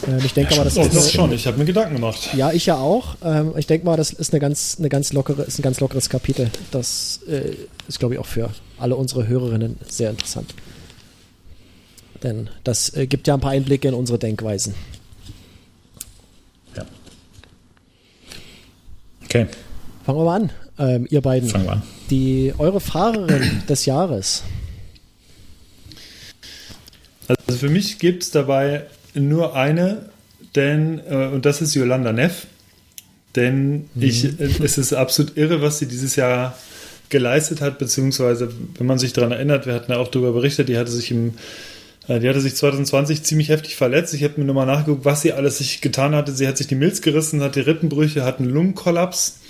Ähm, 0.06 0.20
ich 0.24 0.34
denke 0.34 0.54
ja, 0.54 0.60
aber, 0.60 0.70
das 0.70 0.76
ist 0.76 0.94
das 0.94 1.12
schon. 1.12 1.32
Ich 1.32 1.46
habe 1.46 1.58
mir 1.58 1.64
Gedanken 1.64 1.94
gemacht. 1.94 2.30
Ja, 2.34 2.52
ich 2.52 2.66
ja 2.66 2.76
auch. 2.76 3.16
Ähm, 3.22 3.52
ich 3.56 3.66
denke 3.66 3.86
mal, 3.86 3.96
das 3.96 4.10
ist 4.10 4.32
eine 4.32 4.40
ganz, 4.40 4.76
eine 4.78 4.88
ganz 4.88 5.12
lockere, 5.12 5.42
ist 5.42 5.58
ein 5.58 5.62
ganz 5.62 5.80
lockeres 5.80 6.08
Kapitel. 6.08 6.50
Das 6.70 7.20
äh, 7.28 7.54
ist, 7.88 7.98
glaube 7.98 8.14
ich, 8.14 8.20
auch 8.20 8.26
für 8.26 8.50
alle 8.78 8.96
unsere 8.96 9.28
Hörerinnen 9.28 9.78
sehr 9.88 10.10
interessant. 10.10 10.54
Denn 12.22 12.50
das 12.64 12.94
äh, 12.94 13.06
gibt 13.06 13.26
ja 13.26 13.34
ein 13.34 13.40
paar 13.40 13.52
Einblicke 13.52 13.88
in 13.88 13.94
unsere 13.94 14.18
Denkweisen. 14.18 14.74
Ja. 16.76 16.84
Okay. 19.24 19.46
Fangen 20.04 20.18
wir 20.18 20.24
mal 20.24 20.36
an, 20.36 20.52
ähm, 20.78 21.06
ihr 21.10 21.20
beiden. 21.20 21.48
Fangen 21.48 21.64
wir 21.64 21.72
an. 21.72 21.82
Die 22.10 22.52
eure 22.58 22.80
Fahrerin 22.80 23.62
des 23.68 23.86
Jahres. 23.86 24.42
Also 27.28 27.58
für 27.58 27.68
mich 27.68 27.98
gibt 27.98 28.22
es 28.22 28.30
dabei 28.30 28.84
nur 29.14 29.56
eine, 29.56 30.08
denn, 30.54 31.00
äh, 31.08 31.28
und 31.28 31.44
das 31.46 31.60
ist 31.60 31.74
Yolanda 31.74 32.12
Neff. 32.12 32.46
Denn 33.36 33.88
mhm. 33.94 34.02
ich, 34.02 34.24
äh, 34.24 34.50
es 34.62 34.78
ist 34.78 34.92
absolut 34.92 35.36
irre, 35.36 35.62
was 35.62 35.78
sie 35.78 35.86
dieses 35.86 36.16
Jahr 36.16 36.56
geleistet 37.08 37.60
hat, 37.60 37.78
beziehungsweise, 37.78 38.50
wenn 38.78 38.86
man 38.86 38.98
sich 38.98 39.12
daran 39.12 39.32
erinnert, 39.32 39.66
wir 39.66 39.74
hatten 39.74 39.92
ja 39.92 39.98
auch 39.98 40.08
darüber 40.08 40.32
berichtet, 40.32 40.68
die 40.68 40.78
hatte 40.78 40.90
sich 40.90 41.10
im 41.10 41.34
äh, 42.08 42.20
die 42.20 42.28
hatte 42.28 42.40
sich 42.40 42.54
2020 42.54 43.22
ziemlich 43.22 43.48
heftig 43.48 43.76
verletzt. 43.76 44.14
Ich 44.14 44.24
habe 44.24 44.40
mir 44.40 44.46
nochmal 44.46 44.66
nachgeguckt, 44.66 45.04
was 45.04 45.22
sie 45.22 45.32
alles 45.32 45.58
sich 45.58 45.80
getan 45.80 46.14
hatte. 46.14 46.32
Sie 46.32 46.46
hat 46.46 46.56
sich 46.56 46.66
die 46.66 46.74
Milz 46.74 47.02
gerissen, 47.02 47.42
hat 47.42 47.56
die 47.56 47.60
Rippenbrüche, 47.60 48.24
hat 48.24 48.40
einen 48.40 48.50
Lungenkollaps 48.50 49.40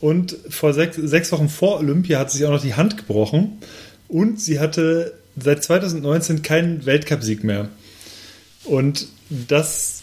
und 0.00 0.36
vor 0.48 0.72
sechs, 0.72 0.96
sechs 0.96 1.30
Wochen 1.32 1.48
vor 1.48 1.78
Olympia 1.78 2.18
hat 2.18 2.30
sie 2.30 2.38
sich 2.38 2.46
auch 2.46 2.50
noch 2.50 2.62
die 2.62 2.74
Hand 2.74 2.96
gebrochen 2.96 3.58
und 4.08 4.40
sie 4.40 4.58
hatte 4.58 5.14
seit 5.36 5.62
2019 5.64 6.42
keinen 6.42 6.86
Weltcupsieg 6.86 7.44
mehr. 7.44 7.68
Und 8.64 9.08
das 9.28 10.02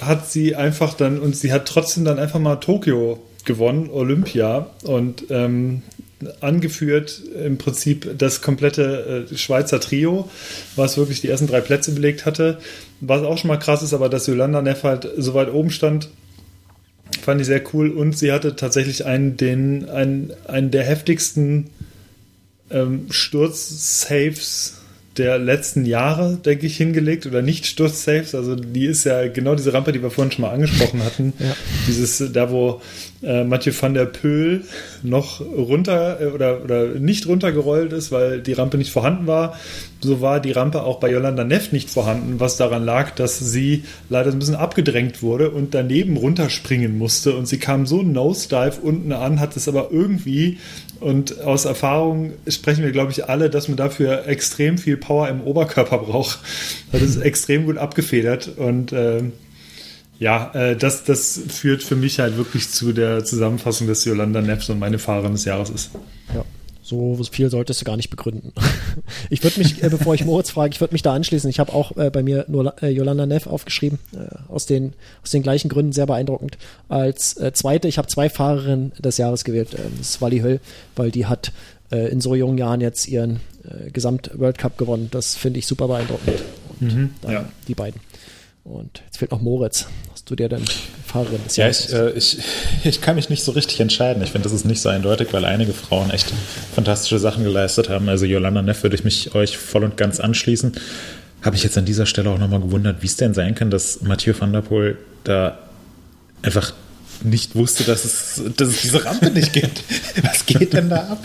hat 0.00 0.30
sie 0.30 0.56
einfach 0.56 0.94
dann, 0.94 1.18
und 1.18 1.36
sie 1.36 1.52
hat 1.52 1.66
trotzdem 1.66 2.04
dann 2.04 2.18
einfach 2.18 2.40
mal 2.40 2.56
Tokio 2.56 3.22
gewonnen, 3.44 3.90
Olympia, 3.90 4.70
und 4.84 5.24
ähm, 5.30 5.82
angeführt 6.40 7.22
im 7.42 7.58
Prinzip 7.58 8.18
das 8.18 8.42
komplette 8.42 9.26
äh, 9.30 9.36
Schweizer 9.36 9.80
Trio, 9.80 10.28
was 10.76 10.96
wirklich 10.96 11.20
die 11.20 11.28
ersten 11.28 11.46
drei 11.46 11.60
Plätze 11.60 11.92
belegt 11.92 12.26
hatte. 12.26 12.58
Was 13.00 13.22
auch 13.22 13.38
schon 13.38 13.48
mal 13.48 13.56
krass 13.56 13.82
ist, 13.82 13.94
aber 13.94 14.08
dass 14.08 14.26
Yolanda 14.26 14.60
Neff 14.60 14.84
halt 14.84 15.08
so 15.16 15.34
weit 15.34 15.52
oben 15.52 15.70
stand, 15.70 16.10
fand 17.22 17.40
ich 17.40 17.46
sehr 17.46 17.62
cool. 17.72 17.90
Und 17.90 18.18
sie 18.18 18.32
hatte 18.32 18.56
tatsächlich 18.56 19.06
einen, 19.06 19.36
den, 19.36 19.88
einen, 19.88 20.32
einen 20.46 20.70
der 20.70 20.84
heftigsten 20.84 21.70
ähm, 22.70 23.06
Sturz-Saves 23.10 24.80
der 25.20 25.38
letzten 25.38 25.84
Jahre, 25.84 26.38
denke 26.42 26.66
ich, 26.66 26.76
hingelegt 26.76 27.26
oder 27.26 27.42
nicht 27.42 27.66
Sturzsaves. 27.66 28.34
Also 28.34 28.54
die 28.54 28.86
ist 28.86 29.04
ja 29.04 29.26
genau 29.28 29.56
diese 29.56 29.74
Rampe, 29.74 29.92
die 29.92 30.02
wir 30.02 30.10
vorhin 30.10 30.32
schon 30.32 30.42
mal 30.42 30.52
angesprochen 30.52 31.02
hatten. 31.04 31.32
Ja. 31.38 31.56
Dieses, 31.88 32.22
da 32.32 32.50
wo 32.50 32.80
äh, 33.22 33.44
Mathieu 33.44 33.72
van 33.78 33.92
der 33.94 34.06
Pöhl 34.06 34.62
noch 35.02 35.40
runter 35.40 36.20
äh, 36.20 36.26
oder, 36.26 36.62
oder 36.62 36.86
nicht 36.86 37.26
runtergerollt 37.26 37.92
ist, 37.92 38.12
weil 38.12 38.40
die 38.40 38.52
Rampe 38.52 38.78
nicht 38.78 38.92
vorhanden 38.92 39.26
war. 39.26 39.58
So 40.00 40.22
war 40.22 40.40
die 40.40 40.52
Rampe 40.52 40.84
auch 40.84 41.00
bei 41.00 41.10
Yolanda 41.10 41.44
Neff 41.44 41.72
nicht 41.72 41.90
vorhanden, 41.90 42.40
was 42.40 42.56
daran 42.56 42.84
lag, 42.84 43.10
dass 43.10 43.38
sie 43.38 43.84
leider 44.08 44.30
ein 44.30 44.38
bisschen 44.38 44.54
abgedrängt 44.54 45.22
wurde 45.22 45.50
und 45.50 45.74
daneben 45.74 46.16
runterspringen 46.16 46.96
musste. 46.96 47.34
Und 47.34 47.46
sie 47.46 47.58
kam 47.58 47.84
so 47.84 48.02
nosedive 48.02 48.80
unten 48.80 49.12
an, 49.12 49.40
hat 49.40 49.56
es 49.56 49.68
aber 49.68 49.88
irgendwie 49.90 50.58
und 51.00 51.40
aus 51.40 51.64
Erfahrung 51.64 52.32
sprechen 52.46 52.84
wir, 52.84 52.92
glaube 52.92 53.10
ich, 53.12 53.28
alle, 53.28 53.50
dass 53.50 53.68
man 53.68 53.76
dafür 53.76 54.26
extrem 54.26 54.78
viel 54.78 54.96
Power 54.96 55.28
im 55.28 55.40
Oberkörper 55.40 55.98
braucht. 55.98 56.40
Das 56.92 57.02
ist 57.02 57.16
extrem 57.16 57.66
gut 57.66 57.78
abgefedert 57.78 58.50
und 58.56 58.92
äh, 58.92 59.22
ja, 60.18 60.52
äh, 60.52 60.76
das, 60.76 61.04
das 61.04 61.40
führt 61.48 61.82
für 61.82 61.96
mich 61.96 62.20
halt 62.20 62.36
wirklich 62.36 62.68
zu 62.68 62.92
der 62.92 63.24
Zusammenfassung, 63.24 63.86
dass 63.86 64.04
Yolanda 64.04 64.42
Neff 64.42 64.68
und 64.68 64.78
meine 64.78 64.98
Fahrerin 64.98 65.32
des 65.32 65.46
Jahres 65.46 65.70
ist. 65.70 65.90
Ja. 66.34 66.44
So 66.90 67.22
viel 67.30 67.50
solltest 67.50 67.80
du 67.80 67.84
gar 67.84 67.96
nicht 67.96 68.10
begründen. 68.10 68.52
Ich 69.30 69.44
würde 69.44 69.60
mich, 69.60 69.80
äh, 69.82 69.88
bevor 69.88 70.14
ich 70.14 70.24
Moritz 70.24 70.50
frage, 70.50 70.72
ich 70.74 70.80
würde 70.80 70.92
mich 70.92 71.02
da 71.02 71.14
anschließen. 71.14 71.48
Ich 71.48 71.60
habe 71.60 71.72
auch 71.72 71.96
äh, 71.96 72.10
bei 72.10 72.22
mir 72.22 72.44
nur 72.48 72.74
äh, 72.82 72.88
Yolanda 72.88 73.26
Neff 73.26 73.46
aufgeschrieben, 73.46 74.00
äh, 74.12 74.26
aus, 74.52 74.66
den, 74.66 74.94
aus 75.22 75.30
den 75.30 75.42
gleichen 75.42 75.68
Gründen 75.68 75.92
sehr 75.92 76.06
beeindruckend. 76.06 76.58
Als 76.88 77.36
äh, 77.36 77.52
zweite, 77.52 77.86
ich 77.86 77.96
habe 77.96 78.08
zwei 78.08 78.28
Fahrerinnen 78.28 78.92
des 78.98 79.18
Jahres 79.18 79.44
gewählt. 79.44 79.74
Äh, 79.74 79.82
das 79.98 80.10
ist 80.10 80.20
Wally 80.20 80.40
Höll, 80.40 80.60
weil 80.96 81.12
die 81.12 81.26
hat 81.26 81.52
äh, 81.92 82.08
in 82.10 82.20
so 82.20 82.34
jungen 82.34 82.58
Jahren 82.58 82.80
jetzt 82.80 83.06
ihren 83.08 83.40
Gesamt-World 83.92 84.56
Cup 84.58 84.78
gewonnen. 84.78 85.08
Das 85.10 85.34
finde 85.36 85.58
ich 85.58 85.66
super 85.66 85.86
beeindruckend. 85.86 86.42
Und 86.80 86.94
Mhm, 86.94 87.10
ja. 87.28 87.44
die 87.68 87.74
beiden. 87.74 88.00
Und 88.64 89.02
jetzt 89.04 89.18
fehlt 89.18 89.30
noch 89.30 89.42
Moritz. 89.42 89.86
Du 90.30 90.36
dir 90.36 90.48
denn 90.48 90.62
Fahrerin 91.04 91.40
des 91.44 91.56
Ja, 91.56 91.68
ich, 91.68 91.92
äh, 91.92 92.10
ich, 92.10 92.38
ich 92.84 93.00
kann 93.00 93.16
mich 93.16 93.30
nicht 93.30 93.42
so 93.42 93.50
richtig 93.50 93.80
entscheiden. 93.80 94.22
Ich 94.22 94.30
finde, 94.30 94.44
das 94.44 94.52
ist 94.52 94.64
nicht 94.64 94.80
so 94.80 94.88
eindeutig, 94.88 95.32
weil 95.32 95.44
einige 95.44 95.72
Frauen 95.72 96.10
echt 96.10 96.32
fantastische 96.72 97.18
Sachen 97.18 97.42
geleistet 97.42 97.88
haben. 97.88 98.08
Also 98.08 98.26
Yolanda 98.26 98.62
Neff 98.62 98.84
würde 98.84 98.94
ich 98.94 99.02
mich 99.02 99.34
euch 99.34 99.58
voll 99.58 99.82
und 99.82 99.96
ganz 99.96 100.20
anschließen. 100.20 100.74
Habe 101.42 101.56
ich 101.56 101.64
jetzt 101.64 101.76
an 101.76 101.84
dieser 101.84 102.06
Stelle 102.06 102.30
auch 102.30 102.38
nochmal 102.38 102.60
gewundert, 102.60 103.02
wie 103.02 103.08
es 103.08 103.16
denn 103.16 103.34
sein 103.34 103.56
kann, 103.56 103.70
dass 103.70 104.02
Mathieu 104.02 104.32
van 104.38 104.52
der 104.52 104.60
Poel 104.60 104.98
da 105.24 105.58
einfach 106.42 106.74
nicht 107.24 107.56
wusste, 107.56 107.82
dass 107.82 108.04
es, 108.04 108.40
dass 108.56 108.68
es 108.68 108.82
diese 108.82 109.04
Rampe 109.04 109.32
nicht 109.32 109.52
gibt. 109.52 109.82
Was 110.22 110.46
geht 110.46 110.72
denn 110.72 110.90
da 110.90 110.96
ab? 110.96 111.24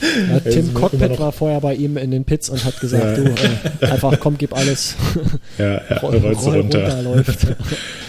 Ja, 0.00 0.34
Also 0.34 0.50
Tim 0.50 0.68
immer 0.68 0.80
Cockpit 0.80 1.18
war 1.18 1.32
vorher 1.32 1.60
bei 1.60 1.74
ihm 1.74 1.96
in 1.96 2.12
den 2.12 2.24
Pits 2.24 2.50
und 2.50 2.64
hat 2.64 2.78
gesagt, 2.80 3.18
du, 3.18 3.24
äh, 3.24 3.90
einfach 3.90 4.20
komm, 4.20 4.38
gib 4.38 4.56
alles. 4.56 4.94
Ja, 5.58 5.82
ja 5.90 5.98
Roll, 5.98 6.18
runter. 6.18 6.54
runter, 6.54 7.02
läuft. 7.02 7.38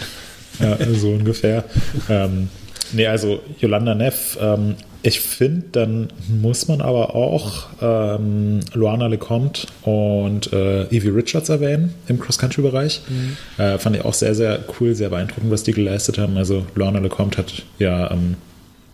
Ja, 0.60 0.76
so 0.94 1.10
ungefähr. 1.10 1.64
ähm, 2.08 2.48
nee, 2.92 3.06
also 3.06 3.40
Yolanda 3.60 3.94
Neff, 3.94 4.38
ähm, 4.40 4.76
ich 5.02 5.20
finde, 5.20 5.66
dann 5.70 6.08
muss 6.28 6.66
man 6.66 6.80
aber 6.80 7.14
auch 7.14 7.66
ähm, 7.80 8.58
Luana 8.74 9.06
Lecomte 9.06 9.68
und 9.82 10.52
äh, 10.52 10.84
Evie 10.86 11.10
Richards 11.10 11.48
erwähnen 11.48 11.94
im 12.08 12.18
Cross-Country-Bereich. 12.18 13.02
Äh, 13.56 13.78
fand 13.78 13.94
ich 13.94 14.04
auch 14.04 14.14
sehr, 14.14 14.34
sehr 14.34 14.64
cool, 14.80 14.96
sehr 14.96 15.10
beeindruckend, 15.10 15.52
was 15.52 15.62
die 15.62 15.72
geleistet 15.72 16.18
haben. 16.18 16.36
Also 16.36 16.66
Luana 16.74 16.98
Lecomte 16.98 17.38
hat 17.38 17.62
ja 17.78 18.10
ähm, 18.10 18.34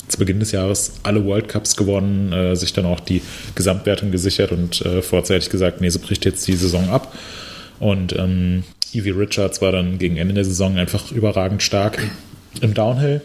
zu 0.07 0.19
Beginn 0.19 0.39
des 0.39 0.53
Jahres 0.53 0.97
alle 1.03 1.25
World 1.25 1.49
Cups 1.49 1.77
gewonnen, 1.77 2.31
äh, 2.33 2.57
sich 2.57 2.75
dann 2.75 2.85
auch 2.85 3.01
die 3.01 3.23
Gesamtwertung 3.55 4.11
gesichert 4.11 4.53
und 4.53 4.83
äh, 4.83 5.01
vorzeitig 5.01 5.49
gesagt, 5.49 5.81
nee, 5.81 5.89
sie 5.89 5.99
bricht 5.99 6.27
jetzt 6.27 6.47
die 6.47 6.57
Saison 6.57 6.91
ab. 6.91 7.15
Und 7.81 8.15
ähm, 8.19 8.65
Evie 8.95 9.11
Richards 9.11 9.61
war 9.63 9.73
dann 9.73 9.99
gegen 9.99 10.17
Ende 10.17 10.35
der 10.35 10.45
Saison 10.45 10.77
einfach 10.77 11.11
überragend 11.13 11.63
stark 11.63 11.99
im 12.61 12.75
Downhill. 12.75 13.21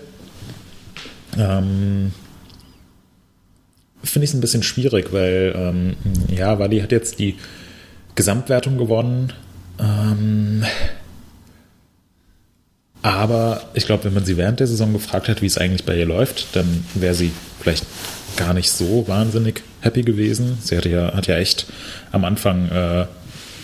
Ähm, 1.38 2.12
Finde 4.04 4.24
ich 4.24 4.32
es 4.32 4.34
ein 4.36 4.42
bisschen 4.42 4.64
schwierig, 4.64 5.12
weil 5.12 5.54
ähm, 5.56 5.96
ja, 6.34 6.60
Wally 6.60 6.80
hat 6.80 6.92
jetzt 6.92 7.20
die 7.20 7.36
Gesamtwertung 8.16 8.78
gewonnen. 8.78 9.34
Ähm, 9.80 10.64
aber 13.02 13.62
ich 13.74 13.86
glaube, 13.86 14.06
wenn 14.06 14.14
man 14.14 14.26
sie 14.26 14.38
während 14.38 14.60
der 14.60 14.68
Saison 14.68 14.94
gefragt 14.94 15.28
hat, 15.28 15.42
wie 15.42 15.46
es 15.46 15.58
eigentlich 15.58 15.86
bei 15.86 15.98
ihr 15.98 16.06
läuft, 16.06 16.56
dann 16.56 16.86
wäre 16.94 17.14
sie 17.14 17.32
vielleicht 17.60 17.86
gar 18.38 18.54
nicht 18.54 18.70
so 18.70 19.08
wahnsinnig 19.08 19.64
happy 19.82 20.04
gewesen. 20.04 20.58
Sie 20.62 20.76
hatte 20.78 20.90
ja, 20.90 21.14
hat 21.14 21.28
ja 21.28 21.38
echt 21.38 21.68
am 22.12 22.26
Anfang 22.26 22.70
äh, 22.70 23.06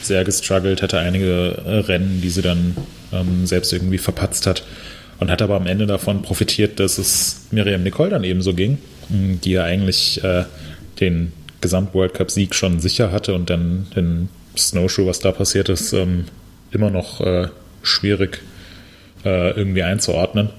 sehr 0.05 0.23
gestruggelt, 0.23 0.81
hatte 0.81 0.99
einige 0.99 1.61
äh, 1.65 1.79
Rennen, 1.79 2.21
die 2.21 2.29
sie 2.29 2.41
dann 2.41 2.75
ähm, 3.11 3.45
selbst 3.45 3.73
irgendwie 3.73 3.97
verpatzt 3.97 4.47
hat 4.47 4.63
und 5.19 5.29
hat 5.31 5.41
aber 5.41 5.55
am 5.55 5.67
Ende 5.67 5.85
davon 5.85 6.21
profitiert, 6.21 6.79
dass 6.79 6.97
es 6.97 7.47
Miriam 7.51 7.83
Nicole 7.83 8.09
dann 8.09 8.23
ebenso 8.23 8.53
ging, 8.53 8.77
mh, 9.09 9.37
die 9.43 9.51
ja 9.51 9.63
eigentlich 9.63 10.23
äh, 10.23 10.43
den 10.99 11.31
Gesamt-World 11.61 12.13
Cup-Sieg 12.13 12.53
schon 12.55 12.79
sicher 12.79 13.11
hatte 13.11 13.33
und 13.33 13.49
dann 13.49 13.87
den 13.95 14.29
Snowshoe, 14.57 15.07
was 15.07 15.19
da 15.19 15.31
passiert 15.31 15.69
ist, 15.69 15.93
ähm, 15.93 16.25
immer 16.71 16.89
noch 16.89 17.21
äh, 17.21 17.47
schwierig 17.81 18.41
äh, 19.23 19.51
irgendwie 19.51 19.83
einzuordnen. 19.83 20.49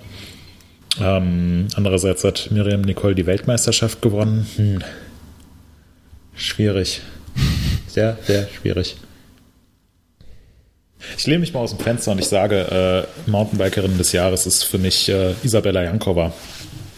Ähm, 1.00 1.68
andererseits 1.74 2.24
hat 2.24 2.48
Miriam 2.50 2.82
Nicole 2.82 3.14
die 3.14 3.26
Weltmeisterschaft 3.26 4.00
gewonnen. 4.00 4.46
Hm. 4.56 4.78
Schwierig. 6.36 7.00
Sehr, 7.86 8.18
sehr 8.22 8.48
schwierig. 8.48 8.96
Ich 11.16 11.26
lehne 11.26 11.40
mich 11.40 11.52
mal 11.52 11.60
aus 11.60 11.70
dem 11.70 11.78
Fenster 11.80 12.12
und 12.12 12.18
ich 12.18 12.26
sage, 12.26 13.06
äh, 13.26 13.30
Mountainbikerin 13.30 13.98
des 13.98 14.12
Jahres 14.12 14.46
ist 14.46 14.64
für 14.64 14.78
mich 14.78 15.08
äh, 15.08 15.34
Isabella 15.42 15.82
Jankova, 15.82 16.32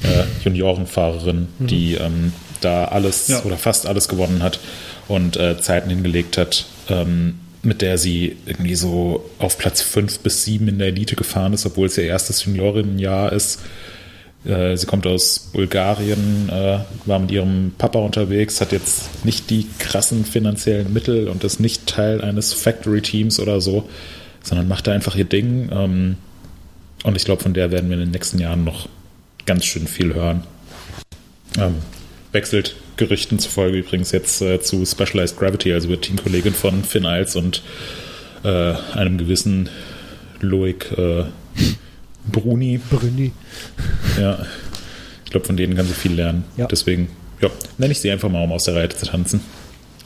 äh, 0.02 0.24
Juniorenfahrerin, 0.44 1.48
die 1.58 1.94
ähm, 1.94 2.32
da 2.60 2.86
alles 2.86 3.28
Ja. 3.28 3.42
oder 3.44 3.56
fast 3.56 3.86
alles 3.86 4.08
gewonnen 4.08 4.42
hat 4.42 4.58
und 5.08 5.36
äh, 5.36 5.60
Zeiten 5.60 5.90
hingelegt 5.90 6.38
hat, 6.38 6.66
ähm, 6.88 7.38
mit 7.62 7.82
der 7.82 7.98
sie 7.98 8.36
irgendwie 8.46 8.74
so 8.76 9.28
auf 9.38 9.58
Platz 9.58 9.82
5 9.82 10.20
bis 10.20 10.44
7 10.44 10.68
in 10.68 10.78
der 10.78 10.88
Elite 10.88 11.16
gefahren 11.16 11.52
ist, 11.52 11.66
obwohl 11.66 11.86
es 11.88 11.98
ihr 11.98 12.04
erstes 12.04 12.44
Juniorinnenjahr 12.44 13.32
ist. 13.32 13.60
Äh, 14.46 14.76
Sie 14.76 14.86
kommt 14.86 15.06
aus 15.06 15.50
Bulgarien, 15.52 16.48
äh, 16.48 16.78
war 17.04 17.18
mit 17.18 17.30
ihrem 17.30 17.72
Papa 17.76 17.98
unterwegs, 17.98 18.60
hat 18.60 18.72
jetzt 18.72 19.24
nicht 19.24 19.50
die 19.50 19.66
krassen 19.78 20.24
finanziellen 20.24 20.92
Mittel 20.92 21.28
und 21.28 21.44
ist 21.44 21.60
nicht 21.60 21.86
Teil 21.86 22.20
eines 22.22 22.52
Factory-Teams 22.52 23.40
oder 23.40 23.60
so, 23.60 23.88
sondern 24.42 24.68
macht 24.68 24.86
da 24.86 24.92
einfach 24.92 25.16
ihr 25.16 25.24
Ding. 25.24 25.70
Ähm, 25.72 26.16
und 27.04 27.16
ich 27.16 27.24
glaube, 27.24 27.42
von 27.42 27.54
der 27.54 27.70
werden 27.70 27.88
wir 27.88 27.94
in 27.94 28.04
den 28.04 28.10
nächsten 28.10 28.38
Jahren 28.38 28.64
noch 28.64 28.88
ganz 29.44 29.64
schön 29.64 29.86
viel 29.86 30.14
hören. 30.14 30.44
Ähm, 31.58 31.76
wechselt 32.32 32.76
Gerüchten 32.96 33.38
zufolge 33.38 33.78
übrigens 33.78 34.12
jetzt 34.12 34.40
äh, 34.42 34.60
zu 34.60 34.84
Specialized 34.84 35.38
Gravity, 35.38 35.72
also 35.72 35.88
wird 35.88 36.02
Teamkollegin 36.02 36.54
von 36.54 36.84
Finn 36.84 37.06
Eils 37.06 37.36
und 37.36 37.62
einem 38.44 39.18
gewissen 39.18 39.68
Loic 40.40 40.86
äh, 40.96 41.24
Bruni. 42.30 42.78
Brüni. 42.90 43.32
Ja, 44.20 44.44
ich 45.24 45.30
glaube, 45.30 45.46
von 45.46 45.56
denen 45.56 45.76
kann 45.76 45.86
sie 45.86 45.94
viel 45.94 46.12
lernen. 46.14 46.44
Ja. 46.56 46.66
Deswegen, 46.66 47.08
ja, 47.40 47.48
nenne 47.78 47.92
ich 47.92 48.00
sie 48.00 48.10
einfach 48.10 48.28
mal, 48.28 48.42
um 48.44 48.52
aus 48.52 48.64
der 48.64 48.74
Reihe 48.76 48.88
zu 48.88 49.06
tanzen. 49.06 49.40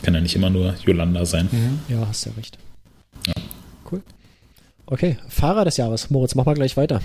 Kann 0.03 0.15
ja 0.15 0.21
nicht 0.21 0.35
immer 0.35 0.51
nur 0.51 0.75
Yolanda 0.85 1.27
sein. 1.27 1.49
Ja, 1.89 2.07
hast 2.09 2.25
ja 2.27 2.33
recht. 2.37 2.59
Cool. 3.91 4.01
Okay, 4.87 5.19
Fahrer 5.29 5.65
des 5.65 5.77
Jahres. 5.77 6.11
Moritz, 6.11 6.35
mach 6.35 6.47
mal 6.47 6.55
gleich 6.55 6.77
weiter. 6.77 7.01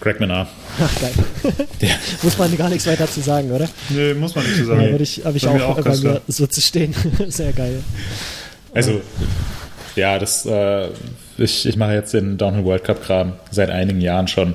Greg 0.00 0.18
Menard. 0.20 0.48
Ach, 0.80 1.00
geil. 1.00 1.12
Der, 1.80 1.96
Muss 2.22 2.36
man 2.36 2.56
gar 2.56 2.68
nichts 2.68 2.86
weiter 2.86 3.08
zu 3.08 3.20
sagen, 3.20 3.50
oder? 3.52 3.68
Nee, 3.88 4.12
muss 4.14 4.34
man 4.34 4.44
nicht 4.44 4.58
Ja, 4.58 4.64
sagen. 4.66 4.90
würde 4.90 5.04
ich, 5.04 5.24
habe 5.24 5.36
ich 5.36 5.46
auch, 5.46 5.60
auch 5.60 5.80
bei 5.80 5.90
mir 5.92 6.00
klar. 6.00 6.20
so 6.26 6.46
zu 6.46 6.60
stehen. 6.60 6.92
Sehr 7.28 7.52
geil. 7.52 7.82
also, 8.74 9.00
ja, 9.94 10.18
das, 10.18 10.44
äh, 10.46 10.88
ich, 11.38 11.66
ich 11.66 11.76
mache 11.76 11.94
jetzt 11.94 12.14
den 12.14 12.38
Downhill 12.38 12.64
World 12.64 12.84
Cup 12.84 13.02
Kram 13.02 13.32
seit 13.50 13.70
einigen 13.70 14.00
Jahren 14.00 14.28
schon. 14.28 14.54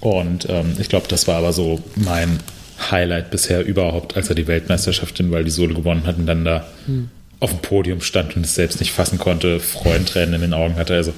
Und 0.00 0.48
ähm, 0.48 0.76
ich 0.78 0.88
glaube, 0.88 1.06
das 1.08 1.26
war 1.26 1.36
aber 1.36 1.52
so 1.52 1.80
mein 1.96 2.38
Highlight 2.90 3.30
bisher 3.30 3.64
überhaupt, 3.64 4.16
als 4.16 4.28
er 4.28 4.34
die 4.34 4.46
Weltmeisterschaft 4.46 5.18
in 5.20 5.30
Val 5.32 5.44
di 5.44 5.50
Sole 5.50 5.74
gewonnen 5.74 6.06
hat 6.06 6.18
und 6.18 6.26
dann 6.26 6.44
da 6.44 6.66
auf 7.40 7.50
dem 7.50 7.60
Podium 7.60 8.00
stand 8.00 8.36
und 8.36 8.44
es 8.44 8.54
selbst 8.54 8.80
nicht 8.80 8.92
fassen 8.92 9.18
konnte, 9.18 9.60
Freudentränen 9.60 10.34
in 10.34 10.40
den 10.40 10.54
Augen 10.54 10.76
hatte. 10.76 10.94
Also 10.94 11.12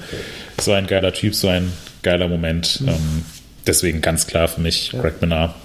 so 0.59 0.71
ein 0.71 0.87
geiler 0.87 1.13
Typ, 1.13 1.35
so 1.35 1.47
ein 1.47 1.71
geiler 2.03 2.27
Moment. 2.27 2.83
Ähm, 2.87 3.25
deswegen 3.65 4.01
ganz 4.01 4.27
klar 4.27 4.47
für 4.47 4.61
mich 4.61 4.91
Greg 4.91 5.21
Menard. 5.21 5.55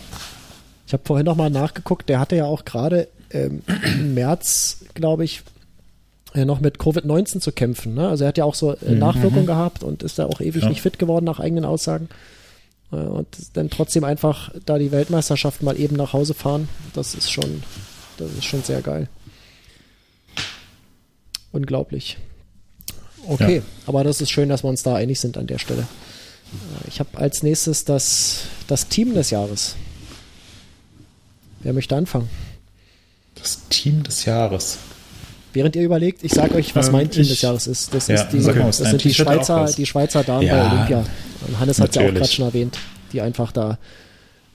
Ich 0.86 0.92
habe 0.92 1.02
vorhin 1.04 1.26
noch 1.26 1.36
mal 1.36 1.50
nachgeguckt. 1.50 2.08
Der 2.08 2.20
hatte 2.20 2.36
ja 2.36 2.44
auch 2.44 2.64
gerade 2.64 3.08
ähm, 3.30 3.62
im 3.84 4.14
März, 4.14 4.84
glaube 4.94 5.24
ich, 5.24 5.42
noch 6.44 6.60
mit 6.60 6.78
Covid-19 6.78 7.40
zu 7.40 7.52
kämpfen. 7.52 7.94
Ne? 7.94 8.08
Also 8.08 8.24
er 8.24 8.28
hat 8.28 8.38
ja 8.38 8.44
auch 8.44 8.54
so 8.54 8.74
äh, 8.74 8.92
Nachwirkungen 8.92 9.46
gehabt 9.46 9.82
und 9.82 10.02
ist 10.02 10.18
da 10.18 10.26
auch 10.26 10.40
ewig 10.40 10.62
Ja. 10.64 10.68
nicht 10.68 10.82
fit 10.82 10.98
geworden 10.98 11.24
nach 11.24 11.40
eigenen 11.40 11.64
Aussagen. 11.64 12.08
Äh, 12.92 12.96
und 12.96 13.26
dann 13.54 13.70
trotzdem 13.70 14.04
einfach 14.04 14.50
da 14.66 14.78
die 14.78 14.92
Weltmeisterschaft 14.92 15.62
mal 15.62 15.78
eben 15.78 15.96
nach 15.96 16.12
Hause 16.12 16.34
fahren. 16.34 16.68
Das 16.94 17.14
ist 17.14 17.30
schon, 17.32 17.62
das 18.18 18.30
ist 18.32 18.44
schon 18.44 18.62
sehr 18.62 18.82
geil. 18.82 19.08
Unglaublich. 21.52 22.18
Okay, 23.28 23.56
Ja. 23.56 23.62
aber 23.86 24.04
das 24.04 24.20
ist 24.20 24.30
schön, 24.30 24.48
dass 24.48 24.62
wir 24.62 24.68
uns 24.68 24.82
da 24.82 24.94
einig 24.94 25.18
sind 25.20 25.36
an 25.38 25.46
der 25.46 25.58
Stelle. 25.58 25.82
Äh, 25.82 26.88
Ich 26.88 27.00
habe 27.00 27.16
als 27.18 27.42
nächstes 27.42 27.84
das, 27.84 28.42
das 28.68 28.88
Team 28.88 29.14
des 29.14 29.30
Jahres. 29.30 29.74
Wer 31.60 31.72
möchte 31.72 31.96
anfangen? 31.96 32.28
Das 33.34 33.60
Team 33.68 34.02
des 34.04 34.24
Jahres. 34.24 34.78
Während 35.56 35.74
ihr 35.74 35.82
überlegt, 35.84 36.22
ich 36.22 36.32
sage 36.32 36.54
euch, 36.54 36.76
was 36.76 36.88
Ähm, 36.88 36.92
mein 36.92 37.10
Team 37.10 37.22
ich- 37.22 37.30
des 37.30 37.40
Jahres 37.40 37.66
ist. 37.66 37.94
Das, 37.94 38.08
Ja, 38.08 38.16
ist 38.16 38.28
die, 38.28 38.42
das 38.42 38.76
sind 38.76 39.02
die 39.04 39.14
Schweizer, 39.14 39.64
die 39.74 39.86
Schweizer 39.86 40.22
Damen 40.22 40.46
Ja, 40.46 40.54
bei 40.68 40.70
Olympia. 40.74 41.04
Und 41.48 41.58
Hannes 41.58 41.80
hat 41.80 41.96
ja 41.96 42.02
auch 42.02 42.12
gerade 42.12 42.28
schon 42.30 42.44
erwähnt, 42.44 42.78
die 43.12 43.22
einfach 43.22 43.52
da 43.52 43.78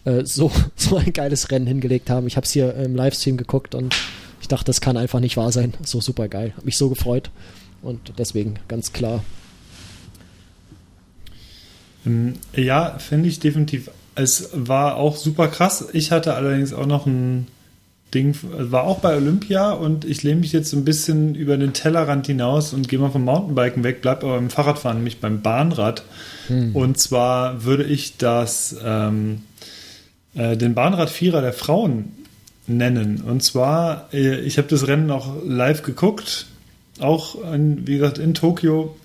äh, 0.05 0.23
so, 0.25 0.51
so 0.75 0.97
ein 0.97 1.11
geiles 1.11 1.49
Rennen 1.49 1.65
hingelegt 1.65 2.11
haben. 2.11 2.27
Ich 2.27 2.35
habe 2.37 2.45
es 2.45 2.51
hier 2.51 2.75
im 2.75 2.95
Livestream 2.95 3.35
geguckt 3.37 3.73
und 3.73 3.95
ich 4.41 4.47
dachte, 4.47 4.65
das 4.65 4.79
kann 4.79 4.95
einfach 4.95 5.19
nicht 5.19 5.37
wahr 5.37 5.51
sein. 5.51 5.73
So 5.83 5.99
super 6.01 6.27
geil. 6.27 6.53
Hab 6.55 6.65
mich 6.65 6.77
so 6.77 6.89
gefreut. 6.89 7.31
Und 7.81 8.13
deswegen 8.19 8.55
ganz 8.67 8.93
klar. 8.93 9.23
Ähm, 12.05 12.33
Ja, 12.55 12.97
finde 12.99 13.27
ich 13.29 13.39
definitiv. 13.39 13.89
Es 14.13 14.49
war 14.53 14.97
auch 14.97 15.15
super 15.15 15.47
krass. 15.47 15.87
Ich 15.93 16.11
hatte 16.11 16.33
allerdings 16.35 16.73
auch 16.73 16.85
noch 16.85 17.05
ein 17.07 17.47
Ding, 18.13 18.35
war 18.43 18.83
auch 18.83 18.99
bei 18.99 19.15
Olympia 19.15 19.71
und 19.71 20.05
ich 20.05 20.23
lehne 20.23 20.41
mich 20.41 20.51
jetzt 20.51 20.69
so 20.69 20.77
ein 20.77 20.85
bisschen 20.85 21.35
über 21.35 21.57
den 21.57 21.73
Tellerrand 21.73 22.27
hinaus 22.27 22.73
und 22.73 22.89
gehe 22.89 22.99
mal 22.99 23.09
vom 23.09 23.23
Mountainbiken 23.23 23.83
weg, 23.83 24.01
bleib 24.01 24.23
aber 24.23 24.35
beim 24.35 24.49
Fahrradfahren, 24.49 24.97
nämlich 24.97 25.19
beim 25.19 25.41
Bahnrad. 25.41 26.03
Und 26.73 26.97
zwar 26.99 27.63
würde 27.63 27.83
ich 27.85 28.17
das 28.17 28.75
ähm, 28.83 29.43
äh, 30.35 30.57
den 30.57 30.73
Bahnrad-Vierer 30.73 31.41
der 31.41 31.53
Frauen 31.53 32.11
nennen. 32.67 33.21
Und 33.21 33.43
zwar, 33.43 34.09
äh, 34.13 34.39
ich 34.41 34.57
habe 34.57 34.67
das 34.67 34.87
Rennen 34.87 35.11
auch 35.11 35.35
live 35.45 35.81
geguckt, 35.83 36.47
auch 36.99 37.35
in, 37.53 37.87
wie 37.87 37.97
gesagt 37.97 38.17
in 38.17 38.33
Tokio. 38.33 38.95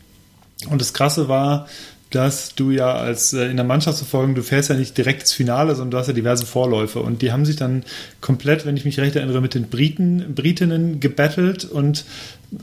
Und 0.70 0.80
das 0.80 0.94
Krasse 0.94 1.28
war, 1.28 1.68
dass 2.10 2.54
du 2.54 2.70
ja 2.70 2.94
als 2.94 3.32
äh, 3.32 3.46
in 3.46 3.56
der 3.56 3.64
Mannschaftsverfolgung, 3.64 4.34
du 4.34 4.42
fährst 4.42 4.70
ja 4.70 4.76
nicht 4.76 4.96
direkt 4.96 5.22
ins 5.22 5.32
Finale, 5.32 5.74
sondern 5.74 5.90
du 5.90 5.98
hast 5.98 6.06
ja 6.06 6.12
diverse 6.12 6.46
Vorläufe. 6.46 7.00
Und 7.00 7.20
die 7.20 7.32
haben 7.32 7.44
sich 7.44 7.56
dann 7.56 7.84
komplett, 8.20 8.64
wenn 8.64 8.76
ich 8.76 8.84
mich 8.84 9.00
recht 9.00 9.16
erinnere, 9.16 9.40
mit 9.40 9.54
den 9.54 9.68
Briten, 9.68 10.34
Britinnen 10.34 11.00
gebettelt 11.00 11.64
und 11.64 12.04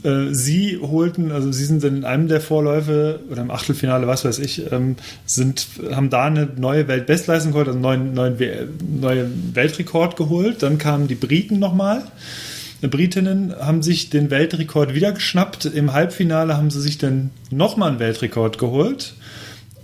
äh, 0.02 0.32
sie 0.32 0.78
holten, 0.80 1.30
also 1.30 1.52
sie 1.52 1.66
sind 1.66 1.84
in 1.84 2.04
einem 2.04 2.28
der 2.28 2.40
Vorläufe 2.40 3.20
oder 3.30 3.42
im 3.42 3.50
Achtelfinale, 3.50 4.06
was 4.06 4.24
weiß 4.24 4.38
ich, 4.38 4.72
ähm, 4.72 4.96
sind, 5.26 5.66
haben 5.90 6.08
da 6.08 6.24
eine 6.24 6.48
neue 6.56 6.88
Weltbestleistung 6.88 7.52
geholt, 7.52 7.68
also 7.68 7.78
einen 7.86 8.14
neuen, 8.14 8.36
neuen, 8.38 9.00
neuen 9.00 9.54
Weltrekord 9.54 10.16
geholt. 10.16 10.62
Dann 10.62 10.78
kamen 10.78 11.06
die 11.06 11.16
Briten 11.16 11.58
nochmal. 11.58 12.02
Die 12.80 12.88
Britinnen 12.88 13.54
haben 13.58 13.82
sich 13.82 14.08
den 14.08 14.30
Weltrekord 14.30 14.94
wieder 14.94 15.12
geschnappt. 15.12 15.66
Im 15.66 15.92
Halbfinale 15.92 16.56
haben 16.56 16.70
sie 16.70 16.80
sich 16.80 16.96
dann 16.96 17.30
nochmal 17.50 17.90
einen 17.90 17.98
Weltrekord 17.98 18.58
geholt 18.58 19.14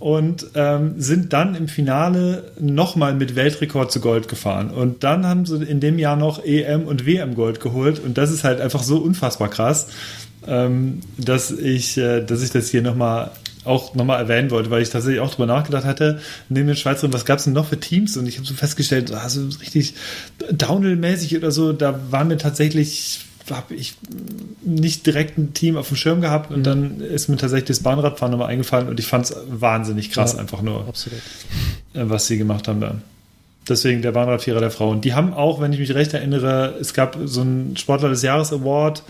und 0.01 0.47
ähm, 0.55 0.95
sind 0.97 1.31
dann 1.31 1.53
im 1.53 1.67
Finale 1.67 2.51
nochmal 2.59 3.13
mit 3.13 3.35
Weltrekord 3.35 3.91
zu 3.91 4.01
Gold 4.01 4.27
gefahren. 4.27 4.71
Und 4.71 5.03
dann 5.03 5.27
haben 5.27 5.45
sie 5.45 5.63
in 5.63 5.79
dem 5.79 5.99
Jahr 5.99 6.15
noch 6.15 6.43
EM 6.43 6.85
und 6.85 7.05
WM 7.05 7.35
Gold 7.35 7.59
geholt. 7.59 7.99
Und 7.99 8.17
das 8.17 8.31
ist 8.31 8.43
halt 8.43 8.61
einfach 8.61 8.81
so 8.81 8.97
unfassbar 8.97 9.49
krass, 9.49 9.89
ähm, 10.47 11.01
dass, 11.19 11.51
ich, 11.51 11.99
äh, 11.99 12.25
dass 12.25 12.41
ich 12.41 12.49
das 12.49 12.69
hier 12.69 12.81
nochmal 12.81 13.29
auch 13.63 13.93
nochmal 13.93 14.17
erwähnen 14.17 14.49
wollte, 14.49 14.71
weil 14.71 14.81
ich 14.81 14.89
tatsächlich 14.89 15.21
auch 15.21 15.29
drüber 15.29 15.45
nachgedacht 15.45 15.85
hatte, 15.85 16.19
neben 16.49 16.65
den 16.65 16.75
Schweizerinnen, 16.75 17.13
was 17.13 17.25
gab 17.25 17.37
es 17.37 17.43
denn 17.43 17.53
noch 17.53 17.67
für 17.67 17.79
Teams? 17.79 18.17
Und 18.17 18.25
ich 18.25 18.37
habe 18.37 18.47
so 18.47 18.55
festgestellt, 18.55 19.11
also 19.11 19.49
richtig 19.61 19.93
Downhill-mäßig 20.51 21.37
oder 21.37 21.51
so, 21.51 21.73
da 21.73 21.99
waren 22.09 22.27
mir 22.27 22.37
tatsächlich, 22.37 23.19
habe 23.55 23.75
ich 23.75 23.95
nicht 24.63 25.05
direkt 25.05 25.37
ein 25.37 25.53
Team 25.53 25.77
auf 25.77 25.87
dem 25.87 25.97
Schirm 25.97 26.21
gehabt 26.21 26.51
und 26.51 26.63
dann 26.63 27.01
ist 27.01 27.27
mir 27.29 27.37
tatsächlich 27.37 27.67
das 27.67 27.79
Bahnradfahren 27.81 28.31
nochmal 28.31 28.49
eingefallen 28.49 28.87
und 28.87 28.99
ich 28.99 29.07
fand 29.07 29.25
es 29.25 29.35
wahnsinnig 29.49 30.11
krass, 30.11 30.33
Ja, 30.33 30.39
einfach 30.39 30.61
nur, 30.61 30.87
Absolut. 30.87 31.19
äh, 31.93 32.09
was 32.09 32.27
sie 32.27 32.37
gemacht 32.37 32.67
haben 32.67 32.81
da. 32.81 32.95
Deswegen 33.69 34.01
der 34.01 34.11
Bahnradvierer 34.11 34.59
der 34.59 34.71
Frauen. 34.71 35.01
Die 35.01 35.13
haben 35.13 35.33
auch, 35.33 35.61
wenn 35.61 35.71
ich 35.71 35.77
mich 35.77 35.93
recht 35.93 36.15
erinnere, 36.15 36.73
es 36.81 36.95
gab 36.95 37.15
so 37.25 37.41
einen 37.41 37.77
Sportler 37.77 38.09
des 38.09 38.23
Jahres 38.23 38.51
Award, 38.51 39.03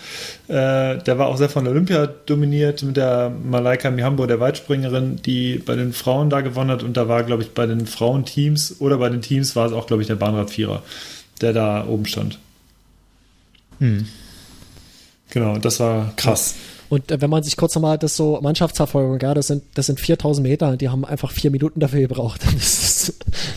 äh, 0.49 0.97
der 0.97 1.17
war 1.17 1.27
auch 1.27 1.37
sehr 1.37 1.47
von 1.47 1.65
Olympia 1.67 2.05
dominiert 2.07 2.83
mit 2.83 2.97
der 2.97 3.29
Malaika 3.29 3.89
Mihambo, 3.89 4.25
der 4.27 4.41
Weitspringerin, 4.41 5.21
die 5.25 5.57
bei 5.57 5.75
den 5.75 5.93
Frauen 5.93 6.29
da 6.29 6.41
gewonnen 6.41 6.69
hat 6.69 6.83
und 6.83 6.97
da 6.97 7.07
war, 7.07 7.23
glaube 7.23 7.43
ich, 7.43 7.51
bei 7.53 7.65
den 7.65 7.87
Frauenteams 7.87 8.75
oder 8.81 8.97
bei 8.97 9.07
den 9.07 9.21
Teams 9.21 9.55
war 9.55 9.67
es 9.67 9.71
auch, 9.71 9.87
glaube 9.87 10.01
ich, 10.01 10.07
der 10.07 10.15
Bahnradvierer, 10.15 10.83
der 11.39 11.53
da 11.53 11.85
oben 11.87 12.05
stand. 12.05 12.37
Genau, 15.31 15.57
das 15.57 15.79
war 15.79 16.13
krass. 16.15 16.55
Und 16.89 17.09
äh, 17.11 17.19
wenn 17.21 17.29
man 17.29 17.41
sich 17.41 17.55
kurz 17.57 17.73
nochmal 17.75 17.97
das 17.97 18.15
so 18.17 18.39
Mannschaftsverfolgung, 18.41 19.19
ja, 19.21 19.33
das 19.33 19.47
sind, 19.47 19.63
das 19.73 19.85
sind 19.87 19.99
4000 19.99 20.45
Meter, 20.47 20.77
die 20.77 20.89
haben 20.89 21.05
einfach 21.05 21.31
vier 21.31 21.49
Minuten 21.51 21.79
dafür 21.79 22.01
gebraucht. 22.01 22.41
Das 22.53 23.07
ist, 23.09 23.13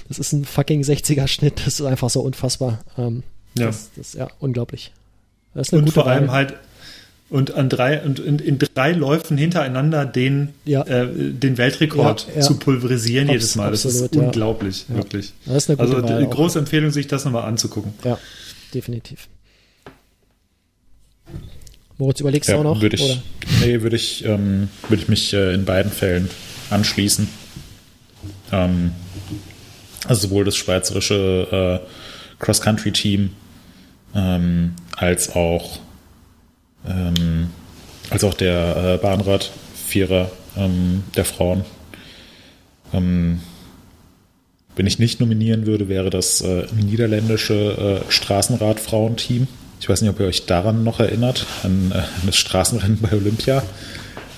das 0.09 0.19
ist 0.19 0.33
ein 0.33 0.45
fucking 0.45 0.83
60er 0.83 1.27
Schnitt, 1.27 1.61
das 1.67 1.81
ist 1.81 1.83
einfach 1.87 2.09
so 2.11 2.21
unfassbar. 2.23 2.79
Ähm, 2.97 3.23
Ja. 3.59 3.67
Das, 3.67 3.91
das, 3.97 4.13
ja, 4.15 4.29
unglaublich. 4.41 4.93
Das 5.53 5.69
ist 5.69 5.73
eine 5.75 5.81
Und 5.81 5.85
gute 5.87 5.95
vor 6.01 6.07
allem 6.07 6.29
Wahl. 6.29 6.35
halt 6.35 6.55
und 7.31 7.55
an 7.55 7.69
drei 7.69 8.01
und 8.03 8.21
in, 8.21 8.39
in 8.39 8.59
drei 8.59 8.93
Läufen 8.93 9.37
hintereinander 9.37 10.05
den, 10.07 10.51
Ja. 10.65 10.83
äh, 10.83 11.09
den 11.13 11.59
Weltrekord 11.59 12.27
Ja, 12.29 12.35
ja. 12.37 12.41
zu 12.43 12.57
pulverisieren 12.59 13.29
Abs- 13.29 13.33
jedes 13.35 13.57
Mal. 13.57 13.71
Das 13.73 13.85
absolut, 13.85 14.13
ist 14.13 14.17
unglaublich, 14.19 14.85
wirklich. 14.89 15.33
Das 15.47 15.69
ist 15.69 15.81
Also 15.81 16.03
Wahl 16.03 16.21
die 16.21 16.27
auch. 16.27 16.31
große 16.31 16.59
Empfehlung, 16.59 16.91
sich 16.93 17.07
das 17.09 17.25
nochmal 17.25 17.45
anzugucken. 17.45 17.93
Ja, 18.05 18.19
definitiv. 18.73 19.29
Moritz, 21.99 22.21
überlegst 22.21 22.49
du 22.49 22.55
Ja, 22.55 22.59
auch 22.61 22.65
noch? 22.65 22.81
würde 22.83 22.97
ich, 22.97 23.03
oder? 23.03 23.23
nee, 23.61 23.81
würde 23.83 23.97
ich, 23.97 24.25
ähm, 24.25 24.69
würde 24.89 25.03
ich 25.03 25.09
mich 25.09 25.33
äh, 25.33 25.55
in 25.55 25.65
beiden 25.65 25.93
Fällen 25.93 26.29
anschließen. 26.71 27.29
Ähm, 28.53 28.93
also 30.07 30.29
sowohl 30.29 30.45
das 30.45 30.57
schweizerische 30.57 31.81
äh, 31.83 32.43
Cross-Country-Team 32.45 33.31
ähm, 34.15 34.75
als 34.97 35.35
auch 35.35 35.79
ähm, 36.87 37.49
als 38.11 38.23
auch 38.25 38.35
der 38.35 38.95
äh, 38.95 39.03
Bahnrad-Vierer 39.03 40.31
ähm, 40.57 41.05
der 41.17 41.25
Frauen. 41.25 41.65
Ähm, 42.93 43.41
wenn 44.77 44.87
ich 44.87 44.99
nicht 44.99 45.21
nominieren 45.21 45.67
würde, 45.67 45.89
wäre 45.89 46.11
das 46.11 46.41
äh, 46.43 46.67
niederländische 46.75 48.03
äh, 48.07 48.13
Straßenrad-Frauenteam. 48.13 49.47
Ich 49.85 49.91
weiß 49.91 50.01
nicht, 50.01 50.09
ob 50.09 50.19
ihr 50.19 50.25
euch 50.25 50.47
daran 50.47 50.83
noch 50.83 50.99
erinnert, 50.99 51.45
an, 51.63 51.93
äh, 51.93 51.99
an 51.99 52.23
das 52.25 52.37
Straßenrennen 52.39 53.01
bei 53.03 53.13
Olympia, 53.13 53.63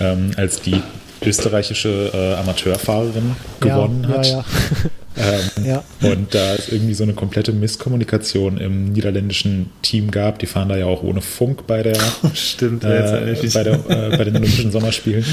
ähm, 0.01 0.33
als 0.37 0.61
die 0.61 0.83
österreichische 1.23 2.11
äh, 2.13 2.35
Amateurfahrerin 2.35 3.37
gewonnen 3.61 4.09
ja, 4.11 4.17
hat. 4.17 4.27
Ja, 4.27 4.45
Ähm, 5.19 5.65
ja. 5.65 5.85
und 6.03 6.35
da 6.35 6.55
es 6.55 6.71
irgendwie 6.71 6.95
so 6.95 7.03
eine 7.03 7.15
komplette 7.15 7.53
Misskommunikation 7.53 8.59
im 8.59 8.93
niederländischen 8.93 9.71
Team 9.83 10.11
gab, 10.11 10.39
die 10.39 10.47
fahren 10.47 10.69
da 10.69 10.77
ja 10.77 10.87
auch 10.87 11.03
ohne 11.03 11.23
Funk 11.23 11.67
bei 11.67 11.83
der 11.83 11.97
Stimmt, 12.35 12.85
erinnere 12.85 13.33
ich 13.33 13.45
äh, 13.45 13.49
bei, 13.49 13.65
der, 13.65 13.75
äh, 13.75 14.17
bei 14.17 14.25
den 14.25 14.37
Olympischen 14.37 14.73
Sommerspielen. 14.73 15.25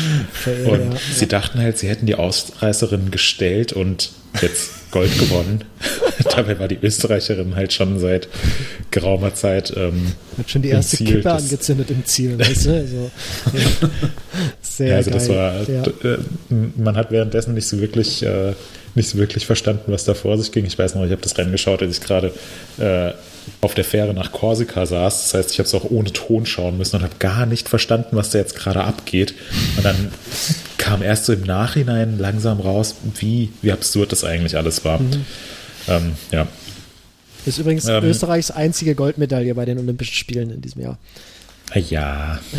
Und 0.65 0.93
ja, 0.93 0.99
sie 1.13 1.27
dachten 1.27 1.59
halt, 1.59 1.77
sie 1.77 1.89
hätten 1.89 2.05
die 2.05 2.15
Ausreißerin 2.15 3.11
gestellt 3.11 3.73
und 3.73 4.11
jetzt 4.41 4.91
Gold 4.91 5.17
gewonnen. 5.17 5.63
Dabei 6.35 6.59
war 6.59 6.67
die 6.67 6.77
Österreicherin 6.81 7.55
halt 7.55 7.73
schon 7.73 7.99
seit 7.99 8.27
geraumer 8.91 9.33
Zeit 9.33 9.73
ähm, 9.75 10.13
Hat 10.37 10.49
schon 10.49 10.61
die 10.61 10.69
erste 10.69 10.97
Ziel. 10.97 11.07
Kippe 11.07 11.31
angezündet 11.31 11.89
im 11.89 12.05
Ziel, 12.05 12.37
weißt 12.39 12.65
du? 12.65 12.73
Also, 12.73 13.11
ja. 13.53 13.89
Sehr 14.61 14.87
Ja, 14.87 14.95
also 14.97 15.09
geil. 15.09 15.19
das 15.19 15.29
war, 15.29 15.69
ja. 15.69 15.83
äh, 16.09 16.17
man 16.77 16.95
hat 16.95 17.11
währenddessen 17.11 17.55
nicht 17.55 17.67
so 17.67 17.79
wirklich, 17.79 18.23
äh, 18.23 18.53
nicht 18.95 19.09
so 19.09 19.17
wirklich 19.17 19.45
verstanden, 19.45 19.91
was 19.91 20.03
da 20.05 20.13
vor 20.13 20.37
sich 20.37 20.51
ging. 20.51 20.65
Ich 20.65 20.77
weiß 20.77 20.95
noch, 20.95 21.03
ich 21.05 21.11
habe 21.11 21.21
das 21.21 21.37
Rennen 21.37 21.51
geschaut, 21.51 21.81
als 21.81 21.97
ich 21.97 22.03
gerade 22.03 22.31
äh, 22.77 23.11
auf 23.61 23.73
der 23.73 23.83
Fähre 23.83 24.13
nach 24.13 24.31
Korsika 24.31 24.85
saß. 24.85 25.23
Das 25.23 25.33
heißt, 25.33 25.51
ich 25.51 25.59
habe 25.59 25.67
es 25.67 25.73
auch 25.73 25.89
ohne 25.89 26.11
Ton 26.13 26.45
schauen 26.45 26.77
müssen 26.77 26.97
und 26.97 27.01
habe 27.03 27.15
gar 27.19 27.45
nicht 27.45 27.67
verstanden, 27.69 28.15
was 28.15 28.29
da 28.29 28.37
jetzt 28.39 28.55
gerade 28.55 28.83
abgeht. 28.83 29.33
Und 29.77 29.83
dann 29.85 30.11
kam 30.77 31.01
erst 31.01 31.25
so 31.25 31.33
im 31.33 31.41
Nachhinein 31.43 32.19
langsam 32.19 32.59
raus, 32.59 32.95
wie, 33.19 33.49
wie 33.61 33.71
absurd 33.71 34.11
das 34.11 34.23
eigentlich 34.23 34.57
alles 34.57 34.85
war. 34.85 34.99
Mhm. 34.99 35.25
Ähm, 35.87 36.11
ja. 36.31 36.47
Ist 37.45 37.57
übrigens 37.57 37.85
Ähm, 37.87 38.03
Österreichs 38.05 38.51
einzige 38.51 38.95
Goldmedaille 38.95 39.53
bei 39.55 39.65
den 39.65 39.77
Olympischen 39.79 40.13
Spielen 40.15 40.49
in 40.51 40.61
diesem 40.61 40.81
Jahr. 40.81 40.97
Ah, 41.71 41.79
Ja. 41.79 42.39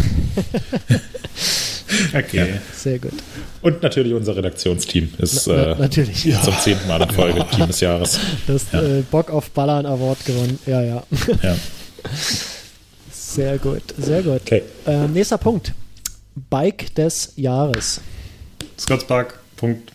Okay. 2.15 2.55
Sehr 2.75 2.99
gut. 2.99 3.13
Und 3.63 3.83
natürlich 3.83 4.13
unser 4.15 4.37
Redaktionsteam 4.37 5.13
ist 5.19 5.47
Na, 5.47 5.73
äh, 5.73 5.79
natürlich. 5.79 6.35
zum 6.43 6.55
zehnten 6.59 6.87
Mal 6.89 7.03
in 7.03 7.11
Folge 7.11 7.47
Team 7.51 7.67
des 7.67 7.81
Jahres. 7.81 8.19
Das 8.47 8.67
Ja. 8.73 8.83
äh, 8.83 9.03
Bock 9.11 9.31
auf 9.31 9.51
Ballern 9.51 9.87
Award 9.87 10.25
gewonnen. 10.25 10.59
Ja, 10.67 10.83
ja. 10.83 11.03
Ja. 11.43 11.57
Sehr 13.11 13.59
gut, 13.59 13.83
sehr 13.99 14.23
gut. 14.23 14.43
Okay. 14.43 14.63
Ähm, 14.87 15.13
nächster 15.13 15.39
Punkt. 15.39 15.73
Bike 16.51 16.95
des 16.95 17.33
Jahres. 17.35 18.01
Scottspark, 18.79 19.41
Punkt. 19.57 19.91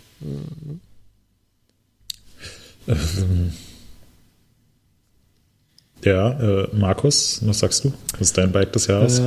Ja, 6.04 6.32
äh, 6.40 6.68
Markus, 6.74 7.40
was 7.46 7.60
sagst 7.60 7.84
du? 7.84 7.94
Was 8.14 8.22
ist 8.22 8.38
dein 8.38 8.52
Bike 8.52 8.72
des 8.72 8.88
Jahres? 8.88 9.22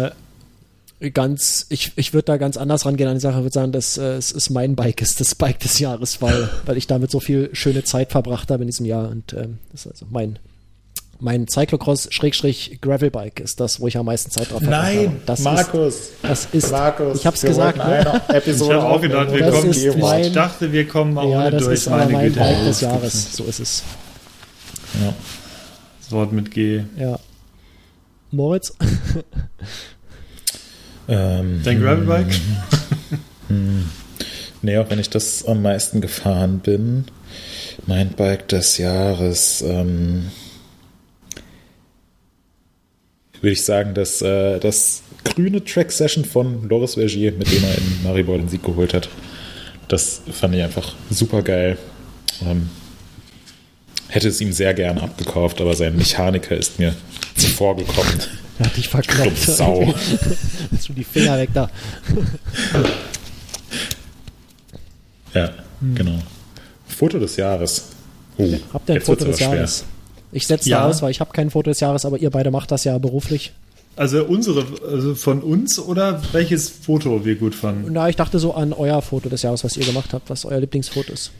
Ganz, 1.10 1.66
ich, 1.68 1.92
ich 1.96 2.12
würde 2.14 2.26
da 2.26 2.36
ganz 2.36 2.56
anders 2.56 2.86
rangehen 2.86 3.08
an 3.08 3.14
die 3.16 3.20
Sache, 3.20 3.38
würde 3.42 3.52
sagen, 3.52 3.72
dass 3.72 3.98
äh, 3.98 4.14
es 4.14 4.30
ist 4.30 4.50
mein 4.50 4.76
Bike, 4.76 5.02
ist 5.02 5.20
das 5.20 5.34
Bike 5.34 5.58
des 5.60 5.78
Jahres, 5.80 6.22
weil, 6.22 6.48
weil 6.66 6.76
ich 6.76 6.86
damit 6.86 7.10
so 7.10 7.18
viel 7.18 7.50
schöne 7.54 7.82
Zeit 7.82 8.12
verbracht 8.12 8.50
habe 8.50 8.62
in 8.62 8.68
diesem 8.68 8.86
Jahr 8.86 9.08
und 9.08 9.32
ähm, 9.32 9.58
das 9.72 9.86
ist 9.86 9.92
also 9.92 10.06
mein 10.10 10.38
mein 11.24 11.46
Cyclocross-Gravelbike 11.46 13.38
ist 13.40 13.60
das, 13.60 13.78
wo 13.78 13.86
ich 13.86 13.96
am 13.96 14.06
meisten 14.06 14.32
Zeit 14.32 14.50
drauf 14.50 14.60
Nein, 14.60 15.20
das 15.24 15.38
Markus. 15.42 15.94
Ist, 15.94 16.12
das 16.22 16.48
ist, 16.52 16.72
Markus, 16.72 17.18
ich 17.20 17.26
hab's 17.26 17.42
wir 17.44 17.50
gesagt. 17.50 17.78
Ne? 17.78 18.20
Episode 18.28 18.74
Ich 18.74 18.80
hab 18.80 18.90
auch 18.90 19.00
gedacht, 19.00 19.32
wir 19.32 19.50
kommen- 19.50 19.68
das 19.68 19.76
ist 19.76 19.98
mein- 19.98 20.22
Ich 20.24 20.32
dachte, 20.32 20.72
wir 20.72 20.88
kommen 20.88 21.16
auch 21.16 21.30
Ja, 21.30 21.42
ohne 21.42 21.50
das 21.52 21.62
durch, 21.64 21.74
ist 21.74 21.90
meine 21.90 22.12
mein 22.12 22.26
Güte. 22.26 22.40
Bike 22.40 22.64
des 22.64 22.80
Jahres. 22.80 23.36
So 23.36 23.44
ist 23.44 23.60
es. 23.60 23.82
Ja. 25.00 25.14
Das 26.00 26.10
Wort 26.10 26.32
mit 26.32 26.50
G. 26.50 26.82
Ja. 26.98 27.20
Moritz? 28.32 28.72
Ähm, 31.08 31.60
Dein 31.64 31.80
Gravelbike? 31.80 32.34
Nee, 34.62 34.78
auch 34.78 34.88
wenn 34.90 35.00
ich 35.00 35.10
das 35.10 35.44
am 35.44 35.60
meisten 35.60 36.00
gefahren 36.00 36.60
bin. 36.60 37.06
Mein 37.86 38.10
Bike 38.10 38.46
des 38.48 38.78
Jahres. 38.78 39.60
Ähm, 39.66 40.30
würde 43.40 43.52
ich 43.52 43.64
sagen, 43.64 43.92
dass 43.94 44.22
äh, 44.22 44.60
das 44.60 45.02
grüne 45.24 45.64
Track-Session 45.64 46.24
von 46.24 46.68
Loris 46.68 46.94
Vergier, 46.94 47.32
mit 47.32 47.50
dem 47.50 47.64
er 47.64 47.76
in 47.76 48.02
Maribor 48.04 48.38
den 48.38 48.48
Sieg 48.48 48.62
geholt 48.62 48.94
hat, 48.94 49.08
das 49.88 50.22
fand 50.30 50.54
ich 50.54 50.62
einfach 50.62 50.94
super 51.10 51.42
geil. 51.42 51.76
Ähm, 52.46 52.70
hätte 54.08 54.28
es 54.28 54.40
ihm 54.40 54.52
sehr 54.52 54.74
gern 54.74 54.98
abgekauft, 54.98 55.60
aber 55.60 55.74
sein 55.74 55.96
Mechaniker 55.96 56.56
ist 56.56 56.78
mir 56.78 56.94
zuvor 57.36 57.76
gekommen. 57.76 58.20
Er 58.62 58.66
hat 58.66 58.76
dich 58.76 58.88
verkloppt. 58.88 59.38
Sau. 59.38 59.92
Jetzt 60.70 60.86
schon 60.86 60.96
die 60.96 61.04
Finger 61.04 61.36
weg 61.38 61.50
da. 61.52 61.68
Ja, 65.34 65.50
genau. 65.94 66.18
Foto 66.86 67.18
des 67.18 67.36
Jahres. 67.36 67.86
Oh, 68.36 68.46
Habt 68.74 68.88
ihr 68.88 68.96
ein 68.96 69.00
Foto 69.00 69.24
des 69.24 69.36
aber 69.40 69.46
schwer. 69.46 69.54
Jahres? 69.56 69.84
Ich 70.30 70.46
setze 70.46 70.68
Ja. 70.68 70.80
da 70.80 70.88
aus, 70.88 71.00
weil 71.02 71.10
ich 71.10 71.20
habe 71.20 71.32
kein 71.32 71.50
Foto 71.50 71.70
des 71.70 71.80
Jahres, 71.80 72.04
aber 72.04 72.18
ihr 72.18 72.30
beide 72.30 72.50
macht 72.50 72.70
das 72.70 72.84
ja 72.84 72.98
beruflich. 72.98 73.52
Also 73.96 74.24
unsere, 74.24 74.66
also 74.86 75.14
von 75.14 75.40
uns 75.42 75.78
oder 75.78 76.22
welches 76.32 76.68
Foto 76.68 77.24
wir 77.24 77.36
gut 77.36 77.54
fanden? 77.54 77.92
Na, 77.92 78.08
ich 78.08 78.16
dachte 78.16 78.38
so 78.38 78.54
an 78.54 78.72
euer 78.72 79.00
Foto 79.02 79.28
des 79.28 79.42
Jahres, 79.42 79.64
was 79.64 79.76
ihr 79.76 79.84
gemacht 79.84 80.12
habt, 80.12 80.28
was 80.30 80.44
euer 80.44 80.60
Lieblingsfoto 80.60 81.12
ist. 81.12 81.30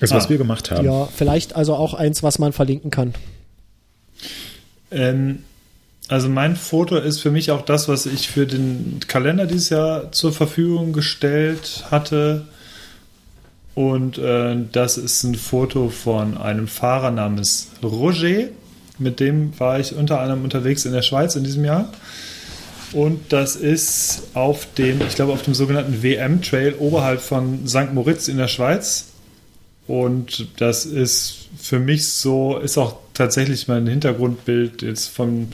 Das, 0.00 0.10
was 0.10 0.26
Ah. 0.26 0.30
wir 0.30 0.38
gemacht 0.38 0.70
haben. 0.70 0.84
Ja, 0.84 1.06
vielleicht 1.14 1.56
also 1.56 1.74
auch 1.74 1.94
eins, 1.94 2.22
was 2.22 2.38
man 2.38 2.52
verlinken 2.52 2.90
kann. 2.90 3.14
Ähm, 4.90 5.42
also 6.08 6.28
mein 6.28 6.56
Foto 6.56 6.96
ist 6.96 7.20
für 7.20 7.30
mich 7.30 7.50
auch 7.50 7.62
das, 7.62 7.88
was 7.88 8.06
ich 8.06 8.28
für 8.28 8.46
den 8.46 9.00
Kalender 9.08 9.46
dieses 9.46 9.70
Jahr 9.70 10.12
zur 10.12 10.32
Verfügung 10.32 10.92
gestellt 10.92 11.84
hatte. 11.90 12.46
Und 13.74 14.18
äh, 14.18 14.56
das 14.70 14.98
ist 14.98 15.24
ein 15.24 15.34
Foto 15.34 15.88
von 15.88 16.36
einem 16.36 16.68
Fahrer 16.68 17.10
namens 17.10 17.68
Roger. 17.82 18.48
Mit 18.98 19.18
dem 19.18 19.58
war 19.58 19.80
ich 19.80 19.94
unter 19.94 20.20
anderem 20.20 20.44
unterwegs 20.44 20.84
in 20.84 20.92
der 20.92 21.02
Schweiz 21.02 21.36
in 21.36 21.44
diesem 21.44 21.64
Jahr. 21.64 21.92
Und 22.92 23.32
das 23.32 23.56
ist 23.56 24.22
auf 24.34 24.72
dem, 24.74 25.00
ich 25.00 25.16
glaube, 25.16 25.32
auf 25.32 25.42
dem 25.42 25.54
sogenannten 25.54 26.02
WM-Trail 26.02 26.74
oberhalb 26.78 27.20
von 27.20 27.66
St. 27.66 27.92
Moritz 27.92 28.28
in 28.28 28.36
der 28.36 28.46
Schweiz. 28.46 29.06
Und 29.88 30.48
das 30.58 30.86
ist 30.86 31.48
für 31.60 31.80
mich 31.80 32.08
so, 32.08 32.58
ist 32.58 32.78
auch 32.78 32.96
tatsächlich 33.14 33.66
mein 33.66 33.86
Hintergrundbild 33.86 34.82
jetzt 34.82 35.08
von 35.08 35.48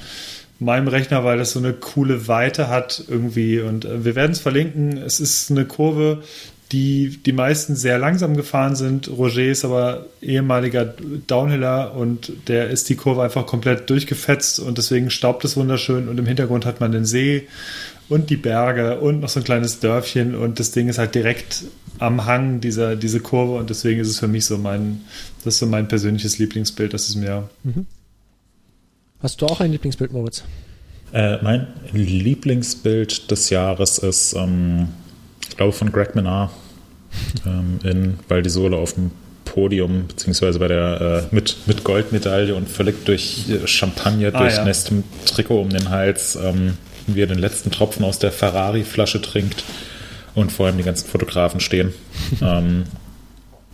meinem 0.60 0.88
Rechner, 0.88 1.24
weil 1.24 1.38
das 1.38 1.52
so 1.52 1.58
eine 1.58 1.72
coole 1.72 2.28
Weite 2.28 2.68
hat 2.68 3.02
irgendwie. 3.08 3.60
Und 3.60 3.84
äh, 3.84 4.04
wir 4.04 4.14
werden 4.14 4.32
es 4.32 4.40
verlinken. 4.40 4.98
Es 4.98 5.18
ist 5.18 5.50
eine 5.50 5.64
Kurve, 5.64 6.22
die 6.70 7.18
die 7.24 7.32
meisten 7.32 7.74
sehr 7.74 7.98
langsam 7.98 8.36
gefahren 8.36 8.76
sind. 8.76 9.08
Roger 9.08 9.42
ist 9.42 9.64
aber 9.64 10.06
ehemaliger 10.22 10.94
Downhiller 11.26 11.94
und 11.96 12.32
der 12.46 12.70
ist 12.70 12.88
die 12.88 12.94
Kurve 12.94 13.22
einfach 13.22 13.46
komplett 13.46 13.90
durchgefetzt 13.90 14.60
und 14.60 14.78
deswegen 14.78 15.10
staubt 15.10 15.44
es 15.44 15.56
wunderschön. 15.56 16.08
Und 16.08 16.18
im 16.18 16.26
Hintergrund 16.26 16.66
hat 16.66 16.80
man 16.80 16.92
den 16.92 17.04
See 17.04 17.48
und 18.08 18.30
die 18.30 18.36
Berge 18.36 19.00
und 19.00 19.20
noch 19.20 19.28
so 19.28 19.40
ein 19.40 19.44
kleines 19.44 19.80
Dörfchen 19.80 20.34
und 20.34 20.60
das 20.60 20.72
Ding 20.72 20.88
ist 20.88 20.98
halt 20.98 21.14
direkt 21.14 21.64
am 21.98 22.26
Hang 22.26 22.60
dieser 22.60 22.96
diese 22.96 23.20
Kurve 23.20 23.54
und 23.54 23.70
deswegen 23.70 24.00
ist 24.00 24.08
es 24.08 24.18
für 24.18 24.28
mich 24.28 24.44
so 24.46 24.58
mein 24.58 25.02
das 25.44 25.58
so 25.58 25.66
mein 25.66 25.86
persönliches 25.86 26.38
Lieblingsbild 26.38 26.92
das 26.92 27.08
ist 27.08 27.14
mir 27.16 27.48
Hast 29.22 29.42
du 29.42 29.46
auch 29.46 29.60
ein 29.60 29.70
Lieblingsbild, 29.72 30.12
Moritz? 30.12 30.44
Äh, 31.12 31.42
mein 31.42 31.66
Lieblingsbild 31.92 33.30
des 33.30 33.50
Jahres 33.50 33.98
ist, 33.98 34.34
ähm, 34.34 34.88
ich 35.48 35.56
glaube, 35.56 35.72
von 35.72 35.92
Greg 35.92 36.14
Menard 36.14 36.50
ähm, 37.46 37.80
in 37.82 38.18
Valdisole 38.28 38.76
auf 38.76 38.94
dem 38.94 39.10
Podium, 39.44 40.06
beziehungsweise 40.06 40.58
bei 40.60 40.68
der 40.68 41.28
äh, 41.30 41.34
mit, 41.34 41.56
mit 41.66 41.82
Goldmedaille 41.82 42.54
und 42.54 42.68
völlig 42.68 43.04
durch 43.04 43.46
äh, 43.50 43.66
Champagner 43.66 44.32
Ah, 44.32 44.38
durchnässt 44.38 44.90
ja. 44.90 45.02
Trikot 45.26 45.60
um 45.60 45.70
den 45.70 45.90
Hals, 45.90 46.36
ähm, 46.36 46.78
wie 47.08 47.20
er 47.20 47.26
den 47.26 47.38
letzten 47.38 47.70
Tropfen 47.72 48.04
aus 48.04 48.20
der 48.20 48.30
Ferrari-Flasche 48.30 49.20
trinkt 49.20 49.64
und 50.36 50.52
vor 50.52 50.66
allem 50.66 50.76
die 50.76 50.84
ganzen 50.84 51.08
Fotografen 51.08 51.58
stehen. 51.58 51.92
ähm, 52.40 52.84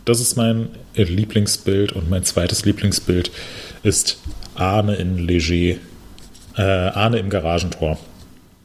das 0.05 0.19
ist 0.19 0.35
mein 0.35 0.69
Lieblingsbild 0.95 1.91
und 1.91 2.09
mein 2.09 2.23
zweites 2.23 2.65
Lieblingsbild 2.65 3.29
ist 3.83 4.17
Arne 4.57 4.95
in 4.95 5.17
Leger. 5.17 5.77
Äh, 6.57 6.61
Arne 6.61 7.19
im 7.19 7.29
Garagentor. 7.29 7.97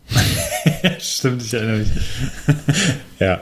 stimmt 0.98 1.42
ich 1.42 1.54
erinnere 1.54 1.78
mich 1.78 1.88
Ja. 3.18 3.40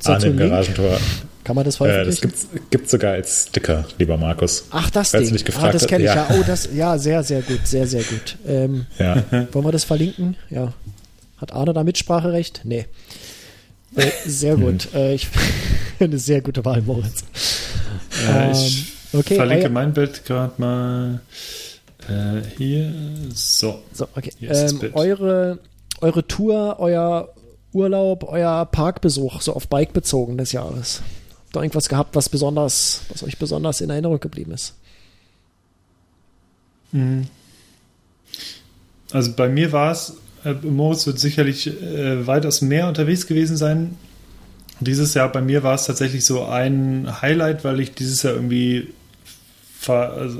So 0.00 0.12
Arne 0.12 0.26
im 0.26 0.38
Link? 0.38 0.50
Garagentor. 0.50 0.98
Kann 1.44 1.56
man 1.56 1.64
das 1.64 1.74
Äh, 1.74 1.78
veröffentlichen? 1.78 2.10
das 2.10 2.20
gibt's, 2.20 2.48
gibt's 2.70 2.90
sogar 2.90 3.12
als 3.12 3.46
Sticker, 3.48 3.84
lieber 3.98 4.16
Markus. 4.16 4.64
Ach, 4.70 4.88
das 4.90 5.10
Falls 5.10 5.30
Ding. 5.30 5.54
ah, 5.60 5.70
das 5.72 5.86
kenne 5.86 6.04
ich 6.04 6.10
ja. 6.10 6.26
ja. 6.28 6.36
Oh, 6.38 6.42
das, 6.46 6.68
ja, 6.74 6.96
sehr, 6.98 7.22
sehr 7.22 7.42
gut, 7.42 7.66
sehr, 7.66 7.86
sehr 7.86 8.02
gut. 8.02 8.36
Ähm, 8.46 8.86
Ja. 8.98 9.22
wollen 9.52 9.64
wir 9.66 9.72
das 9.72 9.84
verlinken? 9.84 10.36
Ja. 10.50 10.72
Hat 11.36 11.52
Arne 11.52 11.72
da 11.74 11.84
Mitspracherecht? 11.84 12.62
Nee. 12.64 12.86
Äh, 13.96 14.10
sehr 14.26 14.56
gut. 14.56 14.88
Hm. 14.92 15.00
Äh, 15.00 15.14
ich 15.14 15.28
eine 16.00 16.18
sehr 16.18 16.40
gute 16.40 16.64
Wahl, 16.64 16.80
Moritz. 16.82 17.24
äh, 18.26 18.50
ich 18.52 18.94
Ähm, 19.12 19.20
okay, 19.20 19.34
verlinke 19.36 19.64
euer- 19.64 19.70
mein 19.70 19.92
Bild 19.92 20.24
gerade 20.24 20.52
mal 20.58 21.20
äh, 22.08 22.42
hier 22.56 22.92
so 23.32 23.82
So, 23.92 24.06
okay. 24.14 24.32
Hier 24.38 24.50
ist 24.50 24.62
das 24.62 24.72
Ähm, 24.72 24.78
Bild. 24.80 24.94
eure, 24.94 25.58
eure 26.00 26.26
Tour, 26.26 26.76
euer 26.78 27.28
Urlaub, 27.72 28.24
euer 28.28 28.66
Parkbesuch, 28.66 29.40
so 29.40 29.52
auf 29.54 29.68
Bike 29.68 29.92
bezogen 29.92 30.38
des 30.38 30.52
Jahres. 30.52 31.02
Habt 31.46 31.56
ihr 31.56 31.62
irgendwas 31.62 31.88
gehabt, 31.88 32.14
was 32.14 32.28
besonders, 32.28 33.02
was 33.08 33.22
euch 33.22 33.38
besonders 33.38 33.80
in 33.80 33.90
Erinnerung 33.90 34.20
geblieben 34.20 34.52
ist? 34.52 34.74
Also 39.12 39.32
bei 39.32 39.48
mir 39.48 39.72
war 39.72 39.92
es, 39.92 40.16
äh, 40.44 40.52
Moritz 40.52 41.06
wird 41.06 41.18
sicherlich 41.18 41.66
äh, 41.66 42.26
weitaus 42.26 42.60
mehr 42.60 42.86
unterwegs 42.88 43.26
gewesen 43.26 43.56
sein. 43.56 43.96
Dieses 44.80 45.14
Jahr 45.14 45.30
bei 45.30 45.40
mir 45.40 45.62
war 45.62 45.74
es 45.74 45.86
tatsächlich 45.86 46.24
so 46.24 46.44
ein 46.44 47.20
Highlight, 47.22 47.64
weil 47.64 47.80
ich 47.80 47.94
dieses 47.94 48.22
Jahr 48.22 48.34
irgendwie 48.34 48.92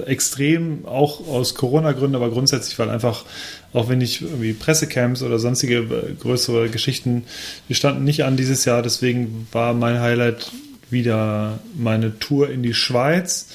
extrem, 0.06 0.86
auch 0.86 1.26
aus 1.28 1.54
Corona-Gründen, 1.54 2.16
aber 2.16 2.30
grundsätzlich, 2.30 2.78
weil 2.78 2.90
einfach, 2.90 3.24
auch 3.72 3.88
wenn 3.88 4.00
ich 4.00 4.22
irgendwie 4.22 4.52
Pressecamps 4.52 5.22
oder 5.22 5.38
sonstige 5.38 5.78
äh, 5.78 6.14
größere 6.20 6.68
Geschichten, 6.68 7.24
die 7.68 7.74
standen 7.74 8.04
nicht 8.04 8.24
an 8.24 8.36
dieses 8.36 8.64
Jahr, 8.64 8.82
deswegen 8.82 9.46
war 9.52 9.74
mein 9.74 10.00
Highlight 10.00 10.52
wieder 10.90 11.58
meine 11.76 12.18
Tour 12.18 12.50
in 12.50 12.62
die 12.62 12.74
Schweiz. 12.74 13.48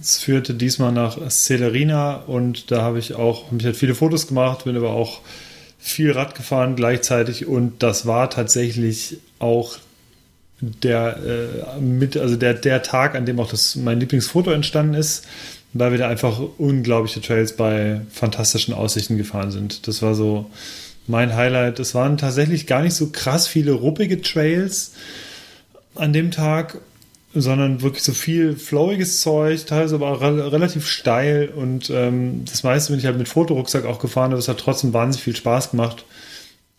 Es 0.00 0.18
führte 0.18 0.54
diesmal 0.54 0.92
nach 0.92 1.18
Celerina 1.30 2.16
und 2.16 2.70
da 2.70 2.82
habe 2.82 2.98
ich 2.98 3.14
auch, 3.14 3.46
habe 3.46 3.58
ich 3.58 3.64
halt 3.64 3.76
viele 3.76 3.94
Fotos 3.94 4.26
gemacht, 4.26 4.64
bin 4.64 4.76
aber 4.76 4.90
auch 4.90 5.20
viel 5.78 6.12
Rad 6.12 6.34
gefahren 6.34 6.76
gleichzeitig 6.76 7.46
und 7.46 7.82
das 7.82 8.06
war 8.06 8.30
tatsächlich 8.30 9.18
auch 9.38 9.76
der 10.60 11.18
äh, 11.24 11.80
mit, 11.80 12.16
also 12.16 12.36
der, 12.36 12.54
der 12.54 12.82
Tag, 12.82 13.14
an 13.14 13.26
dem 13.26 13.40
auch 13.40 13.50
das 13.50 13.76
mein 13.76 14.00
Lieblingsfoto 14.00 14.50
entstanden 14.50 14.94
ist, 14.94 15.26
weil 15.72 15.92
wir 15.92 15.98
da 15.98 16.08
einfach 16.08 16.40
unglaubliche 16.58 17.20
Trails 17.20 17.56
bei 17.56 18.00
fantastischen 18.10 18.74
Aussichten 18.74 19.16
gefahren 19.16 19.50
sind. 19.50 19.86
Das 19.86 20.02
war 20.02 20.14
so 20.14 20.50
mein 21.06 21.34
Highlight. 21.34 21.78
Es 21.78 21.94
waren 21.94 22.18
tatsächlich 22.18 22.66
gar 22.66 22.82
nicht 22.82 22.94
so 22.94 23.10
krass 23.10 23.46
viele 23.46 23.72
ruppige 23.72 24.20
Trails 24.20 24.92
an 25.94 26.12
dem 26.12 26.30
Tag, 26.30 26.78
sondern 27.34 27.82
wirklich 27.82 28.02
so 28.02 28.12
viel 28.12 28.56
flowiges 28.56 29.20
Zeug, 29.20 29.64
teilweise 29.66 29.94
aber 29.94 30.20
re 30.20 30.52
relativ 30.52 30.86
steil 30.86 31.48
und 31.48 31.88
ähm, 31.90 32.44
das 32.44 32.64
meiste 32.64 32.92
bin 32.92 32.98
ich 32.98 33.06
halt 33.06 33.18
mit 33.18 33.28
Fotorucksack 33.28 33.84
auch 33.84 34.00
gefahren, 34.00 34.32
aber 34.32 34.38
es 34.38 34.48
hat 34.48 34.58
trotzdem 34.58 34.92
wahnsinnig 34.92 35.22
viel 35.22 35.36
Spaß 35.36 35.70
gemacht. 35.70 36.04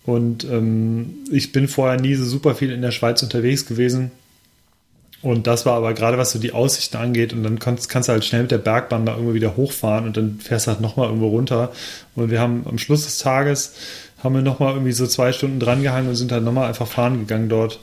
Und 0.05 0.43
ähm, 0.45 1.13
ich 1.31 1.51
bin 1.51 1.67
vorher 1.67 1.99
nie 1.99 2.15
so 2.15 2.25
super 2.25 2.55
viel 2.55 2.71
in 2.71 2.81
der 2.81 2.91
Schweiz 2.91 3.21
unterwegs 3.21 3.65
gewesen. 3.65 4.11
Und 5.21 5.45
das 5.45 5.67
war 5.67 5.75
aber 5.75 5.93
gerade, 5.93 6.17
was 6.17 6.31
so 6.31 6.39
die 6.39 6.53
Aussichten 6.53 6.97
angeht, 6.97 7.31
und 7.31 7.43
dann 7.43 7.59
kannst, 7.59 7.89
kannst 7.89 8.09
du 8.09 8.13
halt 8.13 8.25
schnell 8.25 8.41
mit 8.41 8.51
der 8.51 8.57
Bergbahn 8.57 9.05
da 9.05 9.13
irgendwo 9.13 9.35
wieder 9.35 9.55
hochfahren 9.55 10.05
und 10.05 10.17
dann 10.17 10.39
fährst 10.39 10.65
du 10.65 10.71
halt 10.71 10.81
nochmal 10.81 11.07
irgendwo 11.07 11.27
runter. 11.27 11.71
Und 12.15 12.31
wir 12.31 12.39
haben 12.39 12.65
am 12.67 12.79
Schluss 12.79 13.05
des 13.05 13.19
Tages, 13.19 13.75
haben 14.23 14.33
wir 14.33 14.41
nochmal 14.41 14.73
irgendwie 14.73 14.93
so 14.93 15.05
zwei 15.05 15.31
Stunden 15.31 15.59
drangehangen 15.59 16.09
und 16.09 16.15
sind 16.15 16.31
halt 16.31 16.43
nochmal 16.43 16.67
einfach 16.67 16.87
fahren 16.87 17.19
gegangen 17.19 17.49
dort. 17.49 17.79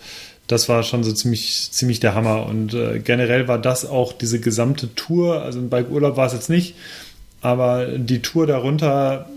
Das 0.49 0.69
war 0.69 0.83
schon 0.83 1.05
so 1.05 1.13
ziemlich, 1.13 1.69
ziemlich 1.71 2.01
der 2.01 2.15
Hammer. 2.15 2.47
Und 2.47 2.75
äh, 2.75 2.99
generell 2.99 3.47
war 3.47 3.59
das 3.59 3.87
auch 3.87 4.13
diese 4.13 4.41
gesamte 4.41 4.93
Tour, 4.97 5.43
also 5.43 5.61
ein 5.61 5.69
Bike-Urlaub 5.69 6.17
war 6.17 6.27
es 6.27 6.33
jetzt 6.33 6.51
nicht, 6.51 6.75
aber 7.41 7.87
die 7.87 8.21
Tour 8.21 8.49
darunter 8.49 9.29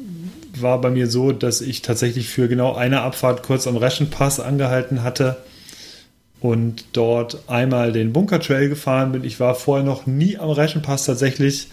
war 0.60 0.82
bei 0.82 0.90
mir 0.90 1.08
so, 1.08 1.32
dass 1.32 1.62
ich 1.62 1.82
tatsächlich 1.82 2.30
für 2.30 2.48
genau 2.48 2.76
eine 2.76 3.02
Abfahrt 3.02 3.44
kurz 3.44 3.68
am 3.68 3.78
Reschenpass 3.78 4.40
angehalten 4.40 5.04
hatte 5.04 5.38
und 6.42 6.86
dort 6.94 7.44
einmal 7.48 7.92
den 7.92 8.14
Bunker 8.14 8.40
Trail 8.40 8.68
gefahren 8.68 9.12
bin. 9.12 9.24
Ich 9.24 9.40
war 9.40 9.56
vorher 9.56 9.86
noch 9.86 10.08
nie 10.08 10.38
am 10.38 10.50
Reschenpass 10.50 11.06
tatsächlich. 11.06 11.68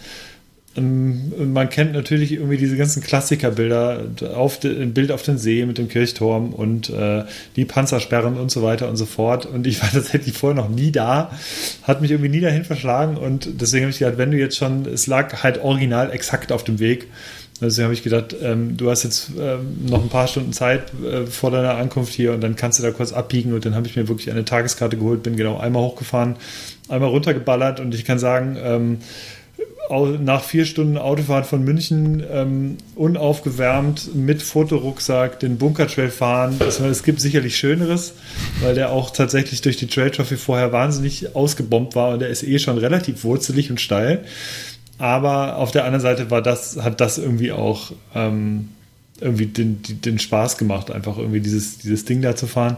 Ähm, 0.77 1.53
man 1.53 1.69
kennt 1.69 1.93
natürlich 1.93 2.33
irgendwie 2.33 2.57
diese 2.57 2.77
ganzen 2.77 3.01
Klassikerbilder, 3.01 4.03
auf 4.35 4.63
ein 4.63 4.93
Bild 4.93 5.11
auf 5.11 5.23
den 5.23 5.39
See 5.39 5.65
mit 5.65 5.79
dem 5.79 5.89
Kirchturm 5.89 6.53
und 6.53 6.89
äh, 6.89 7.23
die 7.55 7.65
Panzersperren 7.65 8.37
und 8.37 8.51
so 8.51 8.61
weiter 8.61 8.87
und 8.87 8.95
so 8.95 9.05
fort. 9.05 9.47
Und 9.47 9.65
ich 9.65 9.81
war 9.81 9.89
tatsächlich 9.93 10.37
vorher 10.37 10.55
noch 10.55 10.69
nie 10.69 10.91
da, 10.91 11.31
hat 11.83 12.01
mich 12.01 12.11
irgendwie 12.11 12.29
nie 12.29 12.41
dahin 12.41 12.63
verschlagen 12.63 13.17
und 13.17 13.61
deswegen 13.61 13.85
habe 13.85 13.91
ich 13.91 13.99
gedacht, 13.99 14.19
wenn 14.19 14.31
du 14.31 14.37
jetzt 14.37 14.57
schon, 14.57 14.85
es 14.85 15.07
lag 15.07 15.41
halt 15.41 15.59
original 15.63 16.11
exakt 16.11 16.51
auf 16.51 16.63
dem 16.63 16.79
Weg 16.79 17.07
Deswegen 17.61 17.85
habe 17.85 17.93
ich 17.93 18.03
gedacht, 18.03 18.35
ähm, 18.41 18.77
du 18.77 18.89
hast 18.89 19.03
jetzt 19.03 19.31
ähm, 19.37 19.85
noch 19.87 20.01
ein 20.01 20.09
paar 20.09 20.27
Stunden 20.27 20.53
Zeit 20.53 20.93
äh, 21.03 21.25
vor 21.25 21.51
deiner 21.51 21.75
Ankunft 21.75 22.13
hier 22.13 22.33
und 22.33 22.41
dann 22.41 22.55
kannst 22.55 22.79
du 22.79 22.83
da 22.83 22.91
kurz 22.91 23.11
abbiegen. 23.11 23.53
Und 23.53 23.65
dann 23.65 23.75
habe 23.75 23.87
ich 23.87 23.95
mir 23.95 24.07
wirklich 24.07 24.31
eine 24.31 24.45
Tageskarte 24.45 24.97
geholt, 24.97 25.23
bin 25.23 25.35
genau 25.35 25.57
einmal 25.57 25.83
hochgefahren, 25.83 26.37
einmal 26.87 27.09
runtergeballert 27.09 27.79
und 27.79 27.93
ich 27.93 28.05
kann 28.05 28.19
sagen, 28.19 28.57
ähm, 28.61 28.97
nach 30.21 30.43
vier 30.43 30.65
Stunden 30.65 30.97
Autofahrt 30.97 31.47
von 31.47 31.63
München 31.63 32.23
ähm, 32.31 32.77
unaufgewärmt 32.95 34.13
mit 34.13 34.43
Fotorucksack 34.43 35.39
den 35.39 35.57
Bunkertrail 35.57 36.09
fahren. 36.09 36.57
Das, 36.59 36.79
es 36.79 37.01
gibt 37.01 37.19
sicherlich 37.19 37.57
Schöneres, 37.57 38.13
weil 38.61 38.75
der 38.75 38.91
auch 38.91 39.09
tatsächlich 39.09 39.61
durch 39.61 39.77
die 39.77 39.87
Trail 39.87 40.11
Trophy 40.11 40.37
vorher 40.37 40.71
wahnsinnig 40.71 41.35
ausgebombt 41.35 41.95
war 41.95 42.13
und 42.13 42.19
der 42.19 42.29
ist 42.29 42.43
eh 42.43 42.59
schon 42.59 42.77
relativ 42.77 43.23
wurzelig 43.23 43.71
und 43.71 43.81
steil. 43.81 44.23
Aber 44.99 45.55
auf 45.55 45.71
der 45.71 45.85
anderen 45.85 46.01
Seite 46.01 46.29
war 46.29 46.41
das, 46.41 46.77
hat 46.77 46.99
das 46.99 47.17
irgendwie 47.17 47.53
auch 47.53 47.93
ähm, 48.13 48.69
irgendwie 49.21 49.47
den, 49.47 49.81
den 49.81 50.19
Spaß 50.19 50.57
gemacht, 50.57 50.91
einfach 50.91 51.17
irgendwie 51.17 51.39
dieses, 51.39 51.79
dieses 51.79 52.05
Ding 52.05 52.21
da 52.21 52.35
zu 52.35 52.47
fahren. 52.47 52.77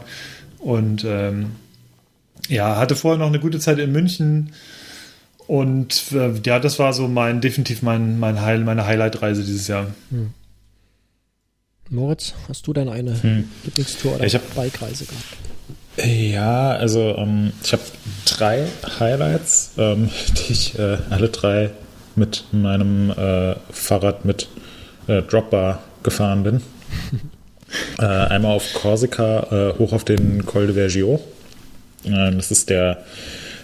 Und 0.58 1.04
ähm, 1.04 1.52
ja, 2.48 2.76
hatte 2.76 2.94
vorher 2.94 3.18
noch 3.18 3.26
eine 3.26 3.40
gute 3.40 3.58
Zeit 3.58 3.78
in 3.80 3.90
München. 3.90 4.52
Und 5.48 6.12
äh, 6.12 6.32
ja, 6.46 6.60
das 6.60 6.78
war 6.78 6.92
so 6.92 7.08
mein, 7.08 7.40
definitiv 7.40 7.82
mein, 7.82 8.20
mein 8.20 8.40
Heil, 8.40 8.60
meine 8.60 8.86
Highlight-Reise 8.86 9.42
dieses 9.42 9.66
Jahr. 9.66 9.88
Hm. 10.10 10.30
Moritz, 11.90 12.34
hast 12.48 12.66
du 12.68 12.72
denn 12.72 12.88
eine 12.88 13.20
hm. 13.20 13.48
Lieblingstour 13.64 14.14
oder 14.14 14.24
ich 14.24 14.34
hab, 14.34 14.54
Bike-Reise 14.54 15.06
gehabt? 15.06 15.26
Ja, 15.96 16.70
also 16.70 17.16
ähm, 17.18 17.52
ich 17.62 17.72
habe 17.72 17.82
drei 18.24 18.66
Highlights, 19.00 19.72
ähm, 19.76 20.08
die 20.48 20.52
ich 20.52 20.78
äh, 20.78 20.98
alle 21.10 21.28
drei 21.28 21.70
mit 22.16 22.44
meinem 22.52 23.10
äh, 23.10 23.54
Fahrrad 23.70 24.24
mit 24.24 24.48
äh, 25.06 25.22
Dropbar 25.22 25.82
gefahren 26.02 26.42
bin. 26.42 26.62
äh, 27.98 28.04
einmal 28.04 28.56
auf 28.56 28.74
Korsika, 28.74 29.46
äh, 29.50 29.78
hoch 29.78 29.92
auf 29.92 30.04
den 30.04 30.44
Col 30.46 30.66
de 30.66 30.74
Vergio. 30.74 31.20
Ähm, 32.04 32.36
das 32.36 32.50
ist 32.50 32.70
der, 32.70 33.04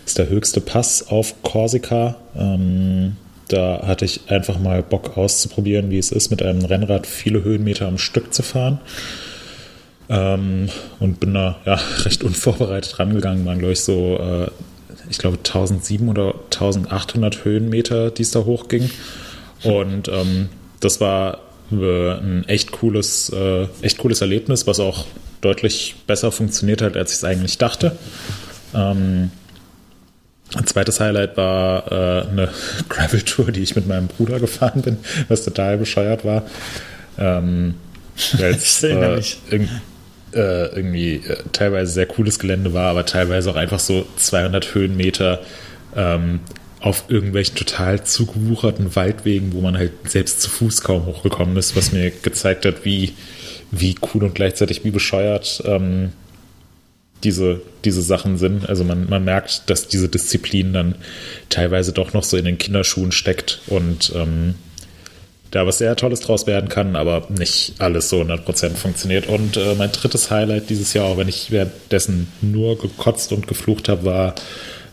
ist 0.07 0.19
der 0.19 0.29
höchste 0.29 0.61
Pass 0.61 1.09
auf 1.09 1.43
Korsika. 1.43 2.17
Ähm, 2.37 3.17
da 3.49 3.83
hatte 3.87 4.05
ich 4.05 4.31
einfach 4.31 4.59
mal 4.59 4.83
Bock 4.83 5.17
auszuprobieren, 5.17 5.91
wie 5.91 5.99
es 5.99 6.13
ist, 6.13 6.31
mit 6.31 6.43
einem 6.43 6.65
Rennrad 6.65 7.07
viele 7.07 7.43
Höhenmeter 7.43 7.87
am 7.87 7.99
Stück 7.99 8.35
zu 8.35 8.43
fahren. 8.43 8.81
Ähm, 10.11 10.69
und 11.01 11.21
bin 11.21 11.35
da 11.35 11.59
ja, 11.65 11.75
recht 12.05 12.23
unvorbereitet 12.23 12.99
rangegangen, 12.99 13.45
waren 13.45 13.59
glaube 13.59 13.73
ich 13.73 13.81
so 13.81 14.19
äh, 14.19 14.51
ich 15.09 15.19
glaube, 15.19 15.39
1700 15.39 16.11
oder 16.11 16.35
1800 16.45 17.45
Höhenmeter, 17.45 18.11
die 18.11 18.23
es 18.23 18.31
da 18.31 18.41
hochging. 18.41 18.91
Und 19.63 20.09
ähm, 20.09 20.49
das 20.81 21.01
war 21.01 21.41
äh, 21.73 22.13
ein 22.13 22.45
echt 22.49 22.73
cooles, 22.73 23.31
äh, 23.31 23.67
echt 23.83 23.99
cooles 23.99 24.21
Erlebnis, 24.21 24.67
was 24.67 24.81
auch 24.81 25.07
deutlich 25.41 25.97
besser 26.07 26.33
funktioniert 26.33 26.83
hat, 26.83 26.97
als 26.97 27.13
ich 27.13 27.19
es 27.19 27.25
eigentlich 27.25 27.59
dachte. 27.59 27.97
Ähm, 28.75 29.31
ein 30.55 30.67
zweites 30.67 30.99
Highlight 31.01 31.37
war 31.37 31.93
äh, 31.93 32.29
eine 32.29 32.49
Gravel-Tour, 32.89 33.53
die 33.53 33.63
ich 33.63 33.77
mit 33.77 33.87
meinem 33.87 34.09
Bruder 34.09 34.41
gefahren 34.41 34.83
bin, 34.83 34.99
was 35.29 35.45
total 35.45 35.79
bescheuert 35.79 36.25
war. 36.25 36.45
Ähm, 37.19 37.75
weil 38.39 38.55
es 38.55 38.83
äh, 38.83 39.21
äh, 40.35 40.67
irgendwie 40.75 41.17
äh, 41.17 41.43
teilweise 41.53 41.93
sehr 41.93 42.07
cooles 42.07 42.39
Gelände 42.39 42.73
war, 42.73 42.91
aber 42.91 43.07
teilweise 43.07 43.51
auch 43.51 43.57
einfach 43.57 43.79
so 43.79 44.07
200 44.17 44.75
Höhenmeter 44.75 45.41
ähm, 45.97 46.41
auf 46.81 47.05
irgendwelchen 47.09 47.57
total 47.57 48.05
zugewucherten 48.05 48.95
Waldwegen, 48.95 49.53
wo 49.53 49.61
man 49.61 49.77
halt 49.77 49.93
selbst 50.05 50.41
zu 50.41 50.51
Fuß 50.51 50.83
kaum 50.83 51.07
hochgekommen 51.07 51.57
ist, 51.57 51.77
was 51.77 51.93
mir 51.93 52.11
gezeigt 52.11 52.65
hat, 52.65 52.85
wie, 52.85 53.15
wie 53.71 53.97
cool 54.15 54.25
und 54.25 54.35
gleichzeitig 54.35 54.85
wie 54.85 54.91
bescheuert 54.91 55.63
ähm, 55.67 56.13
diese, 57.25 57.63
diese 57.85 58.03
Sachen 58.03 58.39
sind. 58.39 58.69
Also 58.69 58.85
man, 58.85 59.09
man 59.09 59.25
merkt, 59.25 59.69
dass 59.71 59.89
diese 59.89 60.09
Disziplin 60.09 60.73
dann 60.73 60.95
teilweise 61.49 61.93
doch 61.93 62.13
noch 62.13 62.23
so 62.23 62.37
in 62.37 62.45
den 62.45 62.59
Kinderschuhen 62.59 63.11
steckt 63.11 63.61
und 63.67 64.13
ähm, 64.15 64.55
da 65.51 65.67
was 65.67 65.79
sehr 65.79 65.97
Tolles 65.97 66.21
draus 66.21 66.47
werden 66.47 66.69
kann, 66.69 66.97
aber 66.97 67.27
nicht 67.31 67.75
alles 67.79 68.11
so 68.11 68.21
100% 68.21 68.75
funktioniert. 68.75 69.27
Und 69.27 69.57
äh, 69.57 69.75
mein 69.77 69.93
drittes 69.93 70.31
Highlight 70.31 70.69
dieses 70.71 70.93
Jahr, 70.93 71.07
auch 71.07 71.17
wenn 71.17 71.29
ich 71.29 71.51
währenddessen 71.51 72.29
nur 72.43 72.79
gekotzt 72.79 73.33
und 73.33 73.47
geflucht 73.47 73.89
habe, 73.89 74.05
war 74.05 74.35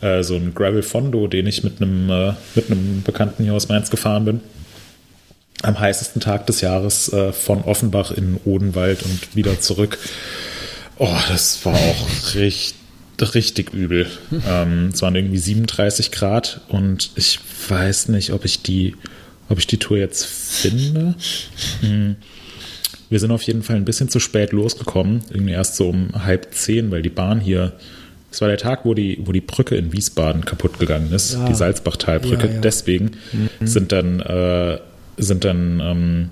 äh, 0.00 0.22
so 0.22 0.36
ein 0.36 0.54
Gravel 0.54 0.82
Fondo, 0.82 1.26
den 1.26 1.46
ich 1.46 1.62
mit 1.62 1.80
einem, 1.80 2.10
äh, 2.10 2.32
mit 2.54 2.70
einem 2.70 3.02
Bekannten 3.02 3.44
hier 3.44 3.54
aus 3.54 3.68
Mainz 3.68 3.90
gefahren 3.90 4.24
bin. 4.24 4.40
Am 5.62 5.78
heißesten 5.78 6.20
Tag 6.20 6.46
des 6.46 6.60
Jahres 6.60 7.12
äh, 7.12 7.32
von 7.32 7.62
Offenbach 7.62 8.10
in 8.10 8.38
Odenwald 8.44 9.02
und 9.02 9.34
wieder 9.34 9.60
zurück. 9.60 9.98
Oh, 10.98 11.16
das 11.28 11.64
war 11.64 11.74
auch 11.74 12.34
richtig 12.34 12.74
richtig 13.32 13.72
übel. 13.72 14.06
Ähm, 14.46 14.90
es 14.92 15.02
waren 15.02 15.14
irgendwie 15.14 15.38
37 15.38 16.10
Grad 16.12 16.60
und 16.68 17.10
ich 17.16 17.38
weiß 17.68 18.08
nicht, 18.08 18.32
ob 18.32 18.44
ich 18.44 18.62
die 18.62 18.94
ob 19.48 19.58
ich 19.58 19.66
die 19.66 19.78
Tour 19.78 19.98
jetzt 19.98 20.24
finde. 20.24 21.14
Hm. 21.80 22.16
Wir 23.08 23.20
sind 23.20 23.30
auf 23.30 23.42
jeden 23.42 23.62
Fall 23.62 23.76
ein 23.76 23.84
bisschen 23.84 24.08
zu 24.08 24.18
spät 24.18 24.52
losgekommen. 24.52 25.22
Irgendwie 25.30 25.52
erst 25.52 25.76
so 25.76 25.88
um 25.88 26.08
halb 26.24 26.52
zehn, 26.54 26.90
weil 26.90 27.02
die 27.02 27.10
Bahn 27.10 27.40
hier. 27.40 27.72
Es 28.32 28.40
war 28.40 28.48
der 28.48 28.58
Tag, 28.58 28.84
wo 28.84 28.92
die, 28.92 29.18
wo 29.24 29.32
die 29.32 29.40
Brücke 29.40 29.76
in 29.76 29.92
Wiesbaden 29.92 30.44
kaputt 30.44 30.78
gegangen 30.78 31.12
ist, 31.12 31.34
ja. 31.34 31.46
die 31.46 31.54
Salzbachtalbrücke. 31.54 32.48
Ja, 32.48 32.54
ja. 32.54 32.60
Deswegen 32.60 33.12
mhm. 33.32 33.66
sind 33.66 33.92
dann, 33.92 34.20
äh, 34.20 34.78
sind 35.16 35.44
dann 35.44 35.80
ähm, 35.80 36.30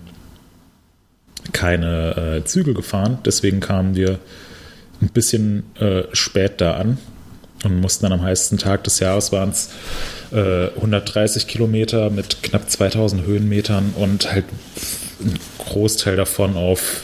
keine 1.53 2.41
äh, 2.41 2.45
Züge 2.45 2.75
gefahren. 2.75 3.19
Deswegen 3.25 3.61
kamen 3.61 3.95
wir 3.95 4.19
ein 5.01 5.09
bisschen 5.09 5.63
äh, 5.77 6.03
spät 6.13 6.61
da 6.61 6.75
an 6.75 6.99
und 7.65 7.81
mussten 7.81 8.05
dann 8.05 8.13
am 8.13 8.23
heißesten 8.23 8.59
Tag 8.59 8.85
des 8.85 9.01
Jahres 9.01 9.33
waren 9.33 9.51
es 9.51 9.71
äh, 10.35 10.69
130 10.77 11.47
Kilometer 11.47 12.11
mit 12.11 12.43
knapp 12.43 12.69
2000 12.69 13.25
Höhenmetern 13.27 13.95
und 13.97 14.31
halt 14.33 14.45
ein 15.21 15.39
Großteil 15.59 16.17
davon 16.17 16.57
auf 16.57 17.03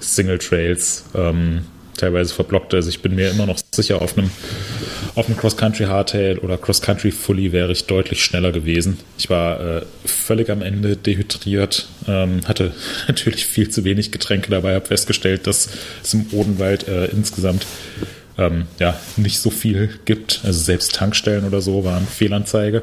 Single 0.00 0.38
Trails, 0.38 1.04
ähm, 1.14 1.62
teilweise 1.96 2.34
verblockt. 2.34 2.74
Also 2.74 2.88
ich 2.88 3.00
bin 3.00 3.14
mir 3.14 3.30
immer 3.30 3.46
noch 3.46 3.58
sicher, 3.72 4.02
auf 4.02 4.18
einem, 4.18 4.30
auf 5.14 5.26
einem 5.26 5.36
Cross-Country 5.36 5.84
Hardtail 5.84 6.38
oder 6.38 6.58
Cross-Country 6.58 7.12
Fully 7.12 7.52
wäre 7.52 7.70
ich 7.70 7.86
deutlich 7.86 8.24
schneller 8.24 8.50
gewesen. 8.50 8.98
Ich 9.16 9.30
war 9.30 9.60
äh, 9.60 9.82
völlig 10.04 10.50
am 10.50 10.62
Ende 10.62 10.96
dehydriert, 10.96 11.88
ähm, 12.08 12.40
hatte 12.46 12.72
natürlich 13.08 13.46
viel 13.46 13.70
zu 13.70 13.84
wenig 13.84 14.10
Getränke 14.10 14.50
dabei, 14.50 14.74
habe 14.74 14.86
festgestellt, 14.86 15.46
dass 15.46 15.68
es 16.02 16.14
im 16.14 16.26
Odenwald 16.32 16.88
äh, 16.88 17.06
insgesamt 17.06 17.64
ähm, 18.38 18.66
ja, 18.78 18.98
nicht 19.16 19.38
so 19.38 19.50
viel 19.50 19.90
gibt. 20.04 20.40
Also 20.44 20.60
selbst 20.60 20.94
Tankstellen 20.94 21.44
oder 21.44 21.60
so 21.60 21.84
waren 21.84 22.06
Fehlanzeige. 22.06 22.82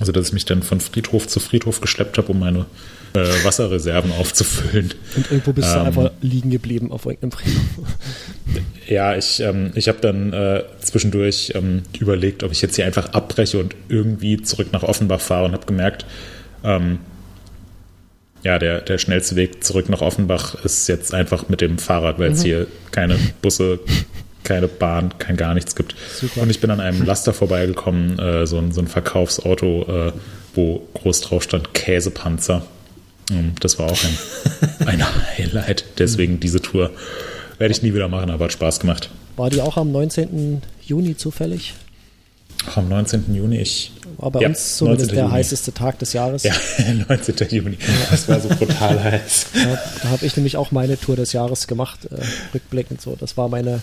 Also 0.00 0.12
dass 0.12 0.28
ich 0.28 0.32
mich 0.32 0.44
dann 0.44 0.62
von 0.62 0.80
Friedhof 0.80 1.26
zu 1.26 1.40
Friedhof 1.40 1.80
geschleppt 1.80 2.18
habe, 2.18 2.32
um 2.32 2.38
meine 2.38 2.66
äh, 3.14 3.44
Wasserreserven 3.44 4.12
aufzufüllen. 4.12 4.94
Und 5.16 5.30
irgendwo 5.30 5.52
bist 5.52 5.68
ähm, 5.68 5.74
du 5.74 5.80
einfach 5.86 6.10
liegen 6.20 6.50
geblieben 6.50 6.92
auf 6.92 7.06
irgendeinem 7.06 7.32
Friedhof. 7.32 7.86
Ja, 8.88 9.14
ich, 9.14 9.40
ähm, 9.40 9.72
ich 9.74 9.86
habe 9.86 9.98
dann 10.00 10.32
äh, 10.32 10.62
zwischendurch 10.80 11.52
ähm, 11.54 11.82
überlegt, 11.98 12.42
ob 12.42 12.52
ich 12.52 12.62
jetzt 12.62 12.76
hier 12.76 12.86
einfach 12.86 13.12
abbreche 13.12 13.58
und 13.58 13.76
irgendwie 13.90 14.40
zurück 14.40 14.68
nach 14.72 14.82
Offenbach 14.82 15.20
fahre 15.20 15.44
und 15.44 15.52
habe 15.52 15.66
gemerkt, 15.66 16.06
ähm, 16.64 16.98
ja, 18.42 18.58
der, 18.58 18.80
der 18.80 18.96
schnellste 18.96 19.36
Weg 19.36 19.62
zurück 19.62 19.90
nach 19.90 20.00
Offenbach 20.00 20.54
ist 20.64 20.88
jetzt 20.88 21.12
einfach 21.12 21.50
mit 21.50 21.60
dem 21.60 21.76
Fahrrad, 21.76 22.18
weil 22.18 22.32
es 22.32 22.40
mhm. 22.40 22.44
hier 22.44 22.66
keine 22.90 23.18
Busse 23.42 23.80
keine 24.48 24.68
Bahn, 24.68 25.16
kein 25.18 25.36
gar 25.36 25.54
nichts 25.54 25.76
gibt. 25.76 25.94
Super. 26.14 26.42
Und 26.42 26.50
ich 26.50 26.60
bin 26.60 26.70
an 26.70 26.80
einem 26.80 27.02
Laster 27.06 27.32
vorbeigekommen, 27.32 28.18
äh, 28.18 28.46
so, 28.46 28.58
ein, 28.58 28.72
so 28.72 28.80
ein 28.80 28.88
Verkaufsauto, 28.88 30.08
äh, 30.08 30.12
wo 30.54 30.86
groß 30.94 31.20
drauf 31.20 31.42
stand 31.42 31.74
Käsepanzer. 31.74 32.62
Ähm, 33.30 33.52
das 33.60 33.78
war 33.78 33.90
auch 33.90 33.98
ein, 34.04 34.86
ein 34.86 35.04
Highlight. 35.36 35.84
Deswegen 35.98 36.40
diese 36.40 36.60
Tour 36.60 36.90
werde 37.58 37.72
ich 37.72 37.82
nie 37.82 37.94
wieder 37.94 38.08
machen, 38.08 38.30
aber 38.30 38.46
hat 38.46 38.52
Spaß 38.52 38.80
gemacht. 38.80 39.10
War 39.36 39.50
die 39.50 39.60
auch 39.60 39.76
am 39.76 39.92
19. 39.92 40.62
Juni 40.84 41.16
zufällig? 41.16 41.74
am 42.76 42.88
19. 42.88 43.34
Juni. 43.34 43.58
Ich, 43.58 43.92
war 44.16 44.30
bei 44.30 44.40
ja, 44.40 44.48
uns 44.48 44.76
zumindest 44.76 45.12
der 45.12 45.24
Juni. 45.24 45.32
heißeste 45.32 45.72
Tag 45.72 45.98
des 45.98 46.12
Jahres. 46.12 46.42
Ja, 46.42 46.54
19. 47.08 47.36
Juni. 47.50 47.78
Das 48.10 48.28
war 48.28 48.40
so 48.40 48.48
brutal 48.48 49.02
heiß. 49.02 49.46
Da, 49.54 49.78
da 50.02 50.08
habe 50.10 50.26
ich 50.26 50.36
nämlich 50.36 50.56
auch 50.56 50.70
meine 50.70 50.98
Tour 50.98 51.16
des 51.16 51.32
Jahres 51.32 51.66
gemacht, 51.66 52.00
äh, 52.06 52.16
rückblickend 52.54 53.00
so. 53.00 53.16
Das 53.18 53.36
war 53.36 53.48
meine, 53.48 53.80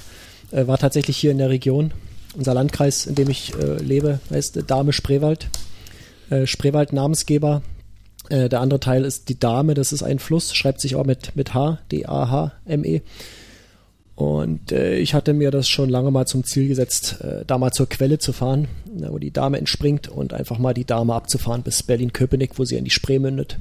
äh, 0.51 0.67
war 0.67 0.77
tatsächlich 0.77 1.17
hier 1.17 1.31
in 1.31 1.38
der 1.38 1.49
Region. 1.49 1.91
Unser 2.35 2.53
Landkreis, 2.53 3.05
in 3.05 3.15
dem 3.15 3.30
ich 3.30 3.53
äh, 3.55 3.77
lebe, 3.77 4.19
heißt 4.30 4.59
Dame 4.67 4.93
Spreewald. 4.93 5.47
Äh, 6.30 6.47
Spreewald 6.47 6.93
Namensgeber. 6.93 7.61
Äh, 8.30 8.49
der 8.49 8.61
andere 8.61 8.80
Teil 8.80 9.05
ist 9.05 9.30
die 9.30 9.39
Dame, 9.39 9.73
das 9.73 9.91
ist 9.91 10.03
ein 10.03 10.19
Fluss, 10.19 10.53
schreibt 10.53 10.81
sich 10.81 10.95
auch 10.95 11.05
mit, 11.05 11.35
mit 11.35 11.53
H, 11.53 11.80
D-A-H-M-E. 11.91 13.01
Und 14.15 14.72
äh, 14.72 14.97
ich 14.97 15.13
hatte 15.13 15.34
mir 15.34 15.51
das 15.51 15.67
schon 15.67 15.89
lange 15.89 16.09
mal 16.09 16.26
zum 16.26 16.45
Ziel 16.45 16.69
gesetzt, 16.69 17.17
äh, 17.22 17.43
da 17.45 17.57
mal 17.57 17.72
zur 17.72 17.89
Quelle 17.89 18.17
zu 18.17 18.31
fahren, 18.31 18.69
wo 18.85 19.19
die 19.19 19.31
Dame 19.31 19.57
entspringt 19.57 20.07
und 20.07 20.34
einfach 20.34 20.57
mal 20.57 20.73
die 20.73 20.85
Dame 20.85 21.13
abzufahren 21.13 21.63
bis 21.63 21.84
Berlin-Köpenick, 21.84 22.57
wo 22.57 22.63
sie 22.63 22.77
in 22.77 22.85
die 22.85 22.91
Spree 22.91 23.19
mündet. 23.19 23.59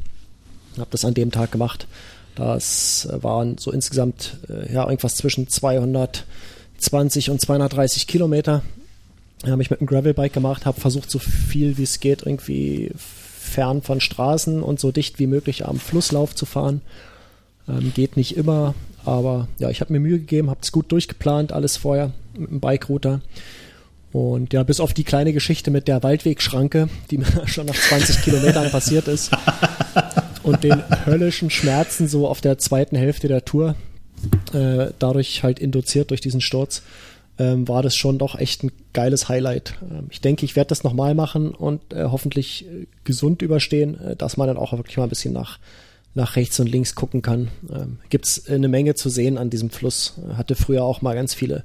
Habe 0.79 0.91
das 0.91 1.05
an 1.05 1.15
dem 1.15 1.33
Tag 1.33 1.51
gemacht. 1.51 1.89
Das 2.37 3.07
äh, 3.07 3.23
waren 3.23 3.59
so 3.59 3.73
insgesamt 3.73 4.39
äh, 4.49 4.73
ja 4.73 4.85
irgendwas 4.85 5.17
zwischen 5.17 5.49
220 6.85 7.31
und 7.31 7.41
230 7.41 8.07
Kilometer. 8.07 8.63
Habe 9.47 9.63
ich 9.63 9.71
mit 9.71 9.81
einem 9.81 9.87
Gravelbike 9.87 10.33
gemacht, 10.33 10.65
habe 10.65 10.81
versucht, 10.81 11.11
so 11.11 11.19
viel 11.19 11.77
wie 11.77 11.83
es 11.83 12.01
geht, 12.01 12.23
irgendwie 12.23 12.93
fern 12.97 13.83
von 13.83 14.01
Straßen 14.01 14.63
und 14.63 14.81
so 14.81 14.91
dicht 14.91 15.19
wie 15.19 15.27
möglich 15.27 15.67
am 15.67 15.79
Flusslauf 15.79 16.35
zu 16.35 16.47
fahren. 16.47 16.81
Ähm, 17.69 17.93
geht 17.95 18.17
nicht 18.17 18.37
immer, 18.37 18.75
aber 19.05 19.49
ja, 19.59 19.71
ich 19.71 19.81
habe 19.81 19.93
mir 19.93 20.01
Mühe 20.01 20.19
gegeben, 20.19 20.51
habe 20.51 20.61
es 20.63 20.73
gut 20.73 20.91
durchgeplant, 20.93 21.53
alles 21.53 21.77
vorher 21.77 22.13
mit 22.37 22.51
dem 22.51 22.61
Bike-Router. 22.61 23.21
Und 24.13 24.53
ja, 24.53 24.63
bis 24.63 24.81
auf 24.81 24.95
die 24.95 25.05
kleine 25.05 25.33
Geschichte 25.33 25.71
mit 25.71 25.89
der 25.89 26.03
Waldwegschranke, 26.03 26.89
die 27.11 27.19
mir 27.19 27.47
schon 27.47 27.67
nach 27.67 27.75
20 27.75 28.23
Kilometern 28.23 28.71
passiert 28.71 29.09
ist, 29.09 29.31
und 30.43 30.63
den 30.65 30.83
höllischen 31.05 31.51
Schmerzen 31.51 32.09
so 32.09 32.29
auf 32.29 32.41
der 32.41 32.59
zweiten 32.59 32.97
Hälfte 32.97 33.29
der 33.29 33.45
Tour, 33.45 33.75
äh, 34.53 34.93
dadurch 34.99 35.43
halt 35.43 35.59
induziert 35.59 36.11
durch 36.11 36.21
diesen 36.21 36.41
Sturz, 36.41 36.83
ähm, 37.39 37.67
war 37.67 37.83
das 37.83 37.97
schon 37.97 38.19
doch 38.19 38.39
echt 38.39 38.63
ein 38.63 38.73
geiles 38.93 39.29
Highlight. 39.29 39.75
Ähm, 39.83 40.07
ich 40.11 40.21
denke, 40.21 40.45
ich 40.45 40.57
werde 40.57 40.69
das 40.69 40.85
nochmal 40.85 41.15
machen 41.15 41.51
und 41.51 41.93
äh, 41.93 42.05
hoffentlich 42.05 42.67
äh, 42.67 42.87
gesund 43.05 43.43
überstehen, 43.43 44.01
äh, 44.01 44.17
dass 44.17 44.37
man 44.37 44.47
dann 44.47 44.57
auch 44.57 44.73
wirklich 44.73 44.97
mal 44.97 45.05
ein 45.05 45.09
bisschen 45.09 45.33
nach 45.33 45.59
nach 46.17 46.37
rechts 46.37 46.61
und 46.61 46.69
links 46.69 46.95
gucken 46.95 47.23
kann. 47.23 47.49
Ähm, 47.75 47.99
Gibt 48.09 48.27
es 48.27 48.49
eine 48.49 48.69
Menge 48.69 48.95
zu 48.95 49.09
sehen 49.09 49.37
an 49.37 49.51
diesem 49.51 49.71
Fluss. 49.71 50.15
Hatte 50.37 50.55
früher 50.55 50.85
auch 50.85 51.03
mal 51.03 51.15
ganz 51.15 51.35
viele 51.35 51.65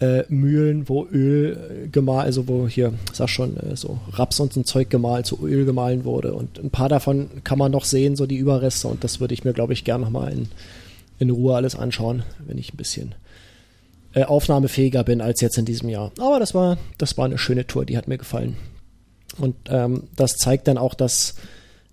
äh, 0.00 0.24
Mühlen, 0.28 0.88
wo 0.88 1.06
Öl 1.06 1.88
gemahlen, 1.90 2.26
also 2.26 2.46
wo 2.46 2.68
hier, 2.68 2.92
sag 3.12 3.30
schon, 3.30 3.56
äh, 3.56 3.76
so 3.76 3.98
Raps 4.12 4.38
und 4.40 4.52
so 4.52 4.60
ein 4.60 4.64
Zeug 4.64 4.90
gemahlen, 4.90 5.24
zu 5.24 5.46
Öl 5.46 5.64
gemahlen 5.64 6.04
wurde. 6.04 6.34
Und 6.34 6.58
ein 6.58 6.70
paar 6.70 6.88
davon 6.88 7.28
kann 7.42 7.58
man 7.58 7.72
noch 7.72 7.84
sehen, 7.84 8.16
so 8.16 8.26
die 8.26 8.36
Überreste. 8.36 8.88
Und 8.88 9.02
das 9.02 9.20
würde 9.20 9.34
ich 9.34 9.44
mir, 9.44 9.54
glaube 9.54 9.72
ich, 9.72 9.84
gerne 9.84 10.04
nochmal 10.04 10.32
in, 10.32 10.48
in 11.18 11.30
Ruhe 11.30 11.54
alles 11.54 11.76
anschauen, 11.76 12.22
wenn 12.44 12.58
ich 12.58 12.72
ein 12.72 12.76
bisschen 12.76 13.14
äh, 14.14 14.24
aufnahmefähiger 14.24 15.04
bin 15.04 15.20
als 15.20 15.40
jetzt 15.40 15.58
in 15.58 15.64
diesem 15.64 15.88
Jahr. 15.88 16.12
Aber 16.18 16.38
das 16.38 16.54
war, 16.54 16.78
das 16.98 17.16
war 17.16 17.24
eine 17.24 17.38
schöne 17.38 17.66
Tour, 17.66 17.84
die 17.84 17.96
hat 17.96 18.08
mir 18.08 18.18
gefallen. 18.18 18.56
Und 19.38 19.56
ähm, 19.68 20.04
das 20.16 20.36
zeigt 20.36 20.68
dann 20.68 20.78
auch, 20.78 20.94
dass 20.94 21.34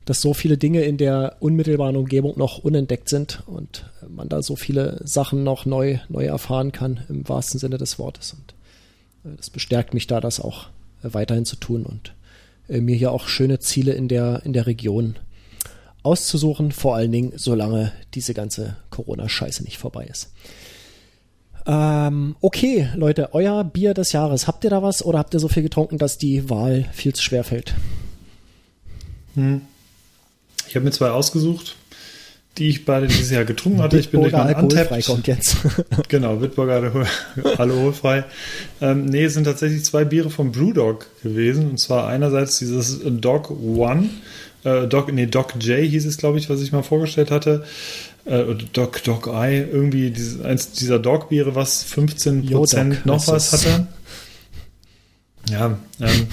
dass 0.06 0.22
so 0.22 0.34
viele 0.34 0.58
Dinge 0.58 0.82
in 0.82 0.98
der 0.98 1.38
unmittelbaren 1.40 1.96
Umgebung 1.96 2.38
noch 2.38 2.58
unentdeckt 2.58 3.08
sind 3.08 3.44
und 3.46 3.86
man 4.10 4.30
da 4.30 4.42
so 4.42 4.56
viele 4.56 5.00
Sachen 5.04 5.44
noch 5.44 5.66
neu, 5.66 6.00
neu 6.10 6.26
erfahren 6.26 6.72
kann, 6.72 7.02
im 7.08 7.28
wahrsten 7.30 7.60
Sinne 7.60 7.78
des 7.78 8.00
Wortes. 8.00 8.34
Und 8.34 9.32
äh, 9.32 9.36
das 9.38 9.50
bestärkt 9.50 9.94
mich 9.94 10.08
da, 10.08 10.20
das 10.20 10.40
auch 10.40 10.68
äh, 11.04 11.14
weiterhin 11.14 11.46
zu 11.46 11.56
tun 11.56 11.86
und 11.86 12.14
äh, 12.68 12.82
mir 12.82 12.96
hier 12.96 13.12
auch 13.12 13.28
schöne 13.28 13.60
Ziele 13.60 13.94
in 13.94 14.08
der, 14.08 14.42
in 14.44 14.54
der 14.54 14.66
Region 14.66 15.16
auszusuchen, 16.04 16.72
vor 16.72 16.96
allen 16.96 17.12
Dingen, 17.12 17.34
solange 17.36 17.92
diese 18.14 18.34
ganze 18.34 18.78
Corona-Scheiße 18.90 19.64
nicht 19.64 19.78
vorbei 19.78 20.06
ist. 20.10 20.32
Ähm, 21.68 22.36
okay, 22.42 22.90
Leute, 22.96 23.34
euer 23.34 23.64
Bier 23.64 23.94
des 23.94 24.12
Jahres, 24.12 24.48
habt 24.48 24.64
ihr 24.64 24.70
da 24.70 24.82
was 24.82 25.06
oder 25.06 25.20
habt 25.20 25.34
ihr 25.34 25.40
so 25.40 25.48
viel 25.48 25.64
getrunken, 25.64 25.98
dass 25.98 26.18
die 26.18 26.50
Wahl 26.50 26.86
viel 26.92 27.14
zu 27.14 27.22
schwer 27.22 27.44
fällt? 27.44 27.76
Hm. 29.36 29.62
Ich 30.68 30.76
habe 30.76 30.86
mir 30.86 30.92
zwei 30.92 31.10
ausgesucht, 31.10 31.76
die 32.58 32.70
ich 32.70 32.86
beide 32.86 33.08
dieses 33.08 33.30
Jahr 33.30 33.46
getrunken 33.46 33.82
hatte. 33.82 33.98
Ich 34.00 34.10
bin 34.10 34.22
durch 34.22 34.34
Untapped. 34.34 35.06
kommt 35.06 35.28
jetzt. 35.28 35.58
genau, 36.08 36.42
Wittburger 36.42 37.06
alkoholfrei. 37.58 38.26
ähm, 38.82 39.06
nee, 39.06 39.26
es 39.26 39.36
sind 39.36 39.46
tatsächlich 39.46 39.86
zwei 39.86 40.04
Biere 40.04 40.30
vom 40.30 40.52
Brewdog 40.52 41.08
gewesen. 41.24 41.70
Und 41.70 41.78
zwar 41.78 42.08
einerseits 42.08 42.58
dieses 42.60 43.00
Dog 43.04 43.52
One, 43.52 44.10
äh, 44.64 44.88
Dog, 44.88 45.12
nee, 45.12 45.26
Dog 45.26 45.54
J 45.60 45.80
hieß 45.80 46.06
es, 46.06 46.18
glaube 46.18 46.38
ich, 46.38 46.50
was 46.50 46.62
ich 46.62 46.72
mal 46.72 46.84
vorgestellt 46.84 47.32
hatte. 47.32 47.64
Äh, 48.26 48.44
Dog, 48.74 49.04
Dog 49.04 49.28
Eye, 49.28 49.64
irgendwie 49.64 50.12
dieses, 50.12 50.42
eins 50.42 50.72
dieser 50.72 51.00
Dog-Biere, 51.00 51.56
was 51.56 51.86
15% 51.86 52.42
Yo, 52.44 52.66
noch 53.06 53.28
was 53.28 53.52
hatte. 53.54 53.88
Ja, 55.50 55.78
ähm, 56.00 56.28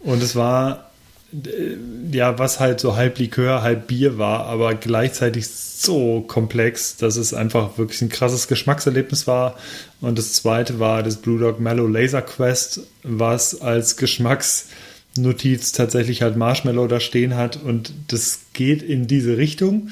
und 0.00 0.22
es 0.22 0.36
war 0.36 0.90
äh, 1.32 1.76
ja, 2.12 2.38
was 2.38 2.60
halt 2.60 2.80
so 2.80 2.96
halb 2.96 3.18
Likör, 3.18 3.62
halb 3.62 3.86
Bier 3.86 4.18
war, 4.18 4.46
aber 4.46 4.74
gleichzeitig 4.74 5.48
so 5.48 6.22
komplex, 6.22 6.96
dass 6.96 7.16
es 7.16 7.32
einfach 7.32 7.78
wirklich 7.78 8.02
ein 8.02 8.08
krasses 8.08 8.48
Geschmackserlebnis 8.48 9.26
war. 9.26 9.56
Und 10.00 10.18
das 10.18 10.32
zweite 10.34 10.78
war 10.78 11.02
das 11.02 11.16
Blue 11.16 11.38
Dog 11.38 11.60
Mellow 11.60 11.86
Laser 11.86 12.22
Quest, 12.22 12.80
was 13.02 13.60
als 13.60 13.96
Geschmacksnotiz 15.14 15.72
tatsächlich 15.72 16.22
halt 16.22 16.36
Marshmallow 16.36 16.86
da 16.86 17.00
stehen 17.00 17.36
hat 17.36 17.62
und 17.62 17.92
das 18.08 18.40
geht 18.52 18.82
in 18.82 19.06
diese 19.06 19.36
Richtung. 19.36 19.90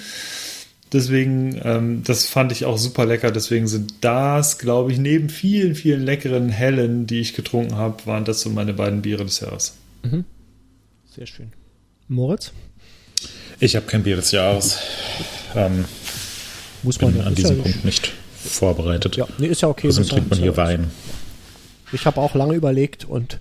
Deswegen, 0.93 1.61
ähm, 1.65 2.03
das 2.05 2.24
fand 2.27 2.51
ich 2.51 2.65
auch 2.65 2.78
super 2.78 3.05
lecker. 3.05 3.31
Deswegen 3.31 3.69
sind 3.69 3.93
das, 4.01 4.59
glaube 4.59 4.90
ich, 4.90 4.99
neben 4.99 5.28
vielen, 5.28 5.74
vielen 5.74 6.03
leckeren 6.03 6.49
Hellen, 6.49 7.07
die 7.07 7.20
ich 7.20 7.35
getrunken 7.35 7.77
habe, 7.77 8.07
waren 8.07 8.24
das 8.24 8.40
so 8.40 8.49
meine 8.49 8.73
beiden 8.73 9.03
Biere 9.03 9.24
des 9.24 9.40
Jahres. 9.40 9.74
Mhm. 10.03 10.24
Sehr 11.15 11.27
schön. 11.27 11.53
Moritz? 12.09 12.53
Ich 13.61 13.77
habe 13.77 13.85
kein 13.85 14.03
Bier 14.03 14.16
des 14.16 14.31
Jahres. 14.31 14.78
Ähm, 15.55 15.85
Muss 16.82 17.01
man 17.03 17.12
bin 17.12 17.20
ja, 17.20 17.27
an 17.27 17.35
diesem 17.35 17.59
ja 17.59 17.62
Punkt 17.65 17.85
nicht 17.85 18.12
vorbereitet. 18.43 19.16
Ja, 19.16 19.27
nee, 19.36 19.49
ist 19.49 19.61
ja 19.61 19.69
okay. 19.69 19.89
Deswegen 19.89 20.09
trinkt 20.09 20.31
man 20.31 20.39
hier 20.39 20.57
Wein. 20.57 20.90
Ich 21.93 22.07
habe 22.07 22.19
auch 22.19 22.35
lange 22.35 22.55
überlegt 22.55 23.05
und 23.05 23.40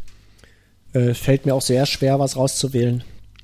äh, 0.98 1.14
fällt 1.14 1.46
mir 1.46 1.54
auch 1.54 1.62
sehr 1.62 1.86
schwer, 1.86 2.20
was 2.20 2.36
rauszuwählen. 2.36 3.04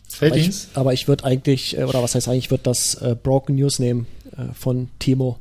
Fällt 0.09 0.34
aber 0.34 0.41
ich, 0.41 0.67
aber 0.73 0.93
ich 0.93 1.07
würde 1.07 1.23
eigentlich, 1.23 1.77
äh, 1.77 1.84
oder 1.84 2.01
was 2.01 2.15
heißt 2.15 2.27
eigentlich, 2.27 2.45
ich 2.45 2.51
würde 2.51 2.63
das 2.63 2.95
äh, 2.95 3.15
Broken 3.21 3.55
News 3.55 3.80
nehmen 3.80 4.07
äh, 4.31 4.53
von 4.53 4.89
Timo. 4.99 5.38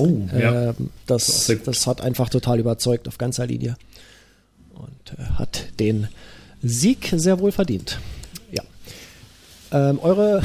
Oh, 0.00 0.22
ja. 0.36 0.70
Ähm, 0.70 0.90
das, 1.06 1.52
das 1.64 1.86
hat 1.86 2.00
einfach 2.00 2.28
total 2.28 2.58
überzeugt 2.58 3.08
auf 3.08 3.18
ganzer 3.18 3.46
Linie. 3.46 3.76
Und 4.74 5.18
äh, 5.18 5.22
hat 5.38 5.66
den 5.78 6.08
Sieg 6.62 7.12
sehr 7.14 7.38
wohl 7.38 7.52
verdient. 7.52 7.98
Ja. 8.50 8.62
Ähm, 9.70 9.98
eure, 10.00 10.42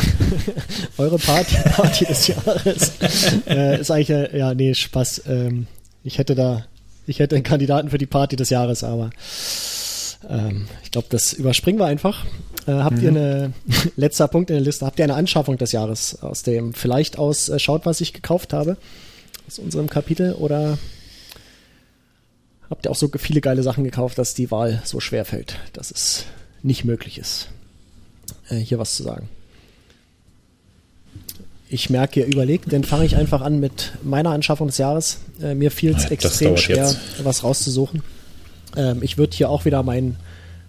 eure 0.97 1.17
Party, 1.17 1.55
Party 1.75 2.05
des 2.05 2.27
Jahres 2.27 2.91
äh, 3.47 3.79
ist 3.79 3.89
eigentlich, 3.91 4.33
ja, 4.33 4.53
nee, 4.53 4.73
Spaß. 4.73 5.23
Ähm, 5.27 5.67
ich 6.03 6.17
hätte 6.17 6.35
da, 6.35 6.65
ich 7.07 7.19
hätte 7.19 7.35
einen 7.35 7.43
Kandidaten 7.43 7.89
für 7.89 7.97
die 7.97 8.05
Party 8.05 8.35
des 8.35 8.49
Jahres, 8.49 8.83
aber 8.83 9.09
ähm, 10.27 10.67
ich 10.83 10.91
glaube, 10.91 11.07
das 11.09 11.33
überspringen 11.33 11.79
wir 11.79 11.85
einfach. 11.85 12.25
Äh, 12.67 12.73
habt 12.73 12.97
mhm. 12.97 13.03
ihr 13.03 13.09
eine, 13.09 13.53
letzter 13.95 14.27
Punkt 14.27 14.49
in 14.49 14.55
der 14.55 14.63
Liste, 14.63 14.85
habt 14.85 14.99
ihr 14.99 15.05
eine 15.05 15.15
Anschaffung 15.15 15.57
des 15.57 15.71
Jahres 15.71 16.21
aus 16.21 16.43
dem 16.43 16.73
vielleicht 16.73 17.17
aus, 17.17 17.49
äh, 17.49 17.59
schaut, 17.59 17.85
was 17.85 18.01
ich 18.01 18.13
gekauft 18.13 18.53
habe, 18.53 18.77
aus 19.47 19.59
unserem 19.59 19.89
Kapitel 19.89 20.33
oder 20.33 20.77
habt 22.69 22.85
ihr 22.85 22.91
auch 22.91 22.95
so 22.95 23.09
viele 23.17 23.41
geile 23.41 23.63
Sachen 23.63 23.83
gekauft, 23.83 24.17
dass 24.17 24.33
die 24.33 24.51
Wahl 24.51 24.81
so 24.85 24.99
schwer 24.99 25.25
fällt, 25.25 25.57
dass 25.73 25.91
es 25.91 26.25
nicht 26.61 26.83
möglich 26.83 27.17
ist, 27.17 27.47
äh, 28.49 28.57
hier 28.57 28.79
was 28.79 28.95
zu 28.95 29.03
sagen. 29.03 29.29
Ich 31.71 31.89
merke, 31.89 32.21
ihr 32.21 32.25
überlegt, 32.25 32.73
dann 32.73 32.83
fange 32.83 33.05
ich 33.05 33.15
einfach 33.15 33.41
an 33.41 33.59
mit 33.59 33.93
meiner 34.01 34.31
Anschaffung 34.31 34.67
des 34.67 34.79
Jahres. 34.79 35.19
Äh, 35.39 35.53
mir 35.53 35.69
fiel 35.69 35.95
es 35.95 36.05
extrem 36.05 36.57
schwer, 36.57 36.87
jetzt. 36.87 37.23
was 37.23 37.43
rauszusuchen. 37.43 38.01
Ähm, 38.79 39.03
ich 39.03 39.17
würde 39.17 39.35
hier 39.35 39.49
auch 39.49 39.65
wieder 39.65 39.83
mein, 39.83 40.15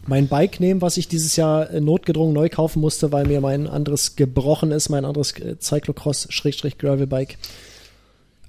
mein 0.06 0.26
Bike 0.26 0.58
nehmen, 0.58 0.82
was 0.82 0.96
ich 0.96 1.06
dieses 1.08 1.36
Jahr 1.36 1.70
äh, 1.70 1.80
notgedrungen 1.80 2.34
neu 2.34 2.48
kaufen 2.48 2.80
musste, 2.80 3.12
weil 3.12 3.26
mir 3.26 3.40
mein 3.40 3.66
anderes 3.68 4.16
gebrochen 4.16 4.72
ist, 4.72 4.88
mein 4.88 5.04
anderes 5.04 5.32
äh, 5.38 5.56
Cyclocross-Gravel-Bike. 5.60 7.38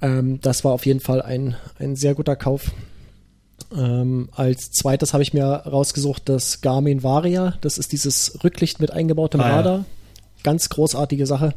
Ähm, 0.01 0.39
das 0.41 0.63
war 0.63 0.71
auf 0.71 0.85
jeden 0.85 0.99
Fall 0.99 1.21
ein, 1.21 1.55
ein 1.77 1.95
sehr 1.95 2.15
guter 2.15 2.35
Kauf. 2.35 2.71
Ähm, 3.75 4.29
als 4.31 4.71
zweites 4.71 5.13
habe 5.13 5.23
ich 5.23 5.33
mir 5.33 5.45
rausgesucht 5.45 6.23
das 6.25 6.61
Garmin 6.61 7.03
Varia. 7.03 7.53
Das 7.61 7.77
ist 7.77 7.91
dieses 7.91 8.43
Rücklicht 8.43 8.79
mit 8.79 8.91
eingebautem 8.91 9.41
Ah, 9.41 9.47
ja. 9.49 9.55
Radar. 9.57 9.85
Ganz 10.43 10.69
großartige 10.69 11.27
Sache. 11.27 11.53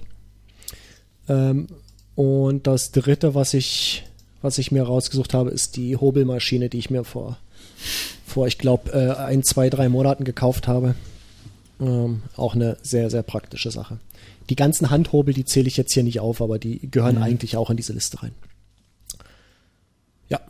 Ähm, 1.28 1.68
und 2.14 2.66
das 2.66 2.93
dritte, 2.93 3.35
was 3.35 3.55
ich, 3.55 4.05
was 4.43 4.59
ich 4.59 4.70
mir 4.70 4.82
rausgesucht 4.82 5.32
habe, 5.32 5.51
ist 5.51 5.76
die 5.76 5.97
Hobelmaschine, 5.97 6.68
die 6.68 6.78
ich 6.78 6.90
mir 6.90 7.02
vor, 7.05 7.39
vor 8.27 8.47
ich 8.47 8.59
glaube, 8.59 8.93
äh, 8.93 9.15
ein, 9.20 9.43
zwei, 9.43 9.70
drei 9.70 9.89
Monaten 9.89 10.24
gekauft 10.24 10.66
habe. 10.69 10.95
Ähm, 11.81 12.23
auch 12.36 12.55
eine 12.55 12.77
sehr, 12.82 13.11
sehr 13.11 13.23
praktische 13.23 13.70
Sache. 13.70 13.99
Die 14.51 14.57
ganzen 14.57 14.91
Handhobel, 14.91 15.35
die 15.35 15.45
zähle 15.45 15.69
ich 15.69 15.77
jetzt 15.77 15.93
hier 15.95 16.03
nicht 16.05 16.20
auf, 16.20 16.41
aber 16.43 16.59
die 16.59 16.89
gehören 16.91 17.19
eigentlich 17.19 17.57
auch 17.57 17.70
in 17.70 17.77
diese 17.77 17.93
Liste 17.93 18.23
rein. 18.23 18.32
Ja, 20.28 20.41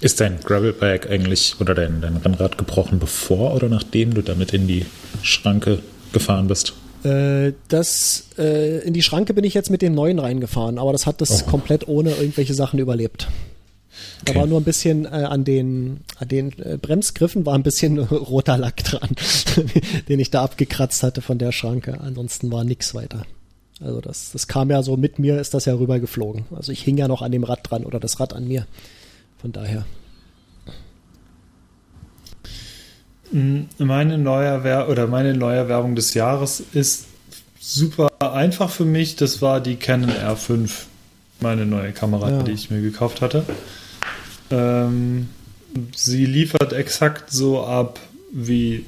Ist 0.00 0.20
dein 0.20 0.40
Gravelbike 0.40 1.10
eigentlich 1.10 1.56
oder 1.60 1.74
dein, 1.74 2.00
dein 2.00 2.16
Rennrad 2.16 2.56
gebrochen, 2.56 2.98
bevor 2.98 3.54
oder 3.54 3.68
nachdem 3.68 4.14
du 4.14 4.22
damit 4.22 4.52
in 4.54 4.66
die 4.66 4.86
Schranke 5.22 5.80
gefahren 6.12 6.48
bist? 6.48 6.72
Äh, 7.04 7.52
das 7.68 8.24
äh, 8.38 8.78
in 8.86 8.94
die 8.94 9.02
Schranke 9.02 9.34
bin 9.34 9.44
ich 9.44 9.52
jetzt 9.54 9.70
mit 9.70 9.82
dem 9.82 9.94
neuen 9.94 10.18
reingefahren, 10.18 10.78
aber 10.78 10.92
das 10.92 11.06
hat 11.06 11.20
das 11.20 11.42
Oh. 11.42 11.46
komplett 11.50 11.88
ohne 11.88 12.10
irgendwelche 12.12 12.54
Sachen 12.54 12.78
überlebt. 12.78 13.28
Da 14.24 14.32
Okay. 14.32 14.40
war 14.40 14.46
nur 14.46 14.60
ein 14.60 14.64
bisschen 14.64 15.04
äh, 15.06 15.08
an 15.08 15.44
den, 15.44 16.00
an 16.18 16.28
den 16.28 16.52
äh, 16.58 16.76
Bremsgriffen 16.80 17.46
war 17.46 17.54
ein 17.54 17.62
bisschen 17.62 17.98
roter 17.98 18.58
Lack 18.58 18.84
dran, 18.84 19.10
den 20.08 20.20
ich 20.20 20.30
da 20.30 20.42
abgekratzt 20.42 21.02
hatte 21.02 21.22
von 21.22 21.38
der 21.38 21.52
Schranke. 21.52 21.98
Ansonsten 22.00 22.50
war 22.52 22.64
nix 22.64 22.94
weiter. 22.94 23.22
Also 23.82 24.00
das, 24.02 24.30
das 24.32 24.46
kam 24.46 24.68
ja 24.70 24.82
so 24.82 24.96
mit 24.98 25.18
mir, 25.18 25.40
ist 25.40 25.54
das 25.54 25.64
ja 25.64 25.74
rübergeflogen. 25.74 26.44
Also 26.54 26.70
ich 26.70 26.82
hing 26.82 26.98
ja 26.98 27.08
noch 27.08 27.22
an 27.22 27.32
dem 27.32 27.44
Rad 27.44 27.60
dran 27.62 27.84
oder 27.84 27.98
das 27.98 28.20
Rad 28.20 28.34
an 28.34 28.46
mir. 28.46 28.66
Von 29.40 29.52
daher. 29.52 29.86
Meine 33.78 34.18
Neuerwer 34.18 34.88
oder 34.88 35.06
meine 35.06 35.34
Neuerwerbung 35.34 35.94
des 35.94 36.14
Jahres 36.14 36.62
ist 36.72 37.06
super 37.60 38.10
einfach 38.18 38.70
für 38.70 38.84
mich. 38.84 39.16
Das 39.16 39.40
war 39.40 39.60
die 39.60 39.76
Canon 39.76 40.10
R5, 40.10 40.68
meine 41.40 41.64
neue 41.64 41.92
Kamera, 41.92 42.28
Ja. 42.30 42.42
die 42.42 42.52
ich 42.52 42.70
mir 42.70 42.80
gekauft 42.80 43.20
hatte. 43.20 43.44
Ähm, 44.50 45.28
sie 45.94 46.26
liefert 46.26 46.72
exakt 46.72 47.30
so 47.30 47.64
ab, 47.64 47.98
wie 48.32 48.84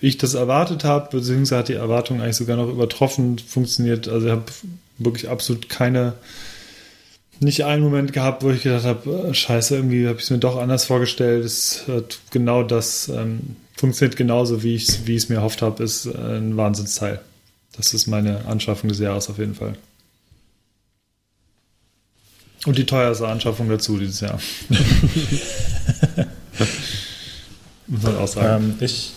ich 0.00 0.18
das 0.18 0.34
erwartet 0.34 0.84
habe, 0.84 1.08
beziehungsweise 1.10 1.58
hat 1.58 1.68
die 1.68 1.74
Erwartung 1.74 2.20
eigentlich 2.20 2.36
sogar 2.36 2.56
noch 2.56 2.68
übertroffen, 2.68 3.38
funktioniert. 3.38 4.08
Also 4.08 4.26
ich 4.26 4.32
habe 4.32 4.44
wirklich 4.98 5.28
absolut 5.28 5.68
keine, 5.68 6.14
nicht 7.40 7.64
einen 7.64 7.82
Moment 7.82 8.12
gehabt, 8.12 8.42
wo 8.42 8.50
ich 8.50 8.62
gedacht 8.62 8.84
habe, 8.84 9.28
äh, 9.28 9.34
scheiße, 9.34 9.76
irgendwie 9.76 10.06
habe 10.06 10.18
ich 10.18 10.24
es 10.24 10.30
mir 10.30 10.38
doch 10.38 10.56
anders 10.56 10.84
vorgestellt. 10.84 11.44
Es 11.44 11.84
hat 11.88 12.18
genau 12.30 12.62
das, 12.62 13.08
ähm, 13.08 13.56
funktioniert 13.76 14.16
genauso, 14.16 14.62
wie 14.62 14.74
ich 14.74 15.06
wie 15.06 15.16
es 15.16 15.28
mir 15.28 15.36
erhofft 15.36 15.62
habe, 15.62 15.82
ist 15.82 16.06
äh, 16.06 16.10
ein 16.10 16.56
Wahnsinnsteil. 16.56 17.20
Das 17.76 17.92
ist 17.92 18.06
meine 18.06 18.46
Anschaffung 18.46 18.88
des 18.88 18.98
Jahres 18.98 19.28
auf 19.28 19.38
jeden 19.38 19.54
Fall. 19.54 19.74
Und 22.66 22.76
die 22.76 22.84
teuerste 22.84 23.26
Anschaffung 23.28 23.68
dazu 23.68 23.96
dieses 23.96 24.20
Jahr. 24.20 24.38
Muss 27.86 28.02
man 28.02 28.16
auch 28.16 28.26
sagen. 28.26 28.64
Ähm, 28.64 28.74
ich, 28.80 29.12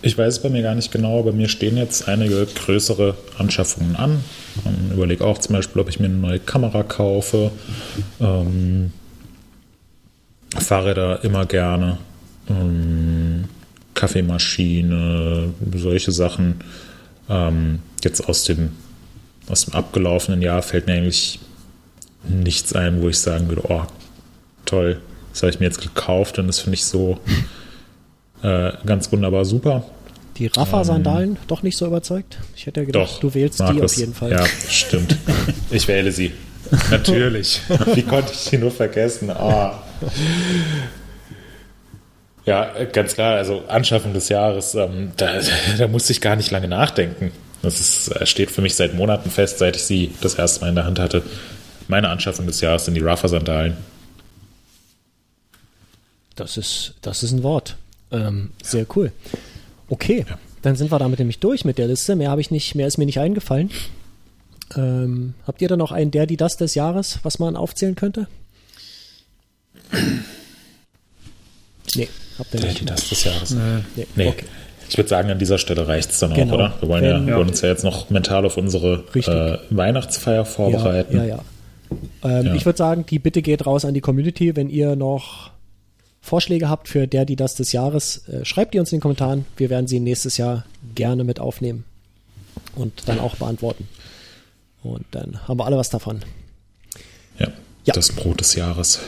ich 0.00 0.16
weiß 0.16 0.34
es 0.34 0.42
bei 0.42 0.48
mir 0.48 0.62
gar 0.62 0.74
nicht 0.74 0.90
genau, 0.90 1.22
bei 1.22 1.32
mir 1.32 1.48
stehen 1.50 1.76
jetzt 1.76 2.08
einige 2.08 2.46
größere 2.46 3.14
Anschaffungen 3.36 3.94
an. 3.96 4.24
Ich 4.88 4.94
überlege 4.94 5.24
auch 5.24 5.36
zum 5.36 5.54
Beispiel, 5.54 5.82
ob 5.82 5.90
ich 5.90 6.00
mir 6.00 6.06
eine 6.06 6.16
neue 6.16 6.38
Kamera 6.38 6.82
kaufe. 6.82 7.50
Ähm, 8.20 8.92
Fahrräder 10.56 11.22
immer 11.24 11.44
gerne. 11.44 11.98
Ähm, 12.48 13.44
Kaffeemaschine, 13.92 15.52
solche 15.74 16.12
Sachen. 16.12 16.60
Ähm, 17.28 17.80
jetzt 18.02 18.26
aus 18.26 18.44
dem, 18.44 18.70
aus 19.48 19.66
dem 19.66 19.74
abgelaufenen 19.74 20.40
Jahr 20.40 20.62
fällt 20.62 20.86
mir 20.86 20.94
eigentlich 20.94 21.40
nichts 22.26 22.74
ein, 22.74 23.02
wo 23.02 23.08
ich 23.08 23.18
sagen 23.18 23.48
würde, 23.48 23.62
oh, 23.68 23.82
toll, 24.64 25.00
das 25.32 25.42
habe 25.42 25.50
ich 25.50 25.60
mir 25.60 25.66
jetzt 25.66 25.80
gekauft 25.80 26.38
und 26.38 26.46
das 26.46 26.60
finde 26.60 26.74
ich 26.74 26.84
so 26.84 27.18
äh, 28.42 28.72
ganz 28.86 29.10
wunderbar 29.12 29.44
super. 29.44 29.84
Die 30.36 30.46
Rafa-Sandalen 30.46 31.36
doch 31.48 31.62
nicht 31.62 31.76
so 31.76 31.86
überzeugt? 31.86 32.38
Ich 32.54 32.66
hätte 32.66 32.80
ja 32.80 32.86
gedacht, 32.86 33.10
Doch, 33.10 33.20
du 33.20 33.34
wählst 33.34 33.58
die 33.58 33.64
Markus. 33.64 33.92
auf 33.92 33.98
jeden 33.98 34.14
Fall. 34.14 34.30
Ja, 34.30 34.46
stimmt. 34.68 35.16
Ich 35.70 35.86
wähle 35.88 36.12
sie. 36.12 36.32
Natürlich. 36.90 37.60
Wie 37.94 38.02
konnte 38.02 38.32
ich 38.32 38.50
die 38.50 38.58
nur 38.58 38.70
vergessen? 38.70 39.30
Ah. 39.30 39.82
Ja, 42.46 42.70
ganz 42.92 43.14
klar. 43.14 43.36
Also 43.36 43.64
Anschaffung 43.68 44.14
des 44.14 44.28
Jahres, 44.28 44.74
ähm, 44.74 45.12
da, 45.16 45.40
da 45.76 45.88
musste 45.88 46.12
ich 46.12 46.20
gar 46.20 46.36
nicht 46.36 46.50
lange 46.50 46.68
nachdenken. 46.68 47.32
Das 47.62 47.80
ist, 47.80 48.08
äh, 48.08 48.24
steht 48.24 48.50
für 48.50 48.62
mich 48.62 48.74
seit 48.76 48.94
Monaten 48.94 49.30
fest, 49.30 49.58
seit 49.58 49.76
ich 49.76 49.82
sie 49.82 50.12
das 50.20 50.34
erste 50.36 50.60
Mal 50.60 50.68
in 50.68 50.74
der 50.76 50.84
Hand 50.84 50.98
hatte. 50.98 51.22
Meine 51.88 52.08
Anschaffung 52.10 52.46
des 52.46 52.60
Jahres 52.60 52.84
sind 52.84 52.94
die 52.94 53.00
Rafa-Sandalen. 53.00 53.76
Das 56.36 56.56
ist, 56.56 56.94
das 57.02 57.22
ist 57.22 57.32
ein 57.32 57.42
Wort. 57.42 57.76
Ähm, 58.12 58.50
sehr 58.62 58.86
cool. 58.96 59.10
Okay, 59.88 60.24
dann 60.62 60.76
sind 60.76 60.90
wir 60.92 60.98
damit 60.98 61.18
nämlich 61.18 61.38
durch 61.40 61.64
mit 61.64 61.78
der 61.78 61.88
Liste. 61.88 62.14
Mehr 62.14 62.30
habe 62.30 62.40
ich 62.40 62.50
nicht, 62.50 62.74
mehr 62.74 62.86
ist 62.86 62.98
mir 62.98 63.06
nicht 63.06 63.18
eingefallen. 63.20 63.70
Ähm, 64.76 65.34
habt 65.46 65.62
ihr 65.62 65.68
da 65.68 65.76
noch 65.76 65.92
einen 65.92 66.10
der, 66.10 66.26
die 66.26 66.36
das 66.36 66.56
des 66.58 66.74
Jahres, 66.74 67.18
was 67.22 67.38
man 67.38 67.56
aufzählen 67.56 67.94
könnte? 67.94 68.28
Nee, 71.96 72.08
habt 72.38 72.54
ihr 72.54 72.60
Der, 72.60 72.68
nicht. 72.68 72.80
die 72.82 72.84
das 72.84 73.08
des 73.08 73.24
Jahres. 73.24 73.50
Nee, 73.96 74.06
Nee. 74.14 74.28
Okay. 74.28 74.44
Ich 74.90 74.96
würde 74.96 75.08
sagen, 75.10 75.30
an 75.30 75.38
dieser 75.38 75.58
Stelle 75.58 75.86
reicht 75.86 76.10
es 76.12 76.18
dann 76.18 76.32
Genau. 76.32 76.54
auch, 76.54 76.58
oder? 76.58 76.74
Wir 76.80 76.88
wollen, 76.88 77.04
ja, 77.04 77.26
wir 77.26 77.36
wollen 77.36 77.48
uns 77.48 77.60
ja 77.60 77.68
jetzt 77.68 77.84
noch 77.84 78.08
mental 78.08 78.46
auf 78.46 78.56
unsere 78.56 79.04
äh, 79.14 79.58
Weihnachtsfeier 79.74 80.46
vorbereiten. 80.46 81.14
Ja, 81.16 81.24
ja, 81.24 81.36
ja. 81.36 81.44
Ähm, 82.22 82.46
Ja. 82.46 82.54
Ich 82.54 82.64
würde 82.66 82.76
sagen, 82.76 83.04
die 83.08 83.18
Bitte 83.18 83.42
geht 83.42 83.66
raus 83.66 83.84
an 83.84 83.94
die 83.94 84.00
Community. 84.00 84.54
Wenn 84.56 84.68
ihr 84.70 84.96
noch 84.96 85.50
Vorschläge 86.20 86.68
habt 86.68 86.88
für 86.88 87.06
der, 87.06 87.24
die 87.24 87.36
das 87.36 87.54
des 87.54 87.72
Jahres, 87.72 88.28
äh, 88.28 88.44
schreibt 88.44 88.74
die 88.74 88.78
uns 88.80 88.92
in 88.92 88.96
den 88.98 89.02
Kommentaren. 89.02 89.46
Wir 89.56 89.70
werden 89.70 89.86
sie 89.86 90.00
nächstes 90.00 90.36
Jahr 90.36 90.64
gerne 90.94 91.24
mit 91.24 91.40
aufnehmen 91.40 91.84
und 92.76 93.08
dann 93.08 93.20
auch 93.20 93.36
beantworten. 93.36 93.88
Und 94.82 95.04
dann 95.12 95.46
haben 95.48 95.58
wir 95.58 95.66
alle 95.66 95.76
was 95.76 95.90
davon. 95.90 96.20
Ja, 97.38 97.48
Ja. 97.84 97.94
das 97.94 98.12
Brot 98.12 98.40
des 98.40 98.54
Jahres. 98.54 99.00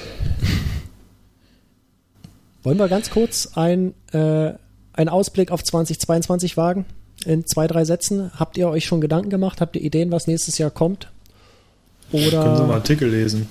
Wollen 2.63 2.79
wir 2.79 2.89
ganz 2.89 3.11
kurz 3.11 3.51
ein, 3.55 3.95
äh, 4.13 4.53
einen 4.93 5.09
Ausblick 5.09 5.51
auf 5.51 5.65
2022 5.65 6.57
wagen? 6.57 6.85
In 7.25 7.47
zwei, 7.47 7.67
drei 7.67 7.85
Sätzen. 7.85 8.31
Habt 8.39 8.57
ihr 8.59 8.69
euch 8.69 8.85
schon 8.87 9.01
Gedanken 9.01 9.31
gemacht? 9.31 9.61
Habt 9.61 9.77
ihr 9.77 9.83
Ideen, 9.83 10.11
was 10.11 10.27
nächstes 10.27 10.59
Jahr 10.59 10.71
kommt? 10.71 11.11
Können 12.11 12.25
Sie 12.31 12.37
mal 12.37 12.65
Oder, 12.65 12.75
Artikel 12.75 13.09
lesen? 13.11 13.47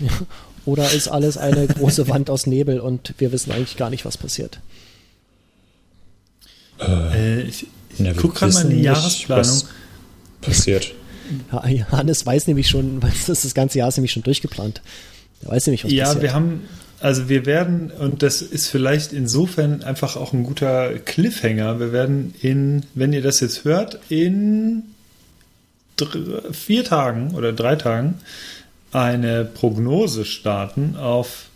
oder 0.66 0.90
ist 0.92 1.08
alles 1.08 1.36
eine 1.38 1.66
große 1.66 2.08
Wand 2.08 2.28
aus 2.30 2.46
Nebel 2.46 2.80
und 2.80 3.14
wir 3.18 3.32
wissen 3.32 3.52
eigentlich 3.52 3.76
gar 3.76 3.90
nicht, 3.90 4.04
was 4.04 4.16
passiert? 4.18 4.60
Äh, 6.80 7.42
ich 7.42 7.66
ich 7.90 7.98
Ja, 7.98 8.06
wir 8.06 8.14
gucke 8.14 8.38
gerade 8.40 8.52
mal 8.52 8.64
in 8.64 8.70
die 8.70 8.82
Jahresplanung. 8.82 9.44
was 9.44 9.66
Passiert. 10.40 10.92
Ja, 11.50 11.90
Hannes 11.90 12.24
weiß 12.24 12.46
nämlich 12.46 12.68
schon, 12.68 13.00
das 13.26 13.28
ist 13.28 13.44
das 13.44 13.54
ganze 13.54 13.78
Jahr 13.78 13.88
ist 13.88 13.96
nämlich 13.96 14.12
schon 14.12 14.22
durchgeplant. 14.22 14.80
Er 15.42 15.50
weiß 15.50 15.66
nämlich, 15.66 15.82
was 15.84 15.90
Ja, 15.90 16.04
passiert. 16.04 16.22
wir 16.22 16.34
haben, 16.34 16.62
also 17.00 17.28
wir 17.28 17.46
werden, 17.46 17.90
und 17.90 18.22
das 18.22 18.42
ist 18.42 18.68
vielleicht 18.68 19.12
insofern 19.12 19.82
einfach 19.82 20.14
auch 20.16 20.32
ein 20.32 20.44
guter 20.44 20.98
Cliffhanger, 21.00 21.80
wir 21.80 21.90
werden 21.92 22.32
in, 22.42 22.84
wenn 22.94 23.12
ihr 23.12 23.22
das 23.22 23.40
jetzt 23.40 23.64
hört, 23.64 23.98
in 24.08 24.84
vier 26.52 26.84
Tagen 26.84 27.34
oder 27.34 27.52
drei 27.52 27.76
Tagen 27.76 28.14
eine 28.92 29.44
Prognose 29.44 30.24
starten 30.24 30.96
auf 30.96 31.46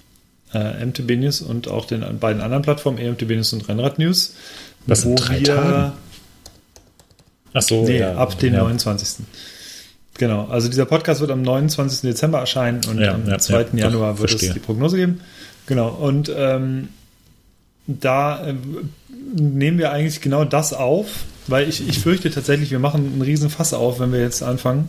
äh, 0.53 0.85
MTB 0.85 1.17
News 1.17 1.41
und 1.43 1.69
auch 1.69 1.85
den 1.87 2.19
beiden 2.19 2.43
anderen 2.43 2.63
Plattformen, 2.63 2.99
EMTB 2.99 3.31
News 3.31 3.53
und 3.53 3.69
Rennrad 3.69 3.99
News. 3.99 4.35
Was, 4.87 5.05
in 5.05 5.17
drei 5.17 5.41
Tagen? 5.41 5.93
Ach 7.53 7.63
so, 7.63 7.85
Nee, 7.85 7.99
ja. 8.01 8.15
ab 8.17 8.39
dem 8.39 8.55
ja. 8.55 8.61
29. 8.61 9.27
Genau, 10.19 10.47
also 10.47 10.69
dieser 10.69 10.85
Podcast 10.87 11.21
wird 11.21 11.31
am 11.31 11.43
29. 11.43 12.03
Dezember 12.03 12.41
erscheinen 12.41 12.81
und 12.89 12.99
Ja, 12.99 13.15
am 13.15 13.27
ja, 13.29 13.39
2. 13.39 13.53
ja, 13.55 13.63
doch, 13.65 13.75
Januar 13.75 14.19
wird 14.19 14.31
verstehe. 14.31 14.49
es 14.51 14.55
die 14.55 14.61
Prognose 14.61 14.97
geben. 14.97 15.21
Genau, 15.67 15.89
und 15.89 16.31
ähm, 16.35 16.89
da 17.87 18.47
äh, 18.47 18.55
nehmen 19.35 19.79
wir 19.79 19.93
eigentlich 19.93 20.21
genau 20.21 20.45
das 20.45 20.73
auf, 20.73 21.25
weil 21.51 21.69
ich, 21.69 21.87
ich 21.87 21.99
fürchte 21.99 22.31
tatsächlich, 22.31 22.71
wir 22.71 22.79
machen 22.79 23.05
einen 23.13 23.23
riesen 23.23 23.51
Fass 23.51 23.75
auf, 23.75 24.01
wenn 24.01 24.13
wir 24.13 24.21
jetzt 24.21 24.43
anfangen, 24.43 24.89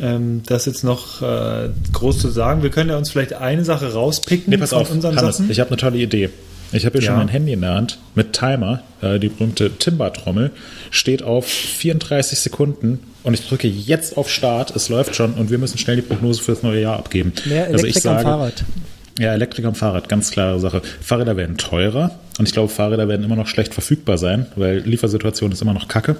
ähm, 0.00 0.42
das 0.46 0.66
jetzt 0.66 0.84
noch 0.84 1.22
äh, 1.22 1.68
groß 1.92 2.18
zu 2.18 2.28
sagen. 2.30 2.62
Wir 2.62 2.70
können 2.70 2.90
ja 2.90 2.96
uns 2.96 3.10
vielleicht 3.10 3.34
eine 3.34 3.64
Sache 3.64 3.92
rauspicken 3.92 4.50
Nee, 4.50 4.56
pass 4.58 4.70
von 4.70 4.80
auf, 4.80 4.90
unseren 4.90 5.16
Hannes, 5.16 5.36
Sachen. 5.38 5.50
ich 5.50 5.60
habe 5.60 5.70
eine 5.70 5.76
tolle 5.76 5.98
Idee. 5.98 6.30
Ich 6.72 6.84
habe 6.84 6.98
hier 6.98 7.02
schon 7.06 7.14
Ja. 7.14 7.18
mein 7.18 7.28
Handy 7.28 7.52
in 7.52 7.60
der 7.60 7.74
Hand 7.74 7.98
mit 8.16 8.32
Timer. 8.32 8.82
Äh, 9.00 9.20
die 9.20 9.28
berühmte 9.28 9.70
Timber-Trommel 9.78 10.50
steht 10.90 11.22
auf 11.22 11.46
34 11.46 12.40
Sekunden 12.40 12.98
und 13.22 13.34
ich 13.34 13.46
drücke 13.46 13.68
jetzt 13.68 14.16
auf 14.16 14.28
Start. 14.28 14.74
Es 14.74 14.88
läuft 14.88 15.14
schon 15.14 15.34
und 15.34 15.50
wir 15.50 15.58
müssen 15.58 15.78
schnell 15.78 15.96
die 15.96 16.02
Prognose 16.02 16.42
für 16.42 16.52
das 16.52 16.64
neue 16.64 16.80
Jahr 16.82 16.96
abgeben. 16.98 17.32
Mehr 17.44 17.66
also 17.66 17.84
Elektrik 17.84 17.90
ich 17.90 17.96
am 18.08 18.14
sage, 18.16 18.22
Fahrrad. 18.24 18.64
Ja, 19.18 19.32
Elektriker 19.32 19.68
und 19.68 19.76
Fahrrad, 19.76 20.08
ganz 20.08 20.30
klare 20.30 20.58
Sache. 20.58 20.82
Fahrräder 21.00 21.36
werden 21.36 21.56
teurer 21.56 22.10
und 22.38 22.46
ich 22.48 22.52
glaube, 22.52 22.68
Fahrräder 22.68 23.06
werden 23.08 23.24
immer 23.24 23.36
noch 23.36 23.46
schlecht 23.46 23.72
verfügbar 23.74 24.18
sein, 24.18 24.46
weil 24.56 24.78
Liefersituation 24.78 25.52
ist 25.52 25.62
immer 25.62 25.72
noch 25.74 25.86
kacke. 25.88 26.16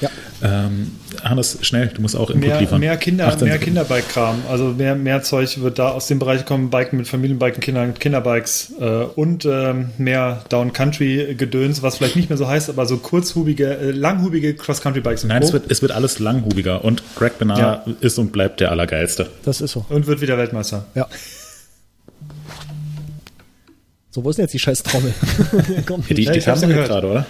Ja. 0.00 0.10
Ähm, 0.42 0.90
Hannes, 1.22 1.58
schnell, 1.62 1.88
du 1.94 2.02
musst 2.02 2.16
auch 2.16 2.28
Input 2.28 2.48
Mehr, 2.48 2.60
liefern. 2.60 2.80
mehr 2.80 2.96
Kinder, 2.96 3.28
18 3.28 3.48
mehr. 3.48 3.58
Kinderbike-Kram. 3.58 4.42
Also 4.50 4.64
mehr, 4.76 4.94
mehr 4.96 5.22
Zeug 5.22 5.60
wird 5.60 5.78
da 5.78 5.90
aus 5.90 6.08
dem 6.08 6.18
Bereich 6.18 6.44
kommen, 6.44 6.70
Biken 6.70 6.98
mit 6.98 7.06
Familienbiken, 7.08 7.60
Kindern, 7.60 7.94
Kinderbikes 7.94 8.72
äh, 8.80 8.84
und 9.14 9.44
ähm, 9.44 9.90
mehr 9.96 10.42
Down-Country-Gedöns, 10.48 11.82
was 11.82 11.96
vielleicht 11.98 12.16
nicht 12.16 12.28
mehr 12.28 12.36
so 12.36 12.48
heißt, 12.48 12.68
aber 12.68 12.84
so 12.86 12.96
kurzhubige, 12.98 13.76
äh, 13.78 13.90
langhubige 13.92 14.54
Cross-Country-Bikes 14.54 15.24
Nein, 15.24 15.42
es 15.42 15.52
wird, 15.52 15.70
es 15.70 15.82
wird 15.82 15.92
alles 15.92 16.18
langhubiger 16.18 16.84
und 16.84 17.02
Greg 17.16 17.38
Bernard 17.38 17.58
Ja. 17.86 17.94
ist 18.00 18.18
und 18.18 18.32
bleibt 18.32 18.60
der 18.60 18.70
Allergeilste. 18.72 19.28
Das 19.44 19.60
ist 19.60 19.72
so. 19.72 19.86
und 19.88 20.06
wird 20.06 20.20
wieder 20.20 20.36
Weltmeister. 20.36 20.84
Ja. 20.94 21.06
So, 24.16 24.24
wo 24.24 24.30
ist 24.30 24.36
denn 24.36 24.44
jetzt 24.44 24.54
die 24.54 24.58
scheiß 24.58 24.82
Trommel? 24.82 25.12
Die, 26.08 26.14
die, 26.14 26.22
Ja, 26.22 26.32
die 26.32 26.40
haben 26.40 26.60
wir 26.62 26.68
gehört. 26.68 26.88
gerade, 26.88 27.06
oder? 27.06 27.26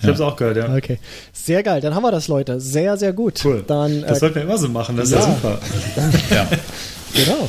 Ich 0.00 0.02
habe 0.02 0.14
es 0.14 0.20
auch 0.20 0.34
gehört, 0.34 0.56
ja. 0.56 0.74
Okay. 0.74 0.98
Sehr 1.32 1.62
geil. 1.62 1.80
Dann 1.80 1.94
haben 1.94 2.02
wir 2.02 2.10
das, 2.10 2.26
Leute. 2.26 2.58
Sehr, 2.58 2.96
sehr 2.96 3.12
gut. 3.12 3.40
Cool. 3.44 3.62
Dann, 3.64 4.02
das 4.02 4.16
äh, 4.16 4.20
sollten 4.22 4.34
wir 4.34 4.42
immer 4.42 4.58
so 4.58 4.68
machen, 4.68 4.96
das 4.96 5.10
ist 5.10 5.14
ja, 5.14 5.20
ja. 5.20 5.26
super. 5.26 5.58
Ja. 6.34 6.48
genau. 7.14 7.48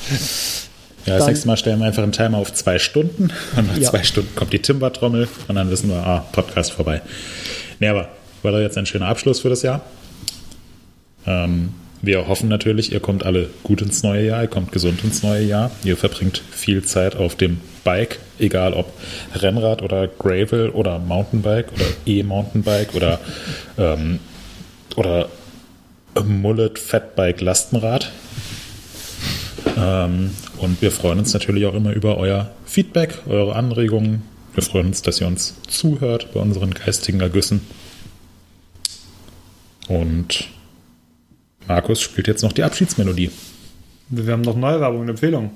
Ja, 1.07 1.15
das 1.15 1.17
Dann- 1.17 1.27
nächste 1.29 1.47
Mal 1.47 1.57
stellen 1.57 1.79
wir 1.79 1.87
einfach 1.87 2.03
einen 2.03 2.11
Timer 2.11 2.37
auf 2.37 2.53
zwei 2.53 2.77
Stunden 2.77 3.31
und 3.55 3.67
nach 3.69 3.77
Ja. 3.77 3.89
zwei 3.89 4.03
Stunden 4.03 4.35
kommt 4.35 4.53
die 4.53 4.59
Timber-Trommel 4.59 5.27
und 5.47 5.55
dann 5.55 5.71
wissen 5.71 5.89
wir, 5.89 5.95
ah, 6.05 6.25
Podcast 6.31 6.71
vorbei. 6.73 7.01
Nee, 7.79 7.87
aber 7.87 8.09
war 8.43 8.51
doch 8.51 8.59
jetzt 8.59 8.77
ein 8.77 8.85
schöner 8.85 9.07
Abschluss 9.07 9.39
für 9.39 9.49
das 9.49 9.63
Jahr. 9.63 9.81
Ähm, 11.25 11.69
wir 12.03 12.27
hoffen 12.27 12.49
natürlich, 12.49 12.91
ihr 12.91 12.99
kommt 12.99 13.25
alle 13.25 13.49
gut 13.63 13.81
ins 13.81 14.03
neue 14.03 14.25
Jahr, 14.27 14.43
ihr 14.43 14.47
kommt 14.47 14.71
gesund 14.71 15.03
ins 15.03 15.23
neue 15.23 15.43
Jahr. 15.43 15.71
Ihr 15.83 15.97
verbringt 15.97 16.41
viel 16.51 16.83
Zeit 16.83 17.15
auf 17.15 17.35
dem 17.35 17.59
Bike, 17.83 18.19
egal 18.39 18.73
ob 18.73 18.91
Rennrad 19.35 19.81
oder 19.81 20.07
Gravel 20.07 20.69
oder 20.69 20.99
Mountainbike 20.99 21.71
oder 21.73 21.85
E-Mountainbike 22.05 22.95
oder, 22.95 23.19
ähm, 23.77 24.19
oder 24.95 25.29
Mullet 26.23 26.79
Fatbike 26.79 27.41
Lastenrad. 27.41 28.11
Ähm, 29.77 30.31
und 30.57 30.81
wir 30.81 30.91
freuen 30.91 31.19
uns 31.19 31.33
natürlich 31.33 31.65
auch 31.65 31.73
immer 31.73 31.93
über 31.93 32.17
euer 32.17 32.51
Feedback, 32.65 33.19
eure 33.27 33.55
Anregungen. 33.55 34.23
Wir 34.53 34.63
freuen 34.63 34.87
uns, 34.87 35.01
dass 35.01 35.21
ihr 35.21 35.27
uns 35.27 35.55
zuhört 35.67 36.33
bei 36.33 36.39
unseren 36.39 36.73
geistigen 36.73 37.21
Ergüssen. 37.21 37.61
Und 39.87 40.49
Markus 41.67 42.01
spielt 42.01 42.27
jetzt 42.27 42.43
noch 42.43 42.51
die 42.51 42.63
Abschiedsmelodie. 42.63 43.31
Wir 44.09 44.33
haben 44.33 44.41
noch 44.41 44.55
Neuwerbung 44.55 45.01
und 45.01 45.09
Empfehlungen. 45.09 45.51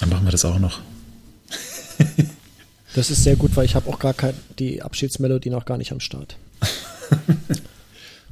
Dann 0.00 0.10
machen 0.10 0.26
wir 0.26 0.32
das 0.32 0.44
auch 0.44 0.58
noch. 0.58 0.80
Das 2.94 3.10
ist 3.10 3.22
sehr 3.22 3.36
gut, 3.36 3.54
weil 3.56 3.64
ich 3.66 3.74
habe 3.74 3.88
auch 3.90 3.98
gar 3.98 4.14
kein, 4.14 4.34
die 4.58 4.82
Abschiedsmelodie 4.82 5.50
noch 5.50 5.64
gar 5.66 5.76
nicht 5.78 5.92
am 5.92 6.00
Start. 6.00 6.36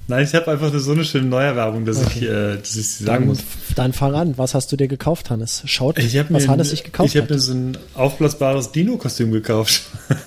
Nein, 0.08 0.24
ich 0.24 0.34
habe 0.34 0.50
einfach 0.52 0.70
nur 0.70 0.80
so 0.80 0.92
eine 0.92 1.04
schöne 1.04 1.26
Neuerwerbung, 1.26 1.84
dass 1.84 2.00
ich, 2.00 2.22
äh, 2.22 2.56
dass 2.56 2.76
ich 2.76 2.88
sie 2.88 3.04
sagen 3.04 3.26
Dann, 3.26 3.28
muss. 3.28 3.38
dann 3.74 3.92
fang 3.92 4.14
an. 4.14 4.38
Was 4.38 4.54
hast 4.54 4.70
du 4.70 4.76
dir 4.76 4.86
gekauft, 4.86 5.30
Hannes? 5.30 5.62
Schaut, 5.66 5.98
Ich 5.98 6.14
was 6.16 6.30
mir, 6.30 6.48
Hannes 6.48 6.70
sich 6.70 6.84
gekauft 6.84 7.10
Ich 7.10 7.16
habe 7.16 7.24
hat. 7.24 7.30
mir 7.30 7.38
so 7.40 7.52
ein 7.52 7.76
aufblasbares 7.94 8.72
Dino-Kostüm 8.72 9.32
gekauft. 9.32 9.82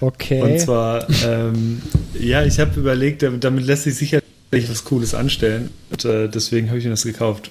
Okay. 0.00 0.40
Und 0.42 0.60
zwar, 0.60 1.08
ähm, 1.24 1.82
ja, 2.18 2.44
ich 2.44 2.60
habe 2.60 2.78
überlegt, 2.78 3.22
damit, 3.22 3.42
damit 3.42 3.66
lässt 3.66 3.82
sich 3.82 3.96
sicherlich 3.96 4.70
was 4.70 4.84
Cooles 4.84 5.12
anstellen. 5.14 5.70
Und 5.90 6.04
äh, 6.04 6.28
deswegen 6.28 6.68
habe 6.68 6.78
ich 6.78 6.84
mir 6.84 6.90
das 6.90 7.02
gekauft. 7.02 7.50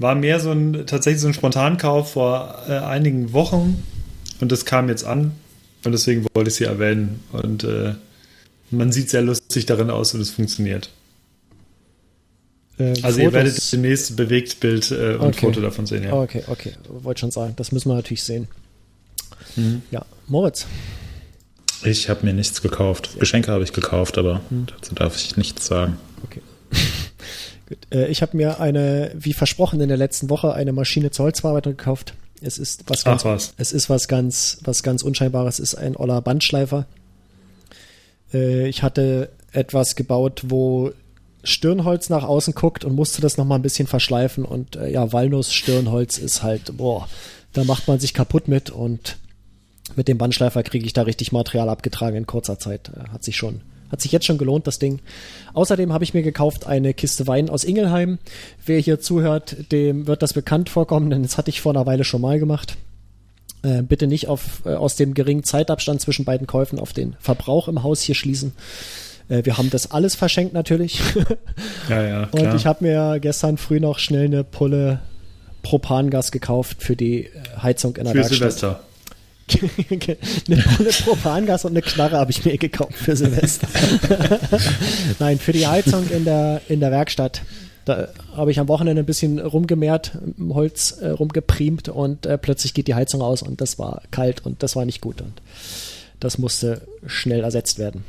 War 0.00 0.14
mehr 0.14 0.40
so 0.40 0.50
ein, 0.50 0.86
tatsächlich 0.86 1.20
so 1.20 1.28
ein 1.28 1.34
Spontankauf 1.34 2.12
vor 2.12 2.62
äh, 2.68 2.72
einigen 2.78 3.32
Wochen 3.32 3.82
und 4.40 4.50
das 4.50 4.64
kam 4.64 4.88
jetzt 4.88 5.04
an 5.04 5.32
und 5.84 5.92
deswegen 5.92 6.26
wollte 6.34 6.48
ich 6.50 6.56
sie 6.56 6.64
erwähnen. 6.64 7.20
Und 7.32 7.64
äh, 7.64 7.94
man 8.70 8.92
sieht 8.92 9.10
sehr 9.10 9.22
lustig 9.22 9.66
darin 9.66 9.90
aus 9.90 10.14
und 10.14 10.20
es 10.20 10.30
funktioniert. 10.30 10.90
Äh, 12.78 12.94
Also 13.02 13.20
ihr 13.20 13.26
Fotos- 13.26 13.32
werdet 13.34 13.72
demnächst 13.72 14.16
Bewegtbild 14.16 14.90
äh, 14.90 15.14
und 15.16 15.28
Okay. 15.28 15.40
Foto 15.46 15.60
davon 15.60 15.84
sehen, 15.86 16.04
ja. 16.04 16.12
Okay, 16.14 16.44
okay. 16.46 16.72
Wollte 16.88 17.20
schon 17.20 17.30
sagen. 17.30 17.52
Das 17.56 17.70
müssen 17.72 17.90
wir 17.90 17.94
natürlich 17.96 18.22
sehen. 18.22 18.48
Mhm. 19.56 19.82
Ja, 19.90 20.04
Moritz. 20.28 20.66
Ich 21.84 22.08
habe 22.08 22.24
mir 22.26 22.32
nichts 22.32 22.62
gekauft. 22.62 23.18
Geschenke 23.18 23.50
habe 23.52 23.64
ich 23.64 23.72
gekauft, 23.72 24.16
aber 24.18 24.40
dazu 24.50 24.94
darf 24.94 25.16
ich 25.16 25.36
nichts 25.36 25.66
sagen. 25.66 25.98
Okay. 26.24 26.40
Äh, 27.92 28.06
ich 28.06 28.22
habe 28.22 28.36
mir 28.36 28.60
eine, 28.60 29.12
wie 29.14 29.32
versprochen 29.32 29.80
in 29.80 29.88
der 29.88 29.96
letzten 29.96 30.30
Woche, 30.30 30.54
eine 30.54 30.72
Maschine 30.72 31.10
zur 31.10 31.26
Holzverarbeitung 31.26 31.76
gekauft. 31.76 32.14
Es 32.40 32.58
ist 32.58 32.84
was 32.88 33.00
Ach 33.00 33.04
ganz, 33.04 33.24
was. 33.24 33.54
es 33.58 33.72
ist 33.72 33.90
was 33.90 34.08
ganz, 34.08 34.58
was 34.64 34.82
ganz 34.82 35.02
Unscheinbares. 35.02 35.58
Es 35.58 35.72
ist 35.72 35.78
ein 35.78 35.96
Oller 35.96 36.22
Bandschleifer. 36.22 36.86
Äh, 38.32 38.68
ich 38.68 38.82
hatte 38.82 39.30
etwas 39.52 39.96
gebaut, 39.96 40.42
wo 40.46 40.92
Stirnholz 41.42 42.08
nach 42.08 42.24
außen 42.24 42.54
guckt 42.54 42.84
und 42.84 42.94
musste 42.94 43.22
das 43.22 43.36
nochmal 43.36 43.58
ein 43.58 43.62
bisschen 43.62 43.86
verschleifen. 43.86 44.44
Und 44.44 44.76
äh, 44.76 44.90
ja, 44.90 45.12
Walnuss-Stirnholz 45.12 46.18
ist 46.18 46.42
halt, 46.42 46.76
boah, 46.76 47.08
da 47.52 47.64
macht 47.64 47.88
man 47.88 47.98
sich 47.98 48.14
kaputt 48.14 48.48
mit 48.48 48.70
und 48.70 49.16
mit 49.96 50.06
dem 50.08 50.18
Bandschleifer 50.18 50.62
kriege 50.62 50.86
ich 50.86 50.92
da 50.92 51.02
richtig 51.02 51.32
Material 51.32 51.68
abgetragen 51.68 52.16
in 52.16 52.26
kurzer 52.26 52.58
Zeit. 52.58 52.90
Hat 53.12 53.24
sich 53.24 53.36
schon, 53.36 53.62
hat 53.90 54.00
sich 54.00 54.12
jetzt 54.12 54.26
schon 54.26 54.38
gelohnt, 54.38 54.66
das 54.66 54.78
Ding. 54.78 55.00
Außerdem 55.54 55.92
habe 55.92 56.04
ich 56.04 56.14
mir 56.14 56.22
gekauft 56.22 56.66
eine 56.66 56.94
Kiste 56.94 57.26
Wein 57.26 57.50
aus 57.50 57.64
Ingelheim. 57.64 58.18
Wer 58.64 58.78
hier 58.80 59.00
zuhört, 59.00 59.56
dem 59.72 60.06
wird 60.06 60.22
das 60.22 60.32
bekannt 60.32 60.68
vorkommen, 60.68 61.10
denn 61.10 61.22
das 61.22 61.36
hatte 61.38 61.50
ich 61.50 61.60
vor 61.60 61.72
einer 61.72 61.86
Weile 61.86 62.04
schon 62.04 62.20
mal 62.20 62.38
gemacht. 62.38 62.76
Äh, 63.62 63.82
bitte 63.82 64.06
nicht 64.06 64.28
auf, 64.28 64.62
äh, 64.64 64.70
aus 64.74 64.96
dem 64.96 65.12
geringen 65.14 65.44
Zeitabstand 65.44 66.00
zwischen 66.00 66.24
beiden 66.24 66.46
Käufen 66.46 66.78
auf 66.78 66.92
den 66.92 67.14
Verbrauch 67.20 67.68
im 67.68 67.82
Haus 67.82 68.00
hier 68.00 68.14
schließen. 68.14 68.52
Äh, 69.28 69.44
wir 69.44 69.58
haben 69.58 69.68
das 69.70 69.90
alles 69.90 70.14
verschenkt 70.14 70.54
natürlich. 70.54 71.00
Ja, 71.88 72.02
ja, 72.06 72.22
Und 72.30 72.40
klar. 72.40 72.54
ich 72.54 72.66
habe 72.66 72.84
mir 72.84 73.18
gestern 73.20 73.58
früh 73.58 73.80
noch 73.80 73.98
schnell 73.98 74.26
eine 74.26 74.44
Pulle 74.44 75.00
Propangas 75.62 76.30
gekauft 76.32 76.82
für 76.82 76.96
die 76.96 77.24
äh, 77.26 77.30
Heizung 77.62 77.96
in 77.96 78.04
der 78.04 78.12
Für 78.12 78.18
Werkstatt. 78.20 78.38
Silvester. 78.38 78.80
Eine 79.60 80.62
Pulle 80.62 80.90
Propangas 80.90 81.64
und 81.64 81.72
eine 81.72 81.82
Knarre 81.82 82.16
habe 82.16 82.30
ich 82.30 82.44
mir 82.44 82.58
gekauft 82.58 82.94
für 82.94 83.16
Silvester. 83.16 83.68
Nein, 85.18 85.38
für 85.38 85.52
die 85.52 85.66
Heizung 85.66 86.08
in 86.10 86.24
der, 86.24 86.60
in 86.68 86.80
der 86.80 86.90
Werkstatt. 86.90 87.42
Da 87.84 88.08
habe 88.36 88.50
ich 88.50 88.60
am 88.60 88.68
Wochenende 88.68 89.02
ein 89.02 89.06
bisschen 89.06 89.38
rumgemehrt, 89.38 90.12
Holz 90.50 90.92
äh, 91.00 91.08
rumgepriemt 91.08 91.88
und 91.88 92.26
äh, 92.26 92.38
plötzlich 92.38 92.74
geht 92.74 92.88
die 92.88 92.94
Heizung 92.94 93.22
aus 93.22 93.42
und 93.42 93.60
das 93.60 93.78
war 93.78 94.02
kalt 94.10 94.44
und 94.44 94.62
das 94.62 94.76
war 94.76 94.84
nicht 94.84 95.00
gut 95.00 95.22
und 95.22 95.40
das 96.20 96.38
musste 96.38 96.82
schnell 97.06 97.42
ersetzt 97.42 97.78
werden. 97.78 98.04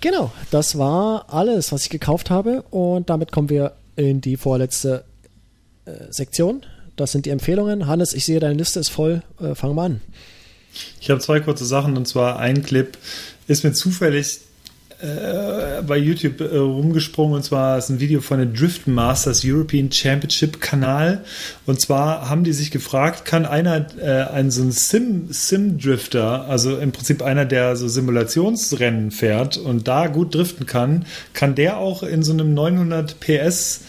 Genau, 0.00 0.30
das 0.52 0.78
war 0.78 1.26
alles, 1.28 1.72
was 1.72 1.82
ich 1.82 1.90
gekauft 1.90 2.30
habe 2.30 2.62
und 2.70 3.10
damit 3.10 3.32
kommen 3.32 3.50
wir 3.50 3.72
in 3.96 4.20
die 4.20 4.36
vorletzte 4.36 5.04
äh, 5.84 5.90
Sektion. 6.10 6.62
Das 6.98 7.12
sind 7.12 7.26
die 7.26 7.30
Empfehlungen. 7.30 7.86
Hannes, 7.86 8.12
ich 8.12 8.24
sehe, 8.24 8.40
deine 8.40 8.54
Liste 8.54 8.80
ist 8.80 8.88
voll. 8.88 9.22
Äh, 9.40 9.54
fang 9.54 9.74
mal 9.74 9.86
an. 9.86 10.00
Ich 11.00 11.10
habe 11.10 11.20
zwei 11.20 11.40
kurze 11.40 11.64
Sachen 11.64 11.96
und 11.96 12.06
zwar 12.06 12.38
ein 12.38 12.62
Clip 12.62 12.98
ist 13.46 13.64
mir 13.64 13.72
zufällig 13.72 14.40
äh, 15.00 15.80
bei 15.82 15.96
YouTube 15.96 16.40
äh, 16.40 16.56
rumgesprungen 16.56 17.36
und 17.36 17.44
zwar 17.44 17.78
ist 17.78 17.88
ein 17.88 18.00
Video 18.00 18.20
von 18.20 18.38
der 18.38 18.46
Drift 18.46 18.88
Masters 18.88 19.42
European 19.44 19.92
Championship 19.92 20.60
Kanal 20.60 21.24
und 21.66 21.80
zwar 21.80 22.28
haben 22.28 22.42
die 22.42 22.52
sich 22.52 22.72
gefragt, 22.72 23.24
kann 23.24 23.46
einer 23.46 23.86
äh, 24.00 24.24
ein 24.32 24.50
so 24.50 24.62
ein 24.62 24.72
Sim 24.72 25.28
Sim 25.30 25.78
Drifter, 25.78 26.46
also 26.46 26.78
im 26.78 26.90
Prinzip 26.90 27.22
einer, 27.22 27.44
der 27.44 27.76
so 27.76 27.86
Simulationsrennen 27.86 29.12
fährt 29.12 29.56
und 29.56 29.86
da 29.86 30.08
gut 30.08 30.34
driften 30.34 30.66
kann, 30.66 31.06
kann 31.32 31.54
der 31.54 31.78
auch 31.78 32.02
in 32.02 32.24
so 32.24 32.32
einem 32.32 32.52
900 32.54 33.20
PS 33.20 33.82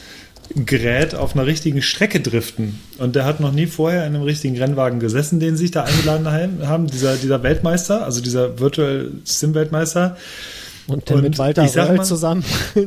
Gerät 0.56 1.14
auf 1.16 1.36
einer 1.36 1.46
richtigen 1.46 1.82
Strecke 1.82 2.20
driften. 2.20 2.80
Und 2.98 3.16
der 3.16 3.26
hat 3.26 3.40
noch 3.40 3.52
nie 3.52 3.68
vorher 3.68 4.06
in 4.08 4.16
einem 4.16 4.24
richtigen 4.24 4.58
Rennwagen 4.58 5.00
gesessen, 5.00 5.40
den 5.40 5.56
sie 5.56 5.64
sich 5.66 5.72
da 5.72 5.84
eingeladen 5.84 6.28
haben, 6.68 6.88
dieser, 6.88 7.16
dieser 7.18 7.44
Weltmeister, 7.44 8.04
also 8.04 8.20
dieser 8.22 8.60
Virtual 8.60 9.12
Sim-Weltmeister. 9.26 10.18
Und, 10.88 11.08
der 11.08 11.18
Und 11.18 11.22
mit 11.22 11.38
Walter 11.38 11.66
ich 11.66 11.72
sag 11.72 11.96
mal- 11.96 12.04
zusammen 12.04 12.44
Nee, 12.74 12.86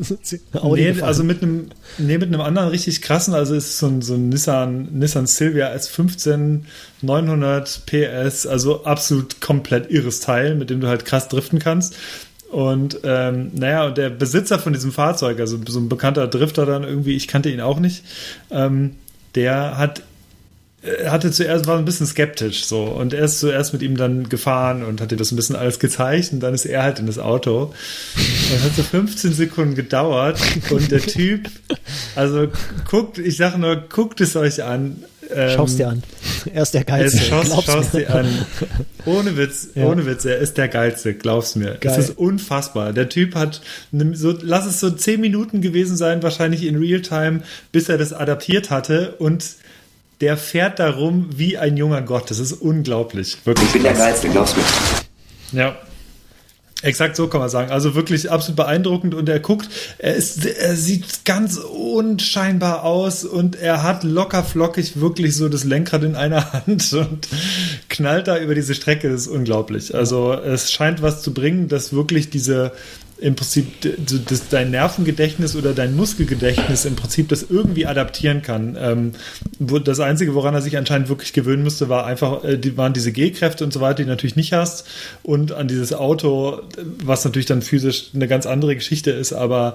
gefahren. 0.89 1.03
also 1.03 1.23
mit 1.23 1.41
einem, 1.41 1.69
nee, 1.99 2.19
mit 2.19 2.29
einem 2.29 2.41
anderen 2.41 2.69
richtig 2.71 3.01
krassen, 3.01 3.33
also 3.33 3.55
ist 3.55 3.79
so 3.79 3.87
ein, 3.87 4.03
so 4.03 4.15
ein 4.15 4.29
Nissan, 4.29 4.89
Nissan 4.99 5.29
Silvia 5.29 5.73
S15 5.73 6.63
900 7.03 7.83
PS, 7.87 8.47
also 8.47 8.85
absolut 8.85 9.41
komplett 9.41 9.89
irres 9.93 10.19
Teil, 10.19 10.57
mit 10.57 10.71
dem 10.71 10.81
du 10.81 10.89
halt 10.89 11.05
krass 11.05 11.29
driften 11.29 11.61
kannst. 11.61 11.95
Und 12.53 12.99
ähm, 13.03 13.51
naja, 13.55 13.87
und 13.87 13.97
der 13.97 14.11
Besitzer 14.11 14.59
von 14.59 14.75
diesem 14.75 14.93
Fahrzeug, 14.93 15.41
also 15.41 15.59
so 15.67 15.81
ein 15.81 15.89
bekannter 15.89 16.29
Drifter 16.29 16.67
dann 16.67 16.85
irgendwie, 16.85 17.17
ich 17.17 17.27
kannte 17.27 17.49
ihn 17.49 17.63
auch 17.63 17.81
nicht, 17.81 18.05
ähm, 18.51 18.97
der 19.35 19.79
hat 19.79 20.03
äh, 20.83 21.09
hatte 21.09 21.31
zuerst 21.31 21.67
war 21.67 21.79
ein 21.79 21.87
bisschen 21.87 22.07
skeptisch 22.07 22.67
so 22.67 22.83
und 22.83 23.15
er 23.15 23.25
ist 23.25 23.41
zuerst 23.41 23.73
mit 23.73 23.81
ihm 23.81 23.97
dann 23.97 24.29
gefahren 24.29 24.85
und 24.85 25.01
hat 25.01 25.13
dir 25.13 25.17
das 25.17 25.33
ein 25.33 25.37
bisschen 25.37 25.57
alles 25.57 25.79
gezeigt 25.79 26.35
und 26.35 26.41
dann 26.41 26.53
ist 26.53 26.67
er 26.67 26.83
halt 26.83 26.99
in 26.99 27.07
das 27.07 27.19
Auto. 27.19 27.73
Das 28.53 28.63
hat 28.65 28.75
so 28.77 28.83
15 28.83 29.33
Sekunden 29.33 29.75
gedauert 29.75 30.39
und 30.69 30.91
der 30.91 31.01
Typ, 31.01 31.49
also 32.17 32.49
guckt, 32.91 33.17
ich 33.17 33.39
sage 33.39 33.59
nur, 33.59 33.77
guckt 33.77 34.21
es 34.21 34.37
euch 34.37 34.63
an. 34.63 35.05
Ähm, 35.35 35.51
Schau's 35.57 35.77
dir 35.77 35.89
an. 35.89 36.03
Er 36.53 36.63
ist 36.63 36.75
der 36.75 36.85
Geilste. 36.85 37.19
Es 37.19 37.27
schaust, 37.27 37.51
glaub's 37.51 37.67
schaust 37.67 37.95
mir. 37.95 38.01
dir 38.01 38.15
an. 38.15 38.47
Ohne 39.07 39.37
Witz, 39.37 39.69
Ja. 39.75 39.87
ohne 39.87 40.07
Witz, 40.07 40.25
er 40.25 40.39
ist 40.39 40.57
der 40.59 40.69
Geilste, 40.69 41.15
glaub's 41.15 41.55
mir. 41.57 41.77
Geil. 41.81 41.93
Es 41.99 42.09
ist 42.11 42.19
unfassbar. 42.19 42.93
Der 42.93 43.09
Typ 43.09 43.35
hat, 43.35 43.61
ne- 43.91 44.15
so, 44.17 44.35
lass 44.41 44.67
es 44.67 44.81
so 44.81 44.91
zehn 44.91 45.21
Minuten 45.21 45.61
gewesen 45.61 45.97
sein, 45.97 46.23
wahrscheinlich 46.23 46.65
in 46.65 46.77
Realtime, 46.77 47.41
bis 47.73 47.89
er 47.89 47.99
das 47.99 48.13
adaptiert 48.13 48.71
hatte 48.71 49.15
und 49.19 49.45
der 50.21 50.37
fährt 50.37 50.79
darum 50.79 51.31
wie 51.37 51.59
ein 51.59 51.77
junger 51.77 52.01
Gott. 52.03 52.31
Das 52.31 52.39
ist 52.39 52.53
unglaublich. 52.53 53.39
Wirklich. 53.45 53.67
Ich 53.69 53.73
bin 53.73 53.83
der. 53.83 53.95
Geilste, 53.95 54.29
glaub's 54.29 54.55
mir. 54.57 54.63
Ja. 55.59 55.77
Exakt 56.83 57.17
so 57.17 57.29
kann 57.29 57.41
man 57.41 57.49
sagen. 57.49 57.71
Also 57.71 57.95
wirklich 57.95 58.31
absolut 58.31 58.57
beeindruckend 58.57 59.15
und 59.15 59.29
er 59.29 59.41
guckt, 59.41 59.69
er, 59.99 60.15
ist, 60.15 60.45
er 60.45 60.77
sieht 60.77 61.25
ganz 61.25 61.57
unscheinbar 61.57 62.83
aus 62.85 63.25
und 63.25 63.57
er 63.57 63.83
hat 63.83 64.03
locker 64.05 64.43
flockig 64.43 65.01
wirklich 65.01 65.37
so 65.37 65.49
das 65.49 65.65
Lenkrad 65.65 66.03
in 66.03 66.17
einer 66.17 66.53
Hand 66.67 66.93
und 66.93 67.29
knallt 67.89 68.29
da 68.29 68.39
über 68.39 68.55
diese 68.55 68.75
Strecke. 68.75 69.09
Das 69.09 69.23
ist 69.23 69.29
unglaublich. 69.29 69.95
Also 69.95 70.33
es 70.33 70.73
scheint 70.73 71.03
was 71.03 71.23
zu 71.23 71.33
bringen, 71.33 71.69
dass 71.69 71.93
wirklich 71.93 72.31
diese 72.31 72.73
im 73.23 73.37
Prinzip 73.37 73.67
das, 74.27 74.49
dein 74.49 74.73
Nervengedächtnis 74.73 75.55
oder 75.55 75.75
dein 75.75 75.95
Muskelgedächtnis 75.95 76.85
im 76.85 76.97
Prinzip 76.97 77.29
das 77.29 77.47
irgendwie 77.49 77.87
adaptieren 77.87 78.43
kann. 78.43 78.77
Ähm, 78.79 79.13
das 79.61 80.01
Einzige, 80.01 80.35
woran 80.35 80.55
er 80.55 80.61
sich 80.61 80.77
anscheinend 80.77 81.09
wirklich 81.09 81.33
gewöhnen 81.33 81.63
müsste, 81.63 81.89
war 81.89 82.05
einfach, 82.05 82.43
äh, 82.43 82.77
waren 82.77 82.93
diese 82.93 83.13
G-Kräfte 83.13 83.63
und 83.63 83.73
so 83.73 83.81
weiter, 83.81 83.99
die 83.99 84.05
du 84.05 84.11
natürlich 84.11 84.35
nicht 84.35 84.53
hast. 84.53 84.89
Und 85.23 85.53
an 85.53 85.69
dieses 85.69 85.93
Auto, 85.93 86.63
was 87.05 87.25
natürlich 87.25 87.47
dann 87.47 87.63
physisch 87.63 88.11
eine 88.13 88.27
ganz 88.27 88.45
andere 88.45 88.75
Geschichte 88.75 89.13
ist, 89.13 89.33
aber 89.33 89.75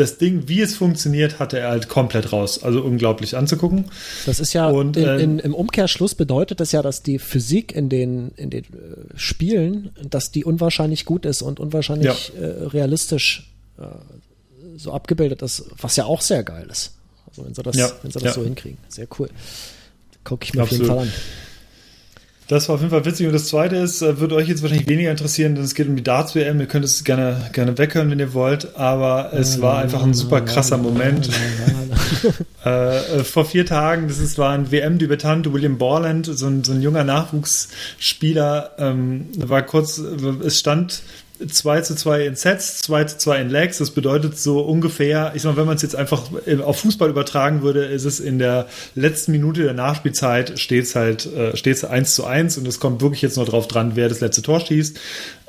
das 0.00 0.18
Ding, 0.18 0.48
wie 0.48 0.60
es 0.60 0.74
funktioniert, 0.74 1.38
hatte 1.38 1.58
er 1.58 1.70
halt 1.70 1.88
komplett 1.88 2.32
raus. 2.32 2.62
Also 2.62 2.82
unglaublich 2.82 3.36
anzugucken. 3.36 3.84
Das 4.26 4.40
ist 4.40 4.52
ja, 4.52 4.68
Und, 4.68 4.96
in, 4.96 5.08
ähm, 5.08 5.20
in, 5.20 5.38
im 5.38 5.54
Umkehrschluss 5.54 6.14
bedeutet 6.14 6.60
das 6.60 6.72
ja, 6.72 6.82
dass 6.82 7.02
die 7.02 7.18
Physik 7.18 7.72
in 7.74 7.88
den, 7.88 8.32
in 8.36 8.50
den 8.50 8.64
äh, 8.64 8.66
Spielen, 9.16 9.90
dass 10.08 10.32
die 10.32 10.44
unwahrscheinlich 10.44 11.04
gut 11.04 11.24
ist 11.24 11.42
und 11.42 11.60
unwahrscheinlich 11.60 12.32
äh, 12.36 12.44
realistisch 12.44 13.50
äh, 13.78 13.84
so 14.76 14.92
abgebildet 14.92 15.42
ist, 15.42 15.64
was 15.76 15.96
ja 15.96 16.06
auch 16.06 16.20
sehr 16.20 16.42
geil 16.42 16.66
ist. 16.70 16.94
Also 17.28 17.44
wenn 17.44 17.54
sie 17.54 17.62
das, 17.62 17.76
Ja, 17.76 17.90
wenn 18.02 18.10
sie 18.10 18.18
das 18.18 18.24
ja. 18.24 18.32
so 18.32 18.42
hinkriegen. 18.42 18.78
Sehr 18.88 19.06
cool. 19.18 19.28
Gucke 20.24 20.44
ich 20.44 20.54
mir 20.54 20.62
auf 20.62 20.72
Absolut. 20.72 20.88
jeden 20.88 20.98
Fall 20.98 21.06
an. 21.06 21.12
Das 22.50 22.68
war 22.68 22.74
auf 22.74 22.80
jeden 22.80 22.90
Fall 22.90 23.04
witzig. 23.04 23.28
Und 23.28 23.32
das 23.32 23.46
zweite 23.46 23.76
ist, 23.76 24.02
äh, 24.02 24.18
würde 24.18 24.34
euch 24.34 24.48
jetzt 24.48 24.60
wahrscheinlich 24.60 24.88
weniger 24.88 25.12
interessieren, 25.12 25.54
denn 25.54 25.62
es 25.62 25.76
geht 25.76 25.86
um 25.86 25.94
die 25.94 26.02
Darts-WM. 26.02 26.58
Ihr 26.58 26.66
könnt 26.66 26.84
es 26.84 27.04
gerne, 27.04 27.48
gerne 27.52 27.78
weghören, 27.78 28.10
wenn 28.10 28.18
ihr 28.18 28.34
wollt. 28.34 28.76
Aber 28.76 29.32
es 29.32 29.62
war 29.62 29.78
einfach 29.78 30.02
ein 30.02 30.14
super 30.14 30.40
krasser 30.40 30.76
Moment. 30.76 31.30
Äh, 32.64 33.20
äh, 33.20 33.24
vor 33.24 33.46
vier 33.46 33.64
Tagen, 33.64 34.08
das 34.08 34.18
ist, 34.18 34.36
war 34.36 34.52
ein 34.52 34.70
WM-Debütant, 34.70 35.50
William 35.50 35.78
Borland, 35.78 36.26
so 36.26 36.46
ein, 36.46 36.62
so 36.62 36.72
ein 36.72 36.82
junger 36.82 37.04
Nachwuchsspieler, 37.04 38.72
ähm, 38.78 39.28
war 39.36 39.62
kurz, 39.62 39.96
es 39.96 40.58
stand 40.58 41.02
2 41.46 41.80
zu 41.82 41.94
2 41.94 42.26
in 42.26 42.36
Sets, 42.36 42.82
2 42.82 43.04
zu 43.04 43.18
2 43.18 43.40
in 43.40 43.50
Legs. 43.50 43.78
Das 43.78 43.90
bedeutet 43.90 44.38
so 44.38 44.60
ungefähr, 44.60 45.32
ich 45.34 45.42
sag 45.42 45.52
mal, 45.52 45.56
wenn 45.58 45.66
man 45.66 45.76
es 45.76 45.82
jetzt 45.82 45.96
einfach 45.96 46.24
auf 46.64 46.80
Fußball 46.80 47.10
übertragen 47.10 47.62
würde, 47.62 47.84
ist 47.84 48.04
es 48.04 48.20
in 48.20 48.38
der 48.38 48.66
letzten 48.94 49.32
Minute 49.32 49.62
der 49.62 49.74
Nachspielzeit 49.74 50.58
steht 50.58 50.94
halt, 50.94 51.26
äh, 51.26 51.56
steht 51.56 51.76
es 51.76 51.84
1 51.84 52.14
zu 52.14 52.24
1 52.24 52.58
und 52.58 52.66
es 52.66 52.80
kommt 52.80 53.00
wirklich 53.00 53.22
jetzt 53.22 53.36
nur 53.36 53.46
drauf 53.46 53.68
dran, 53.68 53.92
wer 53.94 54.08
das 54.08 54.20
letzte 54.20 54.42
Tor 54.42 54.60
schießt. 54.60 54.98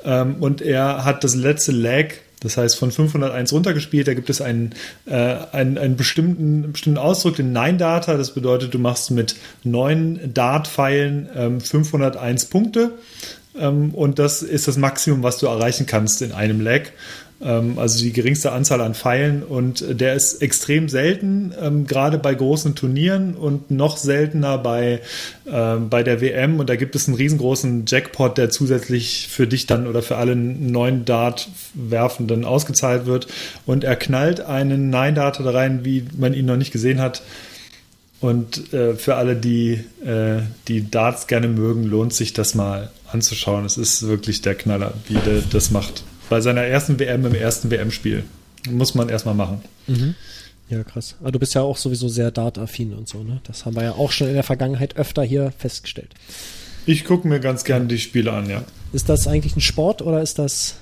Ähm, 0.04 0.36
und 0.40 0.60
er 0.62 1.04
hat 1.04 1.24
das 1.24 1.34
letzte 1.34 1.72
Leg 1.72 2.22
das 2.42 2.56
heißt, 2.56 2.76
von 2.76 2.90
501 2.90 3.52
runtergespielt, 3.52 4.08
da 4.08 4.14
gibt 4.14 4.28
es 4.28 4.40
einen, 4.40 4.74
äh, 5.06 5.36
einen, 5.52 5.78
einen 5.78 5.96
bestimmten, 5.96 6.72
bestimmten 6.72 6.98
Ausdruck, 6.98 7.36
den 7.36 7.52
Nine-Data. 7.52 8.16
Das 8.16 8.34
bedeutet, 8.34 8.74
du 8.74 8.78
machst 8.78 9.10
mit 9.10 9.36
neun 9.62 10.18
Dart-Pfeilen 10.34 11.28
ähm, 11.36 11.60
501 11.60 12.46
Punkte. 12.46 12.92
Ähm, 13.58 13.94
und 13.94 14.18
das 14.18 14.42
ist 14.42 14.68
das 14.68 14.76
Maximum, 14.76 15.22
was 15.22 15.38
du 15.38 15.46
erreichen 15.46 15.86
kannst 15.86 16.22
in 16.22 16.32
einem 16.32 16.60
Leg. 16.60 16.92
Ähm, 17.42 17.78
also 17.78 18.02
die 18.02 18.12
geringste 18.12 18.52
Anzahl 18.52 18.80
an 18.80 18.94
Pfeilen. 18.94 19.42
Und 19.42 19.84
der 20.00 20.14
ist 20.14 20.42
extrem 20.42 20.88
selten, 20.88 21.52
ähm, 21.60 21.86
gerade 21.86 22.18
bei 22.18 22.34
großen 22.34 22.74
Turnieren 22.74 23.34
und 23.34 23.70
noch 23.70 23.96
seltener 23.96 24.58
bei, 24.58 25.00
bei 25.44 26.02
der 26.02 26.20
WM. 26.20 26.60
Und 26.60 26.70
da 26.70 26.76
gibt 26.76 26.94
es 26.94 27.08
einen 27.08 27.16
riesengroßen 27.16 27.84
Jackpot, 27.86 28.38
der 28.38 28.50
zusätzlich 28.50 29.28
für 29.28 29.46
dich 29.46 29.66
dann 29.66 29.86
oder 29.86 30.02
für 30.02 30.16
alle 30.16 30.36
neuen 30.36 31.04
Dart-Werfenden 31.04 32.44
ausgezahlt 32.44 33.06
wird. 33.06 33.26
Und 33.66 33.84
er 33.84 33.96
knallt 33.96 34.40
einen 34.40 34.90
da 34.90 35.30
rein, 35.30 35.84
wie 35.84 36.04
man 36.16 36.34
ihn 36.34 36.46
noch 36.46 36.56
nicht 36.56 36.72
gesehen 36.72 37.00
hat. 37.00 37.22
Und 38.22 38.72
äh, 38.72 38.94
für 38.94 39.16
alle, 39.16 39.36
die 39.36 39.84
äh, 40.04 40.42
die 40.68 40.90
Darts 40.90 41.26
gerne 41.26 41.48
mögen, 41.48 41.84
lohnt 41.84 42.14
sich 42.14 42.32
das 42.32 42.54
mal 42.54 42.90
anzuschauen. 43.10 43.64
Es 43.64 43.76
ist 43.76 44.06
wirklich 44.06 44.40
der 44.40 44.54
Knaller, 44.54 44.94
wie 45.08 45.14
der 45.14 45.42
das 45.50 45.70
macht. 45.70 46.04
Bei 46.30 46.40
seiner 46.40 46.62
ersten 46.62 46.98
WM 46.98 47.26
im 47.26 47.34
ersten 47.34 47.70
WM-Spiel. 47.70 48.24
Muss 48.70 48.94
man 48.94 49.08
erstmal 49.08 49.34
machen. 49.34 49.60
Ja, 50.70 50.84
krass. 50.84 51.16
Aber 51.20 51.32
du 51.32 51.38
bist 51.38 51.54
ja 51.54 51.62
auch 51.62 51.76
sowieso 51.76 52.08
sehr 52.08 52.30
Dart-affin 52.30 52.94
und 52.94 53.08
so, 53.08 53.22
ne? 53.22 53.40
Das 53.44 53.66
haben 53.66 53.76
wir 53.76 53.82
ja 53.82 53.92
auch 53.92 54.12
schon 54.12 54.28
in 54.28 54.34
der 54.34 54.44
Vergangenheit 54.44 54.96
öfter 54.96 55.22
hier 55.22 55.52
festgestellt. 55.58 56.14
Ich 56.86 57.04
gucke 57.04 57.26
mir 57.28 57.40
ganz 57.40 57.64
gerne 57.64 57.86
die 57.86 57.98
Spiele 57.98 58.32
an, 58.32 58.48
ja. 58.48 58.64
Ist 58.92 59.08
das 59.08 59.26
eigentlich 59.26 59.56
ein 59.56 59.60
Sport 59.60 60.00
oder 60.00 60.22
ist 60.22 60.38
das, 60.38 60.76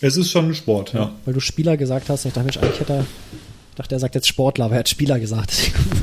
Es 0.00 0.16
ist 0.16 0.30
schon 0.30 0.46
ein 0.46 0.54
Sport, 0.54 0.92
ja. 0.92 1.12
weil 1.24 1.34
du 1.34 1.40
Spieler 1.40 1.76
gesagt 1.76 2.10
hast, 2.10 2.26
ich 2.26 2.32
dachte, 2.32 2.44
Mensch, 2.44 2.58
eigentlich 2.58 2.80
hätte 2.80 2.92
er, 2.92 3.06
dachte, 3.76 3.94
er 3.94 3.98
sagt 4.00 4.14
jetzt 4.14 4.26
Sportler, 4.28 4.66
aber 4.66 4.74
er 4.74 4.80
hat 4.80 4.88
Spieler 4.88 5.20
gesagt. 5.20 5.52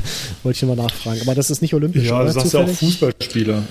Wollte 0.43 0.57
ich 0.57 0.63
mal 0.67 0.75
nachfragen. 0.75 1.21
Aber 1.21 1.35
das 1.35 1.49
ist 1.49 1.61
nicht 1.61 1.73
olympisch, 1.73 2.05
Ja, 2.07 2.17
oder? 2.17 2.25
du 2.27 2.31
sagst 2.31 2.53
ja 2.53 2.59
auch 2.61 2.65
Zufällig? 2.67 2.79
Fußballspieler. 2.79 3.63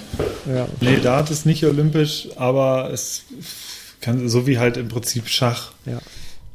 Ja. 0.55 0.69
Nee, 0.81 0.99
Dart 1.03 1.31
ist 1.31 1.47
nicht 1.47 1.65
olympisch, 1.65 2.29
aber 2.37 2.91
es 2.93 3.23
kann 4.01 4.29
so 4.29 4.47
wie 4.47 4.59
halt 4.59 4.77
im 4.77 4.89
Prinzip 4.89 5.29
Schach. 5.29 5.73
ja. 5.87 5.99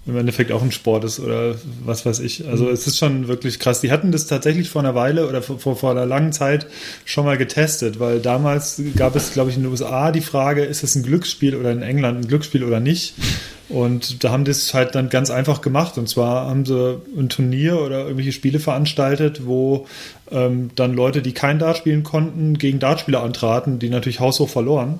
im 0.05 0.15
Endeffekt 0.17 0.51
auch 0.53 0.61
ein 0.61 0.71
Sport 0.71 1.03
ist 1.03 1.19
oder 1.19 1.55
was 1.85 2.05
weiß 2.05 2.19
ich. 2.19 2.45
Also 2.47 2.69
es 2.69 2.87
ist 2.87 2.97
schon 2.97 3.27
wirklich 3.27 3.59
krass. 3.59 3.81
Die 3.81 3.91
hatten 3.91 4.11
das 4.11 4.25
tatsächlich 4.27 4.69
vor 4.69 4.81
einer 4.81 4.95
Weile 4.95 5.27
oder 5.27 5.41
vor, 5.41 5.59
vor 5.75 5.91
einer 5.91 6.05
langen 6.05 6.31
Zeit 6.33 6.67
schon 7.05 7.25
mal 7.25 7.37
getestet, 7.37 7.99
weil 7.99 8.19
damals 8.19 8.81
gab 8.95 9.15
es, 9.17 9.31
glaube 9.33 9.49
ich, 9.49 9.57
in 9.57 9.63
den 9.63 9.71
USA 9.71 10.11
die 10.11 10.21
Frage, 10.21 10.63
ist 10.63 10.83
es 10.83 10.95
ein 10.95 11.03
Glücksspiel 11.03 11.55
oder 11.55 11.71
in 11.71 11.81
England 11.81 12.19
ein 12.23 12.27
Glücksspiel 12.27 12.63
oder 12.63 12.79
nicht? 12.79 13.15
Und 13.69 14.23
da 14.23 14.31
haben 14.31 14.45
die 14.45 14.52
es 14.52 14.73
halt 14.73 14.95
dann 14.95 15.10
ganz 15.10 15.30
einfach 15.30 15.61
gemacht. 15.61 15.98
Und 15.98 16.07
zwar 16.07 16.48
haben 16.49 16.65
sie 16.65 17.02
ein 17.18 17.27
Turnier 17.30 17.81
oder 17.81 18.03
irgendwelche 18.03 18.31
Spiele 18.31 18.60
veranstaltet, 18.60 19.45
wo 19.45 19.88
ähm, 20.31 20.72
dann 20.76 20.94
Leute, 20.94 21.22
die 21.22 21.34
kein 21.34 21.60
Dart 21.60 21.77
spielen 21.77 22.03
konnten, 22.03 22.57
gegen 22.57 22.80
Dartspieler 22.80 23.22
antraten, 23.23 23.80
die 23.80 23.89
natürlich 23.89 24.19
haushoch 24.22 24.48
verloren. 24.49 24.99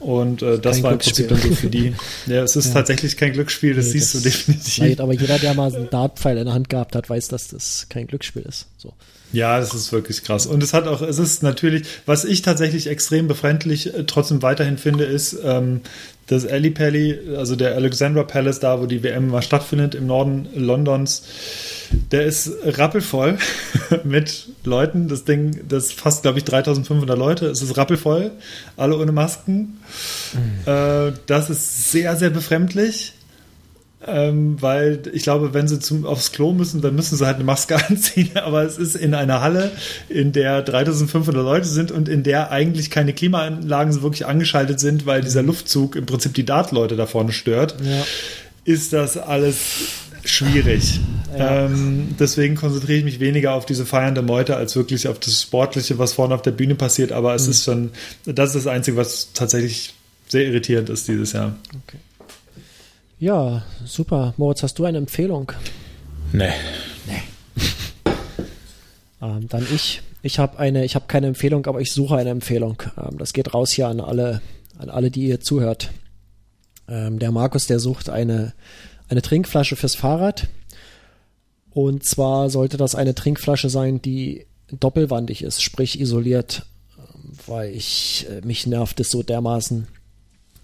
Und 0.00 0.42
äh, 0.42 0.58
das 0.58 0.76
Kein 0.76 0.82
war 0.84 0.92
im 0.92 0.98
Prinzip 0.98 1.28
Glücksspiel. 1.28 1.48
dann 1.48 1.56
so 1.56 1.60
für 1.60 1.70
die. 1.70 1.92
Ja, 2.32 2.42
es 2.44 2.56
ist 2.56 2.72
tatsächlich 2.72 3.16
kein 3.16 3.32
Glücksspiel, 3.32 3.74
das 3.74 3.86
Nee, 3.86 3.92
siehst 3.92 4.14
das- 4.14 4.22
du 4.22 4.28
definitiv. 4.28 5.00
Aber 5.00 5.12
jeder, 5.12 5.38
der 5.38 5.54
mal 5.54 5.74
einen 5.74 5.90
Dartpfeil 5.90 6.38
in 6.38 6.44
der 6.46 6.54
Hand 6.54 6.68
gehabt 6.70 6.94
hat, 6.94 7.10
weiß, 7.10 7.28
dass 7.28 7.48
das 7.48 7.86
kein 7.90 8.06
Glücksspiel 8.06 8.42
ist. 8.42 8.66
So. 8.78 8.92
Ja, 9.32 9.58
das 9.58 9.74
ist 9.74 9.92
wirklich 9.92 10.24
krass. 10.24 10.46
Und 10.46 10.62
es 10.62 10.72
hat 10.72 10.86
auch, 10.86 11.02
es 11.02 11.18
ist 11.18 11.42
natürlich, 11.42 11.86
was 12.06 12.24
ich 12.24 12.42
tatsächlich 12.42 12.86
extrem 12.86 13.28
befremdlich 13.28 13.94
äh, 13.94 14.04
trotzdem 14.04 14.42
weiterhin 14.42 14.78
finde, 14.78 15.04
ist, 15.04 15.36
ähm, 15.44 15.82
das 16.28 16.46
Ali 16.46 16.70
Pally, 16.70 17.18
also 17.36 17.56
der 17.56 17.74
Alexandra 17.74 18.22
Palace, 18.22 18.60
da 18.60 18.80
wo 18.80 18.86
die 18.86 19.02
WM 19.02 19.28
mal 19.28 19.42
stattfindet, 19.42 19.94
im 19.94 20.06
Norden 20.06 20.46
Londons, 20.54 21.22
der 22.10 22.24
ist 22.24 22.52
rappelvoll 22.64 23.38
mit 24.04 24.48
Leuten. 24.64 25.08
Das 25.08 25.24
Ding, 25.24 25.60
das 25.68 25.92
fasst, 25.92 26.22
glaube 26.22 26.38
ich, 26.38 26.44
3500 26.44 27.18
Leute. 27.18 27.46
Es 27.46 27.62
ist 27.62 27.76
rappelvoll, 27.76 28.30
alle 28.76 28.98
ohne 28.98 29.12
Masken. 29.12 29.80
Äh, 30.66 31.12
das 31.26 31.48
ist 31.48 31.90
sehr, 31.90 32.16
sehr 32.16 32.30
befremdlich. 32.30 33.14
Ähm, 34.06 34.56
weil 34.60 35.02
ich 35.12 35.24
glaube, 35.24 35.54
wenn 35.54 35.66
sie 35.66 35.80
zum, 35.80 36.06
aufs 36.06 36.30
Klo 36.30 36.52
müssen, 36.52 36.80
dann 36.80 36.94
müssen 36.94 37.16
sie 37.16 37.26
halt 37.26 37.34
eine 37.36 37.44
Maske 37.44 37.76
anziehen. 37.88 38.30
Aber 38.36 38.62
es 38.62 38.78
ist 38.78 38.94
in 38.94 39.12
einer 39.12 39.40
Halle, 39.40 39.72
in 40.08 40.32
der 40.32 40.62
3500 40.62 41.34
Leute 41.42 41.66
sind 41.66 41.90
und 41.90 42.08
in 42.08 42.22
der 42.22 42.50
eigentlich 42.52 42.90
keine 42.90 43.12
Klimaanlagen 43.12 43.92
so 43.92 44.02
wirklich 44.02 44.26
angeschaltet 44.26 44.78
sind, 44.78 45.04
weil 45.04 45.22
dieser 45.22 45.42
Luftzug 45.42 45.96
im 45.96 46.06
Prinzip 46.06 46.34
die 46.34 46.44
Dart-Leute 46.44 46.94
da 46.96 47.06
vorne 47.06 47.32
stört, 47.32 47.74
Ja. 47.82 48.04
ist 48.64 48.92
das 48.92 49.16
alles 49.16 49.56
schwierig. 50.24 51.00
Ja. 51.36 51.64
Ähm, 51.66 52.14
deswegen 52.20 52.54
konzentriere 52.54 52.98
ich 52.98 53.04
mich 53.04 53.18
weniger 53.20 53.54
auf 53.54 53.66
diese 53.66 53.84
feiernde 53.84 54.22
Meute 54.22 54.56
als 54.56 54.76
wirklich 54.76 55.08
auf 55.08 55.18
das 55.18 55.42
Sportliche, 55.42 55.98
was 55.98 56.12
vorne 56.12 56.34
auf 56.34 56.42
der 56.42 56.50
Bühne 56.52 56.74
passiert. 56.76 57.10
Aber 57.12 57.34
es 57.34 57.46
ist 57.48 57.64
schon, 57.64 57.90
das 58.26 58.54
ist 58.54 58.64
das 58.64 58.72
Einzige, 58.72 58.96
was 58.96 59.32
tatsächlich 59.34 59.94
sehr 60.28 60.44
irritierend 60.46 60.88
ist 60.90 61.08
dieses 61.08 61.32
Jahr. 61.32 61.56
Ja, 63.20 63.62
super. 63.84 64.34
Moritz, 64.36 64.62
hast 64.62 64.78
du 64.78 64.84
eine 64.84 64.98
Empfehlung? 64.98 65.52
Nee. 66.32 66.52
Ähm, 69.20 69.48
dann 69.48 69.66
ich. 69.74 70.02
Ich 70.22 70.38
habe 70.38 70.58
eine, 70.58 70.84
ich 70.84 70.94
habe 70.94 71.06
keine 71.06 71.28
Empfehlung, 71.28 71.66
aber 71.66 71.80
ich 71.80 71.92
suche 71.92 72.16
eine 72.16 72.30
Empfehlung. 72.30 72.82
Ähm, 72.96 73.18
das 73.18 73.32
geht 73.32 73.54
raus 73.54 73.70
hier 73.70 73.88
an 73.88 74.00
alle, 74.00 74.40
an 74.78 74.90
alle, 74.90 75.10
die 75.10 75.26
ihr 75.26 75.40
zuhört. 75.40 75.90
Ähm, 76.88 77.18
der 77.18 77.30
Markus, 77.30 77.66
der 77.66 77.78
sucht 77.78 78.10
eine, 78.10 78.52
eine 79.08 79.22
Trinkflasche 79.22 79.76
fürs 79.76 79.94
Fahrrad. 79.94 80.48
Und 81.70 82.04
zwar 82.04 82.50
sollte 82.50 82.76
das 82.76 82.94
eine 82.94 83.14
Trinkflasche 83.14 83.70
sein, 83.70 84.02
die 84.02 84.46
doppelwandig 84.70 85.42
ist, 85.42 85.62
sprich 85.62 86.00
isoliert, 86.00 86.66
ähm, 86.98 87.32
weil 87.46 87.74
ich 87.74 88.26
äh, 88.30 88.44
mich 88.44 88.66
nervt 88.66 89.00
es 89.00 89.10
so 89.10 89.22
dermaßen 89.22 89.86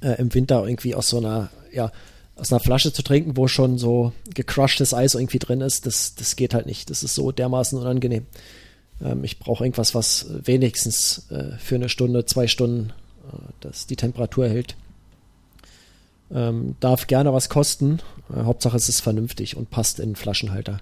äh, 0.01 0.20
im 0.20 0.35
Winter 0.35 0.64
irgendwie 0.64 0.94
aus 0.94 1.09
so 1.09 1.18
einer, 1.18 1.51
ja, 1.72 1.93
aus 2.36 2.52
einer 2.52 2.61
Flasche 2.61 2.93
zu 2.93 3.02
trinken, 3.02 3.36
wo 3.36 3.47
schon 3.47 3.78
so 3.78 4.12
gecrushtes 4.32 4.93
Eis 4.93 5.15
irgendwie 5.15 5.39
drin 5.39 5.61
ist, 5.61 5.86
das, 5.86 6.15
das 6.15 6.36
geht 6.36 6.55
halt 6.55 6.66
nicht. 6.66 6.90
Das 6.90 7.02
ist 7.02 7.15
so 7.15 7.32
dermaßen 7.32 7.78
unangenehm. 7.78 8.27
Ähm, 9.02 9.24
ich 9.24 9.39
brauche 9.39 9.65
irgendwas, 9.65 9.94
was 9.94 10.27
wenigstens 10.31 11.31
äh, 11.31 11.56
für 11.59 11.77
eine 11.77 11.89
Stunde, 11.89 12.27
zwei 12.27 12.47
Stunden 12.47 12.90
äh, 13.32 13.36
das 13.61 13.86
die 13.86 13.97
Temperatur 13.97 14.48
hält. 14.48 14.77
Ähm, 16.32 16.77
darf 16.81 17.06
gerne 17.06 17.32
was 17.32 17.48
kosten. 17.48 18.01
Äh, 18.35 18.43
Hauptsache 18.43 18.77
es 18.77 18.89
ist 18.89 19.01
vernünftig 19.01 19.56
und 19.56 19.70
passt 19.70 20.01
in 20.01 20.11
den 20.11 20.16
Flaschenhalter. 20.16 20.81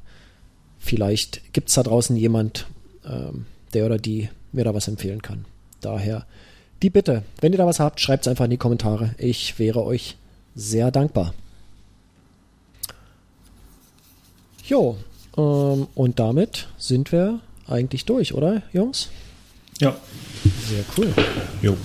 Vielleicht 0.79 1.53
gibt 1.53 1.69
es 1.69 1.75
da 1.75 1.83
draußen 1.83 2.17
jemand, 2.17 2.67
ähm, 3.05 3.47
der 3.75 3.87
oder 3.87 3.99
die 3.99 4.31
mir 4.53 4.65
da 4.65 4.75
was 4.75 4.89
empfehlen 4.89 5.23
kann. 5.23 5.45
Daher 5.81 6.27
die 6.83 6.91
Bitte, 6.91 7.23
wenn 7.41 7.53
ihr 7.53 7.59
da 7.59 7.67
was 7.67 7.79
habt, 7.79 8.01
schreibt 8.01 8.27
es 8.27 8.29
einfach 8.29 8.47
in 8.47 8.51
die 8.51 8.57
Kommentare. 8.57 9.15
Ich 9.19 9.59
wäre 9.59 9.85
euch 9.85 10.17
sehr 10.55 10.91
dankbar. 10.91 11.35
Jo, 14.73 14.97
ähm, 15.37 15.87
und 15.95 16.19
damit 16.19 16.67
sind 16.79 17.13
wir 17.13 17.41
eigentlich 17.69 18.07
durch, 18.07 18.33
oder, 18.33 18.63
Jungs? 18.73 19.11
Ja. 19.81 19.95
Sehr 20.67 20.83
cool. 20.97 21.13
Jo. 21.61 21.77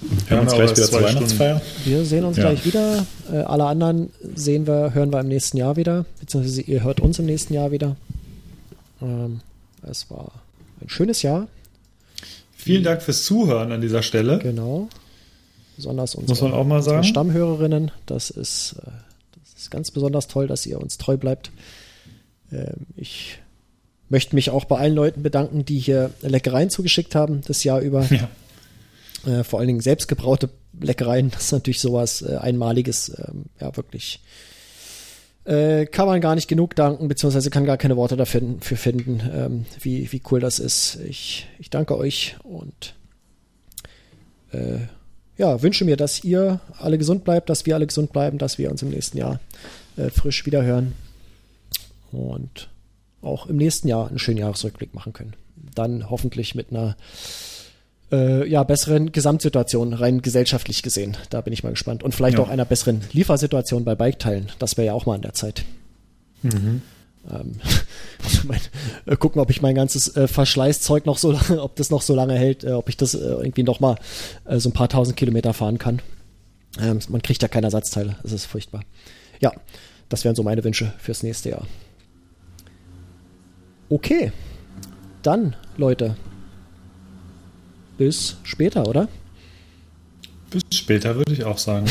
Wir 0.00 0.30
Hören 0.36 0.40
uns 0.44 0.54
gleich 0.54 0.70
wieder 0.70 0.84
zur 0.88 1.02
Weihnachtsfeier. 1.02 1.60
Wir 1.84 2.04
sehen 2.04 2.24
uns 2.24 2.36
Ja. 2.36 2.44
gleich 2.44 2.64
wieder. 2.64 3.04
Äh, 3.32 3.38
alle 3.38 3.64
anderen 3.64 4.10
sehen 4.36 4.68
wir, 4.68 4.94
hören 4.94 5.12
wir 5.12 5.18
im 5.18 5.26
nächsten 5.26 5.56
Jahr 5.56 5.74
wieder, 5.74 6.04
beziehungsweise 6.20 6.60
ihr 6.62 6.84
hört 6.84 7.00
uns 7.00 7.18
im 7.18 7.26
nächsten 7.26 7.54
Jahr 7.54 7.72
wieder. 7.72 7.96
Ähm, 9.02 9.40
es 9.82 10.08
war 10.08 10.30
ein 10.80 10.88
schönes 10.88 11.22
Jahr, 11.22 11.48
Vielen 12.56 12.84
Dank 12.84 13.02
fürs 13.02 13.24
Zuhören 13.24 13.72
an 13.72 13.80
dieser 13.80 14.02
Stelle. 14.04 14.38
genau. 14.38 14.88
Besonders 15.74 16.14
unsere, 16.14 16.30
Muss 16.30 16.40
man 16.42 16.52
auch 16.52 16.64
mal 16.64 16.76
unsere 16.76 16.96
sagen. 16.96 17.04
Stammhörerinnen. 17.04 17.90
Das 18.06 18.30
ist, 18.30 18.76
äh, 18.78 18.90
das 19.44 19.62
ist 19.62 19.70
ganz 19.72 19.90
besonders 19.90 20.28
toll, 20.28 20.46
dass 20.46 20.66
ihr 20.66 20.80
uns 20.80 20.98
treu 20.98 21.16
bleibt. 21.16 21.50
Ähm, 22.52 22.86
ich 22.96 23.38
möchte 24.08 24.34
mich 24.34 24.50
auch 24.50 24.64
bei 24.64 24.78
allen 24.78 24.94
Leuten 24.94 25.22
bedanken, 25.22 25.64
die 25.64 25.78
hier 25.78 26.10
Leckereien 26.22 26.70
zugeschickt 26.70 27.14
haben, 27.14 27.40
das 27.46 27.64
Jahr 27.64 27.80
über. 27.80 28.06
Ja. 28.10 28.28
Äh, 29.26 29.44
vor 29.44 29.58
allen 29.58 29.66
Dingen 29.66 29.80
selbstgebraute 29.80 30.50
Leckereien, 30.80 31.30
das 31.30 31.46
ist 31.46 31.52
natürlich 31.52 31.80
sowas 31.80 32.22
äh, 32.22 32.36
Einmaliges, 32.36 33.08
ähm, 33.18 33.46
ja 33.60 33.76
wirklich. 33.76 34.20
Äh, 35.44 35.86
kann 35.86 36.06
man 36.06 36.20
gar 36.20 36.34
nicht 36.34 36.48
genug 36.48 36.76
danken, 36.76 37.08
beziehungsweise 37.08 37.50
kann 37.50 37.64
gar 37.64 37.76
keine 37.76 37.96
Worte 37.96 38.16
dafür 38.16 38.42
für 38.60 38.76
finden, 38.76 39.20
ähm, 39.32 39.66
wie, 39.80 40.10
wie 40.12 40.22
cool 40.30 40.38
das 40.40 40.58
ist. 40.58 40.98
Ich, 41.08 41.48
ich 41.58 41.70
danke 41.70 41.96
euch 41.96 42.36
und 42.44 42.94
äh, 44.52 44.78
ja, 45.38 45.60
wünsche 45.62 45.84
mir, 45.84 45.96
dass 45.96 46.22
ihr 46.22 46.60
alle 46.78 46.98
gesund 46.98 47.24
bleibt, 47.24 47.50
dass 47.50 47.66
wir 47.66 47.74
alle 47.74 47.86
gesund 47.86 48.12
bleiben, 48.12 48.38
dass 48.38 48.58
wir 48.58 48.70
uns 48.70 48.82
im 48.82 48.90
nächsten 48.90 49.18
Jahr 49.18 49.40
frisch 50.12 50.44
wieder 50.44 50.62
hören 50.62 50.92
und 52.16 52.68
auch 53.22 53.46
im 53.46 53.56
nächsten 53.56 53.88
Jahr 53.88 54.08
einen 54.08 54.18
schönen 54.18 54.38
Jahresrückblick 54.38 54.94
machen 54.94 55.12
können. 55.12 55.34
Dann 55.74 56.10
hoffentlich 56.10 56.54
mit 56.54 56.70
einer 56.70 56.96
äh, 58.12 58.48
ja, 58.48 58.62
besseren 58.62 59.10
Gesamtsituation, 59.12 59.92
rein 59.92 60.22
gesellschaftlich 60.22 60.82
gesehen. 60.82 61.16
Da 61.30 61.40
bin 61.40 61.52
ich 61.52 61.64
mal 61.64 61.70
gespannt. 61.70 62.02
Und 62.02 62.14
vielleicht 62.14 62.38
Ja. 62.38 62.44
auch 62.44 62.48
einer 62.48 62.64
besseren 62.64 63.00
Liefersituation 63.12 63.84
bei 63.84 63.94
Biketeilen. 63.94 64.52
Das 64.58 64.76
wäre 64.76 64.86
ja 64.86 64.92
auch 64.92 65.06
mal 65.06 65.14
an 65.14 65.22
der 65.22 65.34
Zeit. 65.34 65.64
Ähm, 66.44 66.82
also 68.24 68.40
mein, 68.46 68.60
äh, 69.06 69.16
gucken, 69.16 69.40
ob 69.40 69.50
ich 69.50 69.60
mein 69.62 69.74
ganzes 69.74 70.14
äh, 70.16 70.28
Verschleißzeug 70.28 71.04
noch 71.06 71.18
so 71.18 71.32
lange, 71.32 71.60
ob 71.60 71.74
das 71.76 71.90
noch 71.90 72.02
so 72.02 72.14
lange 72.14 72.34
hält, 72.34 72.62
äh, 72.62 72.72
ob 72.72 72.88
ich 72.88 72.96
das 72.96 73.14
äh, 73.14 73.18
irgendwie 73.18 73.64
noch 73.64 73.80
mal 73.80 73.96
äh, 74.44 74.58
so 74.60 74.68
ein 74.68 74.72
paar 74.72 74.88
tausend 74.88 75.16
Kilometer 75.16 75.52
fahren 75.52 75.78
kann. 75.78 76.00
Ähm, 76.80 77.00
man 77.08 77.22
kriegt 77.22 77.42
ja 77.42 77.48
keine 77.48 77.66
Ersatzteile. 77.66 78.16
Das 78.22 78.30
ist 78.32 78.44
furchtbar. 78.46 78.82
Ja, 79.40 79.52
das 80.08 80.24
wären 80.24 80.36
so 80.36 80.44
meine 80.44 80.62
Wünsche 80.62 80.92
fürs 80.98 81.24
nächste 81.24 81.50
Jahr. 81.50 81.66
Okay. 83.88 84.32
Dann, 85.22 85.56
Leute. 85.76 86.16
Bis 87.98 88.36
später, 88.42 88.86
oder? 88.86 89.08
Bis 90.50 90.62
später 90.72 91.16
würde 91.16 91.32
ich 91.32 91.44
auch 91.44 91.58
sagen. 91.58 91.86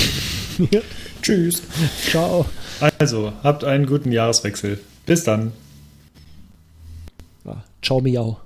Tschüss. 1.21 1.61
Ciao. 2.09 2.45
Also, 2.99 3.33
habt 3.43 3.63
einen 3.63 3.85
guten 3.85 4.11
Jahreswechsel. 4.11 4.79
Bis 5.05 5.23
dann. 5.23 5.51
Ja, 7.43 7.63
ciao, 7.81 8.01
miau. 8.01 8.39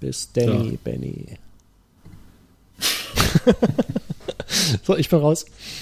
Bis 0.00 0.30
Danny, 0.32 0.72
Ja. 0.72 0.78
Benny. 0.82 1.38
so, 4.82 4.96
ich 4.96 5.08
bin 5.08 5.20
raus. 5.20 5.44